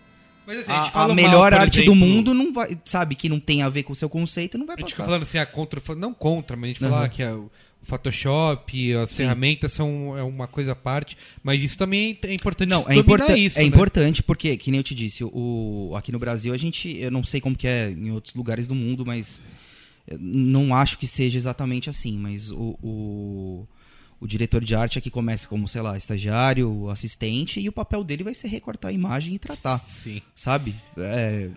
Mas 0.46 0.58
assim, 0.58 0.72
a, 0.72 0.76
gente 0.76 0.88
a 0.88 0.90
fala 0.90 1.06
mal, 1.08 1.16
melhor 1.16 1.54
arte 1.54 1.80
exemplo, 1.80 1.94
do 1.94 1.98
mundo 1.98 2.34
não 2.34 2.52
vai, 2.52 2.78
sabe, 2.84 3.14
que 3.14 3.30
não 3.30 3.40
tem 3.40 3.62
a 3.62 3.70
ver 3.70 3.82
com 3.84 3.94
o 3.94 3.96
seu 3.96 4.10
conceito, 4.10 4.58
não 4.58 4.66
vai 4.66 4.76
A 4.76 4.80
gente 4.80 4.90
passar. 4.90 5.04
falando 5.06 5.22
assim, 5.22 5.38
a 5.38 5.46
contra, 5.46 5.80
não 5.94 6.12
contra, 6.12 6.54
mas 6.54 6.64
a 6.64 6.68
gente 6.74 6.80
fala 6.80 7.08
que 7.08 7.22
a- 7.22 7.34
o 7.34 7.50
Photoshop, 7.86 8.94
as 8.94 9.10
Sim. 9.10 9.16
ferramentas 9.16 9.72
são 9.72 10.16
é 10.16 10.22
uma 10.22 10.46
coisa 10.46 10.72
à 10.72 10.76
parte, 10.76 11.16
mas 11.42 11.62
isso 11.62 11.78
também 11.78 12.18
é 12.22 12.34
importante 12.34 12.68
Não, 12.68 12.80
é, 12.80 12.94
dominar 12.94 13.00
importa 13.00 13.38
isso, 13.38 13.58
é 13.58 13.62
né? 13.62 13.68
importante 13.68 14.22
porque, 14.22 14.56
que 14.56 14.70
nem 14.70 14.78
eu 14.78 14.84
te 14.84 14.94
disse, 14.94 15.24
o, 15.24 15.94
aqui 15.96 16.10
no 16.10 16.18
Brasil 16.18 16.52
a 16.52 16.56
gente, 16.56 16.96
eu 16.98 17.10
não 17.10 17.22
sei 17.22 17.40
como 17.40 17.56
que 17.56 17.66
é 17.66 17.90
em 17.90 18.10
outros 18.10 18.34
lugares 18.34 18.66
do 18.66 18.74
mundo, 18.74 19.06
mas 19.06 19.40
eu 20.06 20.18
não 20.20 20.74
acho 20.74 20.98
que 20.98 21.06
seja 21.06 21.38
exatamente 21.38 21.88
assim, 21.88 22.16
mas 22.16 22.50
o, 22.50 22.78
o, 22.82 23.68
o 24.20 24.26
diretor 24.26 24.62
de 24.64 24.74
arte 24.74 24.98
aqui 24.98 25.10
começa 25.10 25.46
como, 25.46 25.68
sei 25.68 25.82
lá, 25.82 25.96
estagiário, 25.96 26.88
assistente, 26.90 27.60
e 27.60 27.68
o 27.68 27.72
papel 27.72 28.02
dele 28.02 28.24
vai 28.24 28.34
ser 28.34 28.48
recortar 28.48 28.90
a 28.90 28.94
imagem 28.94 29.34
e 29.34 29.38
tratar, 29.38 29.78
Sim. 29.78 30.22
sabe? 30.34 30.74
É, 30.96 31.50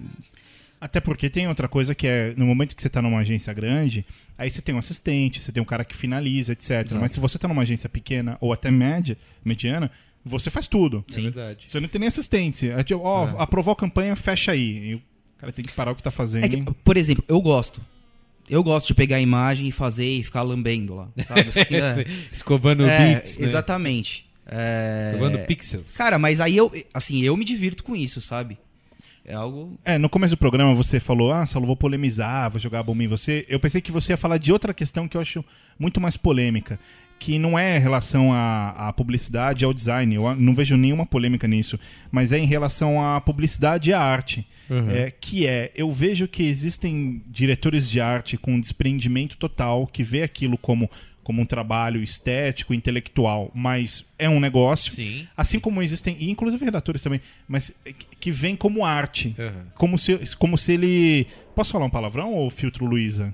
Até 0.82 1.00
porque 1.02 1.30
tem 1.30 1.48
outra 1.48 1.68
coisa 1.68 1.94
que 1.94 2.08
é, 2.08 2.34
no 2.38 2.46
momento 2.46 2.76
que 2.76 2.82
você 2.82 2.90
tá 2.90 3.02
numa 3.02 3.20
agência 3.20 3.54
grande, 3.54 4.06
aí 4.38 4.50
você 4.50 4.62
tem 4.62 4.74
um 4.74 4.78
assistente, 4.80 5.42
você 5.42 5.52
tem 5.52 5.62
um 5.62 5.66
cara 5.66 5.84
que 5.84 5.96
finaliza, 5.96 6.54
etc. 6.54 6.70
Exato. 6.72 6.96
Mas 6.96 7.12
se 7.12 7.20
você 7.20 7.38
tá 7.38 7.48
numa 7.50 7.64
agência 7.64 7.90
pequena 7.90 8.38
ou 8.40 8.54
até 8.54 8.72
média, 8.72 9.18
mediana, 9.44 9.92
você 10.24 10.50
faz 10.50 10.68
tudo. 10.68 11.04
É 11.12 11.22
verdade. 11.22 11.66
Você 11.68 11.80
não 11.82 11.90
tem 11.90 12.00
nem 12.00 12.08
assistente. 12.08 12.70
É 12.70 12.82
tipo, 12.84 13.02
ó, 13.02 13.28
É. 13.28 13.34
aprovou 13.40 13.74
a 13.74 13.76
campanha, 13.76 14.16
fecha 14.16 14.54
aí. 14.54 14.92
E 14.92 14.96
o 14.96 15.02
cara 15.38 15.52
tem 15.52 15.66
que 15.66 15.74
parar 15.74 15.92
o 15.92 15.96
que 15.96 16.04
tá 16.04 16.12
fazendo. 16.12 16.46
é 16.46 16.50
que, 16.50 16.62
por 16.84 16.96
exemplo, 16.96 17.24
eu 17.28 17.42
gosto. 17.42 17.82
Eu 18.50 18.64
gosto 18.64 18.88
de 18.88 18.96
pegar 18.96 19.18
a 19.18 19.22
imagem 19.22 19.68
e 19.68 19.72
fazer 19.72 20.08
e 20.10 20.24
ficar 20.24 20.42
lambendo 20.44 20.96
lá, 20.96 21.10
sabe? 21.26 21.50
Assim, 21.54 21.76
é. 21.76 22.06
Escovando 22.32 22.84
É, 22.86 23.16
bits, 23.16 23.38
né? 23.38 23.46
exatamente. 23.46 24.26
É... 24.48 25.12
Escovando 25.14 25.40
pixels. 25.46 25.96
Cara, 25.96 26.18
mas 26.18 26.42
aí 26.42 26.58
eu, 26.58 26.72
assim, 26.94 27.22
eu 27.22 27.38
me 27.38 27.46
divirto 27.46 27.84
com 27.84 27.96
isso, 27.96 28.20
sabe? 28.22 28.58
É 29.26 29.34
algo. 29.34 29.80
É, 29.86 29.98
no 29.98 30.10
começo 30.10 30.36
do 30.36 30.40
programa 30.40 30.74
você 30.74 31.00
falou, 31.00 31.32
ah, 31.32 31.46
Saulo, 31.46 31.68
vou 31.68 31.76
polemizar, 31.76 32.50
vou 32.50 32.60
jogar 32.60 32.80
a 32.80 32.84
bomba 32.84 33.04
em 33.04 33.08
você. 33.08 33.46
Eu 33.48 33.60
pensei 33.60 33.82
que 33.82 33.92
você 33.92 34.14
ia 34.14 34.18
falar 34.18 34.38
de 34.38 34.52
outra 34.52 34.74
questão 34.74 35.08
que 35.08 35.16
eu 35.16 35.22
acho 35.22 35.44
muito 35.78 36.02
mais 36.02 36.18
polêmica, 36.18 36.80
que 37.20 37.38
não 37.38 37.60
é 37.60 37.78
em 37.78 37.80
relação 37.80 38.34
à, 38.34 38.70
à 38.88 38.94
publicidade 38.94 39.64
e 39.64 39.66
ao 39.66 39.74
design. 39.74 40.16
Eu 40.16 40.36
não 40.36 40.54
vejo 40.54 40.76
nenhuma 40.78 41.06
polêmica 41.06 41.48
nisso, 41.48 41.80
mas 42.12 42.32
é 42.32 42.40
em 42.40 42.46
relação 42.46 43.04
à 43.04 43.20
publicidade 43.20 43.90
e 43.90 43.94
à 43.94 44.02
arte. 44.02 44.48
Uhum. 44.70 44.92
É, 44.92 45.10
que 45.10 45.48
é, 45.48 45.72
eu 45.76 45.92
vejo 45.92 46.28
que 46.28 46.44
existem 46.44 47.24
diretores 47.28 47.90
de 47.90 48.00
arte 48.00 48.38
com 48.38 48.60
desprendimento 48.60 49.36
total, 49.36 49.88
que 49.88 50.04
vê 50.04 50.22
aquilo 50.22 50.60
como, 50.60 50.90
como 51.30 51.44
um 51.44 51.46
trabalho 51.46 52.02
estético, 52.02 52.74
intelectual, 52.74 53.52
mas 53.54 54.04
é 54.18 54.28
um 54.28 54.40
negócio. 54.40 54.92
Sim. 54.96 55.28
Assim 55.38 55.60
como 55.60 55.80
existem, 55.80 56.18
e 56.20 56.28
inclusive 56.28 56.66
redatores 56.66 57.04
também, 57.04 57.22
mas 57.48 57.72
que- 58.20 58.32
vem 58.32 58.56
como 58.56 58.84
arte. 58.84 59.36
Uhum. 59.38 59.66
Como 59.76 60.00
se, 60.00 60.36
como 60.38 60.58
se 60.58 60.72
ele. 60.74 61.28
Posso 61.56 61.72
falar 61.72 61.86
um 61.86 61.90
palavrão 61.92 62.34
ou 62.34 62.50
filtro 62.50 62.84
Luísa? 62.84 63.32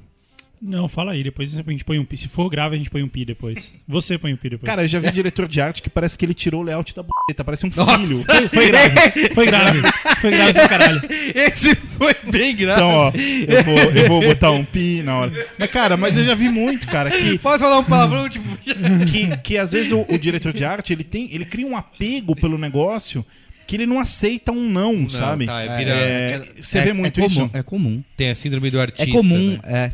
Não, 0.62 0.88
fala 0.88 1.12
aí, 1.12 1.24
depois 1.24 1.56
a 1.58 1.62
gente 1.62 1.84
põe 1.84 1.99
um 1.99 2.06
pi. 2.06 2.18
Se 2.18 2.28
for 2.28 2.49
grave, 2.49 2.76
a 2.76 2.78
gente 2.78 2.89
põe 2.89 3.03
um 3.03 3.08
pi 3.08 3.26
depois. 3.26 3.72
Você 3.88 4.18
põe 4.18 4.34
um 4.34 4.38
pi 4.38 4.49
depois. 4.51 4.66
Cara, 4.66 4.84
eu 4.84 4.88
já 4.88 4.99
vi 4.99 5.12
diretor 5.12 5.47
de 5.47 5.62
arte 5.62 5.82
que 5.82 5.89
parece 5.89 6.18
que 6.18 6.26
ele 6.26 6.34
tirou 6.34 6.62
o 6.62 6.64
layout 6.64 6.93
da 6.95 7.03
buceta, 7.03 7.43
parece 7.43 7.66
um 7.66 7.72
Nossa! 7.76 7.99
filho. 7.99 8.24
foi, 8.24 8.47
foi 8.49 8.68
grave. 8.68 9.30
Foi 9.34 9.45
grave. 9.45 9.82
Foi 10.22 10.32
grave 10.32 10.53
pra 10.53 10.68
caralho. 10.70 11.01
Esse 11.36 11.76
foi 11.76 12.16
bem 12.32 12.56
grave. 12.56 12.82
Então, 12.82 12.89
ó, 12.89 13.12
eu 13.16 13.64
vou, 13.64 13.78
eu 13.78 14.08
vou 14.08 14.22
botar 14.22 14.51
um 14.51 14.64
pi 14.66 15.03
na 15.03 15.18
hora. 15.20 15.47
Mas, 15.60 15.70
cara, 15.72 15.97
mas 15.97 16.18
eu 16.18 16.26
já 16.26 16.36
vi 16.36 16.49
muito, 16.49 16.88
cara, 16.88 17.12
que, 17.12 17.38
Posso 17.39 17.60
falar 17.60 17.80
um 17.80 17.84
palavrão, 17.84 18.28
tipo... 18.30 18.45
que, 18.58 19.38
que 19.43 19.58
às 19.58 19.72
vezes 19.72 19.91
o, 19.91 20.06
o 20.10 20.18
diretor 20.18 20.53
de 20.53 20.64
arte, 20.66 20.93
ele 20.93 21.03
tem. 21.03 21.30
Ele 21.34 21.45
cria 21.45 21.68
um 21.68 21.76
apego 21.78 22.36
pelo 22.36 22.58
negócio 22.58 23.26
que 23.68 23.76
ele 23.76 23.86
não 23.88 23.99
aceita 23.99 24.51
um 24.51 24.70
não, 24.70 25.10
sabe? 25.10 25.47
tá, 25.47 25.62
é, 25.62 25.78
vira- 25.78 25.91
É, 25.91 26.45
você 26.62 26.82
vê 26.82 26.93
muito 26.93 27.20
é 27.20 27.26
isso? 27.26 27.36
comum, 27.36 27.49
É 27.51 27.64
comum. 27.64 28.03
Tem 28.16 28.30
a 28.30 28.36
síndrome 28.36 28.70
do 28.70 28.80
artista, 28.80 29.03
É 29.03 29.08
comum, 29.12 29.51
né? 29.53 29.60
é. 29.66 29.91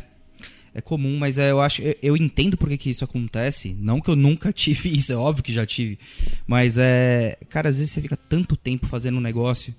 É 0.74 0.80
comum, 0.80 1.18
mas 1.18 1.36
é, 1.36 1.50
eu 1.50 1.60
acho. 1.60 1.82
Eu, 1.82 1.96
eu 2.02 2.16
entendo 2.16 2.56
por 2.56 2.68
que, 2.76 2.90
isso 2.90 3.04
acontece. 3.04 3.76
Não 3.78 4.00
que 4.00 4.08
eu 4.08 4.16
nunca 4.16 4.50
tive 4.54 4.94
isso, 4.96 5.12
é 5.12 5.16
óbvio 5.16 5.44
que 5.44 5.52
já 5.52 5.66
tive. 5.66 5.98
Mas 6.46 6.76
é. 6.78 7.36
Cara, 7.48 7.68
às 7.68 7.76
vezes 7.76 7.92
você 7.92 8.00
fica 8.00 8.16
tanto 8.16 8.56
tempo 8.56 8.86
fazendo 8.86 9.18
um 9.18 9.20
negócio 9.20 9.74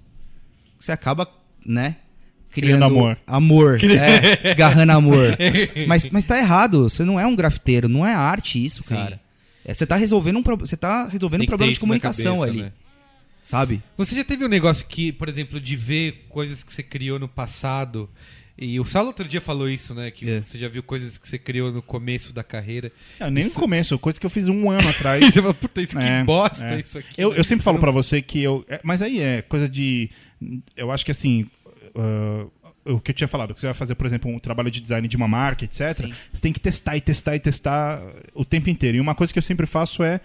que 0.77 0.85
você 0.85 0.91
acaba, 0.91 1.27
né? 1.65 1.97
Criando 2.51 2.85
amor. 2.85 3.17
Amor. 3.25 3.79
É, 3.83 4.51
agarrando 4.51 4.91
amor. 4.91 5.35
Mas, 5.87 6.07
mas 6.11 6.23
tá 6.23 6.37
errado. 6.37 6.83
Você 6.87 7.03
não 7.03 7.19
é 7.19 7.25
um 7.25 7.35
grafiteiro, 7.35 7.89
não 7.89 8.05
é 8.05 8.13
arte 8.13 8.63
isso, 8.63 8.83
Sim. 8.83 8.93
cara. 8.93 9.19
É, 9.65 9.73
você 9.73 9.87
tá 9.87 9.95
resolvendo 9.95 10.37
um, 10.37 10.43
pro- 10.43 10.57
você 10.57 10.77
tá 10.77 11.07
resolvendo 11.07 11.41
um 11.41 11.45
problema 11.45 11.73
de 11.73 11.79
comunicação 11.79 12.35
cabeça, 12.39 12.51
ali. 12.51 12.61
né? 12.63 12.71
Sabe? 13.41 13.81
Você 13.97 14.15
já 14.15 14.23
teve 14.23 14.45
um 14.45 14.49
negócio 14.49 14.85
que, 14.87 15.11
por 15.11 15.27
exemplo, 15.27 15.59
de 15.59 15.75
ver 15.75 16.25
coisas 16.29 16.61
que 16.63 16.71
você 16.71 16.83
criou 16.83 17.17
no 17.17 17.27
passado. 17.27 18.07
E 18.57 18.79
o 18.79 18.85
Saulo 18.85 19.07
outro 19.07 19.27
dia 19.27 19.41
falou 19.41 19.67
isso, 19.67 19.95
né? 19.95 20.11
Que 20.11 20.29
É. 20.29 20.41
você 20.41 20.59
já 20.59 20.67
viu 20.69 20.83
coisas 20.83 21.17
que 21.17 21.27
você 21.27 21.39
criou 21.39 21.71
no 21.71 21.81
começo 21.81 22.31
da 22.31 22.43
carreira. 22.43 22.91
Ah, 23.19 23.31
nem 23.31 23.45
no 23.45 23.51
começo, 23.51 23.97
coisa 23.97 24.19
que 24.19 24.25
eu 24.25 24.29
fiz 24.29 24.47
um 24.47 24.69
ano 24.69 24.83
E 24.87 24.89
atrás. 24.89 25.25
você 25.25 25.41
fala, 25.41 25.53
puta, 25.53 25.81
isso 25.81 25.97
É, 25.97 26.19
que 26.19 26.25
bosta 26.25 26.65
é. 26.65 26.79
isso 26.79 26.97
aqui. 26.99 27.09
Eu, 27.17 27.33
eu 27.33 27.43
sempre 27.43 27.63
falo 27.63 27.75
Não- 27.77 27.81
pra 27.81 27.91
você 27.91 28.21
que 28.21 28.41
eu. 28.43 28.63
é, 28.69 28.79
mas 28.83 29.01
aí 29.01 29.19
é 29.19 29.41
coisa 29.41 29.67
de. 29.67 30.09
Eu 30.77 30.91
acho 30.91 31.03
que 31.03 31.11
assim. 31.11 31.47
ah, 31.95 32.45
o 32.85 32.99
que 32.99 33.11
eu 33.11 33.15
tinha 33.15 33.29
falado, 33.29 33.53
que 33.53 33.61
você 33.61 33.67
vai 33.67 33.73
fazer, 33.73 33.95
por 33.95 34.05
exemplo, 34.05 34.29
um 34.29 34.37
trabalho 34.37 34.69
de 34.69 34.81
design 34.81 35.07
de 35.07 35.15
uma 35.15 35.27
marca, 35.27 35.63
etc. 35.63 35.93
Sim. 35.95 36.13
Você 36.33 36.41
tem 36.41 36.51
que 36.51 36.59
testar 36.59 36.97
e 36.97 37.01
testar 37.01 37.33
e 37.35 37.39
testar 37.39 38.01
o 38.33 38.43
tempo 38.43 38.69
inteiro. 38.69 38.97
E 38.97 38.99
uma 38.99 39.15
coisa 39.15 39.31
que 39.31 39.39
eu 39.39 39.43
sempre 39.43 39.65
faço 39.65 40.03
é. 40.03 40.19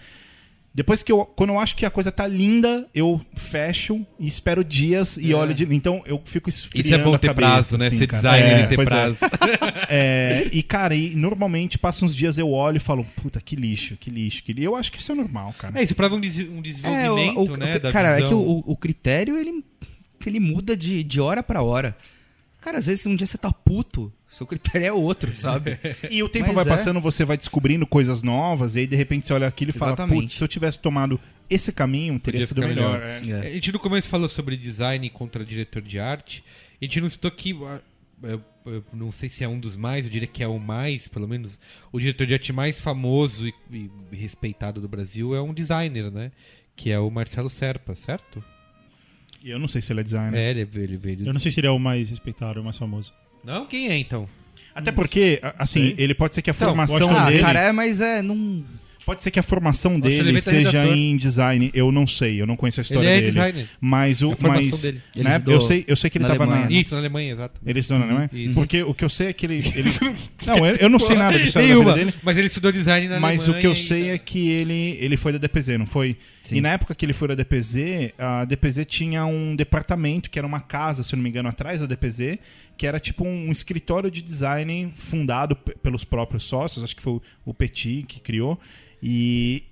Depois 0.73 1.01
que 1.01 1.11
eu. 1.11 1.25
Quando 1.25 1.49
eu 1.49 1.59
acho 1.59 1.75
que 1.75 1.83
a 1.85 1.89
coisa 1.89 2.11
tá 2.11 2.27
linda, 2.27 2.87
eu 2.93 3.19
fecho 3.35 4.05
e 4.19 4.27
espero 4.27 4.63
dias 4.63 5.17
e 5.17 5.31
É. 5.31 5.35
olho 5.35 5.53
de. 5.53 5.63
Então 5.73 6.01
eu 6.05 6.21
fico 6.23 6.47
esfriando 6.47 6.87
Isso 6.87 6.93
é 6.95 6.97
bom 7.03 7.17
ter 7.17 7.27
cabeça, 7.27 7.47
prazo, 7.49 7.77
né? 7.77 7.87
assim, 7.87 7.97
Ser 7.97 8.07
cara. 8.07 8.21
designer 8.21 8.59
É, 8.59 8.63
e 8.63 8.67
ter 8.67 8.79
é. 8.79 8.85
prazo. 8.85 9.17
É, 9.89 10.47
e, 10.51 10.61
cara, 10.61 10.93
e 10.95 11.15
normalmente 11.15 11.77
passa 11.79 12.05
uns 12.05 12.15
dias 12.15 12.37
eu 12.37 12.51
olho 12.51 12.77
e 12.77 12.79
falo, 12.79 13.03
puta, 13.15 13.41
que 13.41 13.55
lixo, 13.55 13.97
que 13.97 14.09
lixo, 14.11 14.43
que 14.43 14.53
lixo. 14.53 14.67
Eu 14.67 14.75
acho 14.75 14.91
que 14.91 14.99
isso 14.99 15.11
é 15.11 15.15
normal, 15.15 15.53
cara. 15.57 15.79
É, 15.79 15.83
isso 15.83 15.95
prova 15.95 16.15
um, 16.15 16.19
des- 16.21 16.37
um 16.37 16.61
desenvolvimento, 16.61 17.17
É, 17.17 17.31
o, 17.39 17.43
o- 17.53 17.57
né? 17.57 17.75
o- 17.77 17.91
cara, 17.91 18.09
é 18.09 18.15
visão. 18.17 18.29
que 18.29 18.33
o, 18.35 18.63
o 18.67 18.75
critério 18.77 19.37
ele, 19.37 19.63
ele 20.25 20.39
muda 20.39 20.77
de, 20.77 21.03
de 21.03 21.19
hora 21.19 21.41
pra 21.41 21.63
hora. 21.63 21.97
Cara, 22.61 22.77
às 22.77 22.85
vezes 22.85 23.05
um 23.07 23.15
dia 23.15 23.25
você 23.25 23.37
tá 23.37 23.51
puto, 23.51 24.13
seu 24.29 24.45
critério 24.47 24.85
é 24.87 24.91
outro, 24.93 25.35
sabe? 25.35 25.77
E 26.09 26.21
o 26.23 26.29
tempo 26.29 26.47
Mas 26.47 26.55
vai 26.55 26.63
é. 26.65 26.67
passando, 26.67 27.01
você 27.01 27.25
vai 27.25 27.35
descobrindo 27.37 27.85
coisas 27.87 28.21
novas, 28.21 28.75
e 28.75 28.79
aí 28.79 28.87
de 28.87 28.95
repente 28.95 29.25
você 29.27 29.33
olha 29.33 29.47
aquilo 29.47 29.71
e 29.71 29.73
fala, 29.73 29.91
Exatamente. 29.91 30.21
putz, 30.21 30.33
se 30.33 30.43
eu 30.43 30.47
tivesse 30.47 30.79
tomado 30.79 31.19
esse 31.49 31.71
caminho, 31.71 32.19
teria 32.19 32.39
Podia 32.41 32.47
sido 32.47 32.61
melhor. 32.61 32.99
melhor. 32.99 33.41
É. 33.41 33.47
É. 33.47 33.49
A 33.49 33.53
gente 33.53 33.71
no 33.71 33.79
começo 33.79 34.07
falou 34.07 34.29
sobre 34.29 34.55
design 34.55 35.09
contra 35.09 35.43
diretor 35.43 35.81
de 35.81 35.99
arte. 35.99 36.43
A 36.81 36.85
gente 36.85 37.01
não 37.01 37.09
citou 37.09 37.31
que. 37.31 37.53
ah, 37.65 37.81
Eu, 38.21 38.43
eu 38.65 38.83
não 38.93 39.11
sei 39.11 39.29
se 39.29 39.43
é 39.43 39.47
um 39.47 39.59
dos 39.59 39.75
mais, 39.75 40.05
eu 40.05 40.11
diria 40.11 40.27
que 40.27 40.43
é 40.43 40.47
o 40.47 40.59
mais, 40.59 41.07
pelo 41.07 41.27
menos. 41.27 41.57
O 41.91 41.99
diretor 41.99 42.27
de 42.27 42.33
arte 42.33 42.53
mais 42.53 42.79
famoso 42.79 43.47
e, 43.47 43.53
e 43.71 43.89
respeitado 44.15 44.79
do 44.79 44.87
Brasil 44.87 45.33
é 45.33 45.41
um 45.41 45.53
designer, 45.53 46.11
né? 46.11 46.31
Que 46.75 46.91
é 46.91 46.99
o 46.99 47.09
Marcelo 47.09 47.49
Serpa, 47.49 47.95
certo? 47.95 48.43
E 49.41 49.49
eu 49.49 49.57
não 49.57 49.67
sei 49.67 49.81
se 49.81 49.91
ele 49.91 50.01
é 50.01 50.03
designer. 50.03 50.37
É, 50.37 50.49
ele, 50.51 50.67
ele 50.75 50.97
veio. 50.97 51.25
Eu 51.25 51.33
não 51.33 51.39
sei 51.39 51.51
se 51.51 51.59
ele 51.59 51.67
é 51.67 51.71
o 51.71 51.79
mais 51.79 52.09
respeitado, 52.09 52.61
o 52.61 52.63
mais 52.63 52.77
famoso. 52.77 53.11
Não, 53.43 53.65
quem 53.65 53.89
é 53.89 53.97
então? 53.97 54.27
Até 54.75 54.91
porque, 54.91 55.39
assim, 55.57 55.81
Sei. 55.87 55.95
ele 55.97 56.13
pode 56.13 56.33
ser 56.33 56.41
que 56.41 56.49
a 56.49 56.53
Então, 56.53 56.67
formação 56.67 56.99
pode 57.09 57.19
Ah, 57.19 57.25
dele... 57.25 57.39
cara, 57.41 57.59
é, 57.59 57.71
mas 57.71 57.99
é. 57.99 58.21
Não... 58.21 58.63
Pode 59.05 59.23
ser 59.23 59.31
que 59.31 59.39
a 59.39 59.43
formação 59.43 59.99
que 59.99 60.07
ele 60.07 60.23
dele 60.23 60.39
seja 60.41 60.69
redator. 60.83 60.95
em 60.95 61.17
design, 61.17 61.71
eu 61.73 61.91
não 61.91 62.05
sei, 62.05 62.39
eu 62.39 62.45
não 62.45 62.55
conheço 62.55 62.79
a 62.79 62.81
Ele 62.83 62.87
história 62.89 63.07
é 63.09 63.13
dele. 63.15 63.25
designer. 63.25 63.67
Mas 63.81 64.21
o 64.21 64.29
É 64.29 64.33
a 64.33 64.35
formação 64.35 64.69
mas, 64.71 64.81
dele. 64.83 65.01
Ele 65.15 65.23
né, 65.23 65.31
estudou 65.31 65.55
eu 65.55 65.61
sei, 65.61 65.85
eu 65.87 65.95
sei 65.95 66.09
que 66.11 66.17
ele 66.19 66.25
na 66.25 66.29
tava 66.29 66.45
na 66.45 66.51
Alemanha. 66.57 66.79
Isso, 66.81 66.93
na 66.93 67.01
Alemanha, 67.01 67.33
exato. 67.33 67.59
ele 67.65 67.79
estudou 67.79 67.99
na 67.99 68.05
Alemanha? 68.05 68.29
Isso. 68.31 68.53
Porque 68.53 68.83
o 68.83 68.93
que 68.93 69.03
eu 69.03 69.09
sei 69.09 69.27
é 69.29 69.33
que 69.33 69.45
ele, 69.47 69.55
ele... 69.75 69.89
não, 70.45 70.57
eu, 70.57 70.75
eu 70.75 70.89
não 70.89 70.99
sei 70.99 71.15
nada 71.17 71.39
disso 71.39 71.55
da 71.55 71.61
vida 71.61 71.73
Nenhuma. 71.73 71.93
dele. 71.95 72.13
Mas 72.21 72.37
ele 72.37 72.47
estudou 72.47 72.71
design 72.71 73.07
na 73.07 73.19
Mas 73.19 73.41
o 73.41 73.43
Alemanha 73.45 73.61
que 73.61 73.67
eu 73.67 73.73
e- 73.73 73.75
sei 73.87 74.09
é 74.11 74.17
que 74.19 74.47
ele, 74.51 74.97
ele 75.01 75.17
foi 75.17 75.31
da 75.31 75.39
DPZ, 75.39 75.69
não 75.79 75.87
foi? 75.87 76.15
Sim. 76.43 76.55
E 76.57 76.61
na 76.61 76.69
época 76.69 76.95
que 76.95 77.05
ele 77.05 77.13
foi 77.13 77.27
da 77.27 77.35
DPZ, 77.35 78.13
a 78.17 78.45
DPZ 78.45 78.85
tinha 78.87 79.25
um 79.25 79.55
departamento, 79.55 80.29
que 80.29 80.39
era 80.39 80.47
uma 80.47 80.59
casa, 80.59 81.03
se 81.03 81.15
não 81.15 81.21
me 81.21 81.29
engano, 81.29 81.47
atrás 81.49 81.81
da 81.81 81.85
DPZ, 81.85 82.39
que 82.77 82.87
era 82.87 82.99
tipo 82.99 83.23
um 83.25 83.51
escritório 83.51 84.09
de 84.09 84.21
design 84.21 84.91
fundado 84.95 85.55
pelos 85.55 86.03
próprios 86.03 86.43
sócios, 86.43 86.83
acho 86.83 86.95
que 86.95 87.01
foi 87.01 87.19
o- 87.45 87.53
Petit 87.53 88.03
que 88.07 88.19
criou. 88.19 88.59
E 89.03 89.63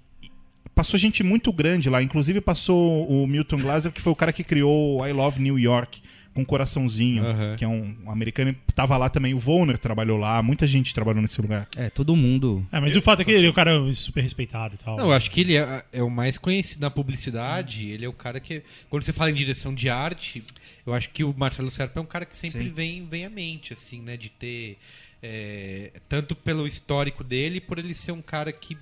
passou 0.75 0.99
gente 0.99 1.23
muito 1.23 1.51
grande 1.51 1.89
lá, 1.89 2.03
inclusive 2.03 2.41
passou 2.41 3.07
o 3.09 3.25
Milton 3.25 3.57
Glaser, 3.57 3.91
que 3.91 4.01
foi 4.01 4.11
o 4.13 4.15
cara 4.15 4.31
que 4.33 4.43
criou 4.43 5.05
I 5.07 5.11
Love 5.13 5.41
New 5.41 5.57
York, 5.57 6.01
com 6.37 6.45
coraçãozinho, 6.45 7.25
Aham. 7.25 7.55
que 7.57 7.65
é 7.65 7.67
um, 7.67 7.95
um 8.05 8.11
americano. 8.11 8.55
Tava 8.75 8.95
lá 8.95 9.09
também, 9.09 9.33
o 9.33 9.39
Volner 9.39 9.77
trabalhou 9.79 10.17
lá, 10.19 10.43
muita 10.43 10.67
gente 10.67 10.93
trabalhou 10.93 11.19
nesse 11.19 11.41
lugar. 11.41 11.67
É, 11.75 11.89
todo 11.89 12.15
mundo. 12.15 12.63
É, 12.71 12.79
mas 12.79 12.95
o 12.95 13.01
fato 13.01 13.23
é 13.23 13.25
que 13.25 13.31
ele 13.31 13.47
é 13.47 13.49
um 13.49 13.53
cara 13.53 13.91
super 13.93 14.21
respeitado 14.21 14.75
e 14.75 14.77
tal. 14.77 14.97
Não, 14.97 15.05
eu 15.05 15.13
acho 15.13 15.31
que 15.31 15.41
ele 15.41 15.57
é, 15.57 15.83
é 15.91 16.03
o 16.03 16.09
mais 16.11 16.37
conhecido 16.37 16.81
na 16.81 16.91
publicidade. 16.91 17.87
Ele 17.89 18.05
é 18.05 18.07
o 18.07 18.13
cara 18.13 18.39
que. 18.39 18.61
Quando 18.87 19.01
você 19.01 19.11
fala 19.11 19.31
em 19.31 19.33
direção 19.33 19.73
de 19.73 19.89
arte, 19.89 20.43
eu 20.85 20.93
acho 20.93 21.09
que 21.09 21.23
o 21.23 21.33
Marcelo 21.35 21.71
Serpa 21.71 21.99
é 21.99 22.03
um 22.03 22.05
cara 22.05 22.23
que 22.23 22.37
sempre 22.37 22.65
Sim. 22.65 22.71
vem, 22.71 23.05
vem 23.07 23.25
à 23.25 23.29
mente, 23.31 23.73
assim, 23.73 23.99
né? 24.01 24.15
De 24.15 24.29
ter. 24.29 24.77
é, 25.23 25.91
tanto 26.07 26.35
pelo 26.35 26.67
histórico 26.67 27.23
dele, 27.23 27.59
por 27.59 27.79
ele 27.79 27.93
ser 27.95 28.11
um 28.11 28.21
cara 28.21 28.51
que. 28.51 28.77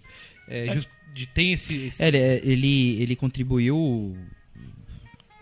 é, 0.50 0.74
just- 0.76 0.90
de, 1.14 1.26
tem 1.28 1.54
esse. 1.54 1.74
esse- 1.88 2.04
É, 2.04 2.08
ele, 2.10 2.18
ele, 2.44 3.02
ele 3.02 3.16
contribuiu 3.16 4.18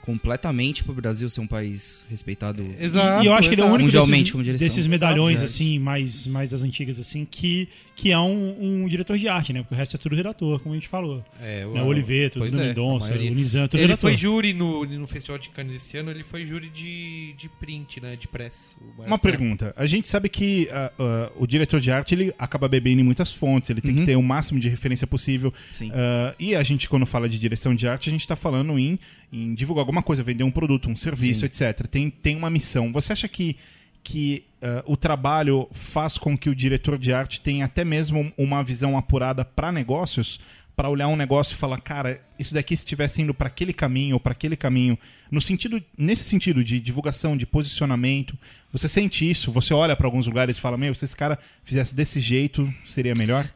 completamente 0.04 0.84
pro 0.84 0.94
Brasil 0.94 1.30
ser 1.30 1.40
um 1.40 1.48
país 1.48 2.06
respeitado. 2.10 2.62
Exato. 2.78 3.24
E 3.24 3.28
eu 3.28 3.34
acho 3.34 3.48
que 3.48 3.56
ele 3.56 3.62
é 3.62 3.64
o 3.64 3.68
único 3.70 3.84
Mundialmente, 3.84 4.36
desses, 4.36 4.60
desses 4.60 4.86
medalhões, 4.88 5.36
Exato. 5.36 5.46
assim, 5.46 5.80
mais, 5.80 6.28
mais 6.28 6.50
das 6.52 6.62
antigas, 6.62 7.00
assim, 7.00 7.24
que, 7.24 7.70
que 7.96 8.12
é 8.12 8.20
um, 8.20 8.84
um 8.84 8.88
diretor 8.90 9.18
de 9.18 9.30
arte, 9.30 9.54
né? 9.54 9.62
Porque 9.62 9.74
o 9.74 9.78
resto 9.78 9.96
é 9.96 9.98
tudo 9.98 10.14
redator, 10.14 10.60
como 10.60 10.76
a 10.76 10.78
gente 10.78 10.90
falou. 10.90 11.24
É, 11.40 11.66
Né? 11.66 11.82
O 11.82 11.86
Oliveto, 11.86 12.38
o 12.38 12.42
pois 12.42 12.52
Dudu 12.52 12.62
é, 12.62 12.66
a 12.66 12.68
Mendonça, 12.68 13.14
o 13.14 13.18
Nizam, 13.18 13.68
tudo 13.70 13.80
Ele 13.80 13.88
redator. 13.88 14.10
foi 14.10 14.18
júri 14.18 14.52
no, 14.54 14.84
no 14.86 15.08
Festival 15.08 15.38
de 15.38 15.50
Cannes 15.50 15.76
esse 15.78 15.96
ano, 15.96 16.12
ele 16.12 16.24
foi 16.24 16.46
júri 16.46 16.70
de, 16.70 17.34
de 17.38 17.48
print, 17.48 18.02
né? 18.02 18.18
De 18.18 18.28
press. 18.28 18.76
o 19.00 19.04
Uma 19.04 19.18
pergunta. 19.18 19.74
A 19.78 19.86
gente 19.86 20.10
sabe 20.10 20.28
que 20.28 20.68
ah, 20.70 20.92
ah, 21.00 21.32
o 21.38 21.48
diretor 21.48 21.80
de 21.80 21.92
arte 21.92 22.14
ele 22.14 22.34
acaba 22.38 22.68
bebendo 22.68 23.00
em 23.00 23.06
muitas 23.06 23.32
fontes, 23.32 23.70
ele 23.70 23.80
tem 23.80 23.94
Uhum. 23.94 24.00
que 24.00 24.06
ter 24.08 24.16
o 24.18 24.24
máximo 24.24 24.60
de 24.60 24.68
referência 24.68 25.08
possível. 25.08 25.54
Sim. 25.72 25.90
Ah, 25.94 26.36
e 26.38 26.56
a 26.56 26.64
gente, 26.64 26.90
quando 26.90 27.06
fala 27.06 27.30
de 27.30 27.40
direção 27.40 27.74
de 27.74 27.88
arte, 27.88 28.10
a 28.10 28.12
gente 28.12 28.22
está 28.22 28.36
falando 28.36 28.78
em, 28.78 29.00
em 29.32 29.54
divulgar 29.54 29.86
alguma 29.94 30.04
coisa, 30.04 30.24
vender 30.24 30.44
um 30.44 30.52
produto, 30.52 30.90
um 30.90 30.96
serviço, 30.96 31.42
Sim. 31.42 31.46
etc. 31.46 31.88
Tem, 31.88 32.10
tem 32.10 32.36
uma 32.36 32.50
missão. 32.50 32.92
Você 32.92 33.14
acha 33.14 33.28
que, 33.28 33.56
que 34.04 34.44
ah, 34.62 34.84
o 34.88 34.98
trabalho 34.98 35.68
faz 35.72 36.18
com 36.18 36.38
que 36.38 36.50
o 36.50 36.56
diretor 36.56 36.98
de 36.98 37.14
arte 37.14 37.40
tenha 37.40 37.66
até 37.66 37.86
mesmo 37.86 38.34
uma 38.38 38.64
visão 38.64 38.98
apurada 38.98 39.46
para 39.46 39.72
negócios? 39.72 40.40
Para 40.76 40.90
olhar 40.90 41.08
um 41.08 41.16
negócio 41.16 41.54
e 41.54 41.58
falar, 41.58 41.80
cara, 41.82 42.20
isso 42.40 42.52
daqui 42.52 42.76
se 42.76 42.82
estivesse 42.82 43.22
indo 43.22 43.32
para 43.32 43.46
aquele 43.46 43.72
caminho 43.72 44.16
ou 44.16 44.20
para 44.20 44.32
aquele 44.32 44.56
caminho, 44.56 44.98
no 45.30 45.40
sentido, 45.40 45.84
nesse 45.96 46.24
sentido 46.24 46.64
de 46.64 46.80
divulgação, 46.80 47.38
de 47.38 47.46
posicionamento, 47.46 48.36
você 48.72 48.88
sente 48.88 49.30
isso? 49.30 49.52
Você 49.52 49.72
olha 49.72 49.96
para 49.96 50.08
alguns 50.08 50.26
lugares 50.26 50.58
e 50.58 50.60
fala, 50.60 50.76
meu, 50.76 50.96
se 50.96 51.06
esse 51.06 51.16
cara 51.16 51.38
fizesse 51.64 51.94
desse 51.94 52.20
jeito, 52.20 52.74
seria 52.88 53.14
melhor? 53.14 53.48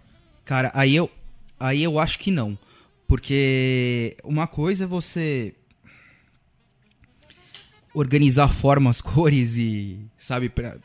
Cara, 0.46 0.72
aí 0.76 0.96
eu, 0.96 1.10
aí 1.60 1.82
eu 1.82 1.98
acho 1.98 2.20
que 2.20 2.30
não. 2.30 2.56
Porque 3.08 4.16
uma 4.24 4.46
coisa 4.46 4.84
é 4.84 4.88
você 4.88 5.56
organizar 8.00 8.50
formas, 8.54 9.02
cores 9.02 9.58
e, 9.58 9.98
sabe, 10.18 10.50
pra, 10.50 10.78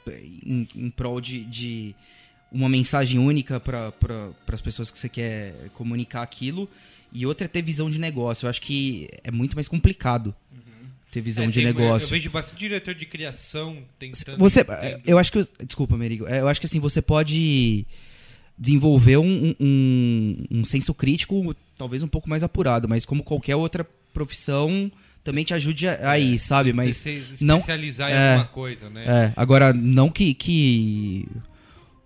em, 0.44 0.66
em 0.74 0.90
prol 0.90 1.20
de, 1.20 1.44
de 1.44 1.94
uma 2.50 2.68
mensagem 2.68 3.18
única 3.18 3.58
para 3.60 3.92
pra, 3.92 4.30
as 4.48 4.60
pessoas 4.60 4.90
que 4.90 4.98
você 4.98 5.08
quer 5.08 5.54
comunicar 5.74 6.22
aquilo. 6.22 6.68
E 7.12 7.26
outra 7.26 7.44
é 7.44 7.48
ter 7.48 7.60
visão 7.62 7.90
de 7.90 7.98
negócio. 7.98 8.46
Eu 8.46 8.50
acho 8.50 8.62
que 8.62 9.08
é 9.22 9.30
muito 9.30 9.54
mais 9.54 9.68
complicado 9.68 10.34
ter 11.10 11.20
visão 11.20 11.44
É, 11.44 11.48
de 11.48 11.54
tem- 11.56 11.64
Eu 11.64 11.74
negócio. 11.74 12.08
vejo 12.08 12.30
bastante 12.30 12.58
diretor 12.58 12.94
de 12.94 13.04
criação 13.04 13.76
tentando. 13.98 14.38
Você, 14.38 14.64
tentando- 14.64 15.02
eu 15.06 15.18
acho 15.18 15.30
que, 15.30 15.46
desculpa, 15.66 15.94
Merigo, 15.98 16.26
eu 16.26 16.48
acho 16.48 16.58
que 16.58 16.64
assim 16.66 16.80
você 16.80 17.02
pode 17.02 17.84
desenvolver 18.58 19.18
um, 19.18 19.54
um, 19.60 20.44
um 20.50 20.64
senso 20.64 20.94
crítico, 20.94 21.54
talvez 21.76 22.02
um 22.02 22.08
pouco 22.08 22.30
mais 22.30 22.42
apurado, 22.42 22.88
mas 22.88 23.04
como 23.04 23.22
qualquer 23.22 23.56
outra 23.56 23.84
profissão, 24.14 24.90
também 25.24 25.44
te 25.44 25.54
ajude 25.54 25.86
a- 25.88 26.10
aí, 26.10 26.38
sabe? 26.38 26.72
Mas 26.72 26.96
se 26.96 27.24
não- 27.40 27.58
especializar 27.58 28.10
em 28.10 28.14
é, 28.14 28.30
alguma 28.32 28.48
coisa, 28.48 28.90
né? 28.90 29.04
é, 29.06 29.32
agora 29.36 29.72
não 29.72 30.08
que, 30.10 30.34
que 30.34 31.28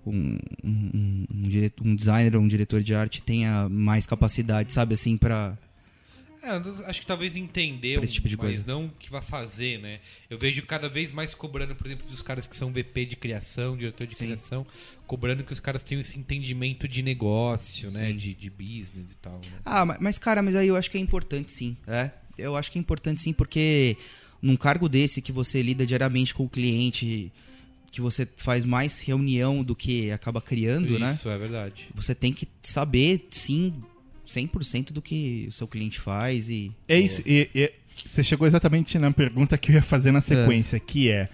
um, 0.06 0.38
um, 0.62 1.26
um, 1.34 1.42
diretor, 1.48 1.86
um 1.86 1.96
designer 1.96 2.36
ou 2.36 2.42
um 2.42 2.48
diretor 2.48 2.82
de 2.82 2.94
arte 2.94 3.22
tenha 3.22 3.68
mais 3.68 4.06
capacidade, 4.06 4.72
sabe, 4.72 4.94
assim, 4.94 5.16
pra. 5.16 5.56
É, 6.42 6.50
acho 6.88 7.00
que 7.00 7.06
talvez 7.06 7.34
entender, 7.34 8.00
esse 8.04 8.12
tipo 8.12 8.28
de 8.28 8.36
mas 8.36 8.46
coisa. 8.46 8.64
não 8.66 8.88
que 9.00 9.10
vai 9.10 9.22
fazer, 9.22 9.80
né? 9.80 9.98
Eu 10.30 10.38
vejo 10.38 10.62
cada 10.64 10.88
vez 10.88 11.10
mais 11.10 11.34
cobrando, 11.34 11.74
por 11.74 11.86
exemplo, 11.88 12.06
dos 12.06 12.22
caras 12.22 12.46
que 12.46 12.54
são 12.54 12.70
VP 12.70 13.04
de 13.06 13.16
criação, 13.16 13.76
diretor 13.76 14.06
de 14.06 14.14
Sim. 14.14 14.26
criação, 14.26 14.64
cobrando 15.08 15.42
que 15.42 15.52
os 15.52 15.58
caras 15.58 15.82
tenham 15.82 16.00
esse 16.00 16.16
entendimento 16.16 16.86
de 16.86 17.02
negócio, 17.02 17.90
né? 17.90 18.08
Sim. 18.10 18.16
De, 18.16 18.34
de 18.34 18.50
business 18.50 19.10
e 19.12 19.16
tal. 19.20 19.40
né? 19.40 19.58
Ah, 19.64 19.84
ma- 19.84 19.96
mas 19.98 20.18
cara, 20.18 20.40
mas 20.40 20.54
aí 20.54 20.68
eu 20.68 20.76
acho 20.76 20.88
que 20.88 20.96
é 20.98 21.00
importante 21.00 21.50
sim, 21.50 21.76
é. 21.86 22.10
Eu 22.38 22.56
acho 22.56 22.70
que 22.70 22.78
é 22.78 22.80
importante 22.80 23.20
sim, 23.20 23.32
porque 23.32 23.96
num 24.40 24.56
cargo 24.56 24.88
desse 24.88 25.22
que 25.22 25.32
você 25.32 25.62
lida 25.62 25.86
diariamente 25.86 26.34
com 26.34 26.44
o 26.44 26.48
cliente, 26.48 27.32
que 27.90 28.00
você 28.00 28.28
faz 28.36 28.64
mais 28.64 29.00
reunião 29.00 29.64
do 29.64 29.74
que 29.74 30.10
acaba 30.10 30.40
criando, 30.40 30.98
né? 30.98 31.12
Isso, 31.12 31.28
é 31.28 31.38
verdade. 31.38 31.88
Você 31.94 32.14
tem 32.14 32.32
que 32.32 32.46
saber, 32.62 33.26
sim, 33.30 33.72
100% 34.26 34.92
do 34.92 35.00
que 35.00 35.46
o 35.48 35.52
seu 35.52 35.66
cliente 35.66 35.98
faz 36.00 36.50
e... 36.50 36.72
É 36.88 36.98
isso. 36.98 37.22
E, 37.24 37.48
e 37.54 37.72
você 38.04 38.22
chegou 38.22 38.46
exatamente 38.46 38.98
na 38.98 39.10
pergunta 39.10 39.56
que 39.56 39.70
eu 39.70 39.76
ia 39.76 39.82
fazer 39.82 40.12
na 40.12 40.20
sequência, 40.20 40.78
que 40.78 41.10
é. 41.10 41.28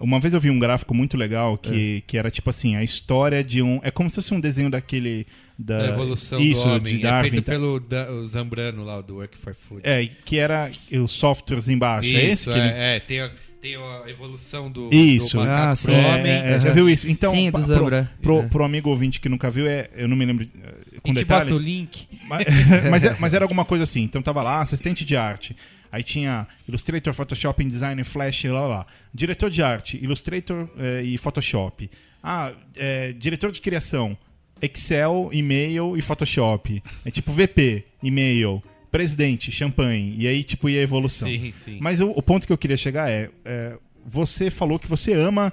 Uma 0.00 0.18
vez 0.20 0.34
eu 0.34 0.40
vi 0.40 0.50
um 0.50 0.58
gráfico 0.58 0.94
muito 0.94 1.16
legal 1.16 1.56
que, 1.58 2.02
que 2.06 2.16
era 2.16 2.30
tipo 2.30 2.48
assim, 2.50 2.76
a 2.76 2.82
história 2.82 3.42
de 3.44 3.62
um. 3.62 3.80
É 3.82 3.90
como 3.90 4.08
se 4.10 4.16
fosse 4.16 4.34
um 4.34 4.40
desenho 4.40 4.70
daquele. 4.70 5.26
Da, 5.58 5.78
Da 5.78 5.88
evolução 5.90 6.40
isso, 6.40 6.64
do 6.64 6.70
homem. 6.70 6.96
de 6.96 7.02
Darwin. 7.02 7.28
é 7.28 7.30
feito 7.30 7.44
tá? 7.44 7.52
pelo 7.52 7.78
Da- 7.78 8.10
o 8.10 8.26
Zambrano 8.26 8.84
lá, 8.84 9.00
do 9.00 9.16
Work 9.16 9.36
for 9.38 9.54
Food. 9.54 9.82
É, 9.84 10.08
que 10.24 10.38
era 10.38 10.70
os 10.90 11.12
softwares 11.12 11.68
embaixo. 11.68 12.08
é 12.08 12.24
esse 12.24 12.32
Isso, 12.32 12.52
que 12.52 12.58
ele- 12.58 12.68
é, 12.68 12.96
é, 12.96 13.00
tem, 13.00 13.20
a, 13.20 13.30
tem 13.60 13.76
a 13.76 14.02
evolução 14.08 14.68
do, 14.70 14.88
Isso. 14.92 15.36
do 15.36 15.44
macaco 15.44 15.62
Ah, 15.62 15.66
pro 15.68 15.76
sim. 15.76 15.92
É, 15.92 16.06
homem. 16.06 16.32
é, 16.32 16.58
já 16.58 16.66
Aham. 16.68 16.74
viu 16.74 16.90
isso? 16.90 17.08
Então, 17.08 17.32
Sim, 17.32 17.46
do 17.46 17.52
pa- 17.52 17.58
pro, 17.58 17.66
Zambra. 17.68 18.10
pro, 18.20 18.38
É. 18.40 18.42
pro 18.48 18.64
amigo 18.64 18.90
ouvinte 18.90 19.20
que 19.20 19.28
nunca 19.28 19.50
viu, 19.50 19.66
é, 19.68 19.88
eu 19.94 20.08
não 20.08 20.16
me 20.16 20.24
lembro 20.24 20.44
eh, 20.44 20.98
com 21.02 21.12
detalhes. 21.14 21.52
bota 21.52 21.62
o 21.62 21.64
link. 21.64 22.08
Mas, 22.26 22.44
mas, 22.90 23.04
é- 23.04 23.16
mas 23.20 23.34
era 23.34 23.44
alguma 23.44 23.64
coisa 23.64 23.84
assim. 23.84 24.02
Então 24.02 24.20
tava 24.22 24.42
lá, 24.42 24.62
assistente 24.62 25.04
de 25.04 25.16
arte. 25.16 25.54
Aí 25.92 26.02
tinha 26.02 26.48
Illustrator, 26.66 27.12
Photoshop, 27.12 27.62
InDesign, 27.62 28.02
Flash, 28.02 28.44
lá, 28.44 28.66
lá. 28.66 28.86
Diretor 29.12 29.50
de 29.50 29.62
arte, 29.62 30.02
Illustrator 30.02 30.66
eh, 30.78 31.02
e 31.02 31.18
Photoshop. 31.18 31.90
Ah, 32.22 32.52
eh, 32.74 33.12
diretor 33.12 33.52
de 33.52 33.60
criação, 33.60 34.16
Excel, 34.62 35.28
e-mail 35.32 35.94
e 35.94 36.00
Photoshop. 36.00 36.82
É 37.04 37.10
tipo 37.10 37.30
VP, 37.30 37.84
e-mail. 38.02 38.62
Presidente, 38.90 39.52
champanhe. 39.52 40.14
E 40.18 40.26
aí, 40.26 40.42
tipo, 40.42 40.68
ia 40.68 40.80
a 40.80 40.82
evolução. 40.82 41.28
Sim, 41.28 41.52
sim. 41.52 41.78
Mas 41.80 42.00
o, 42.00 42.10
o 42.10 42.22
ponto 42.22 42.46
que 42.46 42.52
eu 42.52 42.58
queria 42.58 42.76
chegar 42.76 43.10
é, 43.10 43.28
é, 43.44 43.76
Você 44.06 44.50
falou 44.50 44.78
que 44.78 44.88
você 44.88 45.12
ama 45.12 45.52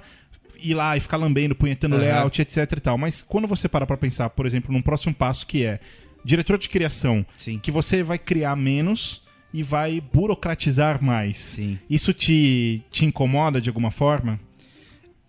ir 0.62 0.74
lá 0.74 0.96
e 0.96 1.00
ficar 1.00 1.16
lambendo, 1.16 1.54
punhetando 1.54 1.96
Aham. 1.96 2.04
layout, 2.04 2.40
etc 2.40 2.72
e 2.72 2.80
tal. 2.80 2.96
Mas 2.96 3.20
quando 3.20 3.46
você 3.46 3.68
para 3.68 3.86
pra 3.86 3.96
pensar, 3.96 4.30
por 4.30 4.46
exemplo, 4.46 4.72
num 4.72 4.82
próximo 4.82 5.14
passo 5.14 5.46
que 5.46 5.64
é 5.64 5.80
diretor 6.24 6.58
de 6.58 6.68
criação, 6.68 7.24
Sim. 7.36 7.58
que 7.58 7.70
você 7.70 8.02
vai 8.02 8.18
criar 8.18 8.54
menos 8.56 9.22
e 9.52 9.62
vai 9.62 10.00
burocratizar 10.00 11.02
mais. 11.02 11.38
Sim. 11.38 11.78
Isso 11.88 12.12
te, 12.12 12.82
te 12.90 13.04
incomoda 13.04 13.60
de 13.60 13.68
alguma 13.68 13.90
forma? 13.90 14.38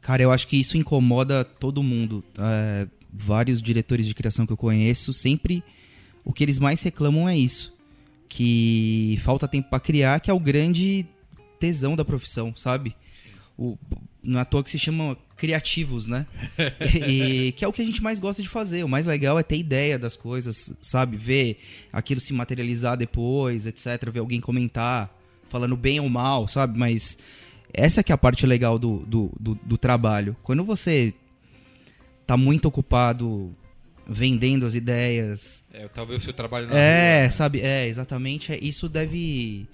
Cara, 0.01 0.21
eu 0.21 0.31
acho 0.31 0.47
que 0.47 0.57
isso 0.57 0.77
incomoda 0.77 1.43
todo 1.43 1.83
mundo. 1.83 2.23
É, 2.37 2.87
vários 3.11 3.61
diretores 3.61 4.05
de 4.05 4.13
criação 4.13 4.45
que 4.45 4.53
eu 4.53 4.57
conheço, 4.57 5.13
sempre 5.13 5.63
o 6.23 6.33
que 6.33 6.43
eles 6.43 6.59
mais 6.59 6.81
reclamam 6.81 7.27
é 7.27 7.37
isso. 7.37 7.73
Que 8.29 9.19
falta 9.23 9.47
tempo 9.47 9.69
pra 9.69 9.79
criar, 9.79 10.19
que 10.19 10.31
é 10.31 10.33
o 10.33 10.39
grande 10.39 11.05
tesão 11.59 11.95
da 11.95 12.05
profissão, 12.05 12.55
sabe? 12.55 12.95
O, 13.57 13.77
não 14.23 14.39
é 14.39 14.41
à 14.41 14.45
toa 14.45 14.63
que 14.63 14.69
se 14.69 14.79
chama 14.79 15.17
criativos, 15.41 16.05
né? 16.05 16.27
e, 17.09 17.51
que 17.57 17.65
é 17.65 17.67
o 17.67 17.73
que 17.73 17.81
a 17.81 17.85
gente 17.85 18.03
mais 18.03 18.19
gosta 18.19 18.43
de 18.43 18.47
fazer. 18.47 18.83
O 18.83 18.87
mais 18.87 19.07
legal 19.07 19.39
é 19.39 19.43
ter 19.43 19.57
ideia 19.57 19.97
das 19.97 20.15
coisas, 20.15 20.71
sabe? 20.79 21.17
Ver 21.17 21.59
aquilo 21.91 22.21
se 22.21 22.31
materializar 22.31 22.95
depois, 22.95 23.65
etc. 23.65 24.11
Ver 24.11 24.19
alguém 24.19 24.39
comentar, 24.39 25.11
falando 25.49 25.75
bem 25.75 25.99
ou 25.99 26.07
mal, 26.07 26.47
sabe? 26.47 26.77
Mas 26.77 27.17
essa 27.73 28.03
que 28.03 28.11
é 28.11 28.15
a 28.15 28.17
parte 28.17 28.45
legal 28.45 28.77
do, 28.77 28.99
do, 28.99 29.31
do, 29.39 29.55
do 29.55 29.77
trabalho. 29.77 30.37
Quando 30.43 30.63
você 30.63 31.11
tá 32.27 32.37
muito 32.37 32.67
ocupado 32.67 33.55
vendendo 34.07 34.65
as 34.65 34.75
ideias. 34.75 35.65
É, 35.73 35.87
talvez 35.87 36.21
o 36.21 36.25
seu 36.25 36.33
trabalho 36.33 36.67
É, 36.67 36.69
rua, 36.69 36.75
né? 36.77 37.29
sabe? 37.31 37.61
É, 37.61 37.87
exatamente. 37.87 38.53
é- 38.53 38.59
Isso 38.61 38.87
deve. 38.87 39.67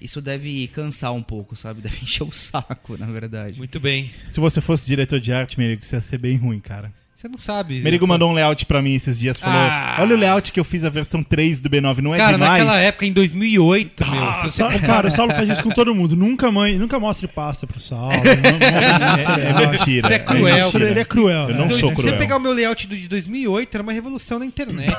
Isso 0.00 0.20
deve 0.20 0.66
cansar 0.68 1.12
um 1.12 1.22
pouco, 1.22 1.54
sabe? 1.54 1.80
Deve 1.82 1.98
encher 2.02 2.22
o 2.24 2.32
saco, 2.32 2.96
na 2.98 3.06
verdade. 3.06 3.58
Muito 3.58 3.78
bem. 3.78 4.10
Se 4.30 4.40
você 4.40 4.60
fosse 4.60 4.86
diretor 4.86 5.20
de 5.20 5.32
arte, 5.32 5.58
Merigo, 5.58 5.84
você 5.84 5.96
ia 5.96 6.00
ser 6.00 6.18
bem 6.18 6.36
ruim, 6.36 6.58
cara. 6.60 6.92
Você 7.14 7.28
não 7.28 7.36
sabe. 7.36 7.82
Merigo 7.82 8.06
mandou 8.06 8.30
um 8.30 8.32
layout 8.32 8.64
pra 8.64 8.80
mim 8.80 8.94
esses 8.94 9.18
dias, 9.18 9.38
falou: 9.38 9.60
Ah. 9.60 9.96
Olha 10.00 10.16
o 10.16 10.18
layout 10.18 10.50
que 10.50 10.58
eu 10.58 10.64
fiz 10.64 10.84
a 10.84 10.88
versão 10.88 11.22
3 11.22 11.60
do 11.60 11.68
B9, 11.68 11.98
não 11.98 12.14
é 12.14 12.16
Cara, 12.16 12.32
demais? 12.32 12.64
naquela 12.64 12.78
época, 12.80 13.04
em 13.04 13.12
2008, 13.12 14.10
meu. 14.10 14.24
Ah, 14.24 14.34
Se 14.36 14.42
você... 14.58 14.78
Cara, 14.78 15.08
o 15.08 15.10
Saulo 15.10 15.34
faz 15.34 15.46
isso 15.50 15.62
com 15.62 15.68
todo 15.68 15.94
mundo. 15.94 16.16
Nunca, 16.16 16.50
mãe, 16.50 16.78
nunca 16.78 16.98
mostre 16.98 17.28
pasta 17.28 17.66
pro 17.66 17.78
Saulo. 17.78 18.14
Não, 18.14 18.58
não, 18.58 19.60
É, 19.60 19.64
é 19.64 19.66
mentira. 19.66 20.08
Você 20.08 20.14
é 20.14 20.18
cruel, 20.18 20.64
mentira. 20.64 20.90
Ele 20.92 21.00
é 21.00 21.04
cruel. 21.04 21.50
Eu 21.50 21.56
não 21.56 21.66
né? 21.66 21.70
sou 21.76 21.90
Se 21.90 21.94
cruel. 21.96 22.12
você 22.12 22.16
pegar 22.16 22.38
o 22.38 22.40
meu 22.40 22.52
layout 22.54 22.86
do- 22.86 22.96
de 22.96 23.06
2008, 23.06 23.74
era 23.74 23.82
uma 23.82 23.92
revolução 23.92 24.38
na 24.38 24.46
internet. 24.46 24.90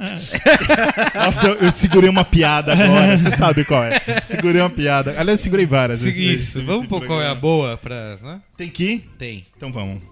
Nossa, 1.14 1.46
eu, 1.46 1.54
eu 1.56 1.70
segurei 1.72 2.08
uma 2.08 2.24
piada 2.24 2.72
agora. 2.72 3.18
Você 3.18 3.36
sabe 3.36 3.64
qual 3.64 3.84
é. 3.84 4.00
Segurei 4.24 4.60
uma 4.60 4.70
piada. 4.70 5.10
Aliás, 5.12 5.40
eu 5.40 5.44
segurei 5.44 5.66
várias. 5.66 6.02
vezes 6.02 6.18
Isso, 6.18 6.58
nesse- 6.58 6.66
vamos 6.66 6.86
pôr 6.86 7.04
qual 7.06 7.20
é 7.22 7.28
a 7.28 7.34
boa 7.34 7.76
pra... 7.76 8.16
né? 8.22 8.40
Tem 8.56 8.68
que 8.70 8.84
ir? 8.84 9.10
Tem. 9.18 9.46
Então 9.56 9.70
vamos. 9.70 10.02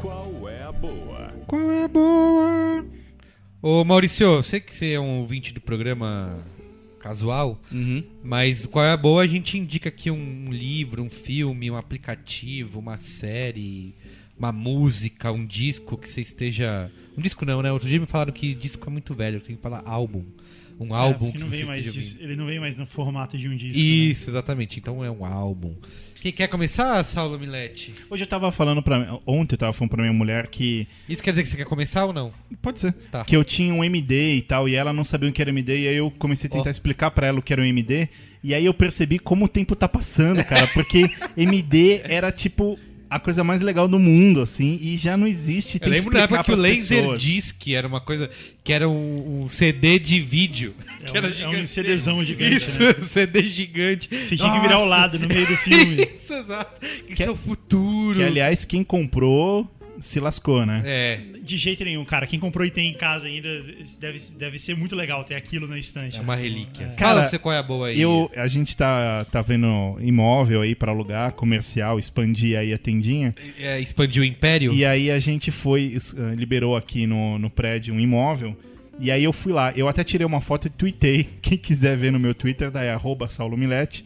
Qual 0.00 0.48
é 0.48 0.62
a 0.62 0.72
boa? 0.72 1.32
Qual 1.46 1.70
é 1.70 1.84
a 1.84 1.88
boa? 1.88 2.86
Ô, 3.62 3.84
Maurício, 3.84 4.24
eu 4.26 4.42
sei 4.42 4.60
que 4.60 4.74
você 4.74 4.92
é 4.92 5.00
um 5.00 5.20
ouvinte 5.20 5.52
do 5.52 5.60
programa 5.60 6.38
casual, 7.06 7.60
Uhum. 7.70 8.02
mas 8.24 8.66
qual 8.66 8.84
é 8.84 8.90
a 8.92 8.96
boa? 8.96 9.22
A 9.22 9.26
gente 9.26 9.56
indica 9.56 9.88
aqui 9.88 10.10
um 10.10 10.50
livro, 10.50 11.02
um 11.02 11.10
filme, 11.10 11.70
um 11.70 11.76
aplicativo, 11.76 12.78
uma 12.80 12.98
série, 12.98 13.94
uma 14.38 14.50
música, 14.52 15.30
um 15.32 15.44
disco 15.46 15.96
que 15.96 16.08
você 16.10 16.20
esteja... 16.20 16.90
Um 17.16 17.22
disco 17.22 17.44
não, 17.46 17.62
né? 17.62 17.72
Outro 17.72 17.88
dia 17.88 17.98
me 18.00 18.06
falaram 18.06 18.32
que 18.32 18.54
disco 18.54 18.88
é 18.88 18.92
muito 18.92 19.14
velho, 19.14 19.36
eu 19.36 19.40
tenho 19.40 19.56
que 19.56 19.62
falar 19.62 19.82
álbum. 19.86 20.24
Um 20.78 20.94
É, 20.94 20.98
álbum 20.98 21.30
porque 21.30 21.38
que 21.38 21.44
não 21.44 21.50
você 21.50 21.64
mais 21.64 21.78
esteja 21.86 21.98
ouvindo. 21.98 22.22
Ele 22.22 22.36
não 22.36 22.46
vem 22.46 22.60
mais 22.60 22.76
no 22.76 22.86
formato 22.86 23.38
de 23.38 23.48
um 23.48 23.56
disco. 23.56 23.78
né? 23.78 23.82
Isso, 23.82 24.28
exatamente. 24.28 24.78
Então 24.78 25.02
é 25.02 25.10
um 25.10 25.24
álbum. 25.24 25.74
Quem 26.26 26.32
quer 26.32 26.48
começar, 26.48 27.04
Saulo 27.04 27.38
Milete? 27.38 27.94
Hoje 28.10 28.24
eu 28.24 28.26
tava 28.26 28.50
falando 28.50 28.82
pra. 28.82 29.20
Ontem 29.24 29.54
eu 29.54 29.58
tava 29.58 29.72
falando 29.72 29.90
pra 29.90 30.02
minha 30.02 30.12
mulher 30.12 30.48
que. 30.48 30.88
Isso 31.08 31.22
quer 31.22 31.30
dizer 31.30 31.44
que 31.44 31.48
você 31.48 31.56
quer 31.56 31.66
começar 31.66 32.04
ou 32.04 32.12
não? 32.12 32.32
Pode 32.60 32.80
ser. 32.80 32.92
Tá. 33.12 33.24
Que 33.24 33.36
eu 33.36 33.44
tinha 33.44 33.72
um 33.72 33.84
MD 33.84 34.34
e 34.34 34.42
tal, 34.42 34.68
e 34.68 34.74
ela 34.74 34.92
não 34.92 35.04
sabia 35.04 35.28
o 35.28 35.32
que 35.32 35.40
era 35.40 35.50
MD, 35.50 35.84
e 35.84 35.86
aí 35.86 35.94
eu 35.94 36.10
comecei 36.18 36.48
a 36.48 36.50
tentar 36.50 36.68
Ó. 36.68 36.72
explicar 36.72 37.12
pra 37.12 37.28
ela 37.28 37.38
o 37.38 37.42
que 37.42 37.52
era 37.52 37.62
um 37.62 37.64
MD. 37.64 38.08
E 38.42 38.52
aí 38.54 38.64
eu 38.64 38.74
percebi 38.74 39.20
como 39.20 39.44
o 39.44 39.48
tempo 39.48 39.76
tá 39.76 39.88
passando, 39.88 40.44
cara. 40.44 40.66
Porque 40.66 41.08
MD 41.36 42.00
era 42.02 42.32
tipo 42.32 42.76
a 43.08 43.20
coisa 43.20 43.44
mais 43.44 43.60
legal 43.60 43.86
do 43.86 43.98
mundo, 43.98 44.40
assim, 44.42 44.78
e 44.82 44.96
já 44.96 45.16
não 45.16 45.26
existe. 45.26 45.74
Eu 45.76 45.80
Tem 45.80 45.88
que 45.90 45.96
lembro 45.96 46.12
na 46.12 46.20
explicar 46.24 46.40
época 46.40 46.44
que 46.44 46.52
o 46.52 46.62
Laserdisc 46.62 47.54
pessoas. 47.58 47.76
era 47.78 47.86
uma 47.88 48.00
coisa 48.00 48.30
que 48.64 48.72
era 48.72 48.88
um, 48.88 49.42
um 49.44 49.48
CD 49.48 49.98
de 49.98 50.18
vídeo. 50.20 50.74
É 51.00 51.04
que 51.10 51.16
era 51.16 51.26
um- 51.26 51.30
é 51.30 51.32
um 51.48 51.52
gigante. 51.52 51.70
CDzão 51.70 52.24
gigante, 52.24 52.56
Isso, 52.56 52.80
né? 52.82 52.94
CD 53.02 53.42
gigante. 53.44 54.08
Você 54.10 54.36
tinha 54.36 54.52
que 54.52 54.60
virar 54.60 54.76
ao 54.76 54.86
lado 54.86 55.18
no 55.18 55.28
meio 55.28 55.46
do 55.46 55.56
filme. 55.58 56.02
Isso, 56.12 56.32
exato. 56.34 56.80
Isso 57.08 57.22
é 57.22 57.30
o 57.30 57.36
futuro. 57.36 58.18
Que, 58.18 58.24
aliás, 58.24 58.64
quem 58.64 58.82
comprou 58.82 59.70
se 60.00 60.20
lascou, 60.20 60.66
né? 60.66 60.82
É, 60.84 61.20
De 61.46 61.56
jeito 61.56 61.84
nenhum, 61.84 62.04
cara. 62.04 62.26
Quem 62.26 62.40
comprou 62.40 62.66
e 62.66 62.70
tem 62.70 62.90
em 62.90 62.94
casa 62.94 63.26
ainda 63.26 63.48
deve, 64.00 64.18
deve 64.36 64.58
ser 64.58 64.76
muito 64.76 64.96
legal 64.96 65.22
ter 65.22 65.36
aquilo 65.36 65.68
na 65.68 65.78
estante. 65.78 66.18
é 66.18 66.20
uma 66.20 66.34
relíquia. 66.34 66.84
É. 66.84 66.98
Fala 66.98 67.14
Cara, 67.14 67.24
você 67.24 67.38
qual 67.38 67.54
é 67.54 67.58
a 67.58 67.62
boa 67.62 67.86
aí. 67.86 68.00
Eu, 68.00 68.30
a 68.36 68.48
gente 68.48 68.76
tá, 68.76 69.24
tá 69.30 69.42
vendo 69.42 69.96
imóvel 70.00 70.62
aí 70.62 70.74
pra 70.74 70.90
alugar, 70.90 71.32
comercial, 71.32 71.98
expandir 71.98 72.58
aí 72.58 72.72
a 72.72 72.78
tendinha. 72.78 73.34
É, 73.58 73.78
expandiu 73.80 74.22
o 74.22 74.26
Império? 74.26 74.72
E 74.72 74.84
aí 74.84 75.10
a 75.10 75.20
gente 75.20 75.52
foi, 75.52 75.96
eh, 75.96 76.34
liberou 76.34 76.76
aqui 76.76 77.06
no, 77.06 77.38
no 77.38 77.48
prédio 77.48 77.94
um 77.94 78.00
imóvel. 78.00 78.56
E 78.98 79.10
aí 79.10 79.22
eu 79.22 79.32
fui 79.32 79.52
lá. 79.52 79.72
Eu 79.76 79.88
até 79.88 80.02
tirei 80.02 80.26
uma 80.26 80.40
foto 80.40 80.66
e 80.66 80.70
tuitei. 80.70 81.28
Quem 81.40 81.56
quiser 81.56 81.96
ver 81.96 82.10
no 82.10 82.18
meu 82.18 82.34
Twitter, 82.34 82.70
daí 82.70 82.88
é 82.88 82.92
arroba 82.92 83.28
Saulo 83.28 83.56
Milete. 83.56 84.04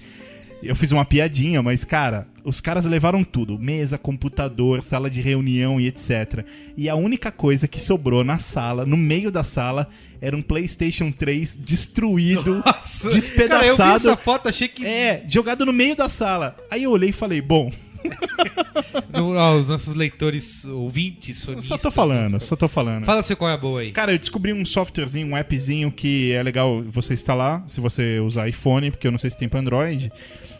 Eu 0.62 0.76
fiz 0.76 0.92
uma 0.92 1.06
piadinha, 1.06 1.62
mas, 1.62 1.84
cara, 1.86 2.28
os 2.44 2.60
caras 2.60 2.84
levaram 2.84 3.22
tudo: 3.24 3.58
mesa, 3.58 3.96
computador, 3.98 4.82
sala 4.82 5.10
de 5.10 5.20
reunião 5.20 5.80
e 5.80 5.86
etc. 5.86 6.44
E 6.76 6.88
a 6.88 6.94
única 6.94 7.30
coisa 7.32 7.66
que 7.68 7.80
sobrou 7.80 8.22
na 8.24 8.38
sala, 8.38 8.84
no 8.86 8.96
meio 8.96 9.30
da 9.30 9.44
sala, 9.44 9.88
era 10.20 10.36
um 10.36 10.42
PlayStation 10.42 11.10
3 11.10 11.56
destruído, 11.56 12.62
Nossa. 12.64 12.72
Cara, 12.72 13.04
eu 13.04 13.10
vi 13.10 13.14
despedaçado. 13.20 13.96
essa 13.96 14.16
foto, 14.16 14.48
achei 14.48 14.68
que... 14.68 14.84
É, 14.86 15.24
jogado 15.28 15.64
no 15.64 15.72
meio 15.72 15.96
da 15.96 16.08
sala. 16.08 16.54
Aí 16.70 16.82
eu 16.84 16.90
olhei 16.90 17.10
e 17.10 17.12
falei: 17.12 17.40
bom, 17.40 17.70
No- 19.12 19.34
ó, 19.36 19.56
os 19.56 19.68
nossos 19.68 19.94
leitores, 19.94 20.64
ouvintes, 20.64 21.38
só 21.38 21.46
sonistas... 21.52 21.82
tô 21.82 21.90
falando, 21.90 22.40
só 22.40 22.56
tô 22.56 22.68
falando. 22.68 23.04
Fala 23.04 23.22
você 23.22 23.36
qual 23.36 23.50
é 23.50 23.54
a 23.54 23.58
boa 23.58 23.80
aí. 23.80 23.92
Cara, 23.92 24.12
eu 24.12 24.18
descobri 24.18 24.52
um 24.52 24.64
softwarezinho, 24.64 25.26
um 25.28 25.36
appzinho 25.36 25.90
que 25.90 26.32
é 26.32 26.42
legal 26.42 26.82
você 26.82 27.14
instalar 27.14 27.62
se 27.66 27.80
você 27.80 28.18
usar 28.20 28.48
iPhone, 28.48 28.90
porque 28.90 29.06
eu 29.06 29.12
não 29.12 29.18
sei 29.18 29.30
se 29.30 29.36
tem 29.38 29.48
pra 29.48 29.60
Android. 29.60 30.10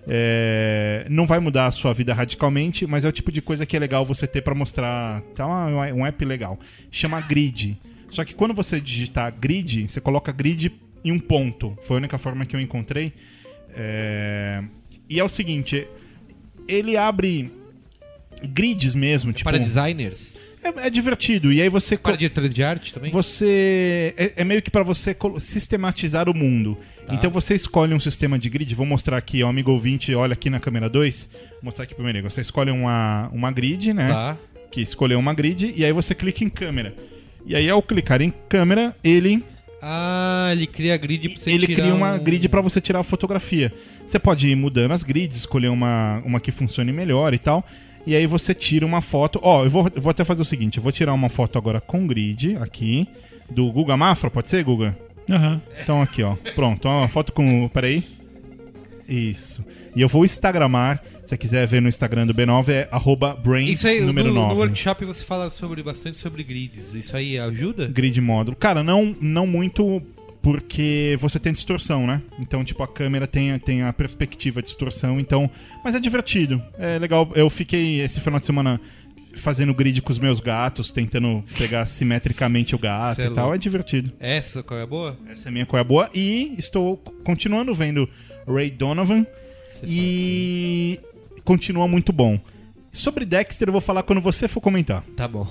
É, 0.08 1.06
não 1.08 1.26
vai 1.26 1.38
mudar 1.40 1.66
a 1.66 1.72
sua 1.72 1.92
vida 1.92 2.12
radicalmente, 2.14 2.86
mas 2.86 3.04
é 3.04 3.08
o 3.08 3.12
tipo 3.12 3.30
de 3.30 3.40
coisa 3.42 3.64
que 3.66 3.76
é 3.76 3.80
legal 3.80 4.04
você 4.04 4.26
ter 4.26 4.42
pra 4.42 4.54
mostrar. 4.54 5.20
Tá 5.34 5.46
um 5.46 6.04
app 6.06 6.24
legal. 6.24 6.58
Chama 6.90 7.20
Grid. 7.20 7.76
Só 8.10 8.24
que 8.24 8.34
quando 8.34 8.52
você 8.54 8.80
digitar 8.80 9.32
Grid, 9.38 9.88
você 9.88 10.00
coloca 10.00 10.32
Grid 10.32 10.72
em 11.04 11.12
um 11.12 11.18
ponto. 11.18 11.76
Foi 11.82 11.96
a 11.96 11.98
única 11.98 12.18
forma 12.18 12.44
que 12.44 12.56
eu 12.56 12.60
encontrei. 12.60 13.12
É, 13.74 14.62
E 15.08 15.20
é 15.20 15.24
o 15.24 15.28
seguinte, 15.28 15.86
ele 16.66 16.96
abre 16.96 17.52
grids 18.42 18.94
mesmo, 18.94 19.32
tipo, 19.32 19.48
Para 19.48 19.58
designers? 19.58 20.40
é, 20.62 20.86
é 20.86 20.90
divertido. 20.90 21.52
E 21.52 21.60
aí 21.62 21.68
você 21.68 21.96
Para 21.96 22.16
diretores 22.16 22.52
de 22.54 22.62
arte 22.62 22.92
também? 22.92 23.10
você 23.12 24.14
é, 24.16 24.32
é 24.36 24.44
meio 24.44 24.60
que 24.62 24.70
pra 24.70 24.82
você 24.82 25.16
sistematizar 25.38 26.28
o 26.28 26.34
mundo. 26.34 26.78
Tá. 27.06 27.14
Então 27.14 27.30
você 27.30 27.54
escolhe 27.54 27.92
um 27.94 28.00
sistema 28.00 28.38
de 28.38 28.48
grid. 28.48 28.74
Vou 28.74 28.86
mostrar 28.86 29.16
aqui, 29.16 29.42
ó, 29.42 29.48
amigo 29.48 29.70
ouvinte, 29.72 30.14
olha 30.14 30.32
aqui 30.34 30.48
na 30.50 30.60
câmera 30.60 30.88
2. 30.88 31.28
Vou 31.32 31.58
mostrar 31.64 31.84
aqui 31.84 31.94
primeiro. 31.94 32.22
Você 32.22 32.40
escolhe 32.40 32.70
uma, 32.70 33.28
uma 33.32 33.50
grid, 33.50 33.92
né? 33.92 34.08
Tá. 34.08 34.36
Que 34.70 34.80
escolheu 34.80 35.18
uma 35.18 35.34
grid 35.34 35.72
e 35.76 35.84
aí 35.84 35.92
você 35.92 36.14
clica 36.14 36.44
em 36.44 36.48
câmera. 36.48 36.94
E 37.44 37.56
aí 37.56 37.68
ao 37.68 37.82
clicar 37.82 38.20
em 38.22 38.32
câmera, 38.48 38.94
ele 39.02 39.42
Ah, 39.82 40.50
ele 40.52 40.66
cria 40.66 40.96
grid 40.96 41.28
pra 41.30 41.38
você 41.38 41.50
ele 41.50 41.66
tirar 41.66 41.82
cria 41.82 41.94
uma 41.94 42.14
um- 42.14 42.18
grid 42.22 42.48
pra 42.48 42.60
você 42.60 42.80
tirar 42.80 43.00
a 43.00 43.02
fotografia. 43.02 43.72
Você 44.06 44.18
pode 44.18 44.46
ir 44.48 44.54
mudando 44.54 44.92
as 44.92 45.02
grids, 45.02 45.38
escolher 45.38 45.68
uma, 45.68 46.22
uma 46.24 46.38
que 46.38 46.50
funcione 46.52 46.92
melhor 46.92 47.32
e 47.34 47.38
tal. 47.38 47.64
E 48.06 48.14
aí 48.14 48.26
você 48.26 48.54
tira 48.54 48.84
uma 48.86 49.00
foto. 49.00 49.40
Ó, 49.42 49.64
eu 49.64 49.70
vou, 49.70 49.90
eu 49.94 50.00
vou 50.02 50.10
até 50.10 50.22
fazer 50.24 50.42
o 50.42 50.44
seguinte: 50.44 50.76
eu 50.78 50.82
vou 50.82 50.92
tirar 50.92 51.12
uma 51.14 51.28
foto 51.28 51.56
agora 51.58 51.80
com 51.80 52.06
grid 52.06 52.56
aqui. 52.60 53.08
Do 53.50 53.70
Guga 53.72 53.96
Mafra, 53.96 54.30
pode 54.30 54.48
ser, 54.48 54.62
Guga? 54.62 54.96
Aham. 55.30 55.60
Então 55.80 56.02
aqui, 56.02 56.22
ó. 56.22 56.34
Pronto, 56.54 56.86
ó, 56.86 56.98
uma 56.98 57.08
foto 57.08 57.32
com. 57.32 57.68
Peraí. 57.68 58.04
Isso. 59.08 59.64
E 59.94 60.00
eu 60.00 60.08
vou 60.08 60.24
instagramar. 60.24 61.02
Se 61.24 61.30
você 61.30 61.36
quiser 61.36 61.66
ver 61.66 61.80
no 61.80 61.88
Instagram 61.88 62.26
do 62.26 62.34
B9, 62.34 62.68
é 62.70 62.88
arroba 62.90 63.34
brains 63.34 63.78
Isso 63.78 63.86
aí, 63.86 64.00
número 64.00 64.28
no, 64.28 64.34
no 64.34 64.48
9. 64.48 64.60
workshop 64.60 65.04
você 65.04 65.24
fala 65.24 65.48
sobre, 65.48 65.80
bastante 65.82 66.16
sobre 66.16 66.42
grids. 66.42 66.92
Isso 66.92 67.16
aí 67.16 67.38
ajuda? 67.38 67.86
Grid 67.86 68.20
módulo. 68.20 68.56
Cara, 68.56 68.82
não, 68.82 69.14
não 69.20 69.46
muito 69.46 70.02
porque 70.42 71.16
você 71.20 71.38
tem 71.38 71.52
distorção, 71.52 72.06
né? 72.06 72.22
Então, 72.38 72.64
tipo, 72.64 72.82
a 72.82 72.88
câmera 72.88 73.26
tem, 73.26 73.56
tem 73.58 73.82
a 73.82 73.92
perspectiva 73.92 74.60
de 74.60 74.68
distorção, 74.68 75.20
então... 75.20 75.50
Mas 75.84 75.94
é 75.94 76.00
divertido. 76.00 76.62
É 76.78 76.98
legal. 76.98 77.30
Eu 77.34 77.50
fiquei 77.50 78.00
esse 78.00 78.20
final 78.20 78.40
de 78.40 78.46
semana 78.46 78.80
fazendo 79.34 79.74
grid 79.74 80.00
com 80.02 80.12
os 80.12 80.18
meus 80.18 80.40
gatos, 80.40 80.90
tentando 80.90 81.44
pegar 81.56 81.86
simetricamente 81.86 82.74
o 82.74 82.78
gato 82.78 83.20
é 83.20 83.26
e 83.26 83.30
tal. 83.30 83.44
louco. 83.44 83.54
É 83.54 83.58
divertido. 83.58 84.12
Essa 84.18 84.62
qual 84.62 84.78
é 84.78 84.82
a 84.82 84.86
boa? 84.86 85.16
Essa 85.28 85.48
é 85.48 85.50
a 85.50 85.52
minha 85.52 85.66
coisa 85.66 85.84
boa. 85.84 86.08
E 86.14 86.54
estou 86.58 86.96
continuando 87.24 87.74
vendo 87.74 88.08
Ray 88.46 88.70
Donovan 88.70 89.26
Você 89.68 89.86
e 89.86 91.00
continua 91.44 91.86
muito 91.86 92.12
bom. 92.12 92.40
Sobre 92.92 93.24
Dexter 93.24 93.68
eu 93.68 93.72
vou 93.72 93.80
falar 93.80 94.02
quando 94.02 94.20
você 94.20 94.48
for 94.48 94.60
comentar. 94.60 95.04
Tá 95.16 95.28
bom. 95.28 95.46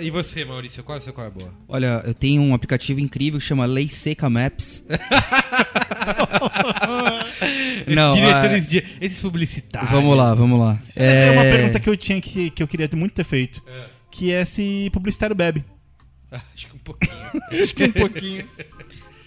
E 0.00 0.10
você, 0.10 0.44
Maurício, 0.44 0.84
qual 0.84 0.96
é 0.96 0.98
a 1.00 1.02
sua 1.02 1.12
qual 1.12 1.26
é 1.26 1.28
a 1.28 1.32
boa? 1.32 1.52
Olha, 1.66 2.02
eu 2.06 2.14
tenho 2.14 2.40
um 2.40 2.54
aplicativo 2.54 3.00
incrível 3.00 3.40
que 3.40 3.46
chama 3.46 3.66
Lei 3.66 3.88
Seca 3.88 4.30
Maps. 4.30 4.84
Não, 7.88 8.12
Diretores 8.12 8.68
de... 8.68 8.84
Esses 9.00 9.20
publicitários. 9.20 9.90
Vamos 9.90 10.16
lá, 10.16 10.34
vamos 10.34 10.60
lá. 10.60 10.80
Essa 10.90 11.02
é... 11.02 11.30
uma 11.32 11.42
pergunta 11.42 11.80
que 11.80 11.88
eu 11.88 11.96
tinha 11.96 12.20
que, 12.20 12.50
que 12.50 12.62
eu 12.62 12.68
queria 12.68 12.88
muito 12.94 13.12
ter 13.12 13.24
feito. 13.24 13.60
É. 13.66 13.86
Que 14.10 14.30
é 14.30 14.44
se 14.44 14.88
publicitário 14.92 15.34
bebe. 15.34 15.64
Acho 16.30 16.68
que 16.68 16.76
um 16.76 16.78
pouquinho. 16.78 17.12
Acho 17.62 17.74
que 17.74 17.84
um 17.84 17.92
pouquinho. 17.92 18.48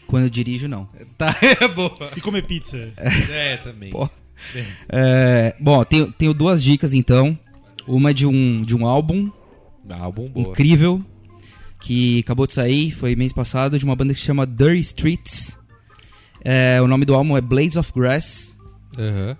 Quando 0.08 0.24
eu 0.24 0.30
dirijo, 0.30 0.68
não. 0.68 0.88
tá, 1.18 1.36
é 1.42 1.68
boa. 1.68 2.12
E 2.16 2.22
comer 2.22 2.44
pizza. 2.44 2.94
É, 2.98 3.58
também. 3.58 3.90
Pô. 3.90 4.10
É, 4.88 5.56
bom, 5.60 5.84
tenho, 5.84 6.12
tenho 6.12 6.34
duas 6.34 6.64
dicas 6.64 6.94
então. 6.94 7.38
Uma 7.88 8.12
é 8.12 8.14
de 8.14 8.26
um, 8.26 8.64
de 8.64 8.76
um 8.76 8.86
álbum 8.86 9.30
Álbum 9.90 10.28
boa. 10.28 10.50
incrível 10.50 11.04
que 11.80 12.20
acabou 12.20 12.48
de 12.48 12.54
sair, 12.54 12.92
foi 12.92 13.16
mês 13.16 13.32
passado, 13.32 13.78
de 13.78 13.86
uma 13.86 13.96
banda 13.96 14.14
que 14.14 14.20
se 14.20 14.26
chama 14.26 14.46
Dirty 14.46 14.80
Streets. 14.80 15.60
É, 16.44 16.82
o 16.82 16.88
nome 16.88 17.06
do 17.06 17.14
álbum 17.14 17.38
é 17.38 17.42
Blades 17.42 17.76
of 17.76 17.92
Grass. 17.94 18.56
Aham. 18.98 19.38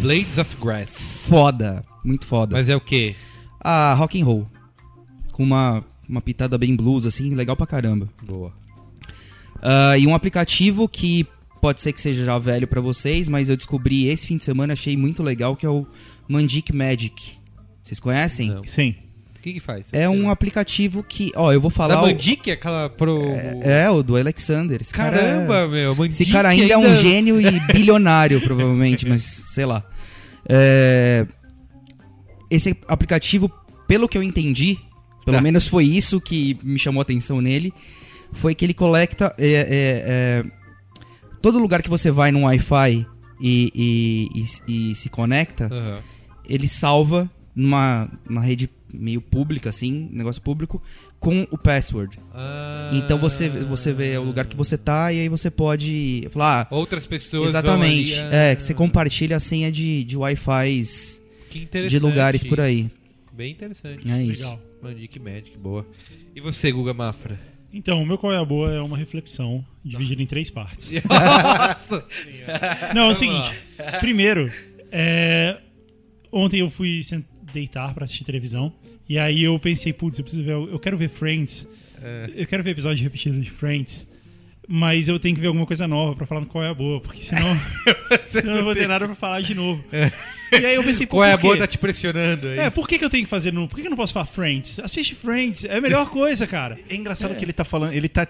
Blades 0.00 0.38
of 0.38 0.56
Grass. 0.60 1.22
Foda, 1.26 1.84
muito 2.04 2.26
foda. 2.26 2.56
Mas 2.56 2.68
é 2.68 2.76
o 2.76 2.80
quê? 2.80 3.14
Ah, 3.60 3.94
rock 3.94 4.20
and 4.20 4.24
roll. 4.24 4.46
Com 5.32 5.42
uma, 5.42 5.84
uma 6.08 6.20
pitada 6.20 6.56
bem 6.56 6.74
blues, 6.74 7.06
assim, 7.06 7.34
legal 7.34 7.56
pra 7.56 7.66
caramba. 7.66 8.08
Boa. 8.22 8.52
Ah, 9.62 9.96
e 9.98 10.06
um 10.06 10.14
aplicativo 10.14 10.88
que 10.88 11.26
pode 11.60 11.80
ser 11.80 11.92
que 11.92 12.00
seja 12.00 12.24
já 12.24 12.38
velho 12.38 12.66
pra 12.66 12.80
vocês, 12.80 13.28
mas 13.28 13.48
eu 13.48 13.56
descobri 13.56 14.06
esse 14.06 14.26
fim 14.26 14.38
de 14.38 14.44
semana, 14.44 14.72
achei 14.72 14.96
muito 14.96 15.22
legal, 15.22 15.54
que 15.54 15.66
é 15.66 15.68
o 15.68 15.86
Mandic 16.26 16.72
Magic. 16.74 17.32
Vocês 17.82 18.00
conhecem? 18.00 18.50
Não. 18.50 18.64
Sim. 18.64 18.94
O 19.40 19.42
que 19.42 19.54
que 19.54 19.60
faz? 19.60 19.86
É 19.92 20.06
um 20.06 20.28
aplicativo 20.28 21.02
que, 21.02 21.32
ó, 21.34 21.50
eu 21.50 21.60
vou 21.60 21.70
falar 21.70 21.94
Da 21.94 22.02
o- 22.02 22.06
Mandic, 22.06 22.50
aquela 22.50 22.90
pro... 22.90 23.18
É, 23.62 23.90
o 23.90 24.02
do 24.02 24.14
Alexander. 24.16 24.78
Esse 24.82 24.92
cara 24.92 25.16
é- 25.16 25.20
Caramba, 25.20 25.66
meu. 25.66 25.94
Mandic 25.96 26.22
Esse 26.22 26.30
cara 26.30 26.50
ainda, 26.50 26.74
é 26.74 26.76
um 26.76 26.94
gênio 26.94 27.40
e 27.40 27.58
bilionário, 27.72 28.40
provavelmente, 28.42 29.08
mas 29.08 29.22
sei 29.22 29.64
lá. 29.64 29.82
É, 30.46 31.26
Esse 32.50 32.76
aplicativo, 32.86 33.50
pelo 33.88 34.08
que 34.08 34.18
eu 34.18 34.22
entendi, 34.22 34.76
pelo 35.24 35.36
Tá. 35.38 35.42
menos 35.42 35.66
foi 35.66 35.84
isso 35.84 36.20
que 36.20 36.58
me 36.62 36.78
chamou 36.78 37.00
a 37.00 37.02
atenção 37.02 37.40
nele, 37.40 37.72
foi 38.32 38.54
que 38.54 38.64
ele 38.64 38.74
coleta. 38.74 39.34
é, 39.38 39.46
é, 39.48 39.64
é, 40.06 40.44
todo 41.40 41.58
lugar 41.58 41.80
que 41.82 41.88
você 41.88 42.10
vai 42.10 42.30
num 42.30 42.44
Wi-Fi 42.44 43.06
e, 43.40 43.72
e- 43.74 44.44
e- 44.68 44.90
e 44.90 44.94
se 44.94 45.08
conecta, 45.08 45.68
Aham. 45.72 46.00
ele 46.46 46.68
salva 46.68 47.30
numa, 47.56 48.06
numa 48.28 48.40
rede 48.42 48.68
meio 48.92 49.20
pública, 49.20 49.68
assim, 49.70 50.08
negócio 50.12 50.40
público, 50.42 50.82
com 51.18 51.46
o 51.50 51.58
password. 51.58 52.18
Ah. 52.32 52.90
Então 52.94 53.18
você, 53.18 53.48
você 53.48 53.92
vê 53.92 54.16
o 54.16 54.22
lugar 54.22 54.46
que 54.46 54.56
você 54.56 54.76
tá 54.78 55.12
e 55.12 55.20
aí 55.20 55.28
você 55.28 55.50
pode 55.50 56.28
falar. 56.32 56.68
Ah, 56.70 56.74
Outras 56.74 57.06
pessoas 57.06 57.50
exatamente. 57.50 58.14
ali, 58.14 58.34
É, 58.34 58.50
ah, 58.52 58.56
que 58.56 58.62
você 58.62 58.74
compartilha 58.74 59.36
a 59.36 59.40
senha 59.40 59.70
de, 59.70 60.04
de 60.04 60.16
Wi-Fi 60.16 60.82
de 61.88 61.98
lugares 61.98 62.44
por 62.44 62.60
aí. 62.60 62.90
Bem 63.32 63.52
interessante. 63.52 64.10
É 64.10 64.22
isso. 64.22 64.42
Legal. 64.42 64.60
Mandic 64.82 65.18
Magic, 65.18 65.58
boa. 65.58 65.86
E 66.34 66.40
você, 66.40 66.72
Guga 66.72 66.94
Mafra? 66.94 67.38
Então, 67.72 68.02
o 68.02 68.06
meu 68.06 68.18
qual 68.18 68.32
é 68.32 68.38
a 68.38 68.44
boa 68.44 68.72
é 68.72 68.80
uma 68.80 68.96
reflexão 68.96 69.64
dividida 69.84 70.22
em 70.22 70.26
três 70.26 70.50
partes. 70.50 70.90
Nossa 71.08 72.04
Não, 72.94 73.04
é 73.06 73.10
o 73.10 73.14
seguinte. 73.14 73.50
Primeiro, 74.00 74.50
é, 74.90 75.58
ontem 76.32 76.60
eu 76.60 76.70
fui 76.70 77.02
deitar 77.52 77.92
pra 77.94 78.04
assistir 78.04 78.24
televisão. 78.24 78.72
E 79.08 79.18
aí 79.18 79.42
eu 79.44 79.58
pensei, 79.58 79.92
putz, 79.92 80.18
eu 80.18 80.24
preciso 80.24 80.44
ver. 80.44 80.52
Eu 80.52 80.78
quero 80.78 80.96
ver 80.96 81.08
Friends. 81.08 81.66
Eu 82.34 82.46
quero 82.46 82.62
ver 82.62 82.70
episódio 82.70 83.02
repetido 83.02 83.40
de 83.40 83.50
Friends. 83.50 84.06
Mas 84.72 85.08
eu 85.08 85.18
tenho 85.18 85.34
que 85.34 85.40
ver 85.40 85.48
alguma 85.48 85.66
coisa 85.66 85.88
nova 85.88 86.14
pra 86.14 86.26
falar 86.26 86.46
qual 86.46 86.62
é 86.62 86.68
a 86.68 86.74
boa, 86.74 87.00
porque 87.00 87.24
senão, 87.24 87.58
senão 88.24 88.52
eu 88.52 88.56
não 88.58 88.64
vou 88.64 88.74
ter 88.74 88.86
nada 88.86 89.04
pra 89.04 89.16
falar 89.16 89.40
de 89.40 89.52
novo. 89.52 89.82
E 89.92 90.64
aí 90.64 90.76
eu 90.76 90.84
pensei, 90.84 91.08
Qual 91.08 91.24
é 91.24 91.32
a 91.32 91.36
boa 91.36 91.56
tá 91.56 91.66
te 91.66 91.76
pressionando? 91.76 92.46
É, 92.46 92.66
É, 92.66 92.70
por 92.70 92.86
que, 92.86 92.96
que 92.96 93.04
eu 93.04 93.10
tenho 93.10 93.24
que 93.24 93.30
fazer 93.30 93.52
no. 93.52 93.66
Por 93.66 93.74
que, 93.74 93.82
que 93.82 93.88
eu 93.88 93.90
não 93.90 93.96
posso 93.96 94.12
falar 94.12 94.26
Friends? 94.26 94.78
Assiste 94.78 95.16
Friends, 95.16 95.64
é 95.64 95.78
a 95.78 95.80
melhor 95.80 96.06
coisa, 96.10 96.46
cara. 96.46 96.78
É 96.88 96.94
engraçado 96.94 97.34
que 97.34 97.44
ele 97.44 97.52
tá 97.52 97.64
falando, 97.64 97.94
ele 97.94 98.08
tá 98.08 98.28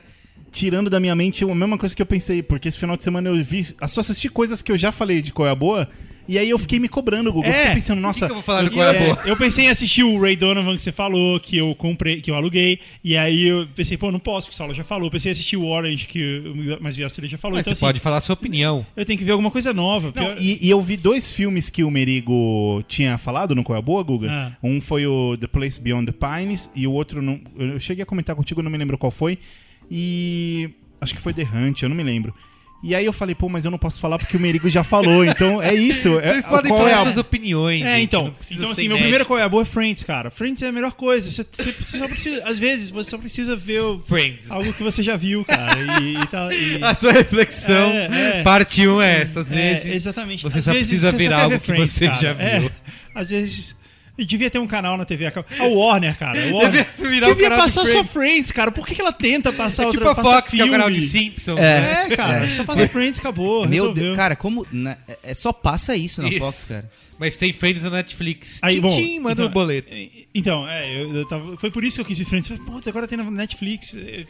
tirando 0.51 0.89
da 0.89 0.99
minha 0.99 1.15
mente 1.15 1.45
a 1.45 1.55
mesma 1.55 1.77
coisa 1.77 1.95
que 1.95 2.01
eu 2.01 2.07
pensei, 2.07 2.43
porque 2.43 2.69
esse 2.69 2.79
final 2.79 2.97
de 2.97 3.05
semana 3.05 3.29
eu 3.29 3.45
vi, 3.45 3.63
só 3.87 4.01
assisti 4.01 4.31
coisas 4.31 4.63
que 4.63 4.73
eu 4.73 4.79
já 4.79 4.91
falei 4.91 5.21
de 5.21 5.33
qual 5.33 5.47
é 5.47 5.51
a 5.51 5.55
boa, 5.55 5.91
e 6.29 6.39
aí 6.39 6.49
eu 6.51 6.59
fiquei 6.59 6.79
me 6.79 6.89
cobrando, 6.89 7.33
Google. 7.33 7.49
Eu 7.51 7.55
É. 7.55 7.59
fiquei 7.61 7.75
pensando, 7.77 8.01
nossa, 8.01 8.27
que 8.27 8.31
eu 8.33 8.37
vou 8.37 8.43
falar 8.43 8.65
E 8.65 8.71
qual 8.71 8.87
é 8.87 8.99
a 8.99 9.09
eu, 9.09 9.17
eu 9.27 9.37
pensei 9.37 9.65
em 9.67 9.69
assistir 9.69 10.03
o 10.05 10.21
Ray 10.21 10.37
Donovan 10.37 10.77
que 10.77 10.83
você 10.83 10.93
falou, 10.93 11.41
que 11.41 11.57
eu 11.57 11.75
comprei, 11.75 12.21
que 12.21 12.31
eu 12.31 12.35
aluguei, 12.35 12.79
e 13.03 13.17
aí 13.17 13.49
eu 13.49 13.67
pensei, 13.75 13.97
pô, 13.97 14.11
não 14.13 14.19
posso, 14.21 14.47
porque 14.47 14.55
o 14.55 14.57
Saulo 14.59 14.75
já 14.75 14.85
falou. 14.85 15.07
Eu 15.07 15.11
pensei 15.11 15.31
em 15.31 15.33
assistir 15.33 15.57
o 15.57 15.67
Orange, 15.67 16.07
que 16.07 16.39
o 16.79 16.79
Mas 16.83 16.97
Viastro 16.97 17.27
já 17.27 17.37
falou. 17.39 17.57
Mas 17.57 17.63
então, 17.63 17.75
você 17.75 17.79
assim, 17.79 17.87
pode 17.89 18.01
falar 18.01 18.19
a 18.19 18.21
sua 18.21 18.35
opinião. 18.35 18.87
eu 18.97 19.05
tenho 19.05 19.19
que 19.19 19.25
ver 19.25 19.33
alguma 19.33 19.51
coisa 19.51 19.73
nova. 19.73 20.13
Não, 20.15 20.23
eu- 20.31 20.37
e, 20.41 20.59
e 20.67 20.71
eu 20.71 20.81
vi 20.81 20.97
dois 20.97 21.31
filmes 21.33 21.69
que 21.71 21.83
o 21.85 21.91
Merigo 21.91 22.83
tinha 22.89 23.19
falado 23.19 23.55
no 23.55 23.65
Qual 23.65 23.77
é 23.77 23.79
a 23.79 23.83
Boa, 23.83 24.03
Guga. 24.03 24.29
Ah. 24.31 24.53
Um 24.63 24.81
foi 24.81 25.07
o 25.07 25.37
The 25.37 25.47
Place 25.47 25.81
Beyond 25.81 26.13
the 26.13 26.19
Pines 26.19 26.71
e 26.75 26.87
o 26.87 26.93
outro, 26.93 27.21
não, 27.21 27.41
eu 27.59 27.79
cheguei 27.81 28.03
a 28.03 28.07
comentar 28.07 28.37
contigo, 28.37 28.63
não 28.63 28.71
me 28.71 28.79
lembro 28.79 28.97
qual 28.99 29.11
foi. 29.11 29.39
E 29.91 30.71
acho 31.01 31.15
que 31.15 31.21
foi 31.21 31.33
The 31.35 31.43
Hunt, 31.43 31.83
eu 31.83 31.89
não 31.89 31.97
me 31.97 32.03
lembro. 32.05 32.35
E 32.82 32.94
aí 32.94 33.05
eu 33.05 33.12
falei, 33.12 33.35
pô, 33.35 33.47
mas 33.47 33.66
eu 33.66 33.70
não 33.70 33.77
posso 33.77 34.01
falar 34.01 34.19
porque 34.19 34.36
o 34.36 34.40
Merigo 34.40 34.66
já 34.70 34.82
falou, 34.82 35.23
então 35.23 35.61
é 35.61 35.74
isso. 35.74 36.19
É, 36.20 36.32
Vocês 36.32 36.47
podem 36.47 36.73
falar 36.73 36.89
é 36.90 36.94
a- 36.94 37.02
suas 37.02 37.16
opiniões. 37.19 37.82
É, 37.85 37.97
gente, 37.97 38.05
então. 38.05 38.35
Então, 38.51 38.70
assim, 38.70 38.89
meu 38.89 38.97
primeiro 38.97 39.27
qual 39.27 39.39
é 39.39 39.43
a 39.43 39.48
boa 39.51 39.62
é 39.62 39.66
Friends, 39.66 40.02
cara. 40.02 40.31
Friends 40.31 40.62
é 40.62 40.69
a 40.69 40.73
melhor 40.73 40.93
coisa. 40.93 41.31
Você, 41.31 41.44
você- 41.57 41.73
você 41.73 41.98
só 41.98 42.09
precisa. 42.09 42.43
Às 42.44 42.59
vezes, 42.59 42.90
você 42.90 43.11
só 43.11 43.19
precisa 43.19 43.55
ver 43.55 43.82
o- 43.82 44.01
Friends. 44.09 44.51
algo 44.51 44.73
que 44.73 44.82
você 44.82 45.02
já 45.02 45.15
viu, 45.16 45.44
cara. 45.44 45.78
E, 46.01 46.15
e 46.15 46.27
tá- 46.27 46.48
e- 46.55 46.78
A 46.82 46.94
sua 46.94 47.12
reflexão, 47.12 47.90
É, 47.90 48.39
é. 48.40 48.43
parte 48.43 48.86
1 48.89 48.94
um 48.97 49.02
é 49.02 49.23
essa. 49.23 49.40
Às 49.43 49.52
É, 49.52 49.74
vezes 49.74 49.94
exatamente. 49.97 50.43
você 50.43 50.59
Às 50.59 50.65
só 50.65 50.73
vezes 50.73 50.89
precisa 50.89 51.11
você 51.11 51.16
ver 51.19 51.28
só 51.31 51.35
algo 51.36 51.51
ver 51.51 51.61
que 51.61 51.66
Friends, 51.66 51.90
você 51.93 52.07
cara. 52.07 52.19
já 52.20 52.31
É, 52.31 52.61
viu. 52.61 52.70
às 53.15 53.28
vezes. 53.28 53.80
E 54.21 54.27
devia 54.27 54.51
ter 54.51 54.59
um 54.59 54.67
canal 54.67 54.99
na 54.99 55.07
TV. 55.07 55.27
a 55.27 55.65
Warner, 55.65 56.17
cara. 56.19 56.39
A 56.39 56.53
Warner. 56.53 56.87
Devia 56.95 57.11
virar 57.11 57.29
o 57.29 57.35
devia 57.35 57.49
canal 57.49 57.67
de 57.67 57.75
passar 57.75 57.87
só 57.87 58.05
Friends. 58.05 58.53
Cara. 58.53 58.71
Por 58.71 58.87
que, 58.87 58.95
que 58.95 59.01
ela 59.01 59.13
tenta 59.13 59.51
passar 59.51 59.85
É 59.85 59.87
outra 59.87 60.01
tipo 60.01 60.21
a 60.21 60.23
Fox, 60.23 60.53
que 60.53 60.61
é 60.61 60.65
o 60.65 60.71
canal 60.71 60.91
de 60.91 61.01
filme? 61.01 61.31
Simpsons. 61.31 61.59
É. 61.59 61.81
né? 61.81 62.07
É, 62.11 62.17
cara. 62.17 62.49
Só 62.51 62.65
passa 62.65 62.87
Friends, 62.89 63.19
acabou. 63.19 63.67
Meu 63.67 63.85
resolveu. 63.85 64.05
Deus, 64.05 64.17
cara, 64.17 64.37
como. 64.37 64.67
né, 64.71 64.99
é, 65.09 65.31
é 65.31 65.35
só 65.35 65.55
passa 65.55 65.97
isso 65.97 66.21
na 66.21 66.29
Isso. 66.29 66.39
Fox, 66.39 66.65
cara. 66.65 66.91
Mas 67.19 67.37
tem 67.37 67.53
Friends 67.53 67.83
na 67.83 67.91
Netflix. 67.91 68.59
Aí, 68.63 68.77
Tchim, 68.77 68.81
bom, 68.81 68.89
tchim, 68.91 69.19
manda 69.19 69.33
então, 69.33 69.47
o 69.47 69.49
boleto. 69.51 69.89
Então, 70.35 70.69
é, 70.69 71.03
eu, 71.03 71.15
eu 71.15 71.29
tava, 71.29 71.57
foi 71.59 71.71
por 71.71 71.85
isso 71.85 71.97
que 71.97 72.01
eu 72.01 72.05
quis 72.05 72.19
ver 72.19 72.25
Friends. 72.25 72.49
Falei, 72.49 72.63
Putz, 72.63 72.89
agora 72.89 73.07
tem 73.09 73.19
na 73.19 73.31
Netflix. 73.31 73.95
É, 73.95 74.21
é, 74.21 74.25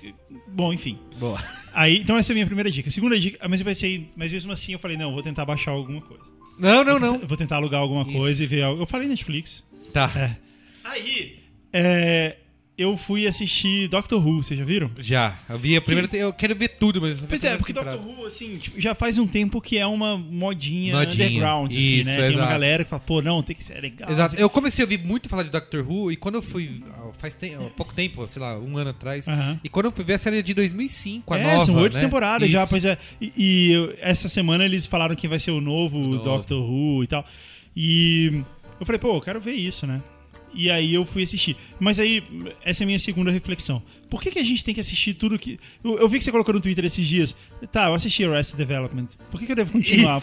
Bom, 0.49 0.73
enfim. 0.73 0.99
Boa. 1.17 1.39
Aí, 1.73 1.99
então 1.99 2.17
essa 2.17 2.33
é 2.33 2.33
a 2.33 2.35
minha 2.35 2.47
primeira 2.47 2.71
dica. 2.71 2.91
Segunda 2.91 3.19
dica, 3.19 3.49
mas 3.49 3.61
eu 3.61 3.67
pensei, 3.67 4.11
mas 4.17 4.33
mesmo 4.33 4.51
assim 4.53 4.73
eu 4.73 4.79
falei, 4.79 4.97
não, 4.97 5.09
eu 5.09 5.15
vou 5.15 5.23
tentar 5.23 5.45
baixar 5.45 5.71
alguma 5.71 6.01
coisa. 6.01 6.25
Não, 6.61 6.85
não, 6.85 6.93
Eu 6.95 7.01
não. 7.01 7.19
vou 7.21 7.37
tentar 7.39 7.57
alugar 7.57 7.81
alguma 7.81 8.03
Isso. 8.03 8.13
coisa 8.13 8.45
e 8.45 8.47
ver 8.47 8.63
algo. 8.63 8.83
Eu 8.83 8.87
falei 8.87 9.09
Netflix. 9.09 9.65
Tá. 9.93 10.11
É. 10.17 10.37
Aí, 10.85 11.39
é, 11.73 12.37
eu 12.77 12.97
fui 12.97 13.27
assistir 13.27 13.87
Doctor 13.89 14.27
Who, 14.27 14.43
vocês 14.43 14.59
já 14.59 14.65
viram? 14.65 14.91
Já. 14.99 15.39
Eu 15.49 15.59
vi 15.59 15.77
a 15.77 15.81
primeira. 15.83 16.09
te- 16.09 16.17
Eu 16.17 16.33
quero 16.33 16.57
ver 16.57 16.69
tudo, 16.81 17.01
mas. 17.01 17.21
Pois 17.21 17.45
é, 17.45 17.57
porque 17.57 17.73
Doctor 17.75 18.01
Who, 18.01 18.25
assim, 18.27 18.57
tipo, 18.57 18.81
já 18.81 18.95
faz 18.95 19.19
um 19.19 19.27
tempo 19.27 19.61
que 19.61 19.77
é 19.77 19.87
uma 19.87 20.17
modinha, 20.17 20.95
Modinha. 20.97 21.27
underground, 21.27 21.71
assim, 21.71 21.79
Isso, 21.79 22.09
né? 22.11 22.17
Tem 22.17 22.25
uma 22.31 22.33
exato. 22.37 22.51
galera 22.51 22.85
que 22.85 22.91
fala, 22.91 23.01
pô, 23.05 23.21
não, 23.21 23.43
tem 23.43 23.55
que 23.55 23.63
ser 23.63 23.81
legal. 23.81 24.11
Exato. 24.11 24.35
Eu 24.37 24.49
comecei 24.49 24.83
a 24.83 24.87
ouvir 24.87 24.99
muito 25.05 25.29
falar 25.29 25.43
de 25.43 25.51
Doctor 25.51 25.87
Who 25.87 26.11
e 26.11 26.17
quando 26.17 26.37
eu 26.37 26.43
fui. 26.43 26.83
Faz 27.19 27.35
tem- 27.35 27.55
pouco 27.77 27.93
tempo, 27.93 28.27
sei 28.27 28.41
lá, 28.41 28.59
um 28.59 28.79
ano 28.79 28.91
atrás. 28.91 29.29
Aham. 29.29 29.61
E 29.63 29.69
quando 29.69 29.87
eu 29.87 29.93
fui 29.93 30.05
ver 30.05 30.15
a 30.15 30.19
série 30.19 30.43
de 30.43 30.55
2005, 30.55 31.35
a 31.35 31.39
é, 31.39 31.43
nova. 31.53 31.67
são 31.67 31.77
oito 31.77 31.95
né? 31.95 32.01
temporadas 32.01 32.49
já, 32.51 32.63
Isso. 32.63 32.71
pois 32.71 32.85
é. 32.87 32.97
E, 33.21 33.33
e 33.37 33.95
essa 34.01 34.27
semana 34.29 34.65
eles 34.65 34.87
falaram 34.87 35.15
que 35.15 35.29
vai 35.29 35.39
ser 35.39 35.51
o 35.51 35.61
novo, 35.61 35.99
O 35.99 36.07
novo. 36.13 36.25
Doctor 36.25 36.63
Who 36.63 37.05
e 37.05 37.07
tal. 37.07 37.27
E 37.77 38.43
eu 38.81 38.87
falei, 38.87 38.99
pô, 38.99 39.17
eu 39.17 39.21
quero 39.21 39.41
ver 39.41 39.53
isso, 39.53 39.87
né? 39.87 40.03
E 40.53 40.69
aí 40.69 40.93
eu 40.93 41.05
fui 41.07 41.23
assistir. 41.23 41.57
Mas 41.79 42.01
aí, 42.01 42.25
essa 42.65 42.83
é 42.83 42.85
a 42.85 42.87
minha 42.87 42.99
segunda 42.99 43.31
reflexão. 43.31 43.81
Por 44.11 44.21
que, 44.21 44.33
que 44.33 44.39
a 44.41 44.43
gente 44.43 44.65
tem 44.65 44.75
que 44.75 44.81
assistir 44.81 45.15
tudo 45.15 45.39
que. 45.39 45.61
Eu, 45.85 45.97
eu 46.01 46.09
vi 46.09 46.19
que 46.19 46.25
você 46.25 46.33
colocou 46.33 46.53
no 46.53 46.61
Twitter 46.61 46.85
esses 46.85 47.07
dias. 47.07 47.37
Tá, 47.71 47.87
eu 47.87 47.95
assisti 47.95 48.25
Arrested 48.25 48.59
Development. 48.59 49.07
Por 49.31 49.39
que, 49.39 49.47
que 49.47 49.53
eu 49.53 49.57
devo 49.57 49.71
continuar? 49.71 50.21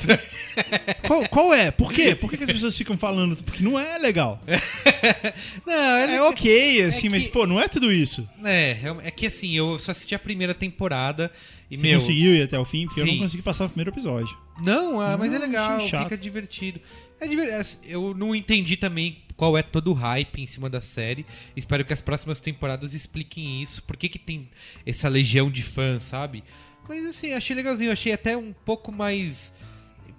qual, 1.07 1.29
qual 1.29 1.53
é? 1.53 1.71
Por 1.71 1.93
quê? 1.93 2.13
Por 2.13 2.29
que, 2.29 2.35
que 2.35 2.43
as 2.43 2.51
pessoas 2.51 2.77
ficam 2.77 2.97
falando? 2.97 3.41
Porque 3.41 3.63
não 3.63 3.79
é 3.79 3.97
legal. 3.97 4.41
Não, 5.65 5.97
ele 5.99 6.13
É 6.13 6.21
ok, 6.23 6.83
assim, 6.83 7.07
mas, 7.09 7.25
que- 7.25 7.31
pô, 7.31 7.45
não 7.47 7.59
é 7.59 7.67
tudo 7.69 7.91
isso. 7.91 8.27
É, 8.43 8.77
é 9.03 9.11
que 9.11 9.27
assim, 9.27 9.55
eu 9.55 9.77
só 9.79 9.91
assisti 9.91 10.13
a 10.15 10.19
primeira 10.19 10.53
temporada 10.53 11.31
e, 11.69 11.77
Você 11.77 11.83
meu. 11.83 11.99
conseguiu 11.99 12.35
ir 12.35 12.43
até 12.43 12.57
o 12.59 12.65
fim, 12.65 12.85
porque 12.85 13.01
eu 13.01 13.05
não 13.05 13.17
consegui 13.17 13.43
passar 13.43 13.65
o 13.65 13.69
primeiro 13.69 13.91
episódio. 13.91 14.35
Não, 14.61 14.99
ah, 14.99 15.15
mas 15.17 15.31
é 15.31 15.35
Não, 15.35 15.45
legal, 15.45 15.77
achei 15.77 15.89
chato. 15.89 16.03
fica 16.03 16.17
divertido. 16.17 16.81
É 17.19 17.25
é, 17.25 17.63
Eu 17.83 18.13
não 18.13 18.35
entendi 18.35 18.77
também 18.77 19.23
qual 19.35 19.57
é 19.57 19.61
todo 19.61 19.91
o 19.91 19.93
hype 19.93 20.41
em 20.41 20.45
cima 20.45 20.69
da 20.69 20.81
série. 20.81 21.25
Espero 21.55 21.85
que 21.85 21.93
as 21.93 22.01
próximas 22.01 22.39
temporadas 22.39 22.93
expliquem 22.93 23.61
isso. 23.61 23.83
Por 23.83 23.97
que, 23.97 24.09
que 24.09 24.19
tem 24.19 24.49
essa 24.85 25.07
legião 25.07 25.49
de 25.49 25.63
fãs, 25.63 26.03
sabe? 26.03 26.43
Mas 26.87 27.05
assim, 27.05 27.33
achei 27.33 27.55
legalzinho. 27.55 27.91
Achei 27.91 28.13
até 28.13 28.35
um 28.37 28.53
pouco 28.53 28.91
mais. 28.91 29.53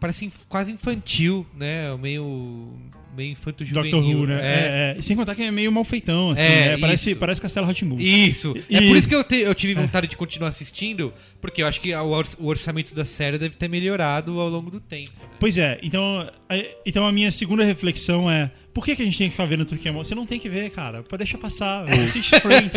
Parece 0.00 0.30
quase 0.48 0.70
infantil, 0.72 1.46
né? 1.56 1.94
Meio. 1.96 2.72
Meio 3.16 3.32
infanto 3.32 3.64
juvenil. 3.64 3.90
Doctor 3.90 4.04
Who, 4.16 4.26
né? 4.28 4.34
É. 4.40 4.94
É, 4.94 4.98
é. 4.98 5.02
Sem 5.02 5.16
contar 5.16 5.34
que 5.34 5.42
é 5.42 5.50
meio 5.50 5.72
mal 5.72 5.82
feitão, 5.82 6.30
assim, 6.30 6.42
É, 6.42 6.68
né? 6.68 6.78
Parece, 6.78 7.10
isso. 7.10 7.18
parece 7.18 7.40
Castelo 7.40 7.66
Ratimbun. 7.66 7.98
Isso. 7.98 8.54
E- 8.70 8.76
É 8.76 8.80
por 8.86 8.96
isso 8.96 9.08
que 9.08 9.14
eu, 9.14 9.24
te- 9.24 9.40
eu 9.40 9.52
tive 9.56 9.74
vontade 9.74 10.06
de 10.06 10.16
continuar 10.16 10.50
assistindo, 10.50 11.12
porque 11.40 11.60
eu 11.62 11.66
acho 11.66 11.80
que 11.80 11.92
o, 11.92 12.06
or- 12.10 12.26
o 12.38 12.46
orçamento 12.46 12.94
da 12.94 13.04
série 13.04 13.36
deve 13.36 13.56
ter 13.56 13.66
melhorado 13.68 14.38
ao 14.38 14.48
longo 14.48 14.70
do 14.70 14.78
tempo. 14.78 15.10
né? 15.20 15.28
Pois 15.40 15.58
é, 15.58 15.80
então, 15.82 16.30
então 16.86 17.04
a 17.04 17.10
minha 17.10 17.30
segunda 17.32 17.64
reflexão 17.64 18.30
é: 18.30 18.52
por 18.78 18.84
que, 18.84 18.94
que 18.94 19.02
a 19.02 19.04
gente 19.04 19.18
tem 19.18 19.26
que 19.26 19.32
ficar 19.32 19.44
vendo 19.46 19.64
tudo 19.64 19.80
que 19.80 19.88
é? 19.88 19.92
Você 19.92 20.14
não 20.14 20.24
tem 20.24 20.38
que 20.38 20.48
ver, 20.48 20.70
cara. 20.70 21.02
Pode 21.02 21.24
deixar 21.24 21.36
passar. 21.36 21.82
Assiste 21.90 22.38
Friends. 22.38 22.74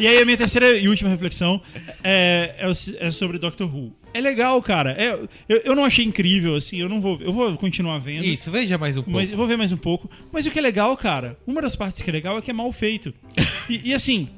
e 0.00 0.06
aí 0.06 0.16
a 0.16 0.24
minha 0.24 0.38
terceira 0.38 0.74
e 0.78 0.88
última 0.88 1.10
reflexão 1.10 1.60
é, 2.02 2.54
é, 2.56 2.66
o- 2.66 2.72
é 2.98 3.10
sobre 3.10 3.36
Doctor 3.38 3.68
Who. 3.68 3.92
É 4.14 4.22
legal, 4.22 4.62
cara. 4.62 4.92
É, 4.92 5.12
eu, 5.46 5.58
eu 5.62 5.74
não 5.74 5.84
achei 5.84 6.02
incrível, 6.02 6.54
assim, 6.54 6.78
eu 6.80 6.88
não 6.88 6.98
vou. 6.98 7.20
Eu 7.20 7.30
vou 7.30 7.54
continuar 7.58 7.98
vendo. 7.98 8.24
Isso, 8.24 8.50
veja 8.50 8.78
mais 8.78 8.96
um 8.96 9.02
pouco. 9.02 9.18
Mas 9.18 9.30
eu 9.30 9.36
vou 9.36 9.46
ver 9.46 9.58
mais 9.58 9.70
um 9.70 9.76
pouco. 9.76 10.10
Mas 10.32 10.46
o 10.46 10.50
que 10.50 10.58
é 10.58 10.62
legal, 10.62 10.96
cara, 10.96 11.36
uma 11.46 11.60
das 11.60 11.76
partes 11.76 12.00
que 12.00 12.08
é 12.08 12.12
legal 12.12 12.38
é 12.38 12.40
que 12.40 12.50
é 12.50 12.54
mal 12.54 12.72
feito. 12.72 13.12
E, 13.68 13.90
e 13.90 13.94
assim, 13.94 14.28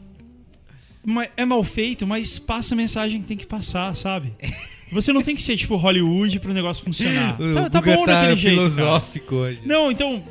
é 1.37 1.45
mal 1.45 1.63
feito, 1.65 2.07
mas 2.07 2.39
passa 2.39 2.75
a 2.75 2.77
mensagem 2.77 3.21
que 3.21 3.27
tem 3.27 3.37
que 3.37 3.47
passar, 3.47 3.95
sabe? 3.97 4.33
Você 4.93 5.13
não 5.13 5.21
tem 5.23 5.35
que 5.35 5.43
ser 5.43 5.57
tipo 5.57 5.75
Hollywood 5.77 6.39
pro 6.39 6.53
negócio 6.53 6.85
funcionar. 6.85 7.37
O 7.43 7.55
tá, 7.55 7.71
tá 7.71 7.81
bom 7.81 8.05
tá 8.07 8.23
daquele 8.23 8.37
jeito. 8.41 8.57
cara. 8.59 8.71
filosófico 8.71 9.35
hoje. 9.35 9.61
Não, 9.65 9.91
então, 9.91 10.23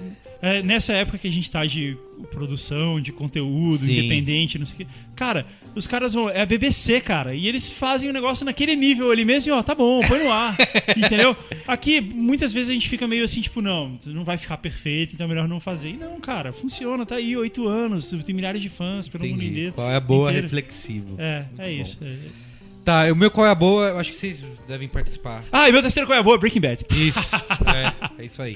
é, 0.42 0.62
nessa 0.62 0.94
época 0.94 1.18
que 1.18 1.28
a 1.28 1.32
gente 1.32 1.50
tá 1.50 1.66
de 1.66 1.98
produção, 2.32 3.00
de 3.00 3.12
conteúdo, 3.12 3.86
Sim. 3.86 3.92
independente, 3.92 4.58
não 4.60 4.66
sei 4.66 4.76
o 4.76 4.78
quê. 4.78 4.88
Cara, 5.16 5.46
os 5.74 5.88
caras 5.88 6.14
vão. 6.14 6.30
É 6.30 6.42
a 6.42 6.46
BBC, 6.46 7.02
cara. 7.02 7.34
E 7.34 7.48
eles 7.48 7.70
fazem 7.70 8.10
o 8.10 8.14
negócio 8.14 8.46
naquele 8.46 8.76
nível 8.76 9.12
ali 9.12 9.26
mesmo 9.26 9.50
e, 9.50 9.52
ó, 9.52 9.62
tá 9.62 9.74
bom, 9.76 10.02
põe 10.02 10.24
no 10.24 10.32
ar. 10.32 10.56
entendeu? 10.96 11.36
Aqui, 11.68 12.00
muitas 12.02 12.54
vezes 12.54 12.70
a 12.70 12.74
gente 12.74 12.90
fica 12.90 13.08
meio 13.08 13.24
assim, 13.24 13.42
tipo, 13.42 13.62
não, 13.62 13.98
não 14.06 14.24
vai 14.24 14.38
ficar 14.38 14.58
perfeito, 14.58 15.14
então 15.14 15.26
é 15.26 15.30
melhor 15.30 15.48
não 15.48 15.60
fazer. 15.60 15.90
E 15.90 15.98
não, 15.98 16.20
cara, 16.20 16.54
funciona, 16.54 17.06
tá 17.06 17.16
aí, 17.16 17.36
oito 17.36 17.68
anos, 17.68 18.10
tem 18.26 18.36
milhares 18.36 18.62
de 18.62 18.70
fãs 18.70 19.08
pelo 19.08 19.26
mundo 19.26 19.36
Entendi. 19.38 19.52
inteiro. 19.52 19.74
Qual 19.74 19.90
é 19.90 19.96
a 19.96 20.00
boa 20.00 20.30
inteiro. 20.30 20.48
reflexivo. 20.48 21.16
É, 21.18 21.46
Muito 21.50 21.62
é 21.62 21.76
bom. 21.76 21.82
isso. 21.82 21.98
é. 22.02 22.45
Tá, 22.86 23.12
o 23.12 23.16
meu 23.16 23.32
qual 23.32 23.48
é 23.48 23.50
a 23.50 23.56
boa, 23.56 23.88
eu 23.90 23.98
acho 24.00 24.12
que 24.12 24.18
vocês 24.18 24.46
devem 24.68 24.88
participar. 24.88 25.44
Ah, 25.52 25.68
e 25.68 25.72
meu 25.72 25.82
terceiro 25.82 26.08
qual 26.08 26.16
é 26.16 26.20
a 26.20 26.24
boa? 26.24 26.38
Breaking 26.38 26.62
Bad. 26.62 26.86
Isso, 26.92 27.20
é, 27.66 28.22
é 28.22 28.26
isso 28.26 28.40
aí. 28.42 28.56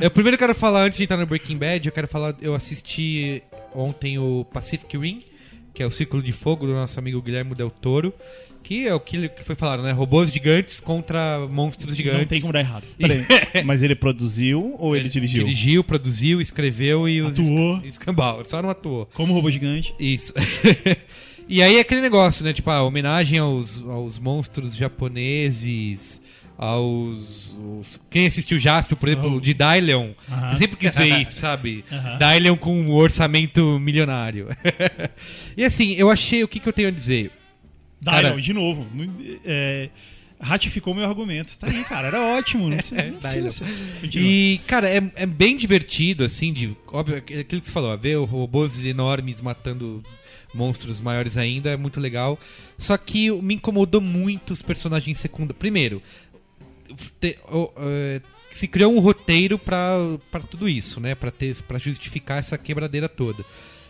Eu 0.00 0.10
primeiro 0.10 0.38
quero 0.38 0.54
falar, 0.54 0.82
antes 0.82 0.96
de 0.96 1.04
entrar 1.04 1.18
no 1.18 1.26
Breaking 1.26 1.58
Bad, 1.58 1.86
eu 1.86 1.92
quero 1.92 2.08
falar, 2.08 2.34
eu 2.40 2.54
assisti 2.54 3.42
ontem 3.74 4.18
o 4.18 4.46
Pacific 4.50 4.96
Rim, 4.96 5.20
que 5.74 5.82
é 5.82 5.86
o 5.86 5.90
Círculo 5.90 6.22
de 6.22 6.32
Fogo 6.32 6.66
do 6.66 6.72
nosso 6.72 6.98
amigo 6.98 7.20
Guilherme 7.20 7.54
Del 7.54 7.68
Toro, 7.68 8.14
que 8.62 8.88
é 8.88 8.94
o 8.94 8.98
que 8.98 9.30
foi 9.44 9.54
falado, 9.54 9.82
né? 9.82 9.92
Robôs 9.92 10.32
gigantes 10.32 10.80
contra 10.80 11.46
monstros 11.48 11.94
gigantes. 11.94 12.20
Não 12.20 12.26
tem 12.26 12.40
como 12.40 12.52
dar 12.52 12.60
errado. 12.60 12.82
Peraí, 12.98 13.24
mas 13.64 13.80
ele 13.82 13.94
produziu 13.94 14.74
ou 14.78 14.96
ele, 14.96 15.08
dirigiu? 15.08 15.44
Dirigiu, 15.44 15.84
produziu, 15.84 16.40
escreveu 16.40 17.08
e 17.08 17.20
os 17.20 17.38
Atuou. 17.38 17.76
es- 17.78 17.90
escambau, 17.90 18.42
só 18.44 18.60
não 18.60 18.70
atuou. 18.70 19.06
Como 19.14 19.34
robô 19.34 19.50
gigante. 19.52 19.94
Isso. 20.00 20.32
e 21.48 21.62
aí 21.62 21.76
é 21.76 21.80
aquele 21.80 22.00
negócio, 22.00 22.44
né? 22.44 22.52
Tipo, 22.52 22.70
a 22.70 22.82
homenagem 22.82 23.38
aos, 23.38 23.80
aos 23.82 24.18
monstros 24.18 24.74
japoneses, 24.76 26.20
aos. 26.58 27.56
os- 27.80 28.00
quem 28.10 28.26
assistiu 28.26 28.58
Jasper, 28.58 28.96
por 28.96 29.08
exemplo, 29.08 29.36
Oh. 29.36 29.40
de 29.40 29.54
Dylion. 29.54 30.12
Aham. 30.30 30.48
Você 30.50 30.56
sempre 30.56 30.76
quis 30.76 30.94
ver 30.96 31.20
isso, 31.20 31.32
sabe? 31.38 31.84
Aham. 31.92 32.18
Dylion 32.18 32.56
com 32.56 32.78
um 32.80 32.92
orçamento 32.92 33.78
milionário. 33.78 34.48
e 35.56 35.64
assim, 35.64 35.92
eu 35.94 36.10
achei. 36.10 36.42
O 36.44 36.48
que, 36.48 36.58
que 36.60 36.68
eu 36.68 36.72
tenho 36.72 36.88
a 36.88 36.92
dizer? 36.92 37.30
Cara- 38.04 38.28
Dylan, 38.30 38.40
de 38.40 38.52
novo. 38.52 38.86
é, 39.44 39.88
ratificou 40.40 40.94
meu 40.94 41.04
argumento. 41.06 41.56
Tá 41.58 41.66
aí, 41.66 41.82
cara. 41.84 42.08
Era 42.08 42.20
ótimo. 42.38 42.68
Não 42.68 42.76
precisa, 42.78 43.02
não 43.02 43.18
precisa. 43.18 43.64
Continua. 44.00 44.28
E, 44.28 44.60
cara, 44.66 44.88
é, 44.88 45.02
é 45.16 45.26
bem 45.26 45.56
divertido, 45.56 46.24
assim, 46.24 46.52
de. 46.52 46.76
Óbvio, 46.92 47.16
aquilo 47.16 47.44
que 47.60 47.66
você 47.66 47.72
falou, 47.72 47.96
ver 47.96 48.16
robôs 48.18 48.84
enormes 48.84 49.40
matando 49.40 50.02
monstros 50.54 51.00
maiores 51.00 51.36
ainda 51.36 51.70
é 51.70 51.76
muito 51.76 52.00
legal. 52.00 52.38
Só 52.78 52.96
que 52.96 53.30
me 53.42 53.54
incomodou 53.54 54.00
muito 54.00 54.52
os 54.52 54.62
personagens 54.62 55.18
secundários. 55.18 55.58
Primeiro, 55.58 56.02
te- 57.20 57.38
o- 57.50 57.70
é, 57.76 58.20
se 58.50 58.66
criou 58.66 58.94
um 58.94 59.00
roteiro 59.00 59.58
pra 59.58 59.98
tudo 60.50 60.68
isso, 60.68 61.00
né? 61.00 61.14
Pra 61.14 61.78
justificar 61.78 62.38
essa 62.38 62.56
quebradeira 62.56 63.08
toda. 63.08 63.44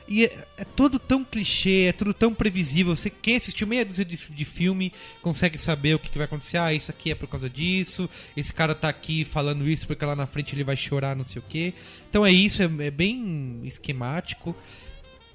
E 0.08 0.24
é, 0.24 0.44
é 0.58 0.64
tudo 0.64 1.00
tão 1.00 1.24
clichê, 1.24 1.86
é 1.88 1.92
tudo 1.92 2.14
tão 2.14 2.32
previsível. 2.32 2.94
Você, 2.94 3.10
quem 3.10 3.34
assistiu 3.36 3.66
meia 3.66 3.84
dúzia 3.84 4.04
de, 4.04 4.16
de 4.16 4.44
filme 4.44 4.92
consegue 5.20 5.58
saber 5.58 5.94
o 5.94 5.98
que, 5.98 6.08
que 6.08 6.16
vai 6.18 6.26
acontecer. 6.26 6.58
Ah, 6.58 6.72
isso 6.72 6.92
aqui 6.92 7.10
é 7.10 7.14
por 7.16 7.26
causa 7.28 7.50
disso. 7.50 8.08
Esse 8.36 8.52
cara 8.52 8.72
tá 8.72 8.88
aqui 8.88 9.24
falando 9.24 9.68
isso 9.68 9.84
porque 9.84 10.04
lá 10.04 10.14
na 10.14 10.26
frente 10.26 10.54
ele 10.54 10.62
vai 10.62 10.76
chorar, 10.76 11.16
não 11.16 11.26
sei 11.26 11.40
o 11.40 11.44
quê. 11.48 11.74
Então 12.08 12.24
é 12.24 12.30
isso, 12.30 12.62
é, 12.62 12.70
é 12.86 12.90
bem 12.90 13.60
esquemático. 13.64 14.54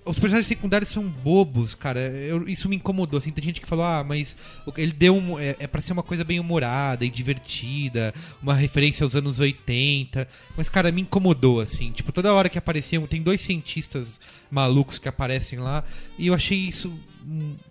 Os 0.03 0.17
personagens 0.17 0.47
secundários 0.47 0.89
são 0.89 1.03
bobos, 1.03 1.75
cara. 1.75 1.99
Eu- 1.99 2.47
isso 2.49 2.67
me 2.67 2.75
incomodou. 2.75 3.19
Assim, 3.19 3.31
tem 3.31 3.43
gente 3.43 3.61
que 3.61 3.67
falou, 3.67 3.85
ah, 3.85 4.03
mas 4.03 4.35
o- 4.65 4.73
ele 4.75 4.91
deu 4.91 5.15
um, 5.15 5.37
é, 5.37 5.55
é 5.59 5.67
para 5.67 5.79
ser 5.79 5.93
uma 5.93 6.01
coisa 6.01 6.23
bem 6.23 6.39
humorada 6.39 7.05
e 7.05 7.09
divertida, 7.09 8.11
uma 8.41 8.55
referência 8.55 9.03
aos 9.03 9.15
anos 9.15 9.39
80. 9.39 10.27
Mas, 10.57 10.67
cara, 10.69 10.91
me 10.91 11.01
incomodou, 11.01 11.59
assim. 11.59 11.91
Tipo, 11.91 12.11
toda 12.11 12.33
hora 12.33 12.49
que 12.49 12.57
apareciam, 12.57 13.05
tem 13.05 13.21
dois 13.21 13.41
cientistas 13.41 14.19
malucos 14.49 14.97
que 14.97 15.07
aparecem 15.07 15.59
lá, 15.59 15.83
e 16.17 16.27
eu 16.27 16.33
achei 16.33 16.57
isso 16.57 16.91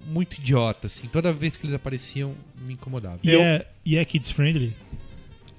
muito 0.07 0.35
idiota, 0.39 0.87
assim. 0.87 1.09
Toda 1.09 1.33
vez 1.33 1.57
que 1.57 1.67
eles 1.67 1.75
apareciam, 1.75 2.35
me 2.65 2.75
incomodava. 2.75 3.19
E, 3.25 3.29
é, 3.43 3.67
e 3.85 3.97
é 3.99 4.05
kids 4.05 4.31
friendly? 4.31 4.73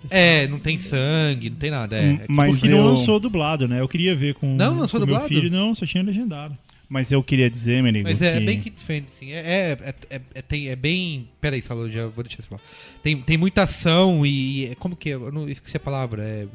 É, 0.10 0.48
não 0.48 0.60
tem 0.60 0.80
sangue, 0.80 1.50
não 1.50 1.58
tem 1.58 1.70
nada. 1.72 1.98
É, 1.98 2.02
Hum, 2.04 2.14
é 2.22 2.26
que- 2.28 2.32
mas 2.34 2.54
Porque 2.54 2.70
não 2.70 2.84
lançou 2.86 3.20
dublado, 3.20 3.68
né? 3.68 3.80
Eu 3.82 3.88
queria 3.88 4.16
ver 4.16 4.36
com, 4.36 4.56
Não 4.56 4.80
lançou 4.80 5.00
com 5.00 5.06
meu 5.06 5.14
dublado? 5.16 5.28
filho. 5.28 5.50
Não, 5.52 5.74
só 5.76 5.86
tinha 5.86 6.04
legendado. 6.04 6.58
Mas 6.90 7.10
eu 7.10 7.24
queria 7.24 7.50
dizer, 7.50 7.82
Merigo, 7.82 8.08
Mas 8.10 8.22
é, 8.22 8.36
é 8.36 8.40
que... 8.40 8.46
bem 8.46 8.60
kids 8.60 8.84
friendly, 8.84 9.10
sim. 9.10 9.32
É, 9.32 9.38
é, 9.40 9.78
é, 10.10 10.16
é, 10.18 10.22
é- 10.36 10.42
tem, 10.42 10.68
é 10.68 10.76
bem. 10.76 11.30
Pera 11.40 11.56
aí, 11.56 11.62
Salô, 11.62 11.90
já 11.90 12.08
vou 12.08 12.22
deixar 12.24 12.42
você 12.42 12.50
falar. 12.50 12.62
Tem, 13.02 13.16
tem 13.22 13.38
muita 13.38 13.64
ação 13.64 14.26
e. 14.26 14.66
é- 14.72 14.76
Como 14.76 14.96
que 14.96 15.10
é? 15.12 15.14
Eu 15.14 15.32
não 15.32 15.48
esqueci 15.48 15.78
a 15.78 15.80
palavra. 15.80 16.22
É, 16.22 16.48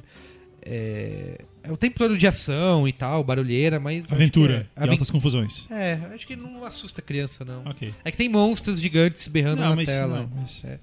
é, 0.62 1.39
é 1.62 1.73
o 1.73 1.77
tempo 1.77 1.98
todo 1.98 2.16
de 2.18 2.27
ação 2.27 2.86
e 2.86 2.93
tal, 2.93 3.23
barulheira, 3.24 3.78
mas. 3.81 4.10
Aventura 4.12 4.68
que 4.74 4.81
e 4.81 4.81
É, 4.81 4.82
aven- 4.82 4.93
altas 4.93 5.10
confusões. 5.10 5.66
é, 5.70 5.98
acho 6.14 6.27
que 6.27 6.36
não 6.36 6.64
assusta 6.64 7.01
a 7.01 7.05
criança, 7.05 7.44
não. 7.44 7.62
Ok. 7.64 7.94
É 8.05 8.10
que 8.10 8.16
tem 8.16 8.28
monstros 8.28 8.81
gigantes 8.81 9.27
berrando 9.28 9.60
Não, 9.62 9.70
na 9.70 9.77
mas, 9.77 9.86
tela. 9.86 10.18
não, 10.20 10.31
mas- 10.36 10.60
É. 10.64 10.78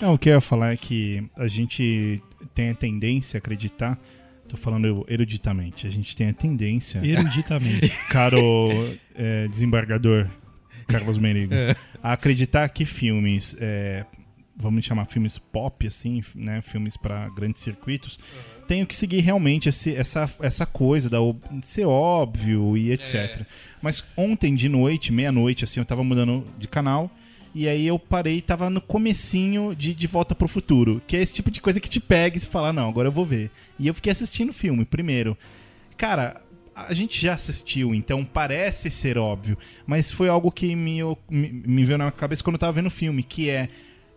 Não, 0.00 0.14
o 0.14 0.18
que 0.18 0.28
eu 0.28 0.34
ia 0.34 0.40
falar 0.40 0.72
é 0.72 0.76
que 0.76 1.22
a 1.36 1.46
gente 1.46 2.20
tem 2.54 2.70
a 2.70 2.74
tendência 2.74 3.36
a 3.36 3.38
acreditar, 3.38 3.98
tô 4.48 4.56
falando 4.56 5.04
eruditamente, 5.08 5.86
a 5.86 5.90
gente 5.90 6.14
tem 6.16 6.28
a 6.28 6.32
tendência, 6.32 7.00
Eruditamente. 7.04 7.88
caro 8.10 8.38
é, 9.14 9.46
desembargador 9.48 10.28
Carlos 10.88 11.18
Merigo, 11.18 11.54
É. 11.54 11.76
a 12.02 12.12
acreditar 12.14 12.68
que 12.68 12.84
filmes, 12.84 13.54
é, 13.60 14.04
vamos 14.56 14.84
chamar 14.84 15.04
filmes 15.06 15.38
pop, 15.38 15.86
assim, 15.86 16.20
né, 16.34 16.60
filmes 16.62 16.96
para 16.96 17.28
grandes 17.30 17.62
circuitos, 17.62 18.18
tenham 18.66 18.84
que 18.86 18.94
seguir 18.94 19.20
realmente 19.20 19.68
esse- 19.68 19.94
essa, 19.94 20.28
essa 20.40 20.66
coisa 20.66 21.08
da 21.08 21.18
ser 21.62 21.84
óbvio 21.86 22.76
e 22.76 22.90
etc. 22.92 23.14
É. 23.14 23.46
Mas 23.80 24.04
ontem 24.16 24.54
de 24.54 24.68
noite, 24.68 25.12
meia-noite, 25.12 25.64
assim, 25.64 25.78
eu 25.80 25.86
tava 25.86 26.02
mudando 26.02 26.44
de 26.58 26.66
canal. 26.66 27.10
E 27.54 27.68
aí 27.68 27.86
eu 27.86 27.98
parei 27.98 28.38
e 28.38 28.42
tava 28.42 28.70
no 28.70 28.80
comecinho 28.80 29.74
de 29.74 29.94
De 29.94 30.06
Volta 30.06 30.34
pro 30.34 30.48
Futuro. 30.48 31.02
Que 31.06 31.16
é 31.16 31.22
esse 31.22 31.34
tipo 31.34 31.50
de 31.50 31.60
coisa 31.60 31.80
que 31.80 31.88
te 31.88 32.00
pega 32.00 32.36
e 32.36 32.40
você 32.40 32.46
fala, 32.46 32.72
não, 32.72 32.88
agora 32.88 33.08
eu 33.08 33.12
vou 33.12 33.26
ver. 33.26 33.50
E 33.78 33.86
eu 33.86 33.94
fiquei 33.94 34.10
assistindo 34.10 34.50
o 34.50 34.54
filme 34.54 34.84
primeiro. 34.84 35.36
Cara, 35.96 36.40
a 36.74 36.94
gente 36.94 37.20
já 37.20 37.34
assistiu, 37.34 37.94
então 37.94 38.24
parece 38.24 38.90
ser 38.90 39.18
óbvio. 39.18 39.58
Mas 39.86 40.10
foi 40.10 40.28
algo 40.28 40.50
que 40.50 40.74
me, 40.74 41.00
me, 41.28 41.62
me 41.66 41.84
veio 41.84 41.98
na 41.98 42.10
cabeça 42.10 42.42
quando 42.42 42.54
eu 42.54 42.60
tava 42.60 42.72
vendo 42.72 42.86
o 42.86 42.90
filme, 42.90 43.22
que 43.22 43.50
é... 43.50 43.68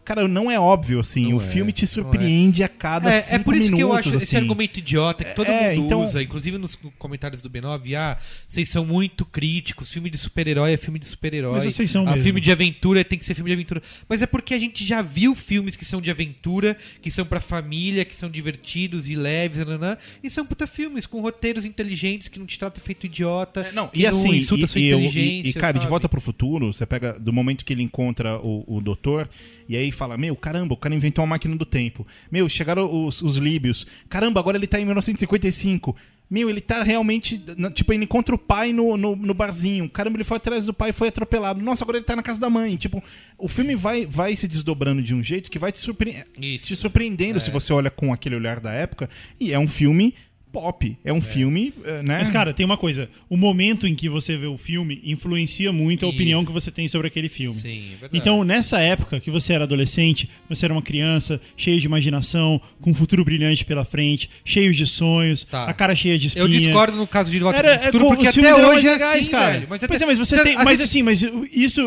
Cara, 0.06 0.28
não 0.28 0.50
é 0.52 0.60
óbvio, 0.60 1.00
assim. 1.00 1.30
Não 1.32 1.38
o 1.38 1.42
é, 1.42 1.44
filme 1.44 1.72
te 1.72 1.82
não 1.84 1.88
surpreende 1.90 2.64
a 2.64 2.70
cada 2.70 3.12
É, 3.12 3.22
cinco 3.22 3.36
é 3.36 3.40
por 3.40 3.56
isso 3.56 3.64
minutos, 3.72 3.78
que 3.78 3.84
eu 3.84 3.94
acho 3.94 4.10
esse 4.10 4.18
assim. 4.18 4.38
argumento 4.38 4.78
idiota 4.80 5.24
que 5.26 5.34
todo 5.36 5.48
É, 5.50 5.76
mundo 5.76 5.86
então- 5.88 6.02
usa, 6.04 6.22
inclusive 6.22 6.58
nos 6.58 6.76
comentários 6.98 7.42
do 7.42 7.50
B9, 7.50 7.96
ah, 7.96 8.18
vocês 8.48 8.70
são 8.70 8.86
muito 8.86 9.26
críticos, 9.26 9.92
filme 9.92 10.10
de 10.10 10.18
super-herói 10.18 10.74
é 10.74 10.78
filme 10.78 11.00
de 11.00 11.08
super-herói. 11.08 11.54
Mas 11.64 11.74
vocês 11.74 11.90
são 11.90 12.04
ah, 12.08 12.12
mesmo. 12.12 12.24
filme 12.24 12.40
de 12.40 12.52
aventura 12.52 13.04
tem 13.04 13.18
que 13.18 13.26
ser 13.26 13.34
filme 13.34 13.50
de 13.50 13.54
aventura. 13.56 13.82
Mas 14.08 14.22
é 14.22 14.28
porque 14.28 14.54
a 14.54 14.60
gente 14.60 14.86
já 14.86 15.02
viu 15.02 15.34
filmes 15.34 15.76
que 15.76 15.84
são 15.84 16.00
de 16.00 16.12
aventura, 16.12 16.78
que 17.02 17.10
são 17.10 17.26
pra 17.26 17.42
família, 17.42 18.06
que 18.06 18.16
são 18.16 18.30
divertidos 18.30 19.10
e 19.10 19.16
leves, 19.16 19.58
nananã, 19.58 19.98
e 20.24 20.30
são 20.30 20.46
puta 20.46 20.68
filmes 20.68 21.06
com 21.06 21.20
roteiros 21.20 21.66
inteligentes 21.66 22.28
que 22.28 22.38
não 22.38 22.46
te 22.46 22.60
tratam 22.60 22.84
feito 22.84 23.06
idiota, 23.08 23.62
É, 23.62 23.72
não, 23.72 23.90
e 23.94 24.06
assim, 24.06 24.36
insulta 24.36 24.66
e, 24.66 24.68
sua 24.68 24.80
e 24.82 24.88
inteligência. 24.92 25.48
e, 25.48 25.52
e, 25.52 25.54
cara, 25.54 25.74
de 25.74 25.80
sabe? 25.80 25.90
volta 25.90 26.08
pro 26.08 26.22
futuro, 26.22 26.72
você 26.72 26.86
pega 26.86 27.14
do 27.20 27.34
momento 27.34 27.66
que 27.66 27.74
ele 27.74 27.82
encontra 27.82 28.38
o, 28.40 28.64
o 28.68 28.82
doutor, 28.82 29.28
e 29.68 29.76
aí 29.76 29.92
fala: 29.92 30.18
Meu, 30.18 30.36
caramba, 30.36 30.74
o 30.74 30.78
cara 30.78 30.96
inventou 30.96 31.24
uma 31.24 31.32
máquina 31.32 31.56
do 31.56 31.66
tempo. 31.66 32.06
Meu, 32.32 32.48
chegaram 32.48 33.06
os, 33.06 33.22
os 33.22 33.38
líbios. 33.38 33.86
Caramba, 34.10 34.40
agora 34.40 34.58
ele 34.58 34.68
tá 34.68 34.80
em 34.80 34.86
1955. 34.86 35.96
Meu, 36.30 36.50
ele 36.50 36.62
tá 36.62 36.84
realmente. 36.84 37.44
Tipo, 37.74 37.94
ele 37.94 38.06
encontra 38.06 38.34
o 38.34 38.38
pai 38.38 38.74
no, 38.74 38.98
no, 38.98 39.16
no 39.16 39.34
barzinho. 39.34 39.90
Caramba, 39.90 40.18
ele 40.18 40.24
foi 40.24 40.38
atrás 40.38 40.66
do 40.66 40.74
pai 40.74 40.90
e 40.90 40.94
foi 40.94 41.10
atropelado. 41.10 41.62
Nossa, 41.62 41.84
agora 41.84 41.98
ele 41.98 42.06
tá 42.06 42.16
na 42.16 42.24
casa 42.24 42.40
da 42.40 42.50
mãe. 42.50 42.76
Tipo, 42.76 43.04
o 43.38 43.48
filme 43.48 43.76
vai, 43.76 44.06
vai 44.06 44.36
se 44.36 44.48
desdobrando 44.48 45.02
de 45.02 45.14
um 45.14 45.22
jeito 45.22 45.52
que 45.52 45.60
vai 45.60 45.72
te, 45.72 45.78
surpre... 45.78 46.26
Te 46.40 46.76
surpreendendo 46.76 47.40
se 47.40 47.52
você 47.52 47.72
olha 47.74 47.92
com 47.92 48.12
aquele 48.12 48.36
olhar 48.36 48.60
da 48.60 48.72
época. 48.72 49.10
E 49.40 49.54
é 49.54 49.60
um 49.60 49.68
filme 49.68 50.16
pop. 50.56 50.98
É 51.04 51.12
um 51.12 51.20
filme, 51.20 51.74
eh, 51.84 52.02
né? 52.02 52.18
Mas, 52.20 52.30
cara, 52.30 52.54
tem 52.54 52.66
uma 52.66 52.78
coisa. 52.78 53.10
O 53.30 53.36
momento 53.36 53.86
em 53.86 53.94
que 53.94 54.08
você 54.08 54.38
vê 54.38 54.46
o 54.48 54.56
filme 54.58 55.02
influencia 55.04 55.72
muito 55.74 56.06
a 56.06 56.10
opinião 56.10 56.46
que 56.46 56.52
você 56.52 56.72
tem 56.72 56.88
sobre 56.88 57.08
aquele 57.08 57.28
filme. 57.28 57.60
Sim, 57.60 57.88
é 57.88 57.90
verdade. 57.92 58.10
Então, 58.18 58.44
nessa 58.46 58.80
época 58.80 59.20
que 59.20 59.30
você 59.30 59.52
era 59.54 59.66
adolescente, 59.66 60.30
você 60.48 60.66
era 60.66 60.74
uma 60.74 60.82
criança, 60.82 61.42
cheio 61.58 61.80
de 61.80 61.86
imaginação, 61.86 62.62
com 62.82 62.92
um 62.92 62.94
futuro 62.94 63.26
brilhante 63.26 63.66
pela 63.66 63.84
frente, 63.84 64.30
cheio 64.46 64.74
de 64.74 64.88
sonhos, 64.88 65.44
Tá. 65.44 65.66
a 65.66 65.74
cara 65.74 65.94
cheia 65.96 66.18
de 66.18 66.28
eu 66.38 66.46
espinha. 66.46 66.60
discordo 66.62 66.96
no 66.96 67.06
caso 67.06 67.30
de 67.30 67.40
Volta 67.40 67.60
Era, 67.60 67.78
pro 67.78 67.86
Futuro, 67.86 68.06
é, 68.06 68.10
porque 68.16 68.28
até 68.28 68.56
hoje 68.56 68.88
é 68.88 68.92
legais, 68.94 69.20
assim, 69.22 69.32
cara. 69.32 69.52
velho. 69.52 69.68
Mas, 69.70 69.80
Pois 69.80 69.84
até- 69.92 70.04
é, 70.04 70.08
mas 70.08 70.18
você 70.20 70.36
Você 70.38 70.44
tem. 70.44 70.56
Mas 70.56 70.80
assim, 70.82 71.04
mas 71.04 71.22
uh, 71.22 71.48
isso. 71.52 71.82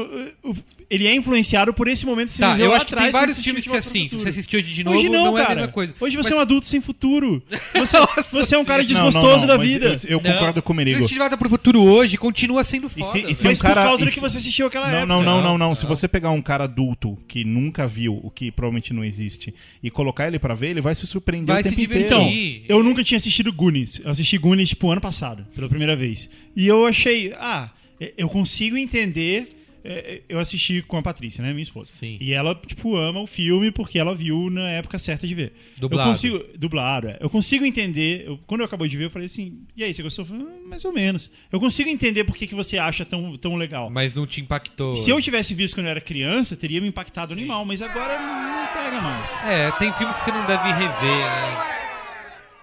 Ele 0.90 1.07
é 1.07 1.15
influenciado 1.15 1.74
por 1.74 1.86
esse 1.86 2.07
momento 2.07 2.28
que 2.28 2.32
você 2.36 2.40
Tá, 2.43 2.53
viveu 2.53 2.66
eu 2.66 2.74
acho 2.74 2.86
que 2.86 2.95
atrás. 2.95 3.05
tem 3.07 3.12
quando 3.12 3.20
vários 3.20 3.43
filmes 3.45 3.65
que 3.65 3.70
é 3.74 3.78
assim. 3.78 4.05
De 4.05 4.11
Se 4.11 4.16
você 4.16 4.28
assistiu 4.31 4.59
hoje 4.59 4.73
de 4.73 4.82
novo, 4.85 4.97
Hoje 4.99 5.09
não, 5.11 5.36
é 5.36 5.45
a 5.45 5.49
mesma 5.51 5.69
coisa. 5.69 5.95
Hoje 6.01 6.16
você 6.16 6.31
Mas- 6.31 6.32
é 6.32 6.36
um 6.36 6.40
adulto 6.40 6.65
sem 6.66 6.81
futuro. 6.81 7.43
Você, 7.74 7.97
você 8.32 8.57
é 8.59 8.62
um 8.62 8.64
cara 8.64 8.82
Não, 8.82 8.89
não, 8.89 8.94
desgostoso 9.09 9.47
não, 9.47 9.47
da 9.47 9.56
vida. 9.56 9.97
Eu, 10.05 10.10
eu 10.10 10.20
concordo 10.20 10.62
com 10.62 10.72
o 10.72 10.74
Se 10.74 10.76
Merigo. 10.76 10.97
assistir 10.98 11.14
De 11.14 11.18
Volta 11.20 11.36
pro 11.39 11.48
Futuro 11.48 11.82
hoje, 11.82 12.16
continua 12.16 12.62
sendo 12.64 12.86
E 12.89 13.01
foda. 13.01 13.12
se, 13.12 13.30
e 13.30 13.35
se 13.35 13.47
um 13.47 13.51
Mas 13.51 13.60
cara. 13.62 13.74
por 13.74 13.80
causa 13.89 14.02
e 14.02 14.05
do 14.05 14.09
se- 14.10 14.14
que 14.16 14.20
você 14.20 14.36
assistiu 14.39 14.66
aquela 14.66 14.86
Não, 14.89 14.94
época. 14.98 15.06
não, 15.06 15.22
não, 15.22 15.36
não, 15.36 15.43
Não, 15.43 15.68
não. 15.68 15.74
Se 15.74 15.86
você 15.86 16.06
pegar 16.06 16.30
um 16.30 16.43
cara 16.43 16.64
adulto 16.64 17.16
que 17.26 17.44
nunca 17.44 17.86
viu, 17.86 18.20
o 18.22 18.30
que 18.30 18.51
provavelmente 18.51 18.93
não 18.93 19.05
existe, 19.05 19.55
e 19.82 19.90
colocar 19.90 20.26
ele 20.26 20.39
pra 20.39 20.55
ver, 20.55 20.68
ele 20.70 20.80
vai 20.80 20.94
se 20.94 21.06
surpreender 21.06 21.52
Vai 21.55 21.62
o 21.62 21.64
se 21.64 21.70
tempo 21.70 21.80
divertir. 21.80 22.06
inteiro. 22.06 22.62
Então, 22.64 22.76
eu 22.76 22.82
nunca 22.82 23.02
tinha 23.02 23.16
assistido 23.16 23.52
Goonies. 23.52 24.01
Eu 24.05 24.10
assisti 24.10 24.36
Goonies, 24.39 24.68
tipo, 24.70 24.90
ano 24.90 25.01
passado, 25.01 25.47
pela 25.55 25.68
primeira 25.68 25.97
vez. 25.97 26.28
E 26.56 26.66
eu 26.66 26.86
achei, 26.86 27.32
ah, 27.39 27.70
eu 28.16 28.28
consigo 28.28 28.76
entender. 28.76 29.57
É, 29.90 30.23
Eu 30.28 30.39
assisti 30.39 30.82
com 30.82 30.97
a 30.97 31.02
Patrícia, 31.02 31.43
né, 31.43 31.51
minha 31.51 31.62
esposa. 31.62 31.90
Sim. 31.93 32.19
E 32.20 32.32
ela, 32.32 32.55
tipo, 32.66 32.97
ama 32.97 33.20
o 33.20 33.27
filme 33.27 33.70
porque 33.70 33.98
ela 33.98 34.15
viu 34.15 34.51
na 34.51 34.69
época 34.70 34.98
certa 34.98 35.27
de 35.27 35.35
ver. 35.35 35.52
Dublado. 35.77 36.09
Eu 36.09 36.12
consigo, 36.12 36.44
dublado, 36.59 37.09
é. 37.09 37.16
Eu 37.20 37.31
consigo 37.31 37.65
entender. 37.65 38.24
eu- 38.27 38.39
quando 38.47 38.60
eu 38.60 38.66
acabei 38.66 38.89
de 38.89 38.97
ver, 38.97 39.05
eu 39.06 39.10
falei 39.10 39.27
assim, 39.27 39.62
e 39.77 39.82
aí, 39.85 39.94
você 39.94 40.02
gostou? 40.02 40.24
Eu 40.24 40.28
falei, 40.28 40.47
"Ah, 40.47 40.69
mais 40.69 40.85
ou 40.85 40.93
menos. 40.93 41.31
Eu 41.51 41.59
consigo 41.59 41.89
entender 41.89 42.24
por 42.24 42.36
que, 42.36 42.47
que 42.47 42.55
você 42.55 42.77
acha 42.78 43.05
tão, 43.05 43.36
tão 43.39 43.56
legal. 43.56 43.89
Mas 43.90 44.12
não 44.15 44.27
te 44.27 44.40
impactou. 44.40 44.97
Se 44.97 45.10
eu 45.10 45.20
tivesse 45.23 45.55
visto 45.55 45.74
quando 45.74 45.86
eu 45.86 45.90
era 45.90 46.01
criança, 46.01 46.55
teria 46.56 46.81
me 46.81 46.89
impactado 46.89 47.32
animal, 47.32 47.65
mas 47.65 47.81
agora 47.82 48.19
não, 48.19 48.66
pega 48.82 49.01
mais. 49.01 49.44
É, 49.44 49.70
tem 49.78 49.93
filmes 49.94 50.19
que 50.19 50.31
não 50.31 50.44
deve 50.47 50.69
rever, 50.69 51.19
né? 51.19 51.78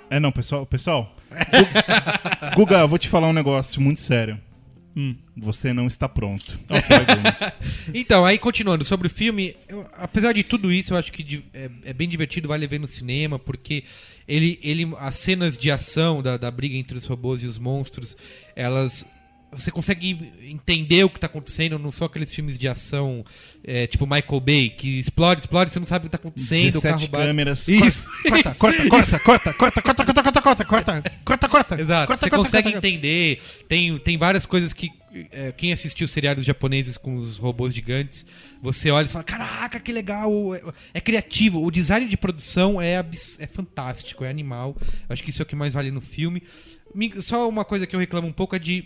É, 0.10 0.20
não, 0.20 0.32
pessoal. 0.32 0.66
Pessoal. 0.66 1.16
Gu- 1.32 2.56
Guga, 2.56 2.80
eu 2.80 2.88
vou 2.88 2.98
te 2.98 3.10
falar 3.10 3.28
um 3.28 3.34
negócio 3.34 3.82
muito 3.82 4.00
sério. 4.00 4.40
Hum. 4.96 5.16
Você 5.36 5.74
não 5.74 5.88
está 5.88 6.08
pronto. 6.08 6.58
Então, 7.94 8.26
aí 8.26 8.38
continuando 8.38 8.84
sobre 8.84 9.08
o 9.08 9.10
filme, 9.10 9.56
eu- 9.68 9.86
apesar 9.94 10.32
de 10.34 10.44
tudo 10.44 10.72
isso, 10.72 10.94
eu 10.94 10.98
acho 10.98 11.12
que 11.12 11.22
di- 11.24 11.44
é, 11.54 11.70
é 11.86 11.94
bem 11.94 12.08
divertido, 12.08 12.48
vale 12.48 12.66
ver 12.68 12.80
no 12.80 12.88
cinema, 12.88 13.38
porque 13.38 13.84
ele, 14.28 14.60
ele 14.64 14.88
as 15.00 15.16
cenas 15.20 15.58
de 15.58 15.70
ação 15.70 16.22
da, 16.22 16.38
da 16.38 16.50
briga 16.50 16.76
entre 16.76 16.98
os 16.98 17.06
robôs 17.06 17.44
e 17.44 17.46
os 17.46 17.58
monstros, 17.58 18.16
elas 18.56 19.06
você 19.58 19.72
consegue 19.72 20.32
entender 20.44 21.04
o 21.04 21.10
que 21.10 21.20
tá 21.20 21.28
acontecendo, 21.28 21.80
não 21.80 21.92
são 21.92 22.06
aqueles 22.08 22.34
filmes 22.34 22.58
de 22.58 22.68
ação 22.68 23.26
é, 23.64 23.88
tipo 23.88 24.06
Michael 24.06 24.40
Bay, 24.40 24.70
que 24.70 25.00
explode, 25.00 25.42
explode, 25.42 25.72
você 25.72 25.80
não 25.80 25.88
sabe 25.88 26.06
o 26.06 26.10
que 26.10 26.18
tá 26.18 26.18
acontecendo, 26.22 26.76
o 26.78 26.82
17 26.82 26.84
carro 26.84 27.08
bate. 27.12 27.26
câmeras. 27.28 27.68
Isso. 27.68 28.10
Corta, 28.30 28.56
corta, 28.56 28.90
corta, 28.90 29.20
corta, 29.20 29.54
corta, 29.54 29.82
corta, 29.82 30.14
corta, 30.14 30.14
corta, 30.14 30.42
corta, 30.42 30.66
corta, 30.66 31.12
corta, 31.26 31.50
corta. 31.50 31.82
Exato, 31.82 32.08
corta, 32.08 32.20
você 32.26 32.30
corta, 32.30 32.44
consegue 32.46 32.72
corta. 32.72 32.88
entender. 32.88 33.42
Tem, 33.68 33.98
tem 33.98 34.18
várias 34.18 34.46
coisas 34.46 34.74
que. 34.74 34.90
é, 35.32 35.52
quem 35.52 35.72
assistiu 35.74 36.08
seriados 36.08 36.44
japoneses 36.46 36.98
com 36.98 37.16
os 37.16 37.38
robôs 37.38 37.74
gigantes, 37.74 38.26
você 38.62 38.92
olha 38.92 39.06
e 39.06 39.10
fala: 39.10 39.24
Caraca, 39.24 39.80
que 39.80 39.92
legal! 39.92 40.54
É, 40.56 40.62
é 40.96 41.02
criativo. 41.02 41.64
O 41.64 41.72
design 41.72 42.08
de 42.08 42.18
produção 42.18 42.82
é, 42.82 43.04
é 43.40 43.48
fantástico, 43.48 44.24
é 44.24 44.30
animal. 44.30 44.76
Acho 45.10 45.24
que 45.24 45.30
isso 45.30 45.42
é 45.42 45.44
o 45.44 45.46
que 45.46 45.56
mais 45.56 45.74
vale 45.74 45.92
no 45.92 46.02
filme. 46.02 46.44
Me- 46.94 47.22
Só 47.22 47.48
uma 47.50 47.66
coisa 47.66 47.86
que 47.88 47.96
eu 47.96 48.00
reclamo 48.00 48.28
um 48.28 48.34
pouco 48.34 48.56
é 48.56 48.60
de. 48.60 48.86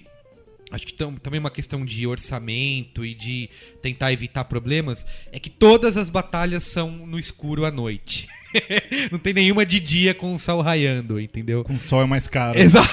Acho 0.72 0.86
que 0.86 0.94
tam- 0.94 1.16
também 1.16 1.40
uma 1.40 1.50
questão 1.50 1.84
de 1.84 2.06
orçamento 2.06 3.04
e 3.06 3.14
de 3.16 3.50
tentar 3.82 4.14
evitar 4.14 4.44
problemas 4.46 5.06
é 5.32 5.40
que 5.40 5.50
todas 5.50 5.98
as 5.98 6.10
batalhas 6.10 6.64
são 6.64 6.92
no 6.92 7.18
escuro 7.18 7.66
à 7.66 7.72
noite. 7.72 8.28
Não 9.12 9.20
tem 9.20 9.34
nenhuma 9.34 9.66
de 9.66 9.80
dia 9.80 10.14
com 10.14 10.36
o 10.36 10.40
sol 10.40 10.62
raiando, 10.62 11.20
entendeu? 11.20 11.64
Com 11.64 11.80
sol 11.80 12.02
é 12.02 12.06
mais 12.06 12.28
caro. 12.28 12.58
Exato. 12.60 12.90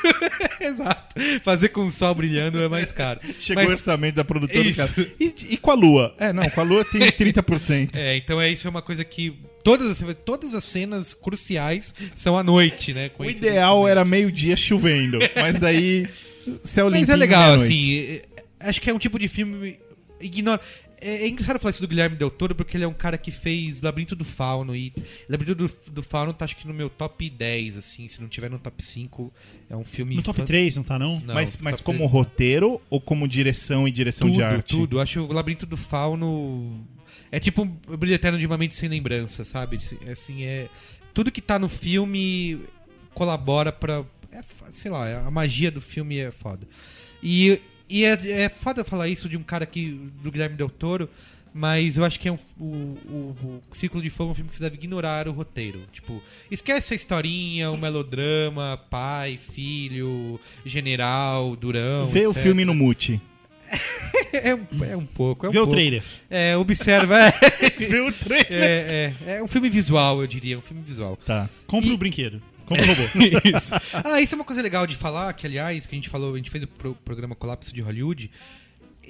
Exato. 0.60 1.14
Fazer 1.42 1.68
com 1.70 1.84
o 1.86 1.90
sol 1.90 2.14
brilhando 2.14 2.60
é 2.62 2.68
mais 2.68 2.92
caro. 2.92 3.20
Chegou 3.38 3.64
o 3.64 3.66
Mas, 3.66 3.78
orçamento 3.78 4.14
da 4.16 4.24
produtora. 4.24 4.66
E, 5.18 5.34
e 5.50 5.56
com 5.56 5.70
a 5.70 5.74
lua? 5.74 6.14
É, 6.18 6.32
não, 6.32 6.48
com 6.50 6.60
a 6.60 6.64
lua 6.64 6.84
tem 6.84 7.00
30%. 7.00 7.90
é, 7.96 8.16
então 8.16 8.40
é 8.40 8.50
isso 8.50 8.66
é 8.66 8.70
uma 8.70 8.82
coisa 8.82 9.04
que 9.04 9.34
todas 9.62 10.02
as, 10.02 10.16
todas 10.24 10.54
as 10.54 10.64
cenas 10.64 11.12
cruciais 11.14 11.94
são 12.14 12.36
à 12.36 12.42
noite, 12.42 12.92
né? 12.92 13.10
O 13.18 13.24
ideal 13.24 13.86
era 13.88 14.04
meio-dia 14.04 14.56
chovendo, 14.56 15.18
mas 15.34 15.62
aí 15.62 16.06
céu 16.58 16.90
Mas 16.90 17.08
é 17.08 17.16
legal, 17.16 17.54
assim. 17.54 17.94
é- 17.98 18.22
Acho 18.60 18.80
que 18.80 18.90
é 18.90 18.94
um 18.94 18.98
tipo 18.98 19.18
de 19.18 19.26
filme. 19.28 19.78
Ignora. 20.20 20.60
É, 21.00 21.22
é 21.24 21.28
engraçado 21.28 21.58
falar 21.58 21.70
isso 21.70 21.80
do 21.80 21.88
Guilherme 21.88 22.14
Del 22.14 22.30
Toro, 22.30 22.54
porque 22.54 22.76
ele 22.76 22.84
é 22.84 22.86
um 22.86 22.92
cara 22.92 23.16
que 23.16 23.30
fez 23.30 23.80
Labirinto 23.80 24.14
do 24.14 24.24
Fauno. 24.24 24.76
E 24.76 24.92
Labirinto 25.30 25.54
do, 25.66 25.74
do 25.92 26.02
Fauno 26.02 26.34
tá 26.34 26.44
acho 26.44 26.54
que 26.54 26.68
no 26.68 26.74
meu 26.74 26.90
top 26.90 27.30
10, 27.30 27.78
assim. 27.78 28.06
Se 28.06 28.20
não 28.20 28.28
tiver 28.28 28.50
no 28.50 28.58
top 28.58 28.82
5, 28.84 29.32
é 29.70 29.74
um 29.74 29.82
filme. 29.84 30.16
No 30.16 30.22
top 30.22 30.40
fan- 30.40 30.44
3, 30.44 30.76
não 30.76 30.82
tá 30.82 30.98
não? 30.98 31.18
Não, 31.20 31.34
mas 31.34 31.56
mas 31.58 31.80
como 31.80 32.00
3. 32.00 32.10
roteiro 32.10 32.80
ou 32.90 33.00
como 33.00 33.26
direção 33.26 33.88
e 33.88 33.90
direção 33.90 34.28
tudo, 34.28 34.36
de 34.36 34.42
arte? 34.42 34.76
Tudo. 34.76 35.00
Acho 35.00 35.22
o 35.22 35.32
Labirinto 35.32 35.64
do 35.64 35.76
Fauno. 35.78 36.86
É 37.32 37.40
tipo 37.40 37.62
o 37.62 37.96
Brilho 37.96 38.14
Eterno 38.14 38.38
de 38.38 38.44
uma 38.44 38.58
Mente 38.58 38.74
Sem 38.74 38.88
Lembrança, 38.90 39.42
sabe? 39.44 39.78
Assim, 40.10 40.42
é. 40.44 40.68
Tudo 41.14 41.32
que 41.32 41.40
tá 41.40 41.58
no 41.58 41.68
filme 41.68 42.60
colabora 43.14 43.72
pra. 43.72 44.04
É, 44.32 44.40
sei 44.70 44.90
lá, 44.90 45.26
a 45.26 45.30
magia 45.30 45.70
do 45.70 45.80
filme 45.80 46.18
é 46.18 46.30
foda. 46.30 46.66
E, 47.22 47.60
e 47.88 48.04
é, 48.04 48.42
é 48.44 48.48
foda 48.48 48.84
falar 48.84 49.08
isso 49.08 49.28
de 49.28 49.36
um 49.36 49.42
cara 49.42 49.66
que. 49.66 49.90
do 50.22 50.30
Guilherme 50.30 50.56
Del 50.56 50.68
Toro. 50.70 51.08
Mas 51.52 51.96
eu 51.96 52.04
acho 52.04 52.20
que 52.20 52.28
é 52.28 52.32
um, 52.32 52.38
o, 52.60 52.64
o, 52.64 53.62
o 53.68 53.74
Círculo 53.74 54.00
de 54.00 54.08
Fogo 54.08 54.30
é 54.30 54.32
um 54.32 54.34
filme 54.36 54.48
que 54.50 54.54
você 54.54 54.62
deve 54.62 54.76
ignorar 54.76 55.26
o 55.26 55.32
roteiro. 55.32 55.80
Tipo, 55.92 56.22
esquece 56.48 56.92
a 56.94 56.96
historinha, 56.96 57.72
o 57.72 57.76
melodrama, 57.76 58.80
pai, 58.88 59.36
filho, 59.52 60.38
general, 60.64 61.56
durão. 61.56 62.06
Vê 62.06 62.24
o 62.24 62.30
etc. 62.30 62.42
filme 62.44 62.64
no 62.64 62.72
mute. 62.74 63.20
É 64.32 64.54
um, 64.54 64.84
é 64.84 64.96
um 64.96 65.04
pouco. 65.06 65.44
É 65.44 65.48
um 65.48 65.52
Vê 65.52 65.58
o 65.58 65.62
pouco. 65.62 65.74
trailer. 65.74 66.04
É, 66.30 66.56
observa. 66.56 67.18
É, 67.18 67.32
Vê 67.78 67.98
o 68.00 68.12
trailer. 68.12 68.46
é, 68.52 69.14
é, 69.26 69.32
é 69.38 69.42
um 69.42 69.48
filme 69.48 69.68
visual, 69.68 70.20
eu 70.20 70.26
diria. 70.28 70.56
Um 70.56 70.60
filme 70.60 70.82
visual. 70.84 71.16
Tá. 71.16 71.50
Compra 71.66 71.90
E- 71.90 71.92
o 71.92 71.96
brinquedo. 71.98 72.40
Compra 72.70 72.86
robô. 72.86 73.02
Isso. 73.58 73.74
Ah, 74.04 74.20
isso 74.20 74.34
é 74.34 74.36
uma 74.36 74.44
coisa 74.44 74.62
legal 74.62 74.86
de 74.86 74.94
falar, 74.94 75.32
que 75.34 75.46
aliás, 75.46 75.84
que 75.86 75.94
a 75.94 75.98
gente 75.98 76.08
falou, 76.08 76.34
a 76.34 76.36
gente 76.36 76.50
fez 76.50 76.64
o 76.64 76.68
pro- 76.68 76.94
programa 77.04 77.34
Colapso 77.34 77.74
de 77.74 77.80
Hollywood. 77.80 78.30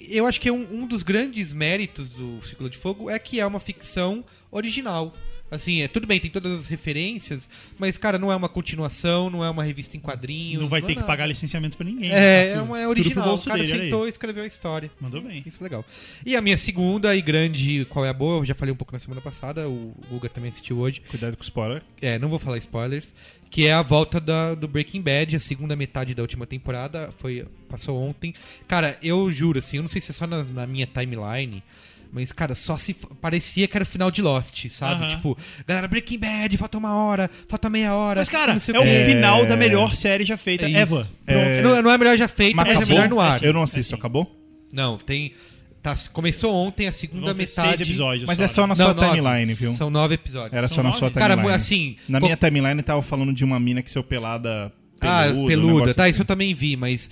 Eu 0.09 0.27
acho 0.27 0.41
que 0.41 0.49
é 0.49 0.53
um, 0.53 0.67
um 0.83 0.87
dos 0.87 1.03
grandes 1.03 1.53
méritos 1.53 2.09
do 2.09 2.41
Círculo 2.43 2.71
de 2.71 2.79
Fogo 2.79 3.11
é 3.11 3.19
que 3.19 3.39
é 3.39 3.47
uma 3.47 3.61
ficção 3.61 4.25
original. 4.51 5.15
Assim, 5.51 5.83
é 5.83 5.89
tudo 5.89 6.07
bem, 6.07 6.21
tem 6.21 6.31
todas 6.31 6.53
as 6.61 6.67
referências, 6.69 7.49
mas, 7.77 7.99
cara, 7.99 8.17
não 8.21 8.31
é 8.31 8.37
uma 8.37 8.49
continuação, 8.49 9.29
não 9.29 9.45
é 9.45 9.51
uma 9.51 9.65
revista 9.65 9.97
em 9.97 10.01
quadrinhos. 10.01 10.63
Não 10.63 10.69
vai 10.69 10.79
é 10.81 10.85
ter 10.85 10.95
que 10.95 11.03
pagar 11.03 11.27
licenciamento 11.27 11.77
pra 11.77 11.85
ninguém. 11.85 12.09
É, 12.09 12.13
tá 12.55 12.61
é, 12.61 12.63
tudo- 12.63 12.77
é 12.77 12.87
original. 12.87 13.35
O 13.35 13.43
cara 13.45 13.61
dele, 13.61 13.83
sentou 13.83 14.07
e 14.07 14.09
escreveu 14.11 14.45
a 14.45 14.47
história. 14.47 14.89
Mandou 15.01 15.21
bem. 15.21 15.43
Isso 15.45 15.59
é 15.61 15.65
legal. 15.65 15.85
E 16.25 16.37
a 16.37 16.41
minha 16.41 16.57
segunda 16.57 17.17
e 17.17 17.21
grande 17.21 17.85
Qual 17.91 18.05
é 18.05 18.09
a 18.09 18.13
Boa, 18.13 18.39
eu 18.43 18.45
já 18.45 18.55
falei 18.55 18.73
um 18.73 18.77
pouco 18.77 18.93
na 18.93 19.01
semana 19.01 19.21
passada, 19.21 19.69
o 19.69 19.93
Guga 20.09 20.29
também 20.29 20.53
assistiu 20.53 20.79
hoje. 20.79 21.03
Cuidado 21.11 21.37
com 21.37 21.43
spoiler. 21.43 21.83
É, 22.01 22.17
não 22.17 22.29
vou 22.29 22.39
falar 22.39 22.57
spoilers. 22.59 23.13
Que 23.51 23.67
é 23.67 23.73
a 23.73 23.83
volta 23.83 24.21
da, 24.21 24.55
do 24.55 24.69
Breaking 24.69 25.03
Bad, 25.03 25.35
a 25.35 25.41
segunda 25.41 25.75
metade 25.75 26.15
da 26.15 26.23
última 26.23 26.47
temporada. 26.47 27.11
Foi, 27.19 27.45
passou 27.69 28.01
ontem. 28.01 28.33
Cara, 28.69 28.97
eu 29.03 29.31
juro, 29.31 29.59
assim, 29.59 29.79
eu 29.79 29.83
não 29.83 29.89
sei 29.89 30.01
se 30.01 30.13
é 30.13 30.15
só 30.15 30.27
na, 30.27 30.45
na 30.45 30.67
minha 30.67 30.87
timeline. 30.87 31.63
Mas, 32.13 32.33
cara, 32.33 32.55
só 32.55 32.77
se 32.77 32.95
parecia 33.21 33.69
que 33.69 33.77
era 33.77 33.85
o 33.85 33.87
final 33.87 34.11
de 34.11 34.21
Lost, 34.21 34.69
sabe? 34.71 35.07
Tipo, 35.09 35.39
galera, 35.67 35.87
Breaking 35.87 36.19
Bad, 36.19 36.57
falta 36.57 36.77
uma 36.77 36.95
hora, 36.95 37.31
falta 37.49 37.71
meia 37.71 37.95
hora. 37.95 38.21
Mas, 38.21 38.29
cara, 38.29 38.53
não 38.53 38.61
sei 38.61 38.75
é 38.75 38.79
o 38.79 38.83
quê. 38.83 39.05
final 39.07 39.47
da 39.47 39.57
melhor 39.57 39.95
série 39.95 40.25
já 40.25 40.37
feita 40.37 40.67
É 40.67 40.71
ever. 40.71 41.07
É, 41.27 41.63
Não, 41.63 41.83
não 41.83 41.91
é 41.91 41.97
melhor 41.97 42.17
já 42.17 42.27
feito, 42.27 42.57
Mas 42.57 42.67
mas, 42.67 42.89
é 42.89 42.93
melhor 42.93 43.09
no 43.09 43.21
ar. 43.21 43.43
Eu 43.43 43.53
não 43.53 43.63
assisto, 43.63 43.95
É 43.95 43.99
acabou? 43.99 44.29
Não, 44.73 44.99
tem. 44.99 45.33
Tá, 45.83 45.95
começou 46.13 46.55
ontem 46.55 46.87
a 46.87 46.93
segunda 46.93 47.33
metade. 47.33 47.69
seis 47.79 47.81
episódios. 47.89 48.27
Mas 48.27 48.37
só, 48.39 48.45
é 48.45 48.49
só 48.49 48.61
né? 48.63 48.67
na 48.69 48.75
Não, 48.75 48.85
sua 48.85 48.95
nove. 48.95 49.09
timeline, 49.17 49.55
viu? 49.55 49.73
São 49.75 49.89
nove 49.89 50.15
episódios. 50.15 50.53
Era 50.53 50.69
São 50.69 50.77
só 50.77 50.83
na 50.83 50.89
nove? 50.91 50.99
sua 50.99 51.11
Cara, 51.11 51.35
timeline. 51.35 51.57
assim. 51.57 51.97
Na 52.09 52.21
co- 52.21 52.27
minha 52.27 52.37
timeline 52.37 52.83
tava 52.83 53.01
falando 53.01 53.33
de 53.33 53.45
uma 53.45 53.59
mina 53.59 53.83
que 53.83 53.91
seu 53.91 54.05
pelada 54.05 54.71
Ah, 55.01 55.23
peluda. 55.25 55.41
um 55.41 55.47
peluda, 55.47 55.73
negócio 55.75 55.95
tá, 55.95 56.03
assim. 56.05 56.11
isso 56.11 56.21
eu 56.23 56.27
também 56.27 56.55
vi, 56.55 56.77
mas. 56.77 57.11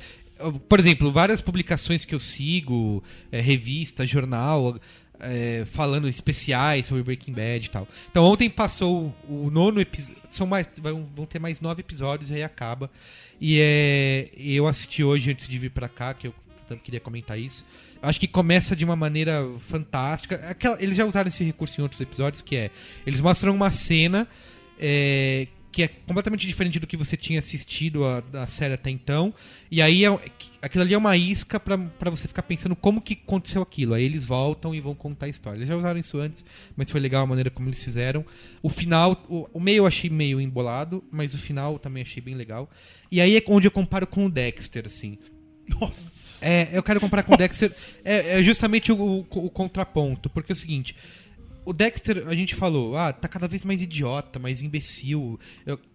Por 0.68 0.78
exemplo, 0.78 1.10
várias 1.10 1.40
publicações 1.40 2.04
que 2.04 2.14
eu 2.14 2.20
sigo, 2.20 3.02
é, 3.32 3.40
revista, 3.40 4.06
jornal, 4.06 4.78
é, 5.18 5.64
falando 5.72 6.06
especiais 6.08 6.86
sobre 6.86 7.02
Breaking 7.02 7.32
Bad 7.32 7.66
e 7.66 7.70
tal. 7.70 7.88
Então 8.10 8.22
ontem 8.24 8.48
passou 8.50 9.12
o, 9.28 9.50
nono 9.50 9.80
episódio. 9.80 10.22
São 10.30 10.46
mais. 10.46 10.68
Vão, 10.80 11.06
vão 11.16 11.24
ter 11.26 11.38
mais 11.40 11.60
nove 11.60 11.80
episódios 11.80 12.30
e 12.30 12.34
aí 12.34 12.42
acaba. 12.44 12.88
E 13.40 13.58
é, 13.60 14.28
eu 14.36 14.66
assisti 14.68 15.02
hoje 15.02 15.30
antes 15.30 15.48
de 15.48 15.58
vir 15.58 15.70
pra 15.70 15.88
cá, 15.88 16.12
que 16.14 16.26
eu 16.28 16.34
também 16.68 16.84
queria 16.84 17.00
comentar 17.00 17.36
isso. 17.38 17.64
Acho 18.00 18.20
que 18.20 18.28
começa 18.28 18.76
de 18.76 18.84
uma 18.84 18.94
maneira 18.96 19.44
fantástica. 19.58 20.36
Aquela- 20.48 20.80
eles 20.82 20.96
já 20.96 21.04
usaram 21.04 21.28
esse 21.28 21.42
recurso 21.44 21.80
em 21.80 21.82
outros 21.82 22.00
episódios, 22.00 22.42
que 22.42 22.56
é. 22.56 22.70
Eles 23.06 23.20
mostram 23.20 23.54
uma 23.54 23.70
cena 23.70 24.28
é, 24.78 25.48
que 25.72 25.82
é 25.82 25.88
completamente 25.88 26.46
diferente 26.46 26.78
do 26.78 26.86
que 26.86 26.96
você 26.96 27.16
tinha 27.16 27.40
assistido 27.40 28.04
a, 28.04 28.20
da 28.20 28.46
série 28.46 28.74
até 28.74 28.90
então. 28.90 29.34
E 29.70 29.82
aí 29.82 30.04
é, 30.04 30.18
aquilo 30.62 30.82
ali 30.84 30.94
é 30.94 30.98
uma 30.98 31.16
isca 31.16 31.58
pra 31.58 31.76
você 32.10 32.28
ficar 32.28 32.42
pensando 32.42 32.76
como 32.76 33.00
que 33.00 33.14
aconteceu 33.14 33.60
aquilo. 33.62 33.94
Aí 33.94 34.04
eles 34.04 34.24
voltam 34.24 34.72
e 34.74 34.80
vão 34.80 34.94
contar 34.94 35.26
a 35.26 35.28
história. 35.28 35.58
Eles 35.58 35.68
já 35.68 35.76
usaram 35.76 35.98
isso 35.98 36.18
antes, 36.18 36.44
mas 36.76 36.90
foi 36.90 37.00
legal 37.00 37.24
a 37.24 37.26
maneira 37.26 37.50
como 37.50 37.68
eles 37.68 37.82
fizeram. 37.82 38.24
O 38.62 38.68
final, 38.68 39.24
o, 39.28 39.48
o 39.52 39.60
meio 39.60 39.78
eu 39.78 39.86
achei 39.86 40.08
meio 40.08 40.40
embolado, 40.40 41.02
mas 41.10 41.34
o 41.34 41.38
final 41.38 41.78
também 41.80 42.02
achei 42.04 42.22
bem 42.22 42.36
legal. 42.36 42.70
E 43.10 43.20
aí 43.20 43.36
é 43.36 43.42
onde 43.48 43.66
eu 43.66 43.72
comparo 43.72 44.06
com 44.06 44.26
o 44.26 44.30
Dexter, 44.30 44.86
assim. 44.86 45.18
Nossa. 45.68 46.27
É, 46.40 46.68
eu 46.72 46.82
quero 46.82 47.00
comparar 47.00 47.22
com 47.22 47.34
o 47.34 47.36
Dexter. 47.36 47.72
É, 48.04 48.38
é 48.38 48.42
justamente 48.42 48.92
o, 48.92 48.96
o- 49.00 49.26
o 49.46 49.50
contraponto, 49.50 50.28
porque 50.30 50.52
é 50.52 50.54
o 50.54 50.56
seguinte: 50.56 50.94
o 51.68 51.72
Dexter, 51.74 52.24
a 52.26 52.34
gente 52.34 52.54
falou, 52.54 52.96
ah, 52.96 53.12
tá 53.12 53.28
cada 53.28 53.46
vez 53.46 53.62
mais 53.62 53.82
idiota, 53.82 54.38
mais 54.38 54.62
imbecil, 54.62 55.38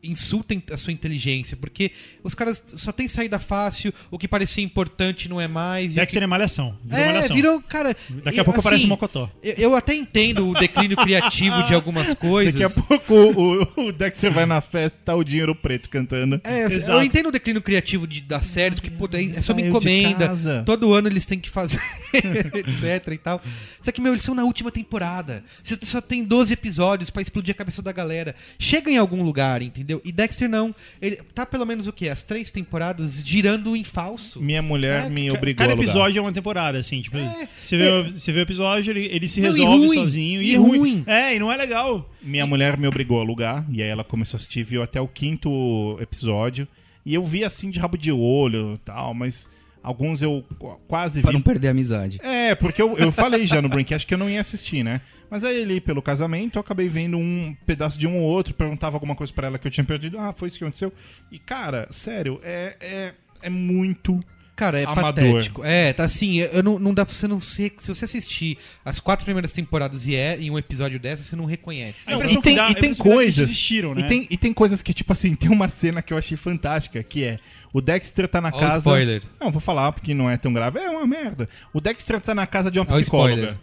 insultem 0.03 0.61
a 0.71 0.77
sua 0.77 0.93
inteligência, 0.93 1.57
porque 1.57 1.91
os 2.23 2.35
caras 2.35 2.63
só 2.75 2.91
tem 2.91 3.07
saída 3.07 3.39
fácil, 3.39 3.91
o 4.11 4.19
que 4.19 4.27
parecia 4.27 4.63
importante 4.63 5.27
não 5.27 5.41
é 5.41 5.47
mais. 5.47 5.95
Dexter 5.95 6.19
que... 6.19 6.23
é 6.23 6.27
malhação. 6.27 6.77
Virou 6.83 7.03
É, 7.03 7.07
malhação. 7.07 7.35
virou, 7.35 7.61
cara. 7.61 7.97
Daqui 8.23 8.39
a 8.39 8.43
pouco 8.43 8.59
assim, 8.59 8.67
aparece 8.67 8.85
um 8.85 8.89
mocotó. 8.89 9.31
Eu, 9.41 9.53
eu 9.57 9.75
até 9.75 9.95
entendo 9.95 10.47
o 10.47 10.53
declínio 10.53 10.95
criativo 10.95 11.63
de 11.63 11.73
algumas 11.73 12.13
coisas. 12.13 12.53
Daqui 12.53 12.79
a 12.79 12.83
pouco 12.83 13.15
o, 13.15 13.87
o 13.87 13.91
Dexter 13.91 14.31
vai 14.31 14.45
na 14.45 14.61
festa, 14.61 14.95
tá 15.03 15.15
o 15.15 15.23
dinheiro 15.23 15.55
preto 15.55 15.89
cantando. 15.89 16.39
É, 16.43 16.65
Exato. 16.65 16.91
eu 16.91 17.03
entendo 17.03 17.29
o 17.29 17.31
declínio 17.31 17.63
criativo 17.63 18.05
de, 18.05 18.21
das 18.21 18.45
séries, 18.45 18.79
porque 18.79 18.95
puta, 18.95 19.19
é, 19.19 19.25
é 19.25 19.33
sob 19.41 19.59
de 19.59 19.69
encomenda. 19.69 20.35
Todo 20.63 20.93
ano 20.93 21.07
eles 21.07 21.25
têm 21.25 21.39
que 21.39 21.49
fazer, 21.49 21.81
etc 22.13 23.07
e 23.11 23.17
tal. 23.17 23.41
Só 23.81 23.91
que, 23.91 23.99
meu, 23.99 24.13
eles 24.13 24.21
são 24.21 24.35
na 24.35 24.43
última 24.43 24.71
temporada. 24.71 25.43
Você 25.63 25.77
só 25.83 26.01
tem 26.01 26.23
12 26.25 26.51
episódios 26.53 27.09
pra 27.09 27.21
explodir 27.21 27.53
a 27.53 27.57
cabeça 27.57 27.81
da 27.81 27.93
galera. 27.93 28.35
Chega 28.59 28.91
em 28.91 28.97
algum 28.97 29.23
lugar, 29.23 29.61
entendeu? 29.61 30.01
E 30.03 30.11
Dexter 30.11 30.49
não. 30.49 30.75
Ele 31.01 31.15
tá 31.33 31.45
pelo 31.45 31.65
menos 31.65 31.87
o 31.87 31.93
quê? 31.93 32.09
As 32.09 32.21
três 32.21 32.51
temporadas 32.51 33.21
girando 33.25 33.73
em 33.75 33.83
falso. 33.83 34.41
Minha 34.41 34.61
mulher 34.61 35.09
me 35.09 35.27
Ca- 35.29 35.33
obrigou 35.37 35.57
Cada 35.59 35.71
a 35.71 35.73
alugar. 35.73 35.89
episódio 35.89 36.19
é 36.19 36.21
uma 36.21 36.33
temporada, 36.33 36.77
assim. 36.77 37.01
Tipo, 37.01 37.17
É, 37.17 37.47
você, 37.63 37.77
vê, 37.77 37.89
o- 37.89 38.11
você 38.19 38.31
vê 38.33 38.39
o 38.39 38.41
episódio, 38.41 38.91
ele, 38.91 39.05
ele 39.05 39.27
se 39.29 39.39
Não, 39.39 39.49
e 39.55 39.59
resolve 39.61 39.85
ruim, 39.87 39.95
sozinho. 39.97 40.41
E, 40.41 40.51
e 40.51 40.53
é 40.53 40.57
ruim. 40.57 40.77
ruim. 40.79 41.03
É, 41.07 41.35
e 41.35 41.39
não 41.39 41.49
é 41.49 41.55
legal. 41.55 42.09
Minha 42.21 42.45
mulher 42.45 42.77
me 42.77 42.85
obrigou 42.87 43.19
a 43.19 43.21
alugar, 43.23 43.65
e 43.71 43.81
aí 43.81 43.87
ela 43.87 44.03
começou 44.03 44.35
a 44.35 44.39
assistir, 44.39 44.63
viu 44.65 44.83
até 44.83 44.99
o 44.99 45.07
quinto 45.07 45.97
episódio. 46.01 46.67
E 47.05 47.13
eu 47.13 47.23
vi 47.23 47.43
assim 47.43 47.69
de 47.69 47.79
rabo 47.79 47.97
de 47.97 48.11
olho 48.11 48.73
e 48.75 48.77
tal, 48.79 49.13
mas 49.13 49.47
alguns 49.83 50.21
eu 50.21 50.43
qu- 50.57 50.79
quase 50.87 51.21
Pra 51.21 51.29
vi. 51.31 51.35
não 51.37 51.41
perder 51.43 51.67
a 51.67 51.71
amizade. 51.71 52.19
É, 52.23 52.55
porque 52.55 52.81
eu, 52.81 52.97
eu 52.97 53.11
falei 53.11 53.45
já 53.45 53.61
no 53.61 53.67
Braincast 53.69 54.07
que 54.07 54.13
eu 54.13 54.17
não 54.17 54.29
ia 54.29 54.41
assistir, 54.41 54.81
né? 54.83 55.01
Mas 55.29 55.43
aí 55.43 55.61
ali, 55.61 55.81
pelo 55.81 56.01
casamento, 56.01 56.57
eu 56.57 56.61
acabei 56.61 56.87
vendo 56.87 57.17
um 57.17 57.55
pedaço 57.65 57.97
de 57.99 58.07
um 58.07 58.17
ou 58.17 58.23
outro, 58.23 58.53
perguntava 58.53 58.95
alguma 58.95 59.15
coisa 59.15 59.33
pra 59.33 59.47
ela 59.47 59.57
que 59.59 59.67
eu 59.67 59.71
tinha 59.71 59.83
perdido. 59.83 60.17
Ah, 60.19 60.31
foi 60.31 60.47
isso 60.47 60.57
que 60.57 60.63
aconteceu. 60.63 60.93
E, 61.31 61.37
cara, 61.39 61.87
sério, 61.91 62.39
é, 62.43 62.75
é, 62.79 63.13
é 63.41 63.49
muito. 63.49 64.23
Cara, 64.55 64.79
é 64.79 64.83
Amador. 64.85 65.01
patético. 65.33 65.63
É, 65.65 65.93
tá 65.93 66.03
assim, 66.03 66.37
eu 66.37 66.61
não, 66.61 66.77
não 66.77 66.93
dá 66.93 67.03
pra 67.05 67.13
você 67.15 67.27
não 67.27 67.39
ser. 67.39 67.73
Se 67.79 67.87
você 67.87 68.05
assistir 68.05 68.59
as 68.85 68.99
quatro 68.99 69.25
primeiras 69.25 69.51
temporadas 69.51 70.05
e 70.05 70.15
é 70.15 70.37
em 70.39 70.51
um 70.51 70.57
episódio 70.59 70.99
dessa, 70.99 71.23
você 71.23 71.35
não 71.35 71.45
reconhece. 71.45 72.11
A 72.13 72.17
Não, 72.17 72.23
e 72.23 72.39
tem, 72.39 72.41
que 72.41 72.55
dá- 72.55 72.69
e 72.69 72.75
tem 72.75 72.91
é 72.91 72.95
coisas. 72.95 73.49
né? 73.49 74.01
e, 74.01 74.03
tem, 74.03 74.27
e 74.29 74.37
tem 74.37 74.53
coisas 74.53 74.81
que, 74.83 74.93
tipo 74.93 75.11
assim, 75.11 75.33
tem 75.35 75.49
uma 75.49 75.67
cena 75.69 76.03
que 76.03 76.13
eu 76.13 76.17
achei 76.17 76.37
fantástica, 76.37 77.01
que 77.01 77.23
é. 77.23 77.39
O 77.73 77.81
Dexter 77.81 78.27
tá 78.27 78.39
na 78.39 78.49
Ó 78.53 78.57
o 78.57 78.59
casa. 78.59 78.77
spoiler. 78.77 79.23
Não, 79.41 79.49
vou 79.49 79.59
falar 79.59 79.91
porque 79.91 80.13
não 80.13 80.29
é 80.29 80.37
tão 80.37 80.53
grave. 80.53 80.77
É 80.79 80.87
uma 80.87 81.07
merda. 81.07 81.49
O 81.73 81.81
Dexter 81.81 82.21
tá 82.21 82.35
na 82.35 82.45
casa 82.45 82.69
de 82.69 82.77
uma 82.77 82.85
psicóloga. 82.85 83.33
spoiler. 83.33 83.57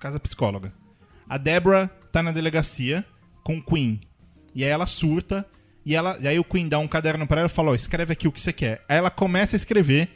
Casa 0.00 0.18
psicóloga. 0.18 0.72
A 1.28 1.36
Deborah 1.36 1.90
tá 2.10 2.22
na 2.22 2.32
delegacia 2.32 3.04
com 3.44 3.58
o 3.58 3.62
Queen. 3.62 4.00
E 4.54 4.64
aí 4.64 4.70
ela 4.70 4.86
surta. 4.86 5.44
E, 5.84 5.94
ela, 5.94 6.16
e 6.20 6.26
aí 6.28 6.38
o 6.38 6.44
Queen 6.44 6.66
dá 6.68 6.78
um 6.78 6.88
caderno 6.88 7.26
pra 7.26 7.40
ela 7.40 7.46
e 7.46 7.52
fala: 7.52 7.72
Ó, 7.72 7.74
escreve 7.74 8.14
aqui 8.14 8.26
o 8.26 8.32
que 8.32 8.40
você 8.40 8.52
quer. 8.54 8.82
Aí 8.88 8.96
ela 8.96 9.10
começa 9.10 9.54
a 9.54 9.58
escrever. 9.58 10.08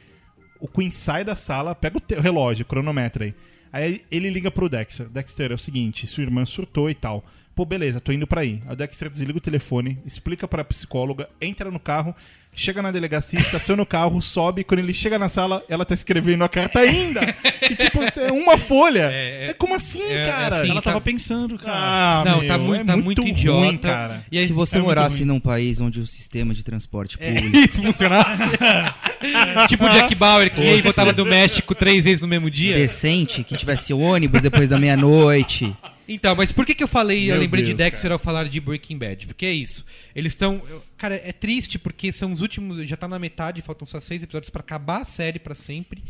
O 0.67 0.69
Queen 0.69 0.91
sai 0.91 1.23
da 1.23 1.37
sala, 1.37 1.77
pega 1.77 1.97
o, 1.97 2.21
relógio, 2.21 2.65
o 2.65 2.67
cronômetro 2.67 3.23
aí. 3.23 3.33
Aí 3.73 4.05
ele 4.11 4.29
liga 4.29 4.51
pro 4.51 4.69
Dexter. 4.69 5.09
Dexter, 5.09 5.53
é 5.53 5.55
o 5.55 5.59
seguinte, 5.59 6.09
sua 6.09 6.25
irmã 6.25 6.45
surtou 6.45 6.91
e 6.91 6.95
tal. 6.95 7.25
Pô, 7.57 7.65
beleza, 7.65 8.01
tô 8.03 8.13
indo 8.13 8.27
pra 8.27 8.43
aí. 8.43 8.63
O 8.71 8.77
Dexter 8.77 9.09
desliga 9.09 9.39
o 9.39 9.41
telefone, 9.41 9.99
explica 10.05 10.47
pra 10.47 10.63
psicóloga, 10.63 11.27
entra 11.41 11.71
no 11.71 11.81
carro, 11.81 12.15
chega 12.55 12.83
na 12.83 12.91
delegacia, 12.91 13.41
estaciona 13.41 13.83
o 13.83 13.87
carro, 13.87 14.21
sobe. 14.21 14.63
Quando 14.63 14.81
ele 14.81 14.93
chega 14.93 15.19
na 15.19 15.27
sala, 15.27 15.65
ela 15.67 15.83
tá 15.87 15.95
escrevendo 15.95 16.45
a 16.45 16.51
carta 16.51 16.81
ainda. 16.81 17.23
e 17.63 17.75
tipo, 17.75 18.01
é 18.21 18.31
uma 18.31 18.59
folha. 18.59 19.09
É, 19.11 19.47
É, 19.47 19.51
é- 19.51 19.55
como 19.55 19.75
assim, 19.75 20.03
é, 20.03 20.27
cara? 20.27 20.57
assim, 20.57 20.71
Ela 20.71 20.83
tá- 20.83 20.91
tava 20.91 21.01
pensando, 21.01 21.59
cara. 21.59 21.73
Ah, 21.75 22.23
não, 22.27 22.39
meu, 22.41 22.49
tá 22.49 22.59
muito, 22.59 22.81
é 22.83 22.85
tá 22.85 22.97
muito 22.99 23.23
ruim, 23.23 23.31
idiota. 23.31 23.89
cara. 23.89 24.25
E 24.31 24.39
aí, 24.39 24.47
Se 24.47 24.53
você 24.53 24.77
é 24.77 24.79
muito 24.79 24.89
morasse 24.89 25.17
ruim. 25.21 25.25
num 25.27 25.41
país 25.41 25.81
onde 25.81 25.99
o 25.99 26.07
sistema 26.07 26.53
de 26.53 26.63
transporte 26.63 27.17
público 27.17 27.57
isso 27.57 27.81
funcionasse. 27.83 28.51
tipo 29.69 29.83
o 29.87 29.89
Jack 29.89 30.15
Bauer, 30.15 30.53
que 30.53 30.61
ia 30.61 30.77
e 30.77 30.83
voltava 30.83 31.11
do 31.11 31.25
México 31.25 31.75
três 31.75 32.05
vezes 32.05 32.21
no 32.21 32.29
mesmo 32.29 32.51
dia. 32.51 32.77
decente, 32.77 33.43
que 33.43 33.57
tivesse 33.57 33.95
ônibus 33.95 34.43
depois 34.43 34.69
da 34.69 34.79
meia-noite. 34.79 35.75
Então, 36.09 36.37
mas 36.37 36.53
por 36.53 36.65
que, 36.65 36.75
que 36.75 36.85
eu 36.85 36.89
falei, 36.89 37.25
eu 37.25 37.35
Meu 37.35 37.41
lembrei 37.41 37.65
de 37.65 37.75
Deus, 37.75 37.91
Dexter 37.91 38.13
ao 38.13 38.19
falar 38.19 38.49
de 38.49 38.61
Breaking 38.61 38.97
Bad? 38.97 39.27
Porque 39.27 39.45
é 39.45 39.53
isso. 39.53 39.85
Eles 40.15 40.33
estão. 40.33 40.63
Cara, 40.97 41.17
é 41.17 41.33
triste 41.33 41.79
porque 41.79 42.13
são 42.13 42.31
os 42.31 42.41
últimos. 42.41 42.79
Já 42.89 42.97
tá 42.97 43.09
na 43.09 43.19
metade, 43.19 43.61
faltam 43.61 43.85
só 43.85 44.01
seis 44.01 44.23
episódios 44.23 44.51
pra 44.51 44.61
acabar 44.61 45.03
a 45.03 45.05
série 45.05 45.39
pra 45.39 45.55
sempre. 45.55 46.03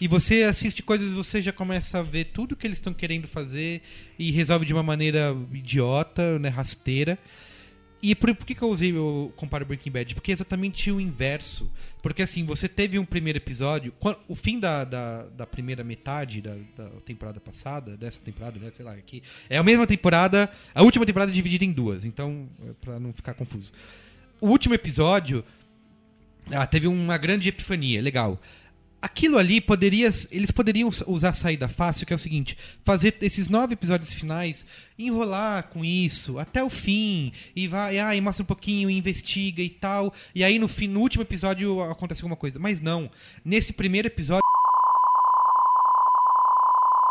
E 0.00 0.08
você 0.08 0.42
assiste 0.42 0.82
coisas 0.82 1.12
e 1.12 1.14
você 1.14 1.40
já 1.40 1.52
começa 1.52 2.00
a 2.00 2.02
ver 2.02 2.26
tudo 2.26 2.56
que 2.56 2.66
eles 2.66 2.78
estão 2.78 2.92
querendo 2.92 3.28
fazer 3.28 3.80
e 4.18 4.32
resolve 4.32 4.66
de 4.66 4.72
uma 4.72 4.82
maneira 4.82 5.36
idiota, 5.52 6.38
né, 6.38 6.48
rasteira. 6.48 7.16
E 8.10 8.14
por, 8.14 8.34
por 8.34 8.44
que, 8.46 8.54
que 8.54 8.62
eu 8.62 8.68
usei, 8.68 8.94
eu 8.94 9.32
comparo 9.36 9.64
Breaking 9.64 9.90
Bad? 9.90 10.14
Porque 10.14 10.30
é 10.30 10.34
exatamente 10.34 10.90
o 10.90 11.00
inverso. 11.00 11.70
Porque 12.02 12.22
assim, 12.22 12.44
você 12.44 12.68
teve 12.68 12.98
um 12.98 13.04
primeiro 13.04 13.38
episódio. 13.38 13.92
quan- 13.98 14.16
O 14.28 14.34
fim 14.34 14.58
da, 14.60 14.84
da, 14.84 15.22
da 15.24 15.46
primeira 15.46 15.82
metade 15.82 16.40
da, 16.42 16.54
da 16.76 16.88
temporada 17.06 17.40
passada, 17.40 17.96
dessa 17.96 18.20
temporada, 18.20 18.58
né? 18.58 18.70
Sei 18.70 18.84
lá, 18.84 18.92
aqui. 18.92 19.22
É 19.48 19.56
a 19.56 19.62
mesma 19.62 19.86
temporada. 19.86 20.50
A 20.74 20.82
última 20.82 21.06
temporada 21.06 21.30
é 21.32 21.34
dividida 21.34 21.64
em 21.64 21.72
duas, 21.72 22.04
então, 22.04 22.46
é 22.68 22.72
pra 22.80 23.00
não 23.00 23.12
ficar 23.12 23.32
confuso. 23.34 23.72
O 24.40 24.48
último 24.48 24.74
episódio. 24.74 25.42
Ah, 26.50 26.66
teve 26.66 26.86
uma 26.86 27.16
grande 27.16 27.48
epifania, 27.48 28.02
legal. 28.02 28.38
Aquilo 29.04 29.36
ali 29.36 29.60
poderia. 29.60 30.10
Eles 30.30 30.50
poderiam 30.50 30.88
usar 31.06 31.28
a 31.28 31.32
saída 31.34 31.68
fácil, 31.68 32.06
que 32.06 32.12
é 32.14 32.16
o 32.16 32.18
seguinte: 32.18 32.56
fazer 32.82 33.14
esses 33.20 33.50
nove 33.50 33.74
episódios 33.74 34.14
finais, 34.14 34.64
enrolar 34.98 35.64
com 35.68 35.84
isso 35.84 36.38
até 36.38 36.64
o 36.64 36.70
fim, 36.70 37.30
e 37.54 37.68
vai, 37.68 37.98
ah, 37.98 38.16
e 38.16 38.20
mostra 38.22 38.42
um 38.42 38.46
pouquinho, 38.46 38.88
e 38.88 38.96
investiga 38.96 39.60
e 39.60 39.68
tal. 39.68 40.14
E 40.34 40.42
aí 40.42 40.58
no, 40.58 40.66
fim, 40.68 40.88
no 40.88 41.00
último 41.00 41.22
episódio 41.22 41.82
acontece 41.82 42.22
alguma 42.22 42.34
coisa. 42.36 42.58
Mas 42.58 42.80
não. 42.80 43.10
Nesse 43.44 43.74
primeiro 43.74 44.08
episódio. 44.08 44.40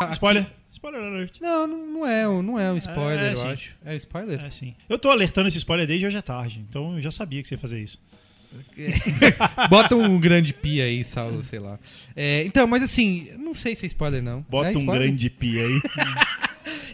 Spoiler. 0.13 0.47
Spoiler 0.71 1.01
alert. 1.03 1.39
Não, 1.39 1.67
não 1.67 1.85
não 1.93 2.05
é, 2.07 2.27
um- 2.27 2.41
não 2.41 2.59
é 2.59 2.71
um 2.73 2.77
spoiler, 2.77 3.19
É, 3.19 3.27
é, 3.29 3.33
eu 3.33 3.37
sim. 3.37 3.47
acho. 3.49 3.75
É 3.85 3.93
um 3.93 3.97
spoiler? 3.97 4.43
É 4.43 4.49
sim. 4.49 4.75
Eu 4.89 4.97
tô 4.97 5.11
alertando 5.11 5.47
esse 5.47 5.57
spoiler 5.59 5.85
desde 5.87 6.07
hoje 6.07 6.17
à 6.17 6.21
tarde, 6.23 6.65
então 6.67 6.95
eu 6.95 7.01
já 7.03 7.11
sabia 7.11 7.41
que 7.41 7.47
você 7.47 7.53
ia 7.53 7.59
fazer 7.59 7.79
isso. 7.81 8.01
Bota 9.69 9.95
um 9.95 10.19
grande 10.19 10.53
pi 10.53 10.81
aí, 10.81 11.03
Saulo, 11.03 11.43
sei 11.43 11.59
lá. 11.59 11.79
É, 12.15 12.43
então, 12.45 12.65
mas 12.67 12.83
assim, 12.83 13.29
não 13.37 13.53
sei 13.53 13.75
se 13.75 13.85
é 13.85 13.87
spoiler, 13.87 14.21
não. 14.21 14.45
Bota 14.49 14.69
É 14.69 14.75
um 14.75 14.79
spoiler? 14.79 15.07
grande 15.07 15.29
pi 15.29 15.59
aí. 15.59 15.81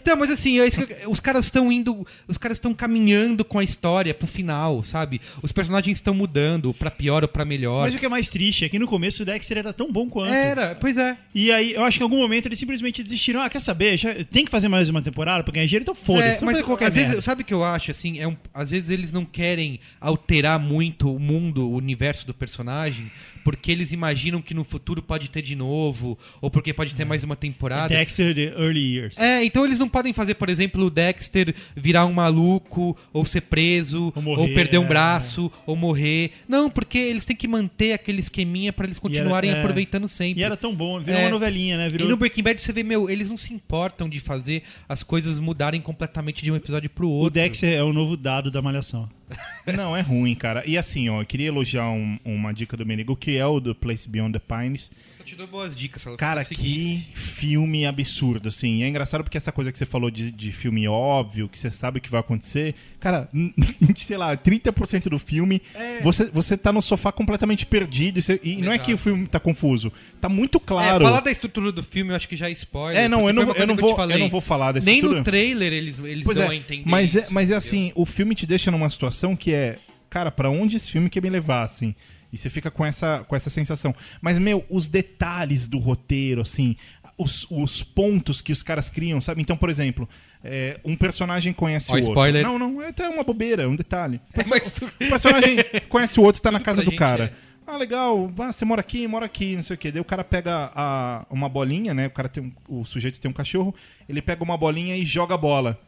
Então, 0.01 0.15
mas 0.17 0.31
assim, 0.31 0.59
é 0.59 0.65
eu- 1.03 1.09
os 1.11 1.19
caras 1.19 1.45
estão 1.45 1.71
indo. 1.71 2.05
Os 2.27 2.37
caras 2.37 2.57
estão 2.57 2.73
caminhando 2.73 3.43
com 3.43 3.59
a 3.59 3.63
história 3.63 4.13
pro 4.13 4.27
final, 4.27 4.81
sabe? 4.83 5.19
Os 5.41 5.51
personagens 5.51 5.97
estão 5.97 6.13
mudando 6.13 6.73
pra 6.73 6.89
pior 6.89 7.23
ou 7.23 7.27
pra 7.29 7.45
melhor. 7.45 7.85
Mas 7.85 7.95
o 7.95 7.97
que 7.99 8.05
é 8.05 8.09
mais 8.09 8.27
triste 8.27 8.65
é 8.65 8.69
que 8.69 8.79
no 8.79 8.87
começo 8.87 9.23
o 9.23 9.25
Dexter 9.25 9.57
era 9.59 9.73
tão 9.73 9.91
bom 9.91 10.09
quanto. 10.09 10.33
Era, 10.33 10.75
pois 10.75 10.97
é. 10.97 11.17
E 11.33 11.51
aí, 11.51 11.73
eu 11.73 11.83
acho 11.83 11.97
que 11.97 12.03
em 12.03 12.05
algum 12.05 12.17
momento 12.17 12.47
eles 12.47 12.59
simplesmente 12.59 13.03
desistiram. 13.03 13.41
Ah, 13.41 13.49
quer 13.49 13.59
saber? 13.61 13.97
Já- 13.97 14.13
tem 14.25 14.45
que 14.45 14.51
fazer 14.51 14.67
mais 14.67 14.89
uma 14.89 15.01
temporada 15.01 15.43
pra 15.43 15.53
ganhar 15.53 15.65
dinheiro, 15.65 15.83
então 15.83 15.95
foda-se. 15.95 16.41
É, 16.43 16.45
mas 16.45 16.61
qualquer 16.61 16.85
às 16.87 16.95
vezes, 16.95 17.09
merda. 17.09 17.21
sabe 17.21 17.41
o 17.41 17.45
que 17.45 17.53
eu 17.53 17.63
acho? 17.63 17.91
Assim, 17.91 18.19
é 18.19 18.27
um, 18.27 18.35
às 18.53 18.71
vezes 18.71 18.89
eles 18.89 19.11
não 19.11 19.25
querem 19.25 19.79
alterar 19.99 20.59
muito 20.59 21.13
o 21.13 21.19
mundo, 21.19 21.67
o 21.69 21.75
universo 21.75 22.25
do 22.25 22.33
personagem, 22.33 23.11
porque 23.49 23.71
eles 23.71 23.91
imaginam 23.91 24.43
que 24.43 24.53
no 24.53 24.63
futuro 24.63 25.01
pode 25.01 25.27
ter 25.27 25.41
de 25.41 25.55
novo, 25.55 26.15
ou 26.39 26.51
porque 26.51 26.71
pode 26.71 26.93
ter 26.93 27.03
mais 27.03 27.23
uma 27.23 27.35
temporada. 27.35 27.87
Dexter 27.95 28.35
The 28.35 28.53
Early 28.61 28.95
Years. 28.95 29.17
É, 29.17 29.43
então 29.43 29.65
eles 29.65 29.79
não 29.79 29.89
podem 29.89 30.13
fazer, 30.13 30.35
por 30.35 30.49
exemplo, 30.49 30.85
o 30.85 30.89
Dexter 30.91 31.55
virar 31.75 32.05
um 32.05 32.13
maluco, 32.13 32.95
ou 33.11 33.25
ser 33.25 33.41
preso, 33.41 34.03
Ou 34.05 34.13
ou, 34.17 34.21
morrer, 34.21 34.53
perder 34.53 34.77
um 34.77 34.83
é. 34.83 34.87
braço, 34.87 35.51
ou 35.65 35.75
morrer. 35.75 36.33
Não, 36.47 36.69
porque 36.69 36.99
eles 36.99 37.25
têm 37.25 37.35
que 37.35 37.47
manter 37.47 37.93
aquele 37.93 38.19
esqueminha 38.19 38.71
pra 38.71 38.85
eles 38.85 38.99
continuarem 38.99 39.49
era- 39.49 39.57
é. 39.59 39.63
aproveitando 39.63 40.07
sempre. 40.07 40.41
E 40.41 40.43
era 40.43 40.55
tão 40.55 40.75
bom, 40.75 40.99
virou 40.99 41.19
É. 41.19 41.23
uma 41.23 41.31
novelinha, 41.31 41.75
né? 41.75 41.89
Virou... 41.89 42.05
E 42.05 42.09
no 42.11 42.17
Breaking 42.17 42.43
Bad 42.43 42.61
você 42.61 42.71
vê, 42.71 42.83
meu, 42.83 43.09
eles 43.09 43.29
não 43.31 43.37
se 43.37 43.51
importam 43.51 44.07
de 44.07 44.19
fazer 44.19 44.61
as 44.87 45.01
coisas 45.01 45.39
mudarem 45.39 45.81
completamente 45.81 46.43
de 46.43 46.51
um 46.51 46.55
episódio 46.55 46.87
pro 46.87 47.07
O 47.07 47.11
outro. 47.11 47.33
Dexter 47.41 47.73
é 47.73 47.83
o 47.83 47.91
novo 47.91 48.15
dado 48.15 48.51
da 48.51 48.61
Malhação. 48.61 49.09
Não, 49.75 49.95
é 49.95 50.01
ruim, 50.01 50.33
cara. 50.35 50.63
E 50.65 50.77
assim, 50.77 51.09
ó, 51.09 51.21
eu 51.21 51.25
queria 51.25 51.47
elogiar 51.47 51.89
um- 51.89 52.17
uma 52.25 52.53
dica 52.53 52.75
do 52.75 52.85
Menigo, 52.85 53.15
que 53.15 53.37
é 53.37 53.45
o 53.45 53.59
do 53.59 53.75
Place 53.75 54.07
Beyond 54.09 54.33
the 54.33 54.39
Pines. 54.39 54.89
Te 55.29 55.35
dou 55.35 55.45
boas 55.45 55.75
dicas, 55.75 56.03
Cara, 56.17 56.43
que 56.43 57.05
filme 57.13 57.85
absurdo, 57.85 58.49
assim. 58.49 58.81
É 58.81 58.87
engraçado 58.87 59.23
porque 59.23 59.37
essa 59.37 59.51
coisa 59.51 59.71
que 59.71 59.77
você 59.77 59.85
falou 59.85 60.09
de, 60.09 60.31
de 60.31 60.51
filme 60.51 60.87
óbvio, 60.87 61.47
que 61.47 61.59
você 61.59 61.69
sabe 61.69 61.99
o 61.99 62.01
que 62.01 62.09
vai 62.09 62.19
acontecer. 62.19 62.73
Cara, 62.99 63.29
sei 63.95 64.17
lá, 64.17 64.35
30% 64.35 65.03
do 65.03 65.19
filme, 65.19 65.61
você, 66.01 66.25
você 66.25 66.57
tá 66.57 66.73
no 66.73 66.81
sofá 66.81 67.11
completamente 67.11 67.63
perdido. 67.67 68.17
E, 68.17 68.21
você- 68.23 68.39
e 68.43 68.55
não 68.55 68.71
é 68.71 68.79
que 68.79 68.91
o 68.91 68.97
filme 68.97 69.27
tá 69.27 69.39
confuso. 69.39 69.93
Tá 70.19 70.27
muito 70.27 70.59
claro. 70.59 71.03
É, 71.03 71.07
falar 71.07 71.21
da 71.21 71.29
estrutura 71.29 71.71
do 71.71 71.83
filme 71.83 72.09
eu 72.11 72.15
acho 72.15 72.27
que 72.27 72.35
já 72.35 72.49
é 72.49 72.51
spoiler. 72.53 73.03
É, 73.03 73.07
não, 73.07 73.27
eu 73.27 73.33
não, 73.33 73.53
eu 73.53 73.67
não 73.67 73.75
vou, 73.75 73.95
falei. 73.95 74.17
eu 74.17 74.19
não 74.21 74.29
vou 74.29 74.41
falar 74.41 74.71
desse 74.71 74.87
Nem 74.87 74.99
no 74.99 75.23
trailer 75.23 75.71
eles, 75.71 75.99
eles 75.99 76.25
Pois 76.25 76.39
dão 76.39 76.47
é, 76.47 76.49
a 76.49 76.55
entender 76.55 76.89
mas 76.89 77.15
é, 77.15 77.19
isso, 77.19 77.31
mas 77.31 77.51
é 77.51 77.55
assim, 77.55 77.91
o 77.93 78.03
filme 78.03 78.33
te 78.33 78.47
deixa 78.47 78.71
numa 78.71 78.89
situação 78.89 79.35
que 79.35 79.53
é, 79.53 79.77
cara, 80.09 80.31
pra 80.31 80.49
onde 80.49 80.75
esse 80.75 80.89
filme 80.89 81.07
quer 81.07 81.21
me 81.21 81.29
levar, 81.29 81.61
assim? 81.61 81.93
E 82.31 82.37
você 82.37 82.49
fica 82.49 82.69
com 82.69 82.85
essa, 82.85 83.25
com 83.27 83.35
essa 83.35 83.49
sensação. 83.49 83.93
Mas, 84.21 84.37
meu, 84.37 84.65
os 84.69 84.87
detalhes 84.87 85.67
do 85.67 85.79
roteiro, 85.79 86.41
assim, 86.41 86.75
os, 87.17 87.45
os 87.49 87.83
pontos 87.83 88.41
que 88.41 88.51
os 88.51 88.61
caras 88.63 88.89
criam, 88.89 89.19
sabe? 89.19 89.41
Então, 89.41 89.57
por 89.57 89.69
exemplo, 89.69 90.07
é, 90.43 90.79
um 90.85 90.95
personagem 90.95 91.51
conhece 91.53 91.91
Ó, 91.91 91.95
o 91.95 91.97
outro. 91.97 92.11
spoiler. 92.11 92.43
Não, 92.43 92.57
não, 92.59 92.81
é 92.81 92.89
até 92.89 93.09
uma 93.09 93.23
bobeira, 93.23 93.67
um 93.67 93.75
detalhe. 93.75 94.21
É, 94.33 94.43
mas 94.47 94.69
tu- 94.69 94.85
O 94.85 95.09
personagem 95.09 95.57
conhece 95.89 96.19
o 96.19 96.23
outro, 96.23 96.41
tá 96.41 96.51
na 96.51 96.59
casa 96.59 96.83
do 96.83 96.95
cara. 96.95 97.33
é. 97.45 97.49
Ah, 97.71 97.77
legal, 97.77 98.31
ah, 98.39 98.51
você 98.51 98.65
mora 98.65 98.81
aqui, 98.81 99.07
mora 99.07 99.27
aqui, 99.27 99.55
não 99.55 99.61
sei 99.61 99.75
o 99.75 99.77
quê. 99.77 99.91
Daí 99.91 100.01
o 100.01 100.05
cara 100.05 100.23
pega 100.23 100.71
a- 100.73 101.25
uma 101.29 101.47
bolinha, 101.47 101.93
né? 101.93 102.07
O 102.07 102.09
cara 102.11 102.27
tem 102.27 102.43
um- 102.43 102.51
o 102.79 102.83
sujeito 102.83 103.19
tem 103.19 103.29
um 103.29 103.33
cachorro, 103.33 103.75
ele 104.07 104.23
pega 104.23 104.43
uma 104.43 104.57
bolinha 104.57 104.95
e 104.97 105.05
joga 105.05 105.35
a 105.35 105.37
bola. 105.37 105.79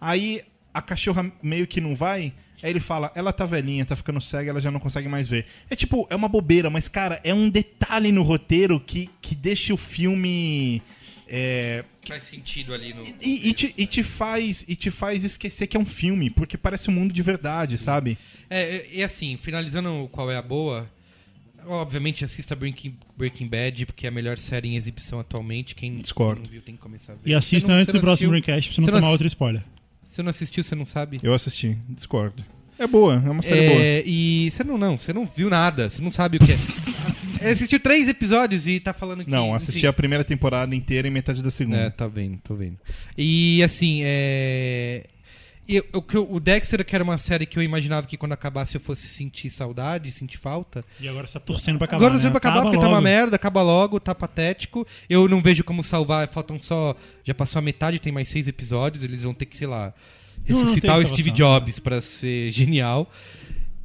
Aí 0.00 0.42
a 0.74 0.82
cachorra 0.82 1.30
meio 1.42 1.66
que 1.66 1.80
não 1.80 1.94
vai, 1.94 2.32
aí 2.62 2.70
ele 2.70 2.80
fala, 2.80 3.10
ela 3.14 3.32
tá 3.32 3.44
velhinha, 3.44 3.84
tá 3.84 3.96
ficando 3.96 4.20
cega, 4.20 4.50
ela 4.50 4.60
já 4.60 4.70
não 4.70 4.78
consegue 4.80 5.08
mais 5.08 5.28
ver. 5.28 5.46
É 5.68 5.74
tipo, 5.76 6.06
é 6.10 6.16
uma 6.16 6.28
bobeira, 6.28 6.70
mas 6.70 6.88
cara, 6.88 7.20
é 7.24 7.34
um 7.34 7.48
detalhe 7.50 8.12
no 8.12 8.22
roteiro 8.22 8.78
que, 8.80 9.08
que 9.20 9.34
deixa 9.34 9.74
o 9.74 9.76
filme. 9.76 10.80
é, 11.28 11.84
Faz 12.06 12.24
sentido 12.24 12.74
ali 12.74 12.92
no. 12.94 13.02
e, 13.22 13.48
e 13.48 13.54
te, 13.54 13.74
e 13.76 13.86
te 13.86 14.02
faz, 14.02 14.64
e 14.68 14.74
te 14.76 14.90
faz 14.90 15.24
esquecer 15.24 15.66
que 15.66 15.76
é 15.76 15.80
um 15.80 15.84
filme, 15.86 16.28
porque 16.30 16.56
parece 16.56 16.90
um 16.90 16.94
mundo 16.94 17.12
de 17.14 17.22
verdade, 17.22 17.78
sabe? 17.78 18.18
É, 18.50 18.86
e 18.92 19.02
assim, 19.02 19.36
finalizando 19.40 20.08
qual 20.12 20.30
é 20.30 20.36
a 20.36 20.42
boa. 20.42 20.90
Obviamente 21.64 22.24
assista 22.24 22.56
Breaking, 22.56 22.96
Breaking 23.16 23.46
Bad, 23.46 23.86
porque 23.86 24.04
é 24.04 24.08
a 24.08 24.12
melhor 24.12 24.36
série 24.36 24.68
em 24.68 24.74
exibição 24.76 25.20
atualmente. 25.20 25.76
Quem 25.76 25.98
Discordo. 25.98 26.42
não 26.42 26.48
viu 26.48 26.60
tem 26.60 26.74
que 26.74 26.80
começar 26.82 27.12
a 27.12 27.14
ver. 27.16 27.30
E 27.30 27.34
assista 27.34 27.68
não- 27.70 27.76
antes 27.78 27.94
do 27.94 28.00
próximo 28.00 28.34
assistiu? 28.34 28.42
Pra 28.52 28.60
você 28.60 28.80
não 28.80 28.86
não 28.88 28.94
tomar 28.94 29.06
ass- 29.06 29.12
outro 29.12 29.26
spoiler. 29.28 29.62
Você 30.12 30.22
não 30.22 30.28
assistiu, 30.28 30.62
você 30.62 30.74
não 30.74 30.84
sabe? 30.84 31.18
Eu 31.22 31.32
assisti, 31.32 31.74
discordo. 31.88 32.44
É 32.78 32.86
boa, 32.86 33.14
é 33.14 33.30
uma 33.30 33.42
série 33.42 33.66
boa. 33.66 33.80
É, 33.80 34.02
e 34.04 34.50
você 34.50 34.62
não, 34.62 34.76
não, 34.76 34.98
você 34.98 35.10
não 35.10 35.24
viu 35.24 35.48
nada, 35.48 35.88
você 35.88 36.02
não 36.02 36.10
sabe 36.10 36.36
o 36.36 36.40
que 36.40 36.52
é. 36.52 36.56
É, 37.40 37.50
assistiu 37.50 37.80
três 37.80 38.06
episódios 38.06 38.68
e 38.68 38.78
tá 38.78 38.92
falando 38.92 39.24
que. 39.24 39.30
Não, 39.30 39.52
assisti 39.52 39.78
enfim. 39.78 39.86
a 39.88 39.92
primeira 39.92 40.22
temporada 40.22 40.76
inteira 40.76 41.08
e 41.08 41.10
metade 41.10 41.42
da 41.42 41.50
segunda. 41.50 41.76
É, 41.76 41.90
tá 41.90 42.06
vendo, 42.06 42.38
tô 42.38 42.54
vendo. 42.54 42.78
E 43.18 43.60
assim, 43.64 44.02
é. 44.04 45.06
Eu- 45.68 45.84
eu- 46.12 46.28
o 46.30 46.40
Dexter, 46.40 46.84
que 46.84 46.94
era 46.94 47.02
uma 47.04 47.18
série 47.18 47.46
que 47.46 47.58
eu 47.58 47.62
imaginava 47.62 48.06
que 48.06 48.16
quando 48.16 48.32
acabasse 48.32 48.74
eu 48.76 48.80
fosse 48.80 49.06
sentir 49.08 49.50
saudade, 49.50 50.10
sentir 50.10 50.36
falta. 50.38 50.84
E 51.00 51.08
agora 51.08 51.26
você 51.26 51.34
tá 51.34 51.40
torcendo 51.40 51.78
pra 51.78 51.84
acabar. 51.84 51.98
Agora 52.06 52.14
não 52.14 52.22
né? 52.22 52.30
pra 52.30 52.38
acabar 52.38 52.54
Acaba 52.56 52.70
porque 52.70 52.78
tá 52.80 52.88
uma 52.88 52.96
logo. 52.98 53.04
merda, 53.04 53.36
acaba 53.36 53.62
logo, 53.62 54.00
tá 54.00 54.14
patético. 54.14 54.86
Eu 55.08 55.28
não 55.28 55.40
vejo 55.40 55.62
como 55.64 55.82
salvar, 55.84 56.28
faltam 56.28 56.60
só. 56.60 56.96
Já 57.24 57.32
passou 57.34 57.58
a 57.58 57.62
metade, 57.62 57.98
tem 57.98 58.12
mais 58.12 58.28
seis 58.28 58.48
episódios, 58.48 59.02
eles 59.04 59.22
vão 59.22 59.32
ter 59.34 59.46
que, 59.46 59.56
sei 59.56 59.66
lá, 59.66 59.94
Não, 60.46 60.56
não 60.56 60.62
ressuscitar 60.64 60.98
o 60.98 61.06
Steve. 61.06 61.30
Jobs 61.30 61.78
pra 61.78 62.00
ser 62.02 62.50
genial. 62.52 63.10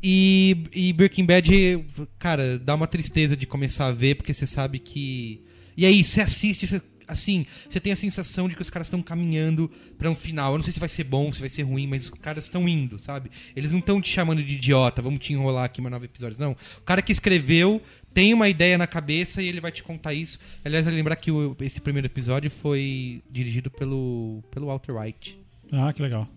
E, 0.02 0.66
e 0.74 0.94
Breaking 0.94 1.26
Bad, 1.26 1.86
cara, 2.20 2.60
dá 2.60 2.76
uma 2.76 2.88
tristeza 2.88 3.36
de 3.36 3.46
começar 3.48 3.88
a 3.88 3.92
ver, 3.92 4.16
porque 4.16 4.34
você 4.34 4.46
sabe 4.46 4.80
que. 4.80 5.44
E 5.76 5.86
aí, 5.86 6.04
você 6.04 6.22
assiste, 6.22 6.66
você- 6.68 6.82
assim, 7.08 7.46
você 7.70 7.80
tem 7.80 7.92
a 7.92 7.96
sensação 7.96 8.50
de 8.50 8.56
que 8.56 8.62
os 8.62 8.70
caras 8.70 8.88
estão 8.88 9.02
caminhando 9.02 9.70
pra 9.98 10.10
um 10.10 10.16
final. 10.16 10.52
Eu 10.54 10.58
não 10.58 10.64
sei 10.64 10.74
se 10.74 10.80
vai 10.80 10.90
ser 10.90 11.04
bom, 11.04 11.32
se 11.32 11.40
vai 11.40 11.50
ser 11.50 11.64
ruim, 11.64 11.88
mas 11.88 12.06
os 12.06 12.10
caras 12.12 12.46
estão 12.46 12.68
indo, 12.68 12.98
sabe? 13.00 13.30
Eles 13.56 13.72
não 13.72 13.80
estão 13.80 14.02
te 14.02 14.10
chamando 14.10 14.44
de 14.44 14.56
idiota, 14.56 15.02
vamos 15.02 15.20
te 15.26 15.34
enrolar 15.34 15.66
aqui 15.66 15.82
mais 15.82 15.92
nove 15.92 16.06
episódios. 16.06 16.38
Não. 16.38 16.52
O 16.78 16.82
cara 16.82 17.02
que 17.02 17.12
escreveu 17.12 17.82
tem 18.14 18.34
uma 18.34 18.50
ideia 18.50 18.78
na 18.78 18.88
cabeça 18.88 19.42
e 19.42 19.48
ele 19.48 19.62
vai 19.62 19.72
te 19.72 19.84
contar 19.84 20.14
isso. 20.14 20.40
Aliás, 20.66 20.84
vale 20.86 20.98
lembrar 20.98 21.16
que 21.18 21.32
o- 21.32 21.56
esse 21.62 21.80
primeiro 21.80 22.08
episódio 22.08 22.50
foi 22.50 23.22
dirigido 23.30 23.70
pelo, 23.70 24.44
pelo 24.52 24.68
Walter 24.68 24.96
White. 24.98 25.38
Ah, 25.72 25.94
que 25.94 26.02
legal. 26.02 26.28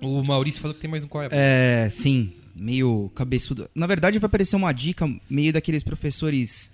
O 0.00 0.22
Maurício 0.22 0.60
falou 0.60 0.74
que 0.74 0.80
tem 0.80 0.90
mais 0.90 1.04
um 1.04 1.08
qual 1.08 1.24
é. 1.24 1.28
É, 1.32 1.88
sim, 1.90 2.32
meio 2.54 3.10
cabeçudo. 3.14 3.68
Na 3.74 3.86
verdade, 3.86 4.18
vai 4.18 4.30
parecer 4.30 4.56
uma 4.56 4.72
dica 4.72 5.06
meio 5.28 5.52
daqueles 5.52 5.82
professores 5.82 6.70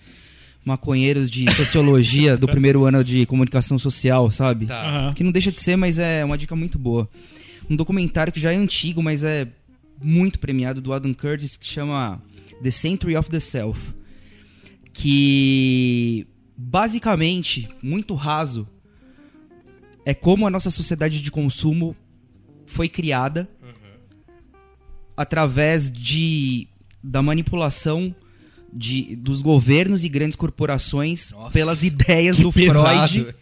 maconheiros 0.66 1.30
de 1.30 1.48
sociologia 1.54 2.36
do 2.36 2.48
primeiro 2.48 2.84
ano 2.84 3.04
de 3.04 3.24
comunicação 3.24 3.78
social, 3.78 4.28
sabe? 4.32 4.66
Tá. 4.66 4.88
Aham. 4.88 5.14
Que 5.14 5.22
não 5.22 5.30
deixa 5.30 5.52
de 5.52 5.60
ser, 5.60 5.76
mas 5.76 5.96
é 5.96 6.24
uma 6.24 6.36
dica 6.36 6.56
muito 6.56 6.76
boa. 6.76 7.08
Um 7.70 7.76
documentário 7.76 8.32
que 8.32 8.40
já 8.40 8.52
é 8.52 8.56
antigo, 8.56 9.00
mas 9.00 9.22
é 9.22 9.46
muito 10.02 10.40
premiado, 10.40 10.80
do 10.80 10.92
Adam 10.92 11.14
Curtis, 11.14 11.56
que 11.56 11.66
chama 11.66 12.20
The 12.60 12.72
Century 12.72 13.16
of 13.16 13.30
the 13.30 13.38
Self. 13.38 13.80
Que, 14.92 16.26
basicamente, 16.56 17.68
muito 17.80 18.14
raso, 18.14 18.66
é 20.04 20.12
como 20.12 20.48
a 20.48 20.50
nossa 20.50 20.72
sociedade 20.72 21.22
de 21.22 21.30
consumo 21.30 21.94
foi 22.66 22.88
criada 22.88 23.48
através 25.16 25.92
de 25.92 26.66
da 27.02 27.22
manipulação 27.22 28.12
de, 28.72 29.16
dos 29.16 29.42
governos 29.42 30.04
e 30.04 30.08
grandes 30.08 30.36
corporações 30.36 31.30
Nossa, 31.32 31.50
pelas 31.50 31.82
ideias 31.82 32.36
do 32.36 32.52
pesado. 32.52 33.08
Freud 33.08 33.34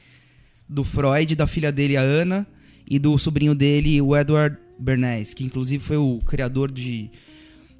do 0.69 0.83
Freud, 0.83 1.35
da 1.37 1.47
filha 1.47 1.71
dele, 1.71 1.97
a 1.97 2.01
Ana, 2.01 2.47
e 2.89 2.99
do 2.99 3.17
sobrinho 3.19 3.55
dele, 3.55 4.01
o 4.01 4.17
Edward 4.17 4.57
Bernays, 4.79 5.35
que 5.35 5.45
inclusive 5.45 5.83
foi 5.85 5.97
o 5.99 6.21
criador 6.27 6.71
de. 6.73 7.11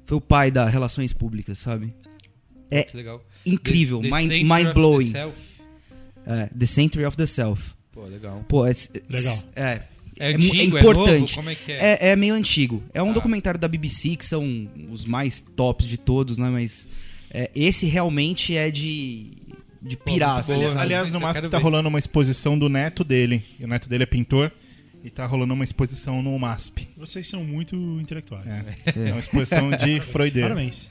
Foi 0.05 0.17
o 0.17 0.21
pai 0.21 0.51
das 0.51 0.71
relações 0.71 1.11
públicas, 1.11 1.57
sabe? 1.57 1.93
É 2.69 2.83
Que 2.83 2.95
legal. 2.97 3.23
incrível, 3.45 4.01
The- 4.01 4.09
The 4.09 4.15
mind, 4.21 4.31
mind 4.43 4.67
the 4.67 4.73
blowing. 4.73 5.11
Self. 5.11 5.35
É, 6.27 6.45
the 6.57 6.65
Century 6.65 7.05
of 7.05 7.17
the 7.17 7.25
Self. 7.25 7.73
Pô, 7.91 8.03
legal. 8.05 8.43
Pô, 8.47 8.65
é, 8.65 8.75
Legal. 9.09 9.39
É, 9.55 9.81
É 10.17 10.31
é 10.31 10.35
antigo, 10.35 10.77
é 10.77 10.79
é 10.79 10.83
novo? 10.83 11.01
importante. 11.01 11.35
Como 11.35 11.49
é 11.49 11.55
que 11.55 11.71
é? 11.71 11.75
É, 12.01 12.09
é 12.09 12.15
meio 12.15 12.33
antigo. 12.35 12.83
É 12.93 13.01
um 13.01 13.09
Ah. 13.11 13.13
documentário 13.13 13.59
da 13.59 13.67
BBC, 13.67 14.15
que 14.15 14.25
são 14.25 14.69
os 14.91 15.05
mais 15.05 15.41
tops 15.41 15.87
de 15.87 15.97
todos, 15.97 16.37
né? 16.37 16.49
Mas 16.49 16.87
é, 17.37 17.51
esse 17.53 17.85
realmente 17.85 18.55
é 18.55 18.71
de, 18.71 19.33
de 19.81 19.97
pirar. 19.97 20.35
muito 20.35 20.51
assim, 20.51 20.61
boa. 20.61 20.69
sabe? 20.69 20.81
Aliás, 20.81 21.11
no 21.11 21.19
quero 21.19 21.49
tá 21.49 21.57
ver. 21.57 21.63
rolando 21.63 21.89
uma 21.89 21.99
exposição 21.99 22.57
do 22.57 22.69
neto 22.69 23.03
dele. 23.03 23.43
O 23.59 23.67
neto 23.67 23.89
dele 23.89 24.03
é 24.03 24.05
pintor. 24.05 24.49
E 25.03 25.09
tá 25.09 25.25
rolando 25.25 25.53
uma 25.53 25.65
exposição 25.65 26.21
no 26.21 26.39
MASP. 26.39 26.87
Vocês 26.97 27.27
são 27.27 27.43
muito 27.43 27.75
intelectuais. 27.75 28.47
É, 28.47 28.75
é 29.09 29.11
uma 29.11 29.19
exposição 29.19 29.69
de 29.69 29.99
Freudeiro. 29.99 30.47
Parabéns. 30.47 30.89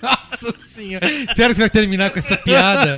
Nossa 0.00 0.56
senhora. 0.58 1.06
Sério 1.08 1.34
que 1.34 1.54
você 1.56 1.62
vai 1.62 1.70
terminar 1.70 2.10
com 2.10 2.18
essa 2.20 2.36
piada? 2.36 2.96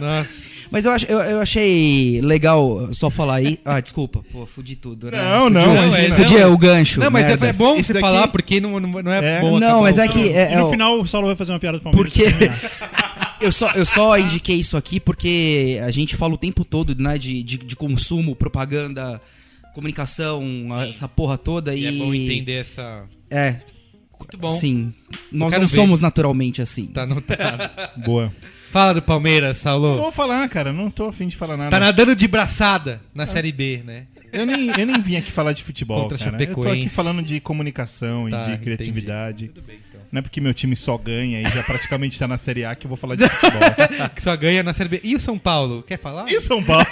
Nossa. 0.00 0.32
Mas 0.74 0.84
eu, 0.86 0.90
ach- 0.90 1.06
eu, 1.08 1.18
eu 1.20 1.40
achei 1.40 2.20
legal 2.20 2.92
só 2.92 3.08
falar 3.08 3.36
aí. 3.36 3.60
Ah, 3.64 3.78
desculpa. 3.78 4.24
Pô, 4.32 4.44
fudi 4.44 4.74
tudo, 4.74 5.08
né? 5.08 5.16
Não, 5.22 5.44
Fudi 5.44 5.54
não, 5.54 5.70
o- 5.72 5.86
imagina. 5.86 6.16
Fudi 6.16 6.36
o 6.42 6.58
gancho. 6.58 6.98
Não, 6.98 7.10
mas 7.12 7.26
é, 7.28 7.32
é 7.32 7.52
bom 7.52 7.74
Esse 7.76 7.84
você 7.84 7.92
daqui- 7.92 8.00
falar 8.04 8.26
porque 8.26 8.60
não, 8.60 8.80
não, 8.80 9.02
não 9.02 9.12
é, 9.12 9.36
É. 9.36 9.40
bom 9.40 9.60
Não, 9.60 9.82
mas 9.82 9.98
é 9.98 10.08
que. 10.08 10.30
É, 10.30 10.52
e 10.52 10.56
no 10.56 10.66
é 10.66 10.70
final 10.72 11.00
o 11.00 11.06
Saulo 11.06 11.28
vai 11.28 11.36
fazer 11.36 11.52
uma 11.52 11.60
piada 11.60 11.78
do 11.78 11.82
Palmeiras. 11.84 12.12
Porque- 12.12 12.50
eu, 13.40 13.52
só, 13.52 13.70
eu 13.70 13.86
só 13.86 14.18
indiquei 14.18 14.56
isso 14.56 14.76
aqui 14.76 14.98
porque 14.98 15.80
a 15.80 15.92
gente 15.92 16.16
fala 16.16 16.34
o 16.34 16.38
tempo 16.38 16.64
todo 16.64 16.92
né, 17.00 17.16
de, 17.18 17.40
de, 17.44 17.56
de 17.56 17.76
consumo, 17.76 18.34
propaganda, 18.34 19.20
comunicação, 19.74 20.42
essa 20.88 21.06
porra 21.08 21.38
toda. 21.38 21.74
E 21.74 21.82
E, 21.82 21.86
é 21.86 21.92
bom 21.92 22.12
entender 22.12 22.54
essa... 22.62 23.04
É, 23.30 23.56
Muito 24.18 24.38
bom. 24.38 24.50
sim. 24.50 24.92
Nós 25.30 25.52
não 25.52 25.60
ver. 25.60 25.68
somos 25.68 26.00
naturalmente 26.00 26.60
assim. 26.62 26.86
Tá 26.86 27.02
anotado. 27.02 27.70
Boa. 28.04 28.32
Fala 28.74 28.92
do 28.92 29.00
Palmeiras, 29.00 29.50
Não 29.50 29.54
Saulo. 29.62 29.96
vou 29.98 30.10
falar, 30.10 30.48
cara. 30.48 30.72
Não 30.72 30.90
tô 30.90 31.06
afim 31.06 31.28
de 31.28 31.36
falar 31.36 31.56
nada. 31.56 31.70
Tá 31.70 31.78
nadando 31.78 32.12
de 32.16 32.26
braçada 32.26 33.00
na 33.14 33.24
Série 33.24 33.52
B, 33.52 33.80
né? 33.86 34.06
Eu, 34.32 34.44
nem, 34.44 34.68
eu 34.68 34.84
nem 34.84 35.00
vim 35.00 35.14
aqui 35.14 35.30
falar 35.30 35.52
de 35.52 35.62
futebol, 35.62 36.02
Contra 36.08 36.18
cara. 36.18 36.42
Eu 36.42 36.52
tô 36.56 36.68
aqui 36.68 36.88
falando 36.88 37.22
de 37.22 37.38
comunicação 37.38 38.28
Tá, 38.28 38.48
e 38.48 38.50
de 38.50 38.58
criatividade. 38.58 39.46
Tudo 39.46 39.64
bem, 39.64 39.78
então. 39.88 40.00
Não 40.10 40.18
é 40.18 40.22
porque 40.22 40.40
meu 40.40 40.52
time 40.52 40.74
só 40.74 40.98
ganha 40.98 41.40
e 41.40 41.44
já 41.52 41.62
praticamente 41.62 42.18
tá 42.18 42.26
na 42.26 42.36
Série 42.36 42.64
A 42.64 42.74
que 42.74 42.86
eu 42.86 42.88
vou 42.88 42.96
falar 42.96 43.14
de 43.14 43.28
futebol. 43.28 43.60
Que 44.12 44.20
só 44.20 44.36
ganha 44.36 44.64
na 44.64 44.72
Série 44.74 44.88
B. 44.88 45.00
E 45.04 45.14
o 45.14 45.20
São 45.20 45.38
Paulo? 45.38 45.84
Quer 45.86 46.00
falar? 46.00 46.28
e 46.28 46.36
o 46.36 46.40
São 46.40 46.60
Paulo? 46.60 46.84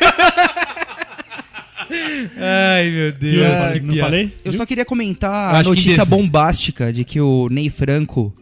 Ai, 2.38 2.90
meu? 2.92 3.12
Deus. 3.12 3.42
Eu 3.44 3.72
que 3.72 3.80
não 3.80 3.94
piada. 3.94 4.08
falei? 4.08 4.32
Eu 4.44 4.52
só 4.52 4.64
queria 4.64 4.84
comentar 4.84 5.56
Acho 5.56 5.68
a 5.68 5.74
notícia 5.74 6.04
bombástica 6.04 6.92
de 6.92 7.04
que 7.04 7.20
o 7.20 7.48
Ney 7.50 7.70
Franco 7.70 8.32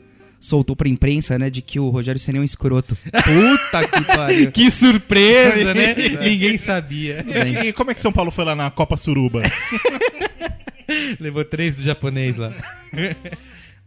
soltou 0.41 0.75
pra 0.75 0.89
imprensa, 0.89 1.39
né? 1.39 1.51
De 1.51 1.61
que 1.61 1.79
o 1.79 1.91
Rogério 1.91 2.19
Senna 2.19 2.39
é 2.39 2.41
um 2.41 2.45
escroto. 2.45 2.97
Puta 3.05 3.87
que 3.89 4.05
pariu. 4.17 4.51
Que 4.51 4.71
surpresa, 4.71 5.75
né? 5.75 5.95
Ninguém 6.23 6.57
sabia. 6.59 7.25
e, 7.63 7.69
e 7.69 7.73
como 7.73 7.91
é 7.91 7.95
que 7.95 8.01
São 8.01 8.11
Paulo 8.13 8.31
foi 8.31 8.45
lá 8.45 8.55
na 8.57 8.71
Copa 8.71 8.97
Suruba? 8.97 9.43
Levou 11.21 11.45
três 11.45 11.77
do 11.77 11.83
japonês 11.83 12.37
lá. 12.37 12.53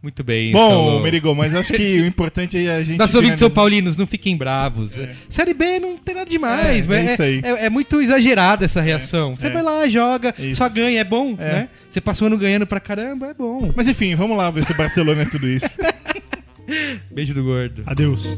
Muito 0.02 0.22
bem, 0.22 0.52
Bom, 0.52 0.68
Saulo. 0.68 1.00
Merigo, 1.02 1.34
mas 1.34 1.54
acho 1.54 1.72
que 1.72 2.00
o 2.02 2.06
importante 2.06 2.58
é 2.66 2.76
a 2.76 2.84
gente. 2.84 2.98
Nossos 2.98 3.14
ouvintes 3.14 3.38
são 3.38 3.48
paulinos, 3.50 3.96
não 3.96 4.06
fiquem 4.06 4.36
bravos. 4.36 4.94
Série 5.30 5.54
B 5.54 5.80
não 5.80 5.96
tem 5.96 6.14
nada 6.14 6.28
demais, 6.28 6.84
É, 6.84 6.88
mas 6.88 7.08
é 7.08 7.12
isso 7.12 7.22
aí. 7.22 7.40
é, 7.42 7.66
é 7.66 7.70
muito 7.70 7.98
exagerada 8.02 8.66
essa 8.66 8.82
reação. 8.82 9.34
Você 9.34 9.46
é. 9.46 9.50
vai 9.50 9.62
lá, 9.62 9.88
joga, 9.88 10.34
Isso. 10.38 10.56
só 10.58 10.68
ganha, 10.68 11.00
é 11.00 11.04
bom, 11.04 11.34
É. 11.38 11.52
né? 11.52 11.68
Você 11.88 12.02
passou 12.02 12.26
ano 12.26 12.36
ganhando 12.36 12.66
pra 12.66 12.80
caramba, 12.80 13.28
é 13.28 13.34
bom. 13.34 13.72
Mas 13.74 13.88
enfim, 13.88 14.14
vamos 14.14 14.36
lá 14.36 14.50
ver 14.50 14.64
se 14.66 14.72
o 14.72 14.76
Barcelona 14.76 15.22
é 15.22 15.26
tudo 15.26 15.48
isso. 15.48 15.68
Beijo 17.10 17.34
do 17.34 17.44
gordo. 17.44 17.82
Adeus. 17.86 18.36